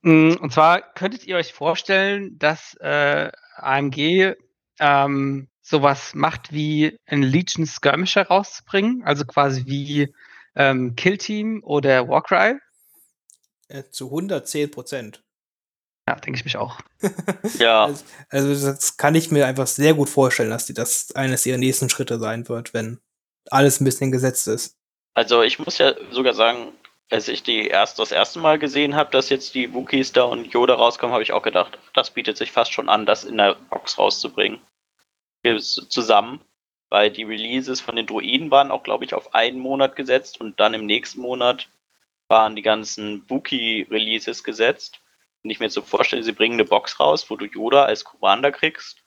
Mm, 0.02 0.32
und 0.40 0.52
zwar 0.52 0.82
könntet 0.94 1.24
ihr 1.24 1.36
euch 1.36 1.52
vorstellen, 1.52 2.36
dass 2.38 2.74
äh, 2.80 3.30
AMG 3.56 4.34
ähm, 4.80 5.48
sowas 5.62 6.14
macht 6.14 6.52
wie 6.52 6.98
ein 7.06 7.22
Legion 7.22 7.66
Skirmisher 7.66 8.26
rauszubringen, 8.26 9.02
also 9.04 9.24
quasi 9.24 9.66
wie 9.66 10.12
ähm, 10.56 10.96
Kill 10.96 11.18
Team 11.18 11.62
oder 11.62 12.08
Warcry? 12.08 12.58
Äh, 13.68 13.84
zu 13.90 14.06
110 14.06 14.70
Prozent. 14.70 15.22
Ja, 16.08 16.14
denke 16.14 16.38
ich 16.38 16.44
mich 16.46 16.56
auch. 16.56 16.78
ja. 17.58 17.84
Also, 17.84 18.04
also, 18.30 18.66
das 18.72 18.96
kann 18.96 19.14
ich 19.14 19.30
mir 19.30 19.46
einfach 19.46 19.66
sehr 19.66 19.92
gut 19.92 20.08
vorstellen, 20.08 20.48
dass 20.48 20.64
die 20.64 20.72
das 20.72 21.14
eines 21.14 21.44
ihrer 21.44 21.58
nächsten 21.58 21.90
Schritte 21.90 22.18
sein 22.18 22.48
wird, 22.48 22.72
wenn 22.72 22.98
alles 23.50 23.78
ein 23.78 23.84
bisschen 23.84 24.10
gesetzt 24.10 24.48
ist. 24.48 24.78
Also 25.12 25.42
ich 25.42 25.58
muss 25.58 25.76
ja 25.76 25.92
sogar 26.10 26.32
sagen, 26.32 26.72
als 27.10 27.28
ich 27.28 27.42
die 27.42 27.66
erst 27.66 27.98
das 27.98 28.10
erste 28.10 28.38
Mal 28.38 28.58
gesehen 28.58 28.94
habe, 28.94 29.10
dass 29.10 29.28
jetzt 29.28 29.54
die 29.54 29.74
Wookies 29.74 30.12
da 30.12 30.22
und 30.22 30.46
Yoda 30.46 30.76
rauskommen, 30.76 31.12
habe 31.12 31.22
ich 31.22 31.32
auch 31.32 31.42
gedacht, 31.42 31.78
das 31.92 32.10
bietet 32.10 32.38
sich 32.38 32.52
fast 32.52 32.72
schon 32.72 32.88
an, 32.88 33.04
das 33.04 33.24
in 33.24 33.36
der 33.36 33.56
Box 33.68 33.98
rauszubringen. 33.98 34.60
Zusammen, 35.60 36.40
weil 36.88 37.10
die 37.10 37.24
Releases 37.24 37.82
von 37.82 37.96
den 37.96 38.06
Druiden 38.06 38.50
waren 38.50 38.70
auch, 38.70 38.82
glaube 38.82 39.04
ich, 39.04 39.12
auf 39.12 39.34
einen 39.34 39.58
Monat 39.58 39.94
gesetzt 39.94 40.40
und 40.40 40.58
dann 40.58 40.72
im 40.72 40.86
nächsten 40.86 41.20
Monat 41.20 41.68
waren 42.28 42.56
die 42.56 42.62
ganzen 42.62 43.28
Wookie-Releases 43.28 44.42
gesetzt. 44.42 45.00
Wenn 45.42 45.50
ich 45.50 45.60
mir 45.60 45.70
so 45.70 45.82
vorstelle, 45.82 46.22
sie 46.22 46.32
bringen 46.32 46.54
eine 46.54 46.64
Box 46.64 46.98
raus, 47.00 47.30
wo 47.30 47.36
du 47.36 47.46
Yoda 47.46 47.84
als 47.84 48.04
Commander 48.04 48.52
kriegst, 48.52 49.02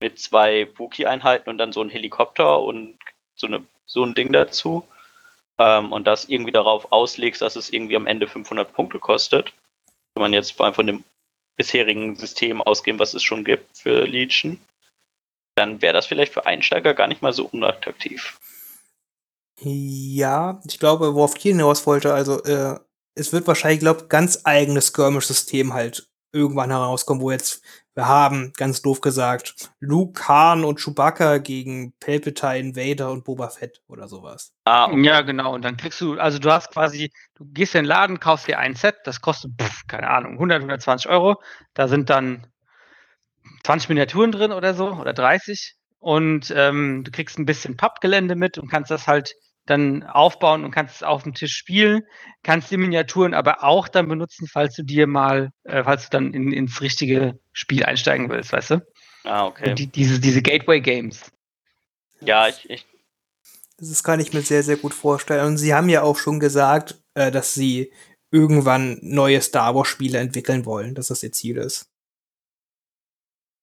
mit 0.00 0.18
zwei 0.18 0.68
Wookie-Einheiten 0.76 1.50
und 1.50 1.58
dann 1.58 1.72
so 1.72 1.82
ein 1.82 1.90
Helikopter 1.90 2.60
und 2.60 2.98
so, 3.34 3.46
eine, 3.46 3.64
so 3.86 4.04
ein 4.04 4.14
Ding 4.14 4.32
dazu. 4.32 4.86
Ähm, 5.58 5.92
und 5.92 6.06
das 6.06 6.26
irgendwie 6.26 6.52
darauf 6.52 6.92
auslegst, 6.92 7.42
dass 7.42 7.56
es 7.56 7.70
irgendwie 7.70 7.96
am 7.96 8.06
Ende 8.06 8.26
500 8.26 8.72
Punkte 8.72 8.98
kostet. 8.98 9.52
Wenn 10.14 10.22
man 10.22 10.32
jetzt 10.32 10.52
vor 10.52 10.66
allem 10.66 10.74
von 10.74 10.86
dem 10.86 11.04
bisherigen 11.56 12.16
System 12.16 12.60
ausgehen, 12.60 12.98
was 12.98 13.14
es 13.14 13.22
schon 13.22 13.44
gibt 13.44 13.78
für 13.78 14.04
Legion, 14.04 14.58
dann 15.54 15.80
wäre 15.82 15.92
das 15.94 16.06
vielleicht 16.06 16.32
für 16.32 16.46
Einsteiger 16.46 16.94
gar 16.94 17.06
nicht 17.06 17.22
mal 17.22 17.32
so 17.32 17.46
unattraktiv. 17.46 18.38
Ja, 19.60 20.60
ich 20.66 20.80
glaube, 20.80 21.14
worauf 21.14 21.34
Kiel 21.34 21.52
hinaus 21.52 21.86
wollte, 21.86 22.12
also 22.12 22.42
äh, 22.42 22.78
es 23.14 23.32
wird 23.32 23.46
wahrscheinlich, 23.46 23.80
glaube 23.80 24.06
ganz 24.08 24.40
eigenes 24.44 24.88
Skirmish-System 24.88 25.72
halt 25.72 26.08
irgendwann 26.32 26.70
herauskommen, 26.70 27.22
wo 27.22 27.30
jetzt 27.30 27.62
wir 27.94 28.08
haben, 28.08 28.52
ganz 28.56 28.82
doof 28.82 29.00
gesagt, 29.00 29.70
Luke, 29.78 30.26
Han 30.26 30.64
und 30.64 30.80
Chewbacca 30.80 31.38
gegen 31.38 31.92
Palpatine, 32.00 32.74
Vader 32.74 33.12
und 33.12 33.22
Boba 33.22 33.48
Fett 33.50 33.82
oder 33.86 34.08
sowas. 34.08 34.52
Ah, 34.64 34.86
okay. 34.86 35.02
Ja, 35.02 35.20
genau. 35.20 35.54
Und 35.54 35.62
dann 35.62 35.76
kriegst 35.76 36.00
du, 36.00 36.18
also 36.18 36.40
du 36.40 36.50
hast 36.50 36.72
quasi, 36.72 37.12
du 37.36 37.44
gehst 37.44 37.76
in 37.76 37.82
den 37.82 37.86
Laden, 37.86 38.18
kaufst 38.18 38.48
dir 38.48 38.58
ein 38.58 38.74
Set, 38.74 38.96
das 39.04 39.20
kostet, 39.20 39.52
pff, 39.62 39.86
keine 39.86 40.10
Ahnung, 40.10 40.32
100, 40.32 40.62
120 40.62 41.08
Euro. 41.08 41.40
Da 41.74 41.86
sind 41.86 42.10
dann 42.10 42.48
20 43.62 43.88
Miniaturen 43.90 44.32
drin 44.32 44.50
oder 44.50 44.74
so, 44.74 44.88
oder 44.88 45.12
30. 45.12 45.76
Und 46.00 46.52
ähm, 46.54 47.04
du 47.04 47.12
kriegst 47.12 47.38
ein 47.38 47.46
bisschen 47.46 47.76
Pappgelände 47.76 48.34
mit 48.34 48.58
und 48.58 48.68
kannst 48.68 48.90
das 48.90 49.06
halt 49.06 49.36
dann 49.66 50.02
aufbauen 50.02 50.64
und 50.64 50.70
kannst 50.70 50.96
es 50.96 51.02
auf 51.02 51.22
dem 51.22 51.34
Tisch 51.34 51.56
spielen, 51.56 52.02
kannst 52.42 52.70
die 52.70 52.76
Miniaturen 52.76 53.34
aber 53.34 53.64
auch 53.64 53.88
dann 53.88 54.08
benutzen, 54.08 54.46
falls 54.46 54.74
du 54.74 54.82
dir 54.82 55.06
mal, 55.06 55.50
äh, 55.64 55.82
falls 55.84 56.04
du 56.04 56.10
dann 56.10 56.34
in, 56.34 56.52
ins 56.52 56.80
richtige 56.80 57.38
Spiel 57.52 57.84
einsteigen 57.84 58.28
willst, 58.28 58.52
weißt 58.52 58.70
du? 58.72 58.86
Ah, 59.24 59.46
okay. 59.46 59.74
Die, 59.74 59.86
diese, 59.86 60.20
diese 60.20 60.42
Gateway-Games. 60.42 61.32
Ja, 62.20 62.48
ich, 62.48 62.68
ich. 62.68 62.86
Das 63.78 64.04
kann 64.04 64.20
ich 64.20 64.32
mir 64.32 64.42
sehr, 64.42 64.62
sehr 64.62 64.76
gut 64.76 64.94
vorstellen. 64.94 65.46
Und 65.46 65.56
sie 65.56 65.74
haben 65.74 65.88
ja 65.88 66.02
auch 66.02 66.18
schon 66.18 66.40
gesagt, 66.40 67.02
äh, 67.14 67.30
dass 67.30 67.54
sie 67.54 67.92
irgendwann 68.30 68.98
neue 69.00 69.40
Star 69.40 69.74
Wars-Spiele 69.74 70.18
entwickeln 70.18 70.66
wollen, 70.66 70.94
dass 70.94 71.06
das 71.08 71.22
ihr 71.22 71.32
Ziel 71.32 71.56
ist. 71.56 71.90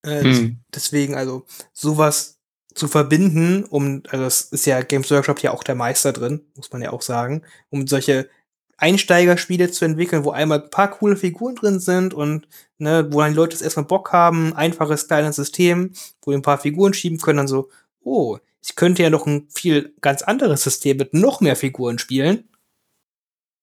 Äh, 0.04 0.22
Hm. 0.22 0.64
Deswegen, 0.74 1.16
also, 1.16 1.46
sowas 1.74 2.41
zu 2.74 2.88
verbinden, 2.88 3.64
um, 3.66 4.04
also 4.10 4.24
das 4.24 4.42
ist 4.42 4.66
ja 4.66 4.82
Games 4.82 5.12
Workshop 5.12 5.42
ja 5.42 5.52
auch 5.52 5.64
der 5.64 5.76
Meister 5.76 6.14
drin, 6.14 6.42
muss 6.56 6.72
man 6.72 6.82
ja 6.82 6.92
auch 6.92 7.02
sagen, 7.02 7.44
um 7.70 7.88
solche 7.88 8.30
Einsteigerspiele 8.78 9.70
zu 9.72 9.86
entwickeln, 9.86 10.26
wo 10.26 10.32
einmal 10.32 10.64
ein 10.64 10.70
paar 10.72 10.90
coole 10.90 11.16
Figuren 11.16 11.56
drin 11.56 11.80
sind 11.80 12.14
und 12.16 12.48
ne, 12.80 13.08
wo 13.12 13.20
dann 13.22 13.32
die 13.32 13.36
Leute 13.36 13.54
das 13.54 13.62
erstmal 13.62 13.86
Bock 13.86 14.12
haben, 14.12 14.54
einfaches 14.56 15.08
kleines 15.08 15.36
System, 15.36 15.92
wo 16.24 16.32
die 16.32 16.38
ein 16.38 16.42
paar 16.42 16.58
Figuren 16.58 16.94
schieben 16.94 17.20
können, 17.20 17.38
dann 17.38 17.48
so, 17.48 17.70
oh, 18.04 18.40
ich 18.64 18.76
könnte 18.76 19.04
ja 19.04 19.10
noch 19.10 19.28
ein 19.28 19.48
viel 19.50 19.94
ganz 20.02 20.24
anderes 20.24 20.64
System 20.64 20.98
mit 20.98 21.14
noch 21.14 21.42
mehr 21.42 21.56
Figuren 21.56 22.00
spielen. 22.00 22.50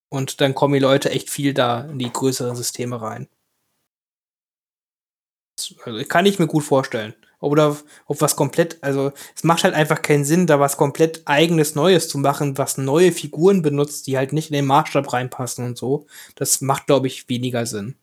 Und 0.09 0.41
dann 0.41 0.55
kommen 0.55 0.73
die 0.73 0.79
Leute 0.79 1.11
echt 1.11 1.29
viel 1.29 1.53
da 1.53 1.81
in 1.81 1.99
die 1.99 2.11
größeren 2.11 2.55
Systeme 2.55 3.01
rein. 3.01 3.27
Also 5.83 6.03
kann 6.05 6.25
ich 6.25 6.39
mir 6.39 6.47
gut 6.47 6.63
vorstellen. 6.63 7.13
Oder 7.39 7.77
ob 8.05 8.21
was 8.21 8.35
komplett, 8.35 8.77
also 8.81 9.13
es 9.35 9.43
macht 9.43 9.63
halt 9.63 9.73
einfach 9.73 10.01
keinen 10.01 10.25
Sinn, 10.25 10.45
da 10.45 10.59
was 10.59 10.75
komplett 10.75 11.21
eigenes 11.25 11.73
Neues 11.73 12.09
zu 12.09 12.17
machen, 12.17 12.57
was 12.57 12.77
neue 12.77 13.11
Figuren 13.11 13.61
benutzt, 13.61 14.07
die 14.07 14.17
halt 14.17 14.33
nicht 14.33 14.49
in 14.49 14.55
den 14.55 14.65
Maßstab 14.65 15.13
reinpassen 15.13 15.65
und 15.65 15.77
so. 15.77 16.05
Das 16.35 16.59
macht, 16.61 16.87
glaube 16.87 17.07
ich, 17.07 17.29
weniger 17.29 17.65
Sinn. 17.65 17.95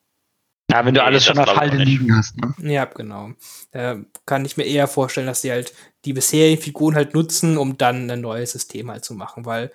Ja, 0.71 0.85
wenn 0.85 0.95
du 0.95 1.01
Nee, 1.01 1.07
alles 1.07 1.25
schon 1.25 1.39
auf 1.39 1.55
Halde 1.57 1.77
liegen 1.77 2.17
hast. 2.17 2.37
Ne? 2.39 2.55
Ja, 2.73 2.87
genau. 2.87 3.31
Da 3.71 3.99
kann 4.25 4.45
ich 4.45 4.57
mir 4.57 4.65
eher 4.65 4.89
vorstellen, 4.89 5.27
dass 5.27 5.43
sie 5.43 5.53
halt 5.53 5.73
die 6.05 6.13
bisherigen 6.13 6.61
Figuren 6.61 6.95
halt 6.95 7.15
nutzen, 7.15 7.57
um 7.57 7.79
dann 7.79 8.11
ein 8.11 8.21
neues 8.21 8.53
System 8.53 8.91
halt 8.91 9.05
zu 9.05 9.15
machen, 9.15 9.45
weil 9.45 9.71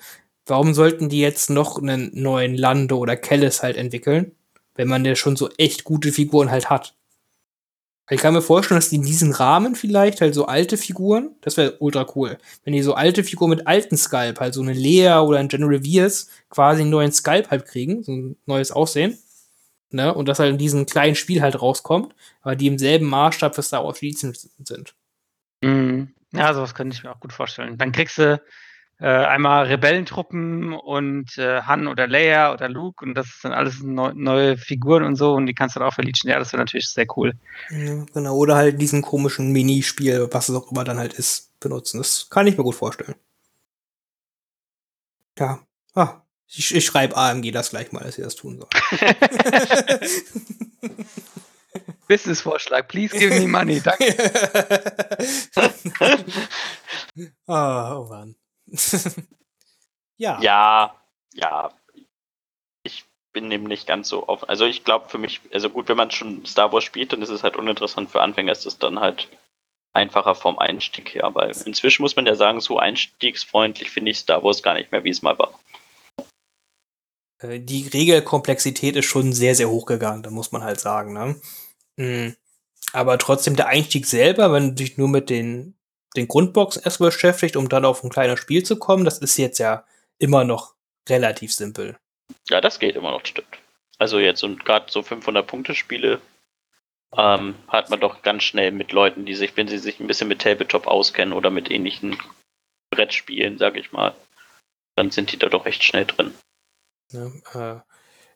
warum 0.46 0.74
sollten 0.74 1.08
die 1.08 1.22
jetzt 1.22 1.50
noch 1.50 1.78
einen 1.82 2.12
neuen 2.14 2.56
Lando 2.56 2.98
oder 2.98 3.16
Kellis 3.16 3.64
halt 3.64 3.78
entwickeln, 3.78 4.34
wenn 4.76 4.88
man 4.88 5.06
ja 5.06 5.16
schon 5.16 5.36
so 5.36 5.50
echt 5.58 5.84
gute 5.86 6.12
Figuren 6.12 6.52
halt 6.52 6.70
hat? 6.70 6.96
Ich 8.10 8.20
kann 8.20 8.34
mir 8.34 8.42
vorstellen, 8.42 8.78
dass 8.78 8.90
die 8.90 8.98
in 8.98 9.04
diesem 9.04 9.32
Rahmen 9.32 9.76
vielleicht 9.76 10.20
halt 10.20 10.34
so 10.34 10.46
alte 10.46 10.76
Figuren, 10.78 11.36
das 11.42 11.56
wäre 11.56 11.78
ultra 11.80 12.06
cool, 12.16 12.38
wenn 12.64 12.74
die 12.74 12.82
so 12.82 12.94
alte 12.94 13.24
Figuren 13.24 13.52
mit 13.52 13.68
alten 13.68 13.96
Sculpt, 13.96 14.40
halt 14.42 14.54
so 14.54 14.62
eine 14.62 14.74
Lea 14.74 15.20
oder 15.20 15.40
ein 15.40 15.48
General 15.48 15.76
Reveres 15.76 16.30
quasi 16.50 16.82
einen 16.82 16.90
neuen 16.90 17.12
Sculpt 17.14 17.52
halt 17.52 17.66
kriegen, 17.66 18.04
so 18.04 18.12
ein 18.12 18.36
neues 18.46 18.72
Aussehen. 18.72 19.18
Ne? 19.92 20.14
Und 20.14 20.28
das 20.28 20.40
halt 20.40 20.52
in 20.52 20.58
diesem 20.58 20.86
kleinen 20.86 21.16
Spiel 21.16 21.42
halt 21.42 21.62
rauskommt, 21.62 22.16
aber 22.42 22.56
die 22.56 22.68
im 22.68 22.78
selben 22.78 23.08
Maßstab 23.08 23.56
für 23.56 23.62
Star 23.62 23.84
Wars 23.84 24.02
Legion 24.02 24.34
sind. 24.34 24.96
Mhm. 25.62 26.14
Ja, 26.34 26.54
sowas 26.54 26.74
könnte 26.74 26.96
ich 26.96 27.04
mir 27.04 27.12
auch 27.12 27.20
gut 27.20 27.34
vorstellen. 27.34 27.78
Dann 27.78 27.92
kriegst 27.92 28.18
du 28.18 28.42
äh, 29.02 29.08
einmal 29.08 29.66
Rebellentruppen 29.66 30.74
und 30.74 31.36
äh, 31.40 31.64
Han 31.64 31.88
oder 31.88 32.08
Leia 32.08 32.54
oder 32.54 32.70
Luke 32.70 33.04
und 33.04 33.16
das 33.16 33.42
sind 33.42 33.52
alles 33.52 33.82
neu, 33.82 34.12
neue 34.14 34.58
Figuren 34.58 35.04
und 35.04 35.16
so 35.16 35.34
und 35.34 35.48
die 35.48 35.56
kannst 35.56 35.76
du 35.76 35.80
dann 35.80 35.90
auch 35.90 35.94
verleachen. 35.94 36.30
Ja, 36.30 36.38
das 36.38 36.54
wäre 36.54 36.62
natürlich 36.62 36.88
sehr 36.88 37.08
cool. 37.18 37.34
Ja, 37.72 38.06
genau. 38.14 38.36
Oder 38.36 38.56
halt 38.56 38.80
diesen 38.80 39.02
komischen 39.02 39.52
Minispiel, 39.52 40.30
was 40.32 40.50
es 40.50 40.56
auch 40.56 40.72
immer 40.72 40.84
dann 40.84 41.00
halt 41.00 41.14
ist, 41.14 41.60
benutzen. 41.60 41.98
Das 41.98 42.30
kann 42.30 42.46
ich 42.46 42.56
mir 42.56 42.64
gut 42.64 42.76
vorstellen. 42.76 43.16
Ja. 45.40 45.60
Ah, 45.96 46.22
ich, 46.48 46.76
ich 46.76 46.86
schreibe 46.86 47.18
AMG 47.18 47.52
das 47.52 47.72
gleich 47.72 47.92
mal, 47.92 48.04
dass 48.04 48.16
sie 48.16 48.22
das 48.22 48.36
tun 48.36 48.60
sollen. 48.60 48.70
Business-Vorschlag, 52.08 52.88
please 52.88 53.18
give 53.18 53.40
me 53.40 53.48
money. 53.48 53.82
Danke. 53.82 54.16
ah, 57.48 57.98
oh 57.98 58.08
Mann. 58.08 58.36
Ja. 60.18 60.40
Ja, 60.42 60.96
ja. 61.34 61.72
Ich 62.84 63.06
bin 63.34 63.50
dem 63.50 63.64
nicht 63.64 63.88
ganz 63.88 64.10
so 64.10 64.28
offen. 64.28 64.48
Also 64.50 64.66
ich 64.66 64.84
glaube 64.84 65.10
für 65.10 65.18
mich, 65.18 65.42
also 65.52 65.70
gut, 65.70 65.90
wenn 65.90 65.98
man 65.98 66.12
schon 66.12 66.46
Star 66.46 66.72
Wars 66.72 66.84
spielt, 66.84 67.14
dann 67.14 67.22
ist 67.22 67.30
es 67.30 67.44
halt 67.44 67.56
uninteressant. 67.56 68.10
Für 68.12 68.22
Anfänger 68.22 68.52
ist 68.52 68.66
es 68.66 68.78
dann 68.78 69.00
halt 69.00 69.30
einfacher 69.94 70.36
vom 70.36 70.58
Einstieg 70.60 71.14
her, 71.14 71.32
weil 71.34 71.52
inzwischen 71.66 72.02
muss 72.02 72.16
man 72.16 72.26
ja 72.26 72.36
sagen, 72.36 72.62
so 72.62 72.78
einstiegsfreundlich 72.78 73.90
finde 73.90 74.12
ich 74.12 74.20
Star 74.20 74.44
Wars 74.44 74.64
gar 74.64 74.74
nicht 74.74 74.92
mehr, 74.92 75.04
wie 75.04 75.10
es 75.10 75.22
mal 75.22 75.38
war. 75.38 75.60
Äh, 77.40 77.60
Die 77.60 77.88
Regelkomplexität 77.88 78.96
ist 78.96 79.06
schon 79.06 79.34
sehr, 79.34 79.56
sehr 79.56 79.70
hochgegangen, 79.70 80.24
da 80.24 80.30
muss 80.30 80.52
man 80.52 80.64
halt 80.64 80.80
sagen. 80.80 81.14
Ne? 81.14 81.42
Mhm. 81.98 82.36
Aber 82.94 83.18
trotzdem 83.18 83.56
der 83.56 83.68
Einstieg 83.68 84.06
selber, 84.06 84.52
wenn 84.52 84.70
du 84.70 84.76
dich 84.76 84.98
nur 84.98 85.08
mit 85.08 85.30
den, 85.30 85.76
den 86.16 86.28
Grundboxen 86.28 86.84
erstmal 86.84 87.10
beschäftigt, 87.10 87.56
um 87.56 87.70
dann 87.70 87.86
auf 87.86 88.04
ein 88.04 88.10
kleines 88.10 88.40
Spiel 88.40 88.64
zu 88.64 88.78
kommen, 88.78 89.06
das 89.06 89.20
ist 89.20 89.38
jetzt 89.38 89.60
ja 89.60 89.86
immer 90.20 90.44
noch 90.44 90.76
relativ 91.10 91.54
simpel. 91.54 91.98
Ja, 92.50 92.62
das 92.62 92.80
geht 92.80 92.96
immer 92.96 93.12
noch, 93.12 93.26
stimmt. 93.26 93.58
Also 93.98 94.20
jetzt 94.20 94.44
und 94.44 94.66
gerade 94.66 94.92
so 94.92 95.02
500-Punkte-Spiele 95.02 96.20
ähm, 97.18 97.56
hat 97.68 97.90
man 97.90 98.00
doch 98.00 98.22
ganz 98.22 98.44
schnell 98.44 98.72
mit 98.72 98.92
Leuten, 98.92 99.26
die 99.26 99.36
sich, 99.36 99.56
wenn 99.58 99.68
sie 99.68 99.78
sich 99.78 100.00
ein 100.00 100.08
bisschen 100.08 100.28
mit 100.28 100.42
Tabletop 100.42 100.88
auskennen 100.88 101.34
oder 101.34 101.50
mit 101.50 101.70
ähnlichen 101.70 102.18
Brettspielen, 102.90 103.58
sag 103.58 103.78
ich 103.78 103.92
mal, 103.92 104.14
dann 104.96 105.12
sind 105.12 105.32
die 105.32 105.38
da 105.38 105.50
doch 105.50 105.66
recht 105.66 105.84
schnell 105.84 106.06
drin. 106.06 106.34
Ne? 107.12 107.42
Äh, 107.54 107.92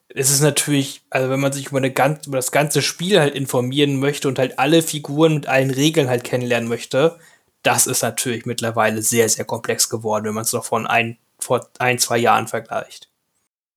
es 0.08 0.30
ist 0.30 0.40
natürlich, 0.40 1.02
also 1.10 1.30
wenn 1.30 1.40
man 1.40 1.52
sich 1.52 1.66
über, 1.68 1.78
eine 1.78 1.92
ganz, 1.92 2.26
über 2.26 2.36
das 2.36 2.52
ganze 2.52 2.80
Spiel 2.80 3.18
halt 3.18 3.34
informieren 3.34 3.98
möchte 3.98 4.28
und 4.28 4.38
halt 4.38 4.58
alle 4.58 4.82
Figuren 4.82 5.34
mit 5.34 5.46
allen 5.46 5.70
Regeln 5.70 6.08
halt 6.08 6.24
kennenlernen 6.24 6.68
möchte, 6.68 7.18
das 7.62 7.86
ist 7.86 8.02
natürlich 8.02 8.46
mittlerweile 8.46 9.02
sehr, 9.02 9.28
sehr 9.28 9.44
komplex 9.44 9.88
geworden, 9.88 10.24
wenn 10.24 10.34
man 10.34 10.44
es 10.44 10.52
noch 10.52 10.64
von 10.64 10.86
ein, 10.86 11.18
vor 11.38 11.68
ein, 11.78 11.98
zwei 11.98 12.18
Jahren 12.18 12.46
vergleicht. 12.48 13.10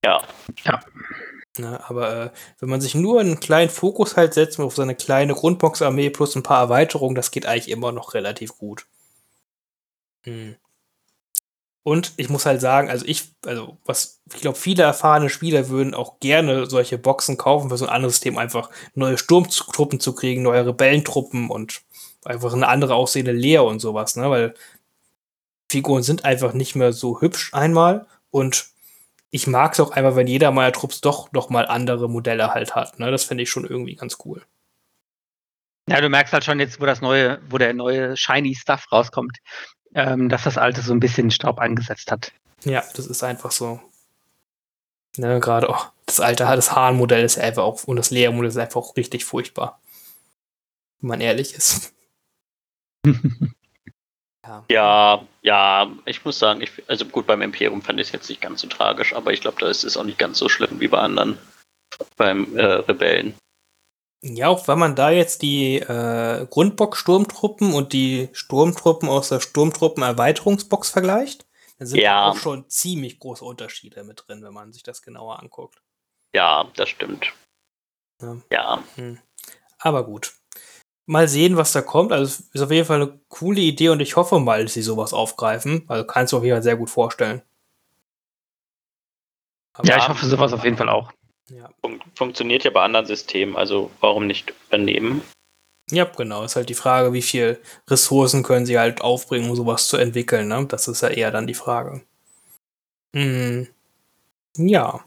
Ja, 0.04 0.22
Ne, 1.58 1.80
aber 1.88 2.26
äh, 2.26 2.30
wenn 2.60 2.68
man 2.68 2.80
sich 2.80 2.94
nur 2.94 3.20
einen 3.20 3.40
kleinen 3.40 3.70
Fokus 3.70 4.16
halt 4.16 4.34
setzt 4.34 4.60
auf 4.60 4.76
seine 4.76 4.94
kleine 4.94 5.34
Grundbox-Armee 5.34 6.10
plus 6.10 6.36
ein 6.36 6.44
paar 6.44 6.60
Erweiterungen, 6.62 7.16
das 7.16 7.32
geht 7.32 7.44
eigentlich 7.44 7.70
immer 7.70 7.90
noch 7.90 8.14
relativ 8.14 8.56
gut. 8.56 8.86
Hm. 10.22 10.56
Und 11.82 12.12
ich 12.18 12.28
muss 12.28 12.46
halt 12.46 12.60
sagen, 12.60 12.88
also 12.90 13.04
ich, 13.06 13.32
also 13.44 13.78
was, 13.84 14.20
ich 14.34 14.42
glaube, 14.42 14.58
viele 14.58 14.82
erfahrene 14.82 15.30
Spieler 15.30 15.70
würden 15.70 15.94
auch 15.94 16.20
gerne 16.20 16.66
solche 16.66 16.98
Boxen 16.98 17.36
kaufen 17.36 17.70
für 17.70 17.78
so 17.78 17.86
ein 17.86 17.90
anderes 17.90 18.14
System, 18.14 18.38
einfach 18.38 18.70
neue 18.94 19.18
Sturmtruppen 19.18 19.98
zu 19.98 20.14
kriegen, 20.14 20.42
neue 20.42 20.66
Rebellentruppen 20.66 21.50
und 21.50 21.82
einfach 22.24 22.52
eine 22.52 22.68
andere 22.68 22.94
aussehende 22.94 23.32
Leer 23.32 23.64
und 23.64 23.80
sowas, 23.80 24.16
ne? 24.16 24.30
Weil 24.30 24.54
Figuren 25.70 26.02
sind 26.02 26.24
einfach 26.24 26.52
nicht 26.52 26.74
mehr 26.74 26.92
so 26.92 27.20
hübsch 27.20 27.54
einmal 27.54 28.06
und 28.30 28.70
ich 29.30 29.46
mag 29.46 29.72
es 29.72 29.80
auch 29.80 29.92
einfach, 29.92 30.16
wenn 30.16 30.26
jeder 30.26 30.50
meiner 30.50 30.72
Trupps 30.72 31.00
doch 31.00 31.30
noch 31.32 31.50
mal 31.50 31.66
andere 31.66 32.08
Modelle 32.08 32.52
halt 32.52 32.74
hat. 32.74 32.98
Ne? 32.98 33.10
Das 33.10 33.24
finde 33.24 33.44
ich 33.44 33.50
schon 33.50 33.64
irgendwie 33.64 33.94
ganz 33.94 34.18
cool. 34.24 34.42
Ja, 35.88 36.00
du 36.00 36.08
merkst 36.08 36.32
halt 36.32 36.44
schon 36.44 36.60
jetzt, 36.60 36.80
wo 36.80 36.86
das 36.86 37.00
neue, 37.00 37.40
wo 37.48 37.58
der 37.58 37.72
neue 37.72 38.16
Shiny 38.16 38.54
Stuff 38.54 38.90
rauskommt, 38.90 39.38
ähm, 39.94 40.28
dass 40.28 40.44
das 40.44 40.58
alte 40.58 40.82
so 40.82 40.92
ein 40.92 41.00
bisschen 41.00 41.30
Staub 41.30 41.60
angesetzt 41.60 42.10
hat. 42.10 42.32
Ja, 42.64 42.82
das 42.94 43.06
ist 43.06 43.22
einfach 43.22 43.52
so. 43.52 43.80
Ne, 45.16 45.40
gerade 45.40 45.68
oh, 45.70 45.80
das 46.06 46.20
alte, 46.20 46.44
das 46.44 46.72
Hahn-Modell 46.72 47.24
ist 47.24 47.36
ja 47.36 47.44
einfach 47.44 47.62
auch, 47.62 47.84
und 47.84 47.96
das 47.96 48.10
Lea-Modell 48.10 48.50
ist 48.50 48.56
einfach 48.56 48.80
auch 48.80 48.96
richtig 48.96 49.24
furchtbar. 49.24 49.80
Wenn 51.00 51.08
man 51.08 51.20
ehrlich 51.20 51.54
ist. 51.54 51.92
Ja. 54.46 54.64
ja, 54.68 55.24
ja, 55.42 55.92
ich 56.06 56.24
muss 56.24 56.38
sagen, 56.38 56.60
ich, 56.60 56.70
also 56.88 57.04
gut, 57.04 57.26
beim 57.26 57.42
Imperium 57.42 57.82
fand 57.82 58.00
ich 58.00 58.08
es 58.08 58.12
jetzt 58.12 58.28
nicht 58.28 58.40
ganz 58.40 58.60
so 58.60 58.68
tragisch, 58.68 59.14
aber 59.14 59.32
ich 59.32 59.40
glaube, 59.40 59.58
da 59.60 59.68
ist 59.68 59.84
es 59.84 59.96
auch 59.96 60.04
nicht 60.04 60.18
ganz 60.18 60.38
so 60.38 60.48
schlimm 60.48 60.80
wie 60.80 60.88
bei 60.88 60.98
anderen, 60.98 61.38
beim 62.16 62.56
äh, 62.56 62.64
Rebellen. 62.64 63.34
Ja, 64.22 64.48
auch 64.48 64.68
wenn 64.68 64.78
man 64.78 64.94
da 64.94 65.10
jetzt 65.10 65.40
die 65.40 65.76
äh, 65.76 66.46
Grundbox-Sturmtruppen 66.50 67.72
und 67.72 67.94
die 67.94 68.28
Sturmtruppen 68.32 69.08
aus 69.08 69.30
der 69.30 69.40
Sturmtruppen-Erweiterungsbox 69.40 70.90
vergleicht, 70.90 71.46
dann 71.78 71.86
sind 71.86 72.00
Ja. 72.00 72.26
da 72.26 72.30
auch 72.32 72.36
schon 72.36 72.68
ziemlich 72.68 73.18
große 73.18 73.42
Unterschiede 73.44 74.04
mit 74.04 74.24
drin, 74.26 74.42
wenn 74.42 74.52
man 74.52 74.74
sich 74.74 74.82
das 74.82 75.00
genauer 75.00 75.40
anguckt. 75.40 75.80
Ja, 76.34 76.70
das 76.76 76.90
stimmt. 76.90 77.32
Ja. 78.20 78.36
Ja, 78.52 78.84
Aber 79.78 80.04
gut. 80.04 80.34
Mal 81.06 81.26
sehen, 81.28 81.56
was 81.56 81.72
da 81.72 81.82
kommt. 81.82 82.12
Also 82.12 82.24
es 82.24 82.40
ist 82.52 82.62
auf 82.62 82.70
jeden 82.70 82.86
Fall 82.86 83.02
eine 83.02 83.18
coole 83.28 83.60
Idee 83.60 83.88
und 83.88 84.00
ich 84.00 84.16
hoffe 84.16 84.38
mal, 84.38 84.62
dass 84.62 84.74
sie 84.74 84.82
sowas 84.82 85.12
aufgreifen. 85.12 85.84
Also 85.88 86.04
kannst 86.06 86.32
du 86.32 86.36
auf 86.38 86.44
jeden 86.44 86.54
Fall 86.56 86.62
sehr 86.62 86.76
gut 86.76 86.90
vorstellen. 86.90 87.42
Aber, 89.72 89.88
Ja, 89.88 89.96
ich 89.96 90.08
hoffe 90.08 90.26
sowas 90.26 90.52
auf 90.52 90.64
jeden 90.64 90.76
Fall 90.76 90.88
auch. 90.88 91.12
Ja. 91.48 91.68
fun 91.82 92.00
funktioniert 92.14 92.62
ja 92.64 92.70
bei 92.70 92.82
anderen 92.82 93.06
Systemen, 93.06 93.56
also 93.56 93.90
warum 94.00 94.26
nicht 94.28 94.52
übernehmen? 94.68 95.22
ja, 95.90 96.04
genau. 96.04 96.44
Ist 96.44 96.54
halt 96.54 96.68
die 96.68 96.74
Frage, 96.74 97.12
wie 97.12 97.22
viel 97.22 97.60
Ressourcen 97.88 98.44
können 98.44 98.66
sie 98.66 98.78
halt 98.78 99.00
aufbringen, 99.00 99.50
um 99.50 99.56
sowas 99.56 99.88
zu 99.88 99.96
entwickeln. 99.96 100.46
Ne? 100.46 100.64
Das 100.66 100.86
ist 100.86 101.00
ja 101.00 101.08
eher 101.08 101.32
dann 101.32 101.48
die 101.48 101.54
Frage. 101.54 102.02
Hm. 103.16 103.66
Ja. 104.56 105.04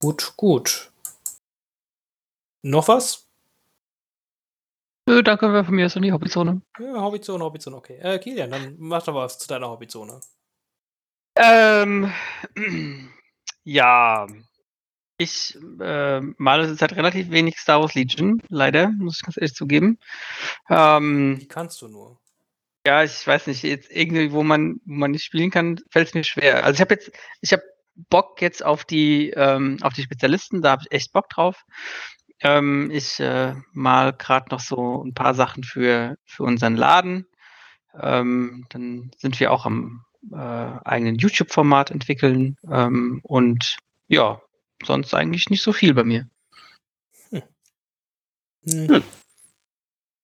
Gut, 0.00 0.32
gut. 0.36 0.90
Noch 2.62 2.88
was? 2.88 3.25
Nö, 5.08 5.22
danke 5.22 5.64
von 5.64 5.74
mir 5.74 5.86
ist 5.86 5.96
in 5.96 6.02
die 6.02 6.12
Hobbyzone. 6.12 6.62
Ja, 6.78 7.00
Hobbyzone, 7.00 7.44
Hobbyzone, 7.44 7.76
okay. 7.76 7.98
Äh, 7.98 8.18
Kilian, 8.18 8.50
dann 8.50 8.74
mach 8.78 9.04
doch 9.04 9.14
was 9.14 9.38
zu 9.38 9.48
deiner 9.48 9.68
Hobbyzone. 9.68 10.20
Ähm, 11.36 12.12
Ja, 13.68 14.28
ich 15.18 15.58
äh, 15.80 16.20
male 16.20 16.68
zurzeit 16.68 16.94
relativ 16.94 17.30
wenig 17.30 17.58
Star 17.58 17.80
Wars 17.80 17.94
Legion, 17.94 18.40
leider, 18.48 18.90
muss 18.90 19.16
ich 19.16 19.22
ganz 19.24 19.36
ehrlich 19.36 19.54
zugeben. 19.54 19.98
Ähm, 20.70 21.40
Wie 21.40 21.48
kannst 21.48 21.82
du 21.82 21.88
nur? 21.88 22.20
ja, 22.86 23.02
ich 23.02 23.26
weiß 23.26 23.48
nicht, 23.48 23.64
jetzt 23.64 23.90
irgendwie, 23.90 24.30
wo 24.30 24.44
man, 24.44 24.80
wo 24.84 24.94
man 24.94 25.10
nicht 25.10 25.24
spielen 25.24 25.50
kann, 25.50 25.80
fällt 25.90 26.06
es 26.06 26.14
mir 26.14 26.22
schwer. 26.22 26.62
Also 26.62 26.76
ich 26.76 26.80
habe 26.80 26.94
jetzt, 26.94 27.10
ich 27.40 27.52
habe 27.52 27.64
Bock 28.08 28.40
jetzt 28.40 28.64
auf 28.64 28.84
die, 28.84 29.30
ähm, 29.30 29.78
auf 29.82 29.94
die 29.94 30.02
Spezialisten, 30.02 30.62
da 30.62 30.70
habe 30.70 30.82
ich 30.84 30.92
echt 30.92 31.12
Bock 31.12 31.28
drauf. 31.28 31.64
Ähm, 32.40 32.90
ich 32.90 33.18
äh, 33.20 33.54
mal 33.72 34.12
gerade 34.12 34.50
noch 34.50 34.60
so 34.60 35.02
ein 35.04 35.14
paar 35.14 35.34
Sachen 35.34 35.64
für, 35.64 36.16
für 36.24 36.42
unseren 36.42 36.76
Laden. 36.76 37.26
Ähm, 37.98 38.66
dann 38.68 39.10
sind 39.16 39.40
wir 39.40 39.52
auch 39.52 39.64
am 39.64 40.04
äh, 40.32 40.36
eigenen 40.36 41.16
YouTube-Format 41.16 41.90
entwickeln. 41.90 42.56
Ähm, 42.70 43.20
und 43.22 43.78
ja, 44.08 44.40
sonst 44.84 45.14
eigentlich 45.14 45.48
nicht 45.50 45.62
so 45.62 45.72
viel 45.72 45.94
bei 45.94 46.04
mir. 46.04 46.28
Hm. 48.68 49.02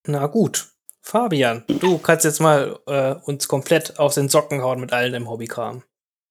Na 0.07 0.27
gut. 0.27 0.69
Fabian, 1.05 1.65
du 1.67 1.99
kannst 1.99 2.25
jetzt 2.25 2.41
mal 2.41 2.79
äh, 2.87 3.15
uns 3.25 3.49
komplett 3.49 3.99
aus 3.99 4.15
den 4.15 4.29
Socken 4.29 4.63
hauen 4.63 4.81
mit 4.81 4.93
allen 4.93 5.15
im 5.15 5.29
Hobbykram. 5.29 5.83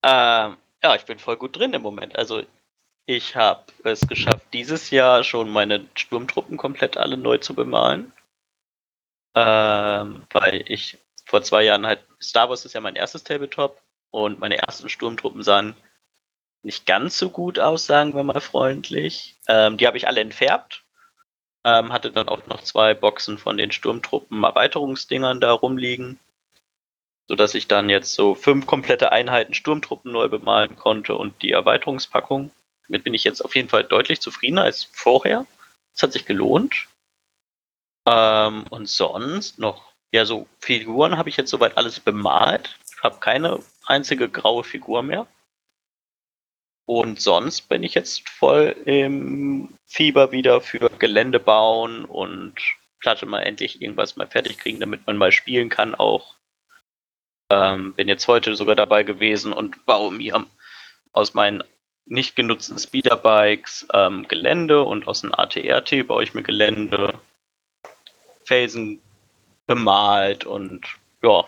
Ähm, 0.03 0.57
ja, 0.83 0.95
ich 0.95 1.05
bin 1.05 1.19
voll 1.19 1.37
gut 1.37 1.57
drin 1.57 1.73
im 1.73 1.81
Moment. 1.81 2.15
Also 2.15 2.43
ich 3.15 3.35
habe 3.35 3.65
es 3.83 4.07
geschafft, 4.07 4.47
dieses 4.53 4.89
Jahr 4.89 5.25
schon 5.25 5.49
meine 5.49 5.85
Sturmtruppen 5.95 6.55
komplett 6.55 6.95
alle 6.95 7.17
neu 7.17 7.37
zu 7.39 7.53
bemalen. 7.53 8.13
Ähm, 9.35 10.23
weil 10.31 10.63
ich 10.67 10.97
vor 11.25 11.41
zwei 11.43 11.63
Jahren 11.63 11.85
halt, 11.85 11.99
Star 12.21 12.49
Wars 12.49 12.63
ist 12.63 12.73
ja 12.73 12.79
mein 12.79 12.95
erstes 12.95 13.23
Tabletop 13.23 13.81
und 14.11 14.39
meine 14.39 14.57
ersten 14.57 14.87
Sturmtruppen 14.87 15.43
sahen 15.43 15.75
nicht 16.63 16.85
ganz 16.85 17.17
so 17.17 17.29
gut 17.29 17.59
aus, 17.59 17.85
sagen 17.85 18.13
wir 18.15 18.23
mal 18.23 18.39
freundlich. 18.39 19.35
Ähm, 19.47 19.77
die 19.77 19.87
habe 19.87 19.97
ich 19.97 20.07
alle 20.07 20.21
entfärbt. 20.21 20.83
Ähm, 21.65 21.91
hatte 21.91 22.11
dann 22.11 22.29
auch 22.29 22.45
noch 22.47 22.63
zwei 22.63 22.93
Boxen 22.93 23.37
von 23.37 23.57
den 23.57 23.71
Sturmtruppen 23.71 24.43
Erweiterungsdingern 24.43 25.41
da 25.41 25.51
rumliegen. 25.51 26.17
Sodass 27.27 27.55
ich 27.55 27.67
dann 27.67 27.89
jetzt 27.89 28.13
so 28.13 28.35
fünf 28.35 28.67
komplette 28.67 29.11
Einheiten 29.11 29.53
Sturmtruppen 29.53 30.11
neu 30.11 30.29
bemalen 30.29 30.77
konnte 30.77 31.15
und 31.15 31.41
die 31.41 31.51
Erweiterungspackung. 31.51 32.51
Damit 32.87 33.03
bin 33.03 33.13
ich 33.13 33.23
jetzt 33.23 33.43
auf 33.43 33.55
jeden 33.55 33.69
Fall 33.69 33.83
deutlich 33.83 34.21
zufriedener 34.21 34.63
als 34.63 34.83
vorher. 34.91 35.45
Es 35.93 36.03
hat 36.03 36.13
sich 36.13 36.25
gelohnt. 36.25 36.87
Ähm, 38.07 38.65
und 38.69 38.89
sonst 38.89 39.59
noch, 39.59 39.93
ja, 40.11 40.25
so 40.25 40.47
Figuren 40.59 41.17
habe 41.17 41.29
ich 41.29 41.37
jetzt 41.37 41.51
soweit 41.51 41.77
alles 41.77 41.99
bemalt. 41.99 42.77
Ich 42.95 43.03
habe 43.03 43.19
keine 43.19 43.59
einzige 43.85 44.29
graue 44.29 44.63
Figur 44.63 45.03
mehr. 45.03 45.27
Und 46.85 47.21
sonst 47.21 47.69
bin 47.69 47.83
ich 47.83 47.93
jetzt 47.93 48.27
voll 48.27 48.75
im 48.85 49.77
Fieber 49.87 50.31
wieder 50.31 50.61
für 50.61 50.89
Gelände 50.89 51.39
bauen 51.39 52.05
und 52.05 52.55
Platte 52.99 53.25
mal 53.25 53.41
endlich 53.41 53.81
irgendwas 53.81 54.15
mal 54.15 54.27
fertig 54.27 54.57
kriegen, 54.57 54.79
damit 54.79 55.07
man 55.07 55.17
mal 55.17 55.31
spielen 55.31 55.69
kann 55.69 55.95
auch. 55.95 56.35
Ähm, 57.49 57.93
bin 57.93 58.07
jetzt 58.07 58.27
heute 58.27 58.55
sogar 58.55 58.75
dabei 58.75 59.03
gewesen 59.03 59.53
und 59.53 59.85
baue 59.85 60.11
mir 60.11 60.45
aus 61.11 61.33
meinen 61.33 61.63
nicht 62.05 62.35
genutzten 62.35 62.77
Speederbikes 62.77 63.87
ähm, 63.93 64.27
Gelände 64.27 64.83
und 64.83 65.07
aus 65.07 65.21
dem 65.21 65.33
ATRT 65.33 66.07
baue 66.07 66.23
ich 66.23 66.33
mir 66.33 66.43
Gelände, 66.43 67.19
Felsen 68.45 69.01
bemalt 69.67 70.45
und 70.45 70.85
ja, 71.23 71.47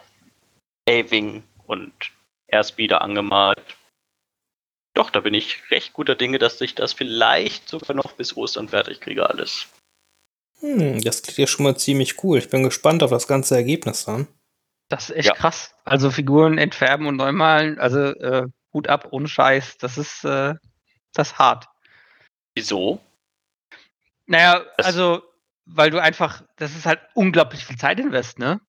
Aving 0.87 1.43
und 1.67 1.93
Airspeeder 2.47 3.01
angemalt. 3.01 3.77
Doch, 4.95 5.09
da 5.09 5.21
bin 5.21 5.33
ich 5.33 5.71
recht 5.71 5.93
guter 5.93 6.15
Dinge, 6.15 6.37
dass 6.37 6.61
ich 6.61 6.75
das 6.75 6.93
vielleicht 6.93 7.67
sogar 7.67 7.95
noch 7.95 8.11
bis 8.13 8.37
Ostern 8.37 8.69
fertig 8.69 9.01
kriege 9.01 9.27
alles. 9.27 9.67
Hm, 10.59 11.01
das 11.01 11.23
klingt 11.23 11.39
ja 11.39 11.47
schon 11.47 11.63
mal 11.63 11.75
ziemlich 11.75 12.23
cool. 12.23 12.37
Ich 12.37 12.49
bin 12.49 12.63
gespannt 12.63 13.01
auf 13.01 13.09
das 13.09 13.27
ganze 13.27 13.55
Ergebnis 13.55 14.05
dann. 14.05 14.27
Das 14.89 15.09
ist 15.09 15.15
echt 15.15 15.29
Ja. 15.29 15.33
krass. 15.33 15.73
Also 15.83 16.11
Figuren 16.11 16.59
entfärben 16.59 17.07
und 17.07 17.15
neu 17.15 17.31
malen, 17.31 17.79
also 17.79 17.99
äh, 17.99 18.47
Hut 18.73 18.87
ab, 18.87 19.07
ohne 19.11 19.27
Scheiß. 19.27 19.77
Das 19.77 19.97
ist, 19.97 20.23
äh, 20.25 20.55
das 21.13 21.29
ist 21.31 21.39
hart. 21.39 21.67
Wieso? 22.55 22.99
Naja, 24.25 24.65
Das- 24.77 24.87
also, 24.87 25.23
weil 25.65 25.89
du 25.91 26.01
einfach, 26.01 26.43
das 26.57 26.75
ist 26.75 26.85
halt 26.85 26.99
unglaublich 27.13 27.65
viel 27.65 27.77
Zeit 27.77 27.99
invest, 27.99 28.39
ne? 28.39 28.59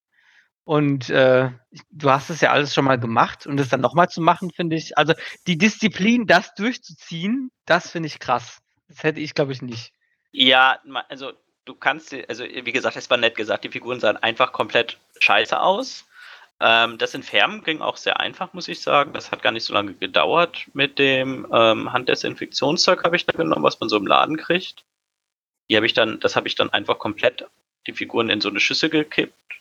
Und 0.65 1.11
äh, 1.11 1.51
du 1.91 2.11
hast 2.11 2.31
es 2.31 2.41
ja 2.41 2.51
alles 2.51 2.73
schon 2.73 2.87
mal 2.87 2.99
gemacht 2.99 3.47
und 3.47 3.61
es 3.61 3.69
dann 3.69 3.83
nochmal 3.83 4.09
zu 4.09 4.23
machen, 4.23 4.51
finde 4.51 4.77
ich, 4.77 4.97
also 4.97 5.13
die 5.47 5.59
Disziplin, 5.59 6.27
das 6.27 6.55
durchzuziehen, 6.55 7.51
das 7.67 7.91
finde 7.91 8.07
ich 8.07 8.19
krass. 8.19 8.63
Das 8.89 9.03
hätte 9.03 9.21
ich, 9.21 9.35
glaube 9.35 9.53
ich, 9.53 9.61
nicht. 9.61 9.93
Ja, 10.33 10.79
also 11.11 11.33
du 11.67 11.75
kannst, 11.75 12.15
also 12.29 12.45
wie 12.45 12.73
gesagt, 12.73 12.97
es 12.97 13.11
war 13.11 13.19
nett 13.19 13.35
gesagt, 13.37 13.65
die 13.65 13.69
Figuren 13.71 14.01
sahen 14.01 14.17
einfach 14.17 14.53
komplett 14.53 14.99
scheiße 15.21 15.59
aus. 15.61 16.07
Ähm, 16.65 16.97
das 16.97 17.13
Entfärben 17.13 17.63
ging 17.63 17.83
auch 17.83 17.99
sehr 17.99 18.21
einfach, 18.21 18.55
muss 18.55 18.69
ich 18.69 18.81
sagen. 18.81 19.13
Das 19.13 19.31
hat 19.31 19.43
gar 19.43 19.53
nicht 19.53 19.65
so 19.65 19.75
lange 19.75 19.93
gedauert 19.93 20.67
mit 20.73 20.99
dem 20.99 21.47
ähm, 21.53 21.93
Handdesinfektionszeug 21.93 23.05
habe 23.05 23.17
ich 23.17 23.27
da 23.27 23.33
genommen, 23.37 23.63
was 23.63 23.79
man 23.81 23.91
so 23.91 23.99
im 23.99 24.07
Laden 24.07 24.39
kriegt. 24.39 24.83
Die 25.69 25.77
habe 25.77 25.85
ich 25.85 25.93
dann, 25.93 26.21
das 26.21 26.37
habe 26.37 26.49
ich 26.49 26.55
dann 26.55 26.71
einfach 26.71 26.99
komplett 26.99 27.47
die 27.87 27.93
Figuren 27.93 28.31
in 28.31 28.41
so 28.41 28.49
eine 28.49 28.61
Schüssel 28.61 28.89
gekippt 28.89 29.61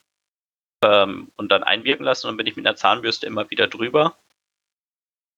ähm, 0.82 1.30
und 1.36 1.52
dann 1.52 1.64
einwirken 1.64 2.06
lassen 2.06 2.30
und 2.30 2.38
bin 2.38 2.48
ich 2.48 2.56
mit 2.56 2.66
einer 2.66 2.78
Zahnbürste 2.78 3.28
immer 3.28 3.50
wieder 3.50 3.68
drüber. 3.68 4.16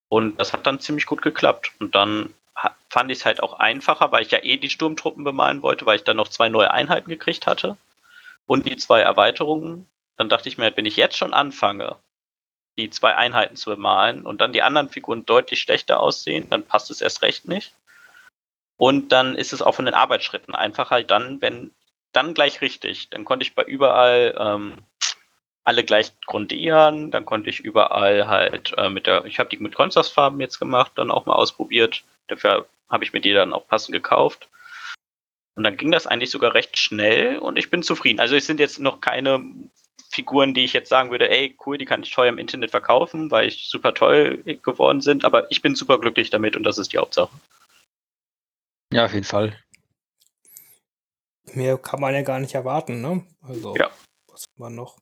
Und 0.07 0.39
das 0.39 0.53
hat 0.53 0.67
dann 0.67 0.79
ziemlich 0.79 1.07
gut 1.07 1.23
geklappt. 1.23 1.71
Und 1.79 1.95
dann 1.95 2.35
fand 2.89 3.09
ich 3.09 3.17
es 3.17 3.25
halt 3.25 3.41
auch 3.41 3.53
einfacher, 3.53 4.11
weil 4.11 4.21
ich 4.21 4.29
ja 4.29 4.43
eh 4.43 4.57
die 4.57 4.69
Sturmtruppen 4.69 5.23
bemalen 5.23 5.63
wollte, 5.63 5.87
weil 5.87 5.95
ich 5.95 6.03
dann 6.03 6.17
noch 6.17 6.27
zwei 6.27 6.47
neue 6.47 6.69
Einheiten 6.69 7.09
gekriegt 7.09 7.47
hatte 7.47 7.75
und 8.45 8.67
die 8.67 8.77
zwei 8.77 9.01
Erweiterungen. 9.01 9.87
Dann 10.17 10.29
dachte 10.29 10.49
ich 10.49 10.57
mir, 10.57 10.75
wenn 10.75 10.85
ich 10.85 10.95
jetzt 10.95 11.17
schon 11.17 11.33
anfange, 11.33 11.97
die 12.77 12.89
zwei 12.89 13.15
Einheiten 13.15 13.55
zu 13.55 13.69
bemalen 13.69 14.25
und 14.25 14.41
dann 14.41 14.53
die 14.53 14.61
anderen 14.61 14.89
Figuren 14.89 15.25
deutlich 15.25 15.61
schlechter 15.61 15.99
aussehen, 15.99 16.49
dann 16.49 16.65
passt 16.65 16.91
es 16.91 17.01
erst 17.01 17.21
recht 17.21 17.47
nicht. 17.47 17.73
Und 18.77 19.11
dann 19.11 19.35
ist 19.35 19.53
es 19.53 19.61
auch 19.61 19.75
von 19.75 19.85
den 19.85 19.93
Arbeitsschritten 19.93 20.53
einfacher, 20.53 21.01
dann, 21.03 21.41
wenn, 21.41 21.71
dann 22.11 22.33
gleich 22.33 22.61
richtig. 22.61 23.09
Dann 23.09 23.23
konnte 23.23 23.43
ich 23.43 23.55
bei 23.55 23.63
überall 23.63 24.35
ähm, 24.37 24.83
alle 25.63 25.83
gleich 25.83 26.11
grundieren, 26.25 27.11
dann 27.11 27.25
konnte 27.25 27.49
ich 27.49 27.61
überall 27.61 28.27
halt 28.27 28.73
äh, 28.77 28.89
mit 28.89 29.07
der, 29.07 29.25
ich 29.25 29.39
habe 29.39 29.49
die 29.49 29.57
mit 29.57 29.75
Kontrastfarben 29.75 30.39
jetzt 30.41 30.59
gemacht, 30.59 30.91
dann 30.95 31.11
auch 31.11 31.25
mal 31.25 31.35
ausprobiert. 31.35 32.03
Dafür 32.27 32.67
habe 32.89 33.03
ich 33.03 33.13
mir 33.13 33.21
die 33.21 33.33
dann 33.33 33.53
auch 33.53 33.67
passend 33.67 33.93
gekauft. 33.93 34.49
Und 35.55 35.63
dann 35.63 35.77
ging 35.77 35.91
das 35.91 36.05
eigentlich 36.05 36.31
sogar 36.31 36.53
recht 36.53 36.77
schnell 36.77 37.39
und 37.39 37.57
ich 37.57 37.69
bin 37.69 37.81
zufrieden. 37.81 38.19
Also 38.19 38.35
es 38.35 38.45
sind 38.45 38.59
jetzt 38.59 38.79
noch 38.79 38.99
keine 38.99 39.43
Figuren, 40.15 40.53
die 40.53 40.63
ich 40.63 40.73
jetzt 40.73 40.89
sagen 40.89 41.11
würde, 41.11 41.29
ey, 41.29 41.55
cool, 41.65 41.77
die 41.77 41.85
kann 41.85 42.01
ich 42.01 42.11
teuer 42.11 42.29
im 42.29 42.37
Internet 42.37 42.71
verkaufen, 42.71 43.29
weil 43.31 43.47
ich 43.47 43.67
super 43.69 43.93
toll 43.93 44.41
geworden 44.63 45.01
sind, 45.01 45.25
aber 45.25 45.51
ich 45.51 45.61
bin 45.61 45.75
super 45.75 45.99
glücklich 45.99 46.29
damit 46.29 46.55
und 46.55 46.63
das 46.63 46.77
ist 46.77 46.93
die 46.93 46.97
Hauptsache. 46.97 47.29
Ja, 48.93 49.05
auf 49.05 49.13
jeden 49.13 49.25
Fall. 49.25 49.59
Mehr 51.53 51.77
kann 51.77 51.99
man 51.99 52.13
ja 52.13 52.21
gar 52.21 52.39
nicht 52.39 52.55
erwarten, 52.55 53.01
ne? 53.01 53.25
Also, 53.41 53.75
Ja. 53.75 53.91
was 54.27 54.45
man 54.57 54.73
noch? 54.73 54.97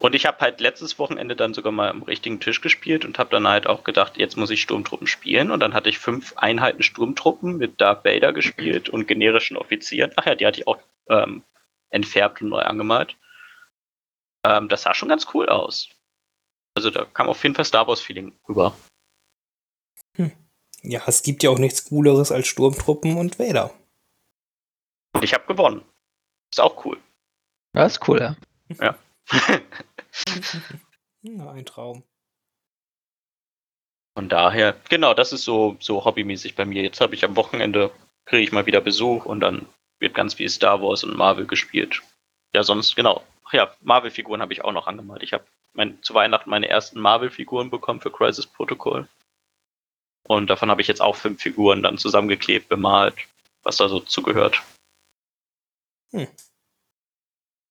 Und 0.00 0.14
ich 0.14 0.26
habe 0.26 0.38
halt 0.38 0.60
letztes 0.60 0.98
Wochenende 0.98 1.34
dann 1.34 1.54
sogar 1.54 1.72
mal 1.72 1.90
am 1.90 2.04
richtigen 2.04 2.38
Tisch 2.40 2.60
gespielt 2.60 3.04
und 3.04 3.18
habe 3.18 3.30
dann 3.30 3.48
halt 3.48 3.66
auch 3.66 3.82
gedacht, 3.82 4.16
jetzt 4.16 4.36
muss 4.36 4.50
ich 4.50 4.62
Sturmtruppen 4.62 5.08
spielen. 5.08 5.50
Und 5.50 5.58
dann 5.60 5.74
hatte 5.74 5.88
ich 5.88 5.98
fünf 5.98 6.36
Einheiten 6.36 6.84
Sturmtruppen 6.84 7.56
mit 7.56 7.80
Darth 7.80 8.04
Vader 8.04 8.32
gespielt 8.32 8.88
und 8.88 9.08
generischen 9.08 9.56
Offizieren. 9.56 10.12
Ach 10.14 10.24
ja, 10.24 10.36
die 10.36 10.46
hatte 10.46 10.60
ich 10.60 10.68
auch 10.68 10.78
ähm, 11.08 11.42
entfärbt 11.90 12.40
und 12.42 12.48
neu 12.48 12.60
angemalt. 12.60 13.16
Ähm, 14.44 14.68
das 14.68 14.82
sah 14.82 14.94
schon 14.94 15.08
ganz 15.08 15.26
cool 15.34 15.48
aus. 15.48 15.88
Also 16.76 16.90
da 16.90 17.04
kam 17.04 17.28
auf 17.28 17.42
jeden 17.42 17.54
Fall 17.54 17.64
Star 17.64 17.86
Wars-Feeling 17.86 18.38
rüber. 18.48 18.76
Ja, 20.82 21.02
es 21.06 21.22
gibt 21.22 21.42
ja 21.42 21.50
auch 21.50 21.58
nichts 21.58 21.84
Cooleres 21.84 22.30
als 22.30 22.46
Sturmtruppen 22.46 23.16
und 23.16 23.38
Vader. 23.38 23.74
Und 25.12 25.24
ich 25.24 25.34
habe 25.34 25.46
gewonnen. 25.46 25.84
Ist 26.52 26.60
auch 26.60 26.84
cool. 26.84 27.00
Das 27.72 27.92
ist 27.92 28.08
cool, 28.08 28.36
ja. 28.78 28.96
Ja, 31.22 31.50
ein 31.50 31.66
Traum. 31.66 32.04
Von 34.16 34.28
daher, 34.28 34.76
genau, 34.88 35.14
das 35.14 35.32
ist 35.32 35.44
so, 35.44 35.76
so 35.80 36.04
hobbymäßig 36.04 36.54
bei 36.54 36.64
mir. 36.64 36.82
Jetzt 36.82 37.00
habe 37.00 37.14
ich 37.14 37.24
am 37.24 37.36
Wochenende, 37.36 37.90
kriege 38.24 38.42
ich 38.42 38.52
mal 38.52 38.66
wieder 38.66 38.80
Besuch 38.80 39.26
und 39.26 39.40
dann 39.40 39.66
wird 40.00 40.14
ganz 40.14 40.34
viel 40.34 40.48
Star 40.48 40.80
Wars 40.80 41.04
und 41.04 41.16
Marvel 41.16 41.46
gespielt. 41.46 42.02
Ja, 42.54 42.62
sonst, 42.62 42.96
genau. 42.96 43.22
Ach 43.48 43.52
ja, 43.54 43.74
Marvel-Figuren 43.80 44.42
habe 44.42 44.52
ich 44.52 44.62
auch 44.62 44.72
noch 44.72 44.86
angemalt. 44.86 45.22
Ich 45.22 45.32
habe 45.32 45.46
zu 46.02 46.12
Weihnachten 46.12 46.50
meine 46.50 46.68
ersten 46.68 47.00
Marvel-Figuren 47.00 47.70
bekommen 47.70 48.00
für 48.00 48.10
Crisis 48.10 48.46
Protocol. 48.46 49.08
Und 50.24 50.50
davon 50.50 50.70
habe 50.70 50.82
ich 50.82 50.88
jetzt 50.88 51.00
auch 51.00 51.16
fünf 51.16 51.40
Figuren 51.40 51.82
dann 51.82 51.96
zusammengeklebt, 51.96 52.68
bemalt, 52.68 53.14
was 53.62 53.78
da 53.78 53.88
so 53.88 54.00
zugehört. 54.00 54.62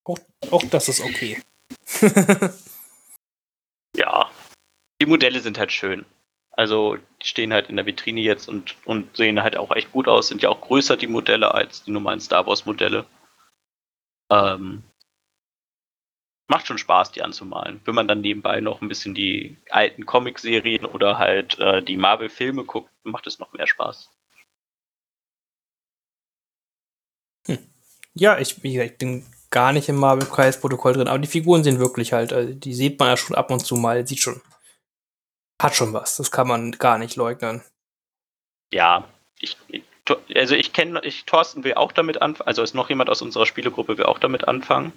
Auch, 0.04 0.18
auch 0.50 0.64
das 0.64 0.90
ist 0.90 1.02
okay. 1.02 1.42
Ja, 3.96 4.30
die 5.02 5.08
Modelle 5.08 5.40
sind 5.40 5.58
halt 5.58 5.72
schön. 5.72 6.06
Also 6.52 6.98
die 6.98 7.28
stehen 7.28 7.52
halt 7.52 7.68
in 7.68 7.78
der 7.78 7.88
Vitrine 7.88 8.22
jetzt 8.22 8.48
und, 8.48 8.76
und 8.86 9.18
sehen 9.18 9.42
halt 9.42 9.58
auch 9.58 9.76
echt 9.76 9.92
gut 9.92 10.08
aus. 10.08 10.28
Sind 10.28 10.44
ja 10.44 10.50
auch 10.50 10.62
größer 10.62 10.98
die 10.98 11.08
Modelle 11.08 11.52
als 11.52 11.84
die 11.84 11.90
normalen 11.90 12.20
Star 12.20 12.46
Wars 12.46 12.68
Modelle. 12.68 13.08
Ähm, 14.30 14.84
macht 16.48 16.68
schon 16.68 16.78
Spaß, 16.78 17.12
die 17.12 17.22
anzumalen. 17.22 17.82
Wenn 17.86 17.96
man 17.96 18.08
dann 18.08 18.22
nebenbei 18.22 18.62
noch 18.62 18.82
ein 18.82 18.88
bisschen 18.88 19.14
die 19.14 19.58
alten 19.70 20.06
Comic-Serien 20.06 20.86
oder 20.86 21.18
halt 21.18 21.60
äh, 21.60 21.82
die 21.82 21.98
Marvel-Filme 21.98 22.64
guckt, 22.64 22.90
macht 23.04 23.28
es 23.28 23.40
noch 23.40 23.54
mehr 23.54 23.68
Spaß. 23.68 24.10
Hm. 27.48 27.60
Ja, 28.14 28.40
ich, 28.40 28.64
ich 28.64 28.98
bin 28.98 29.26
gar 29.50 29.74
nicht 29.74 29.90
im 29.90 29.98
Marvel-Kreisprotokoll 29.98 30.94
drin, 30.94 31.08
aber 31.08 31.20
die 31.20 31.28
Figuren 31.28 31.64
sind 31.64 31.80
wirklich 31.80 32.14
halt, 32.14 32.34
also 32.34 32.54
die 32.54 32.74
sieht 32.74 33.00
man 33.00 33.10
ja 33.10 33.18
schon 33.18 33.36
ab 33.36 33.52
und 33.52 33.66
zu 33.66 33.76
mal, 33.76 34.06
sieht 34.08 34.20
schon, 34.20 34.42
hat 35.62 35.76
schon 35.76 35.94
was, 35.94 36.18
das 36.18 36.32
kann 36.32 36.48
man 36.48 36.72
gar 36.74 36.98
nicht 36.98 37.16
leugnen. 37.16 37.62
Ja, 38.74 39.08
ich, 39.40 39.58
also 40.36 40.56
ich 40.56 40.74
kenne, 40.74 41.02
ich, 41.04 41.26
Thorsten 41.26 41.64
will 41.64 41.76
auch 41.76 41.92
damit 41.92 42.22
anfangen, 42.22 42.48
also 42.48 42.64
ist 42.64 42.74
noch 42.74 42.90
jemand 42.90 43.10
aus 43.10 43.22
unserer 43.22 43.46
Spielegruppe 43.46 43.98
will 43.98 44.06
auch 44.06 44.20
damit 44.20 44.48
anfangen. 44.48 44.92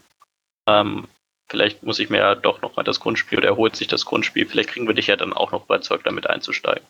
Ähm, 0.66 1.06
vielleicht 1.51 1.82
muss 1.82 1.98
ich 1.98 2.09
mir 2.09 2.18
ja 2.18 2.35
doch 2.35 2.62
noch 2.62 2.77
mal 2.77 2.85
das 2.85 3.01
Grundspiel 3.01 3.39
oder 3.39 3.48
erholt 3.48 3.77
sich 3.77 3.89
das 3.89 4.05
Grundspiel, 4.05 4.47
vielleicht 4.47 4.70
kriegen 4.70 4.86
wir 4.86 4.94
dich 4.94 5.09
ja 5.09 5.16
dann 5.16 5.32
auch 5.32 5.52
noch 5.52 5.64
überzeugt, 5.64 6.06
damit 6.06 6.27
einzusteigen. 6.28 6.86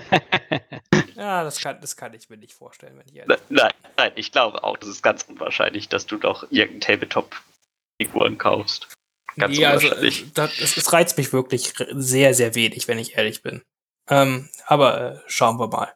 ja, 1.14 1.44
das 1.44 1.60
kann, 1.60 1.80
das 1.80 1.96
kann 1.96 2.14
ich 2.14 2.28
mir 2.28 2.36
nicht 2.36 2.54
vorstellen, 2.54 2.96
wenn 2.98 3.06
ich 3.06 3.16
ehrlich 3.16 3.38
bin. 3.48 3.56
Nein, 3.56 3.72
nein, 3.96 4.12
ich 4.16 4.32
glaube 4.32 4.64
auch, 4.64 4.76
das 4.76 4.88
ist 4.88 5.02
ganz 5.02 5.24
unwahrscheinlich, 5.24 5.88
dass 5.88 6.06
du 6.06 6.16
doch 6.16 6.44
irgendeinen 6.50 6.80
Tabletop-Figuren 6.80 8.38
kaufst. 8.38 8.88
Ganz 9.36 9.56
nee, 9.56 9.66
also 9.66 9.88
das, 10.34 10.76
es 10.76 10.92
reizt 10.92 11.18
mich 11.18 11.32
wirklich 11.32 11.74
sehr, 11.92 12.34
sehr 12.34 12.54
wenig, 12.54 12.88
wenn 12.88 12.98
ich 12.98 13.16
ehrlich 13.16 13.42
bin. 13.42 13.62
Ähm, 14.08 14.48
aber 14.66 15.00
äh, 15.00 15.20
schauen 15.26 15.58
wir 15.58 15.68
mal. 15.68 15.92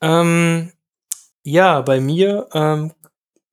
Ähm, 0.00 0.72
ja, 1.42 1.80
bei 1.82 2.00
mir, 2.00 2.48
ähm, 2.54 2.92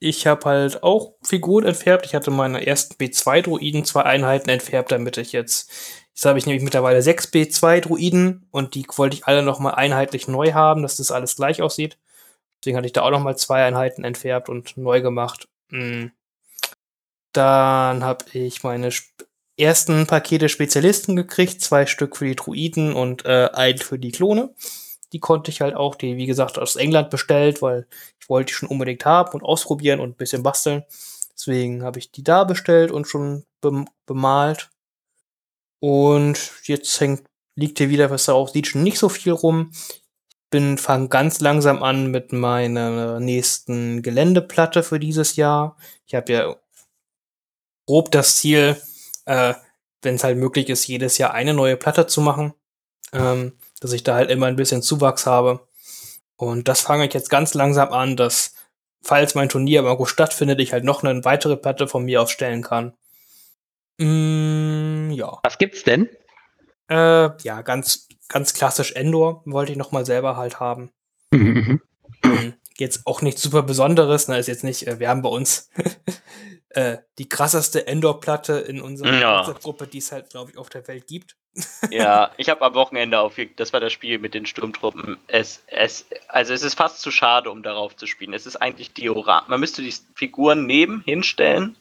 ich 0.04 0.28
habe 0.28 0.46
halt 0.46 0.84
auch 0.84 1.16
Figuren 1.24 1.66
entfärbt. 1.66 2.06
Ich 2.06 2.16
hatte 2.16 2.32
meine 2.32 2.66
ersten 2.66 2.96
B2-Druiden 2.96 3.86
zwei 3.86 4.04
Einheiten 4.04 4.50
entfärbt, 4.50 4.92
damit 4.92 5.18
ich 5.18 5.32
jetzt 5.32 5.72
Jetzt 6.14 6.26
habe 6.26 6.38
ich 6.38 6.46
nämlich 6.46 6.64
mittlerweile 6.64 7.02
6 7.02 7.30
B2-Druiden 7.30 8.46
und 8.52 8.76
die 8.76 8.86
wollte 8.96 9.16
ich 9.16 9.26
alle 9.26 9.42
nochmal 9.42 9.74
einheitlich 9.76 10.28
neu 10.28 10.54
haben, 10.54 10.84
dass 10.84 10.98
das 10.98 11.10
alles 11.10 11.36
gleich 11.36 11.62
aussieht. 11.62 11.98
Deswegen 12.60 12.78
hatte 12.78 12.86
ich 12.86 12.94
da 12.94 13.02
auch 13.02 13.10
nochmal 13.10 13.36
zwei 13.36 13.66
Einheiten 13.66 14.04
entfärbt 14.04 14.48
und 14.48 14.78
neu 14.78 15.02
gemacht. 15.02 15.48
Hm. 15.70 16.12
Dann 17.32 18.04
habe 18.04 18.26
ich 18.34 18.62
meine 18.62 18.90
ersten 19.58 20.06
Pakete 20.06 20.50
Spezialisten 20.50 21.16
gekriegt, 21.16 21.62
zwei 21.62 21.88
Stück 21.88 22.16
für 22.16 22.26
die 22.26 22.36
Druiden 22.36 22.94
und 22.94 23.26
äh, 23.26 23.50
ein 23.52 23.80
für 23.80 23.98
die 23.98 24.12
Klone. 24.12 24.54
Die 25.14 25.20
konnte 25.20 25.50
ich 25.50 25.62
halt 25.62 25.76
auch, 25.76 25.96
die 25.96 26.18
wie 26.18 26.28
gesagt 26.28 26.60
aus 26.60 26.76
England 26.76 27.10
bestellt, 27.10 27.64
weil 27.64 27.88
ich 28.24 28.30
wollte 28.30 28.48
die 28.48 28.54
schon 28.54 28.70
unbedingt 28.70 29.04
haben 29.04 29.34
und 29.34 29.44
ausprobieren 29.44 30.00
und 30.00 30.12
ein 30.12 30.16
bisschen 30.16 30.44
basteln. 30.44 30.86
Deswegen 31.36 31.84
habe 31.84 32.00
ich 32.00 32.10
die 32.12 32.24
da 32.24 32.46
bestellt 32.46 32.90
und 32.90 33.06
schon 33.06 33.44
bemalt. 34.06 34.70
Und 35.82 36.52
jetzt 36.64 37.02
hängt, 37.02 37.28
liegt 37.56 37.80
hier 37.80 37.90
wieder, 37.90 38.10
was 38.10 38.26
da 38.26 38.34
auch 38.34 38.48
sieht, 38.48 38.68
schon 38.68 38.84
nicht 38.84 38.98
so 38.98 39.10
viel 39.10 39.34
rum. 39.34 39.72
Bin, 40.50 40.78
fange 40.78 41.10
ganz 41.10 41.42
langsam 41.42 41.84
an 41.84 42.12
mit 42.12 42.32
meiner 42.32 43.20
nächsten 43.20 44.02
Geländeplatte 44.02 44.84
für 44.84 45.00
dieses 45.02 45.36
Jahr. 45.36 45.76
Ich 46.06 46.16
habe 46.16 46.32
ja 46.32 46.56
grob 47.86 48.10
das 48.12 48.38
Ziel, 48.38 48.82
äh, 49.26 49.54
wenn 50.02 50.16
es 50.16 50.24
halt 50.24 50.38
möglich 50.38 50.70
ist, 50.70 50.88
jedes 50.88 51.18
Jahr 51.18 51.34
eine 51.34 51.54
neue 51.54 51.76
Platte 51.76 52.08
zu 52.08 52.22
machen. 52.22 52.54
Ähm, 53.12 53.58
dass 53.82 53.92
ich 53.92 54.04
da 54.04 54.16
halt 54.16 54.32
immer 54.32 54.46
ein 54.46 54.56
bisschen 54.56 54.82
Zuwachs 54.82 55.26
habe. 55.26 55.68
Und 56.44 56.68
das 56.68 56.82
fange 56.82 57.08
ich 57.08 57.14
jetzt 57.14 57.30
ganz 57.30 57.54
langsam 57.54 57.92
an, 57.92 58.16
dass, 58.16 58.54
falls 59.02 59.36
mein 59.36 59.50
Turnier 59.50 59.80
im 59.80 59.88
August 59.88 60.12
stattfindet, 60.12 60.60
ich 60.60 60.74
halt 60.74 60.84
noch 60.84 61.04
eine 61.04 61.24
weitere 61.26 61.58
Platte 61.58 61.88
von 61.88 62.04
mir 62.06 62.22
aufstellen 62.22 62.62
kann. 62.62 62.94
Mm, 63.98 65.12
ja. 65.12 65.40
Was 65.44 65.58
gibt's 65.58 65.84
denn? 65.84 66.10
Äh, 66.90 67.30
ja, 67.44 67.62
ganz, 67.62 68.08
ganz 68.28 68.54
klassisch 68.54 68.92
Endor 68.94 69.42
wollte 69.46 69.72
ich 69.72 69.78
noch 69.78 69.92
mal 69.92 70.06
selber 70.06 70.38
halt 70.38 70.60
haben. 70.60 70.92
Mhm. 71.32 71.82
Jetzt 72.78 73.06
auch 73.06 73.22
nichts 73.22 73.42
super 73.42 73.62
Besonderes, 73.62 74.28
ne, 74.28 74.40
ist 74.40 74.48
jetzt 74.48 74.64
nicht, 74.64 74.88
äh, 74.88 75.00
wir 75.00 75.08
haben 75.08 75.22
bei 75.22 75.30
uns 75.30 75.70
äh, 76.70 76.98
die 77.20 77.30
krasseste 77.30 77.86
Endor-Platte 77.86 78.54
in 78.54 78.82
unserer 78.82 79.20
ja. 79.20 79.44
Gruppe, 79.62 79.86
die 79.86 80.00
es 80.00 80.12
halt, 80.12 80.32
glaube 80.32 80.50
ich, 80.50 80.58
auf 80.58 80.70
der 80.70 80.88
Welt 80.88 81.06
gibt. 81.06 81.38
Ja, 81.92 82.32
ich 82.38 82.50
habe 82.50 82.62
am 82.62 82.74
Wochenende 82.74 83.20
auf, 83.20 83.36
das 83.56 83.74
war 83.74 83.80
das 83.80 83.94
Spiel 83.94 84.20
mit 84.20 84.34
den 84.34 84.46
Sturmtruppen. 84.46 85.18
Es, 85.28 85.64
es, 85.68 86.06
also 86.28 86.54
es 86.54 86.64
ist 86.64 86.76
fast 86.76 87.02
zu 87.02 87.12
schade, 87.12 87.52
um 87.52 87.64
darauf 87.64 87.96
zu 87.96 88.08
spielen. 88.08 88.34
Es 88.34 88.46
ist 88.46 88.56
eigentlich 88.58 88.94
Diorat. 88.94 89.50
Man 89.50 89.60
müsste 89.60 89.82
die 89.82 89.94
Figuren 90.16 90.66
neben 90.66 91.02
hinstellen 91.02 91.76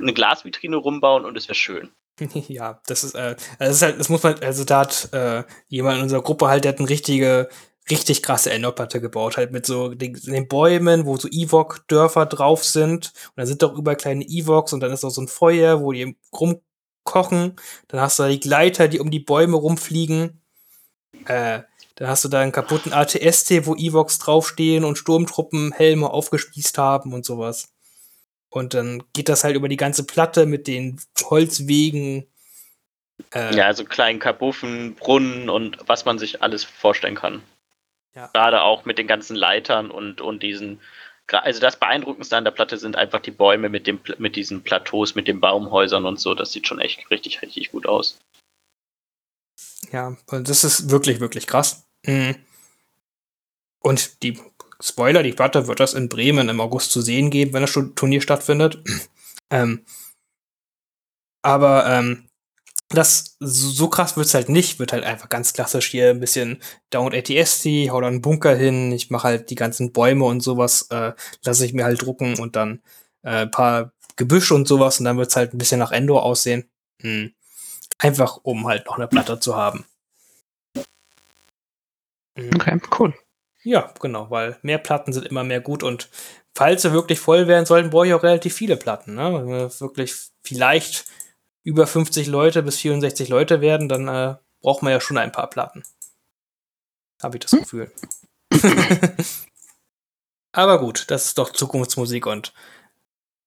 eine 0.00 0.12
Glasvitrine 0.12 0.76
rumbauen 0.76 1.24
und 1.24 1.36
es 1.36 1.48
wäre 1.48 1.56
schön. 1.56 1.90
ja, 2.48 2.80
das 2.86 3.04
ist, 3.04 3.14
äh, 3.14 3.36
das 3.58 3.76
ist 3.76 3.82
halt, 3.82 4.00
das 4.00 4.08
muss 4.08 4.22
man, 4.22 4.38
also 4.42 4.64
da 4.64 4.80
hat 4.80 5.12
äh, 5.12 5.44
jemand 5.68 5.98
in 5.98 6.02
unserer 6.04 6.22
Gruppe 6.22 6.48
halt, 6.48 6.64
der 6.64 6.72
hat 6.72 6.78
eine 6.78 6.88
richtige, 6.88 7.48
richtig 7.90 8.22
krasse 8.22 8.50
Enderplatte 8.50 9.00
gebaut, 9.00 9.36
halt 9.36 9.52
mit 9.52 9.66
so 9.66 9.94
den, 9.94 10.14
den 10.14 10.48
Bäumen, 10.48 11.06
wo 11.06 11.16
so 11.16 11.28
Ewok-Dörfer 11.28 12.26
drauf 12.26 12.64
sind. 12.64 13.12
Und 13.28 13.36
da 13.36 13.46
sind 13.46 13.62
doch 13.62 13.76
überall 13.76 13.96
kleine 13.96 14.24
Evoks 14.24 14.72
und 14.72 14.80
dann 14.80 14.92
ist 14.92 15.04
auch 15.04 15.10
so 15.10 15.22
ein 15.22 15.28
Feuer, 15.28 15.80
wo 15.80 15.92
die 15.92 16.16
rumkochen. 17.08 17.56
Dann 17.88 18.00
hast 18.00 18.18
du 18.18 18.24
da 18.24 18.28
die 18.28 18.40
Gleiter, 18.40 18.88
die 18.88 19.00
um 19.00 19.10
die 19.10 19.20
Bäume 19.20 19.56
rumfliegen. 19.56 20.40
Äh, 21.26 21.60
dann 21.96 22.08
hast 22.08 22.24
du 22.24 22.28
da 22.28 22.40
einen 22.40 22.52
kaputten 22.52 22.92
ATST, 22.92 23.66
wo 23.66 23.74
Evoks 23.74 24.18
draufstehen 24.18 24.84
und 24.84 24.98
Sturmtruppen 24.98 25.72
Helme 25.72 26.10
aufgespießt 26.10 26.78
haben 26.78 27.12
und 27.12 27.24
sowas. 27.24 27.74
Und 28.50 28.74
dann 28.74 29.02
geht 29.12 29.28
das 29.28 29.44
halt 29.44 29.56
über 29.56 29.68
die 29.68 29.76
ganze 29.76 30.04
Platte 30.04 30.46
mit 30.46 30.66
den 30.68 31.00
Holzwegen. 31.22 32.26
Äh, 33.34 33.54
ja, 33.54 33.66
also 33.66 33.84
kleinen 33.84 34.20
Kabuffen, 34.20 34.94
Brunnen 34.94 35.50
und 35.50 35.78
was 35.86 36.04
man 36.04 36.18
sich 36.18 36.40
alles 36.40 36.64
vorstellen 36.64 37.16
kann. 37.16 37.42
Ja. 38.14 38.30
Gerade 38.32 38.62
auch 38.62 38.84
mit 38.84 38.96
den 38.96 39.06
ganzen 39.06 39.36
Leitern 39.36 39.90
und, 39.90 40.20
und 40.20 40.42
diesen. 40.42 40.80
Also 41.30 41.60
das 41.60 41.78
Beeindruckendste 41.78 42.36
an 42.36 42.44
der 42.44 42.50
Platte 42.52 42.78
sind 42.78 42.96
einfach 42.96 43.20
die 43.20 43.30
Bäume 43.30 43.68
mit, 43.68 43.86
dem, 43.86 44.00
mit 44.18 44.36
diesen 44.36 44.62
Plateaus, 44.62 45.14
mit 45.14 45.28
den 45.28 45.40
Baumhäusern 45.40 46.06
und 46.06 46.18
so. 46.18 46.34
Das 46.34 46.52
sieht 46.52 46.66
schon 46.66 46.80
echt 46.80 47.10
richtig, 47.10 47.42
richtig 47.42 47.70
gut 47.70 47.86
aus. 47.86 48.18
Ja, 49.92 50.16
das 50.30 50.64
ist 50.64 50.90
wirklich, 50.90 51.20
wirklich 51.20 51.46
krass. 51.46 51.86
Mhm. 52.06 52.36
Und 53.80 54.22
die 54.22 54.38
Spoiler, 54.80 55.22
die 55.22 55.32
Platte 55.32 55.66
wird 55.66 55.80
das 55.80 55.94
in 55.94 56.08
Bremen 56.08 56.48
im 56.48 56.60
August 56.60 56.92
zu 56.92 57.00
sehen 57.00 57.30
geben, 57.30 57.52
wenn 57.52 57.62
das 57.62 57.72
Turnier 57.72 58.20
stattfindet. 58.20 58.78
ähm, 59.50 59.84
aber 61.42 61.86
ähm, 61.86 62.27
das 62.88 63.36
so 63.40 63.88
krass 63.88 64.16
wird's 64.16 64.34
halt 64.34 64.48
nicht, 64.48 64.78
wird 64.78 64.92
halt 64.92 65.04
einfach 65.04 65.28
ganz 65.28 65.52
klassisch 65.52 65.88
hier 65.88 66.10
ein 66.10 66.20
bisschen 66.20 66.62
Down 66.90 67.14
ATST, 67.14 67.66
hau 67.90 68.00
dann 68.00 68.14
einen 68.14 68.22
Bunker 68.22 68.54
hin, 68.54 68.92
ich 68.92 69.10
mache 69.10 69.28
halt 69.28 69.50
die 69.50 69.56
ganzen 69.56 69.92
Bäume 69.92 70.24
und 70.24 70.40
sowas, 70.40 70.88
äh, 70.90 71.12
lasse 71.44 71.66
ich 71.66 71.74
mir 71.74 71.84
halt 71.84 72.00
drucken 72.00 72.38
und 72.38 72.56
dann 72.56 72.80
äh, 73.22 73.46
paar 73.46 73.92
Gebüsch 74.16 74.50
und 74.52 74.66
sowas 74.66 74.98
und 74.98 75.04
dann 75.04 75.18
wird's 75.18 75.36
halt 75.36 75.52
ein 75.52 75.58
bisschen 75.58 75.78
nach 75.78 75.92
Endor 75.92 76.24
aussehen. 76.24 76.68
Hm. 77.02 77.32
Einfach 77.98 78.38
um 78.42 78.66
halt 78.66 78.86
noch 78.86 78.96
eine 78.96 79.08
Platte 79.08 79.38
zu 79.38 79.56
haben. 79.56 79.84
Okay, 82.36 82.80
cool. 82.98 83.14
Ja, 83.64 83.92
genau, 84.00 84.30
weil 84.30 84.56
mehr 84.62 84.78
Platten 84.78 85.12
sind 85.12 85.26
immer 85.26 85.44
mehr 85.44 85.60
gut 85.60 85.82
und 85.82 86.08
falls 86.54 86.82
sie 86.82 86.92
wirklich 86.92 87.20
voll 87.20 87.48
werden 87.48 87.66
sollten, 87.66 87.90
brauche 87.90 88.06
ich 88.06 88.14
auch 88.14 88.22
relativ 88.22 88.54
viele 88.54 88.76
Platten. 88.76 89.14
Ne? 89.14 89.34
Wenn 89.34 89.48
wir 89.48 89.80
wirklich 89.80 90.14
vielleicht 90.42 91.04
über 91.68 91.86
50 91.86 92.26
Leute 92.28 92.62
bis 92.62 92.78
64 92.78 93.28
Leute 93.28 93.60
werden, 93.60 93.90
dann 93.90 94.08
äh, 94.08 94.36
braucht 94.62 94.82
man 94.82 94.90
ja 94.90 95.02
schon 95.02 95.18
ein 95.18 95.32
paar 95.32 95.50
Platten. 95.50 95.82
Habe 97.22 97.36
ich 97.36 97.42
das 97.42 97.52
hm. 97.52 97.60
Gefühl. 97.60 97.92
Aber 100.52 100.80
gut, 100.80 101.10
das 101.10 101.26
ist 101.26 101.38
doch 101.38 101.52
Zukunftsmusik 101.52 102.24
und 102.24 102.54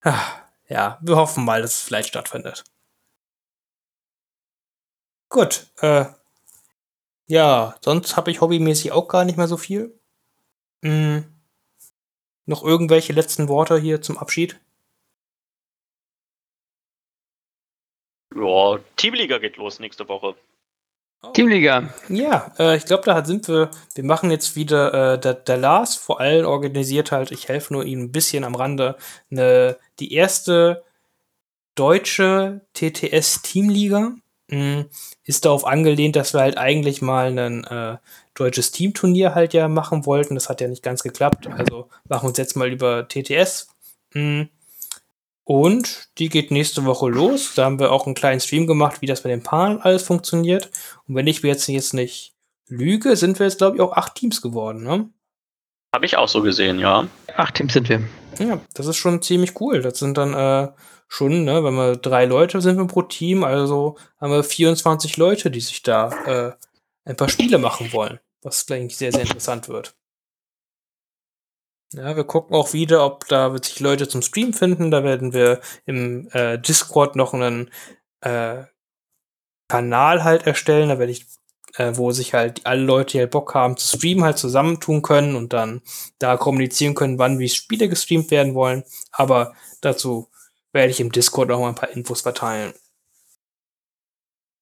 ach, 0.01 0.37
ja, 0.69 0.99
wir 1.01 1.15
hoffen 1.15 1.43
mal, 1.43 1.63
dass 1.63 1.75
es 1.75 1.81
vielleicht 1.81 2.09
stattfindet. 2.09 2.63
Gut, 5.29 5.71
äh, 5.81 6.05
ja, 7.25 7.75
sonst 7.81 8.17
habe 8.17 8.29
ich 8.29 8.39
hobbymäßig 8.39 8.91
auch 8.91 9.07
gar 9.07 9.25
nicht 9.25 9.37
mehr 9.37 9.47
so 9.47 9.57
viel. 9.57 9.99
Mhm. 10.81 11.25
Noch 12.45 12.63
irgendwelche 12.63 13.13
letzten 13.13 13.47
Worte 13.47 13.79
hier 13.79 14.01
zum 14.01 14.19
Abschied? 14.19 14.59
Ja, 18.35 18.79
Teamliga 18.95 19.37
geht 19.39 19.57
los 19.57 19.79
nächste 19.79 20.07
Woche. 20.07 20.35
Oh. 21.23 21.31
Teamliga. 21.33 21.93
Ja, 22.09 22.51
äh, 22.57 22.77
ich 22.77 22.85
glaube, 22.85 23.03
da 23.05 23.23
sind 23.23 23.47
wir. 23.47 23.69
Wir 23.93 24.03
machen 24.03 24.31
jetzt 24.31 24.55
wieder, 24.55 25.13
äh, 25.15 25.19
der, 25.19 25.35
der 25.35 25.57
Lars 25.57 25.95
vor 25.95 26.19
allem 26.19 26.45
organisiert 26.47 27.11
halt, 27.11 27.31
ich 27.31 27.47
helfe 27.47 27.73
nur 27.73 27.85
ihm 27.85 28.01
ein 28.03 28.11
bisschen 28.11 28.43
am 28.43 28.55
Rande, 28.55 28.95
ne, 29.29 29.77
die 29.99 30.13
erste 30.13 30.83
deutsche 31.75 32.61
TTS 32.73 33.41
Teamliga. 33.43 34.13
mh, 34.49 34.85
ist 35.23 35.45
darauf 35.45 35.65
angelehnt, 35.65 36.15
dass 36.15 36.33
wir 36.33 36.41
halt 36.41 36.57
eigentlich 36.57 37.01
mal 37.01 37.37
ein 37.37 37.63
äh, 37.65 37.97
deutsches 38.33 38.71
Teamturnier 38.71 39.35
halt 39.35 39.53
ja 39.53 39.67
machen 39.67 40.05
wollten. 40.05 40.35
Das 40.35 40.49
hat 40.49 40.61
ja 40.61 40.67
nicht 40.67 40.83
ganz 40.83 41.03
geklappt. 41.03 41.47
Also 41.47 41.89
machen 42.09 42.23
wir 42.25 42.29
uns 42.29 42.37
jetzt 42.37 42.55
mal 42.55 42.71
über 42.71 43.07
TTS. 43.07 43.69
Mh. 44.13 44.47
Und 45.43 46.09
die 46.17 46.29
geht 46.29 46.51
nächste 46.51 46.85
Woche 46.85 47.09
los. 47.09 47.53
Da 47.55 47.65
haben 47.65 47.79
wir 47.79 47.91
auch 47.91 48.05
einen 48.05 48.15
kleinen 48.15 48.39
Stream 48.39 48.67
gemacht, 48.67 49.01
wie 49.01 49.07
das 49.07 49.23
mit 49.23 49.31
den 49.31 49.43
Paaren 49.43 49.81
alles 49.81 50.03
funktioniert. 50.03 50.71
Und 51.07 51.15
wenn 51.15 51.27
ich 51.27 51.43
mir 51.43 51.49
jetzt, 51.49 51.67
jetzt 51.67 51.93
nicht 51.93 52.35
lüge, 52.67 53.15
sind 53.15 53.39
wir 53.39 53.47
jetzt, 53.47 53.57
glaube 53.57 53.77
ich, 53.77 53.81
auch 53.81 53.93
acht 53.93 54.15
Teams 54.15 54.41
geworden, 54.41 54.83
ne? 54.83 55.09
Habe 55.93 56.05
ich 56.05 56.15
auch 56.15 56.29
so 56.29 56.41
gesehen, 56.41 56.79
ja. 56.79 57.07
Acht 57.35 57.55
Teams 57.55 57.73
sind 57.73 57.89
wir. 57.89 58.01
Ja, 58.39 58.61
das 58.73 58.87
ist 58.87 58.95
schon 58.95 59.21
ziemlich 59.21 59.59
cool. 59.59 59.81
Das 59.81 59.99
sind 59.99 60.17
dann 60.17 60.33
äh, 60.33 60.71
schon, 61.09 61.43
ne, 61.43 61.63
wenn 61.63 61.73
wir 61.73 61.97
drei 61.97 62.25
Leute 62.25 62.61
sind 62.61 62.77
wir 62.77 62.87
pro 62.87 63.01
Team, 63.01 63.43
also 63.43 63.97
haben 64.19 64.31
wir 64.31 64.43
24 64.43 65.17
Leute, 65.17 65.51
die 65.51 65.59
sich 65.59 65.83
da 65.83 66.09
äh, 66.25 66.53
ein 67.03 67.17
paar 67.17 67.27
Spiele 67.27 67.57
machen 67.57 67.91
wollen, 67.91 68.19
was, 68.41 68.65
glaube 68.65 68.83
ich, 68.83 68.95
sehr, 68.95 69.11
sehr 69.11 69.21
interessant 69.21 69.67
wird. 69.67 69.93
Ja, 71.93 72.15
wir 72.15 72.23
gucken 72.23 72.55
auch 72.55 72.71
wieder, 72.73 73.05
ob 73.05 73.27
da 73.27 73.51
wird 73.51 73.65
sich 73.65 73.79
Leute 73.81 74.07
zum 74.07 74.21
Stream 74.21 74.53
finden. 74.53 74.91
Da 74.91 75.03
werden 75.03 75.33
wir 75.33 75.59
im 75.85 76.29
äh, 76.31 76.57
Discord 76.57 77.15
noch 77.17 77.33
einen 77.33 77.69
äh, 78.21 78.63
Kanal 79.67 80.23
halt 80.23 80.47
erstellen. 80.47 80.89
Da 80.89 80.99
werde 80.99 81.11
ich, 81.11 81.25
äh, 81.75 81.91
wo 81.95 82.11
sich 82.11 82.33
halt 82.33 82.65
alle 82.65 82.81
Leute, 82.83 83.13
die 83.13 83.19
halt 83.19 83.31
Bock 83.31 83.53
haben 83.55 83.75
zu 83.77 83.97
streamen, 83.97 84.23
halt 84.23 84.37
zusammentun 84.37 85.01
können 85.01 85.35
und 85.35 85.51
dann 85.53 85.81
da 86.19 86.37
kommunizieren 86.37 86.95
können, 86.95 87.19
wann 87.19 87.39
wie 87.39 87.49
Spiele 87.49 87.89
gestreamt 87.89 88.31
werden 88.31 88.53
wollen. 88.55 88.83
Aber 89.11 89.53
dazu 89.81 90.29
werde 90.73 90.91
ich 90.91 91.01
im 91.01 91.11
Discord 91.11 91.49
noch 91.49 91.59
mal 91.59 91.69
ein 91.69 91.75
paar 91.75 91.89
Infos 91.89 92.21
verteilen. 92.21 92.73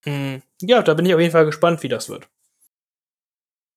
Hm, 0.06 0.42
ja, 0.62 0.82
da 0.82 0.94
bin 0.94 1.06
ich 1.06 1.14
auf 1.14 1.20
jeden 1.20 1.32
Fall 1.32 1.46
gespannt, 1.46 1.84
wie 1.84 1.90
das 1.90 2.10
wird. 2.10 2.28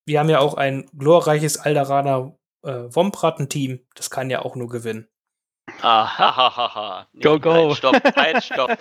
Wir 0.06 0.20
haben 0.20 0.28
ja 0.28 0.38
auch 0.40 0.54
ein 0.54 0.88
glorreiches 0.96 1.58
Alderaner 1.58 2.36
äh, 2.62 2.94
Wompratten-Team, 2.94 3.80
das 3.94 4.10
kann 4.10 4.30
ja 4.30 4.42
auch 4.42 4.56
nur 4.56 4.68
gewinnen. 4.68 5.08
Ahahaha. 5.80 7.08
Go, 7.20 7.38
go. 7.38 7.52
Halt, 7.52 7.76
stopp, 7.76 8.16
halt, 8.16 8.44
stopp. 8.44 8.78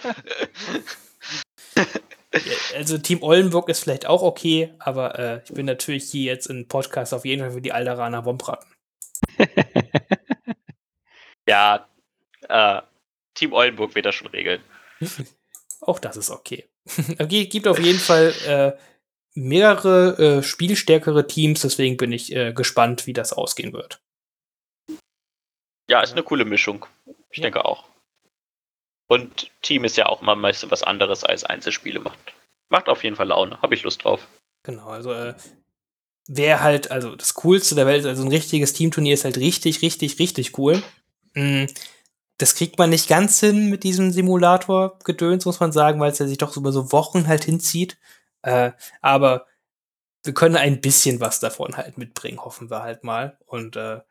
also 2.75 2.97
Team 2.97 3.21
Oldenburg 3.21 3.69
ist 3.69 3.83
vielleicht 3.83 4.05
auch 4.05 4.21
okay, 4.21 4.73
aber 4.79 5.19
äh, 5.19 5.41
ich 5.43 5.53
bin 5.53 5.65
natürlich 5.65 6.09
hier 6.09 6.31
jetzt 6.33 6.47
im 6.47 6.67
Podcast 6.67 7.13
auf 7.13 7.25
jeden 7.25 7.41
Fall 7.41 7.51
für 7.51 7.61
die 7.61 7.71
Alderaner 7.71 8.25
Wompratten. 8.25 8.69
ja, 11.47 11.87
äh, 12.49 12.81
Team 13.33 13.53
Oldenburg 13.53 13.95
wird 13.95 14.05
das 14.05 14.15
schon 14.15 14.27
regeln. 14.27 14.61
auch 15.81 15.99
das 15.99 16.17
ist 16.17 16.29
okay. 16.29 16.67
okay 17.19 17.45
gibt 17.45 17.67
auf 17.67 17.79
jeden 17.79 17.99
Fall 17.99 18.33
äh, 18.47 18.71
mehrere 19.33 20.17
äh, 20.39 20.43
spielstärkere 20.43 21.27
Teams, 21.27 21.61
deswegen 21.61 21.97
bin 21.97 22.11
ich 22.11 22.35
äh, 22.35 22.53
gespannt, 22.53 23.07
wie 23.07 23.13
das 23.13 23.33
ausgehen 23.33 23.73
wird. 23.73 24.01
Ja, 25.89 26.01
ist 26.01 26.13
eine 26.13 26.23
coole 26.23 26.45
Mischung. 26.45 26.85
Ich 27.29 27.37
ja. 27.37 27.43
denke 27.43 27.65
auch. 27.65 27.85
Und 29.07 29.51
Team 29.61 29.83
ist 29.83 29.97
ja 29.97 30.05
auch 30.05 30.21
mal 30.21 30.35
meistens 30.35 30.71
was 30.71 30.83
anderes 30.83 31.23
als 31.23 31.43
Einzelspiele 31.43 31.99
macht. 31.99 32.33
Macht 32.69 32.87
auf 32.87 33.03
jeden 33.03 33.17
Fall 33.17 33.27
Laune. 33.27 33.61
Habe 33.61 33.75
ich 33.75 33.83
Lust 33.83 34.03
drauf. 34.03 34.25
Genau, 34.63 34.87
also 34.87 35.11
äh, 35.11 35.33
wer 36.27 36.61
halt, 36.61 36.91
also 36.91 37.15
das 37.15 37.33
Coolste 37.33 37.75
der 37.75 37.87
Welt, 37.87 38.05
also 38.05 38.23
ein 38.23 38.29
richtiges 38.29 38.73
Teamturnier 38.73 39.13
ist 39.13 39.25
halt 39.25 39.37
richtig, 39.37 39.81
richtig, 39.81 40.19
richtig 40.19 40.57
cool. 40.57 40.81
Mm, 41.33 41.65
das 42.37 42.55
kriegt 42.55 42.77
man 42.79 42.89
nicht 42.89 43.09
ganz 43.09 43.39
hin 43.39 43.69
mit 43.69 43.83
diesem 43.83 44.11
Simulator-Gedöns, 44.11 45.45
muss 45.45 45.59
man 45.59 45.71
sagen, 45.71 45.99
weil 45.99 46.11
es 46.11 46.19
ja 46.19 46.27
sich 46.27 46.37
doch 46.37 46.55
über 46.55 46.71
so 46.71 46.91
Wochen 46.91 47.27
halt 47.27 47.43
hinzieht. 47.43 47.97
Äh, 48.43 48.71
aber 49.01 49.47
wir 50.23 50.33
können 50.33 50.55
ein 50.55 50.81
bisschen 50.81 51.19
was 51.19 51.39
davon 51.39 51.77
halt 51.77 51.97
mitbringen, 51.97 52.43
hoffen 52.43 52.69
wir 52.69 52.83
halt 52.83 53.03
mal. 53.03 53.37
Und 53.45 53.75
äh, 53.75 54.01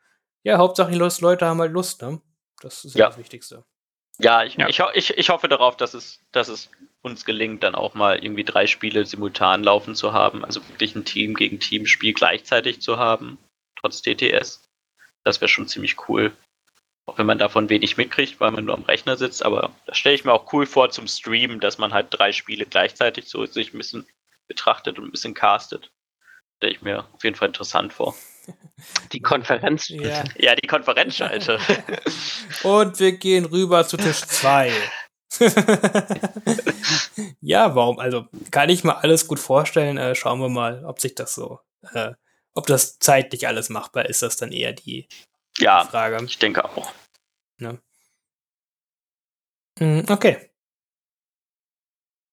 ja, 0.43 0.57
Hauptsache 0.57 0.91
die 0.91 0.97
Leute 0.97 1.45
haben 1.45 1.61
halt 1.61 1.71
Lust, 1.71 2.01
ne? 2.01 2.21
Das 2.61 2.85
ist 2.85 2.95
ja, 2.95 3.07
das 3.07 3.17
Wichtigste. 3.17 3.63
Ja, 4.19 4.43
ich, 4.43 4.55
ja. 4.55 4.67
Ich, 4.67 4.79
ich, 4.93 5.17
ich 5.17 5.29
hoffe 5.29 5.47
darauf, 5.47 5.77
dass 5.77 5.93
es, 5.93 6.19
dass 6.31 6.47
es 6.47 6.69
uns 7.01 7.25
gelingt, 7.25 7.63
dann 7.63 7.75
auch 7.75 7.93
mal 7.93 8.23
irgendwie 8.23 8.43
drei 8.43 8.67
Spiele 8.67 9.05
simultan 9.05 9.63
laufen 9.63 9.95
zu 9.95 10.13
haben. 10.13 10.45
Also 10.45 10.67
wirklich 10.69 10.95
ein 10.95 11.05
Team 11.05 11.33
gegen 11.33 11.59
Team-Spiel 11.59 12.13
gleichzeitig 12.13 12.81
zu 12.81 12.97
haben, 12.97 13.39
trotz 13.79 14.01
DTS. 14.01 14.69
Das 15.23 15.41
wäre 15.41 15.49
schon 15.49 15.67
ziemlich 15.67 16.07
cool. 16.07 16.31
Auch 17.07 17.17
wenn 17.17 17.25
man 17.25 17.39
davon 17.39 17.69
wenig 17.69 17.97
mitkriegt, 17.97 18.39
weil 18.39 18.51
man 18.51 18.65
nur 18.65 18.75
am 18.75 18.83
Rechner 18.83 19.17
sitzt. 19.17 19.43
Aber 19.43 19.71
das 19.87 19.97
stelle 19.97 20.15
ich 20.15 20.23
mir 20.23 20.33
auch 20.33 20.53
cool 20.53 20.67
vor 20.67 20.91
zum 20.91 21.07
Streamen, 21.07 21.59
dass 21.59 21.79
man 21.79 21.93
halt 21.93 22.07
drei 22.11 22.31
Spiele 22.31 22.65
gleichzeitig 22.65 23.27
so 23.27 23.45
sich 23.45 23.73
ein 23.73 23.79
bisschen 23.79 24.05
betrachtet 24.51 24.99
und 24.99 25.05
ein 25.05 25.11
bisschen 25.11 25.33
castet. 25.33 25.91
Stelle 26.57 26.73
ich 26.73 26.81
mir 26.81 27.07
auf 27.13 27.23
jeden 27.23 27.37
Fall 27.37 27.47
interessant 27.47 27.93
vor. 27.93 28.13
Die 29.13 29.21
Konferenz. 29.21 29.87
Ja, 29.89 30.23
ja 30.35 30.55
die 30.55 30.67
Konferenzschalte. 30.67 31.57
und 32.63 32.99
wir 32.99 33.13
gehen 33.13 33.45
rüber 33.45 33.87
zu 33.87 33.95
Tisch 33.97 34.21
2. 34.21 34.73
ja, 37.41 37.73
warum? 37.75 37.99
Also 37.99 38.25
kann 38.51 38.69
ich 38.69 38.83
mir 38.83 38.97
alles 38.97 39.27
gut 39.27 39.39
vorstellen. 39.39 39.97
Äh, 39.97 40.15
schauen 40.15 40.41
wir 40.41 40.49
mal, 40.49 40.83
ob 40.83 40.99
sich 40.99 41.15
das 41.15 41.33
so, 41.33 41.59
äh, 41.93 42.11
ob 42.53 42.67
das 42.67 42.99
zeitlich 42.99 43.47
alles 43.47 43.69
machbar 43.69 44.07
ist. 44.07 44.21
Das 44.21 44.35
dann 44.35 44.51
eher 44.51 44.73
die, 44.73 45.07
ja, 45.57 45.85
Frage. 45.85 46.23
Ich 46.25 46.39
denke 46.39 46.65
auch. 46.65 46.91
Ja. 47.59 47.77
Hm, 49.79 50.05
okay. 50.09 50.51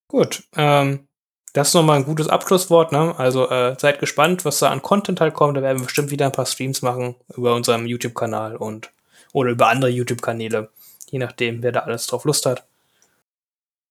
Gut. 0.08 0.42
Ähm, 0.56 1.07
das 1.52 1.68
ist 1.68 1.74
nochmal 1.74 1.96
ein 1.96 2.04
gutes 2.04 2.28
Abschlusswort, 2.28 2.92
ne? 2.92 3.14
Also 3.18 3.48
äh, 3.48 3.76
seid 3.78 4.00
gespannt, 4.00 4.44
was 4.44 4.58
da 4.58 4.70
an 4.70 4.82
Content 4.82 5.20
halt 5.20 5.34
kommt. 5.34 5.56
Da 5.56 5.62
werden 5.62 5.78
wir 5.78 5.86
bestimmt 5.86 6.10
wieder 6.10 6.26
ein 6.26 6.32
paar 6.32 6.46
Streams 6.46 6.82
machen 6.82 7.16
über 7.34 7.54
unserem 7.54 7.86
YouTube-Kanal 7.86 8.56
und 8.56 8.90
oder 9.32 9.50
über 9.50 9.68
andere 9.68 9.90
YouTube-Kanäle. 9.90 10.70
Je 11.10 11.18
nachdem, 11.18 11.62
wer 11.62 11.72
da 11.72 11.80
alles 11.80 12.06
drauf 12.06 12.24
Lust 12.24 12.46
hat. 12.46 12.64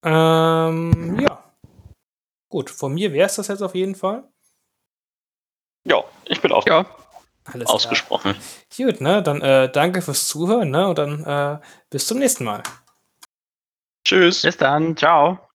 Ähm, 0.04 1.20
ja. 1.20 1.44
Gut, 2.50 2.70
von 2.70 2.94
mir 2.94 3.12
wäre 3.12 3.28
es 3.28 3.36
das 3.36 3.48
jetzt 3.48 3.62
auf 3.62 3.76
jeden 3.76 3.96
Fall. 3.96 4.24
Ja, 5.84 6.04
ich 6.26 6.42
bin 6.42 6.52
auch 6.52 6.66
ja. 6.66 6.86
Alles 7.46 7.70
ausgesprochen. 7.70 8.36
Klar. 8.70 8.92
Gut, 8.92 9.02
ne? 9.02 9.24
Dann 9.24 9.42
äh, 9.42 9.72
danke 9.72 10.02
fürs 10.02 10.28
Zuhören, 10.28 10.70
ne? 10.70 10.88
Und 10.90 10.98
dann 10.98 11.24
äh, 11.24 11.60
bis 11.90 12.08
zum 12.08 12.20
nächsten 12.20 12.44
Mal. 12.44 12.62
Tschüss. 14.04 14.42
Bis 14.42 14.58
dann. 14.58 14.96
Ciao. 14.96 15.47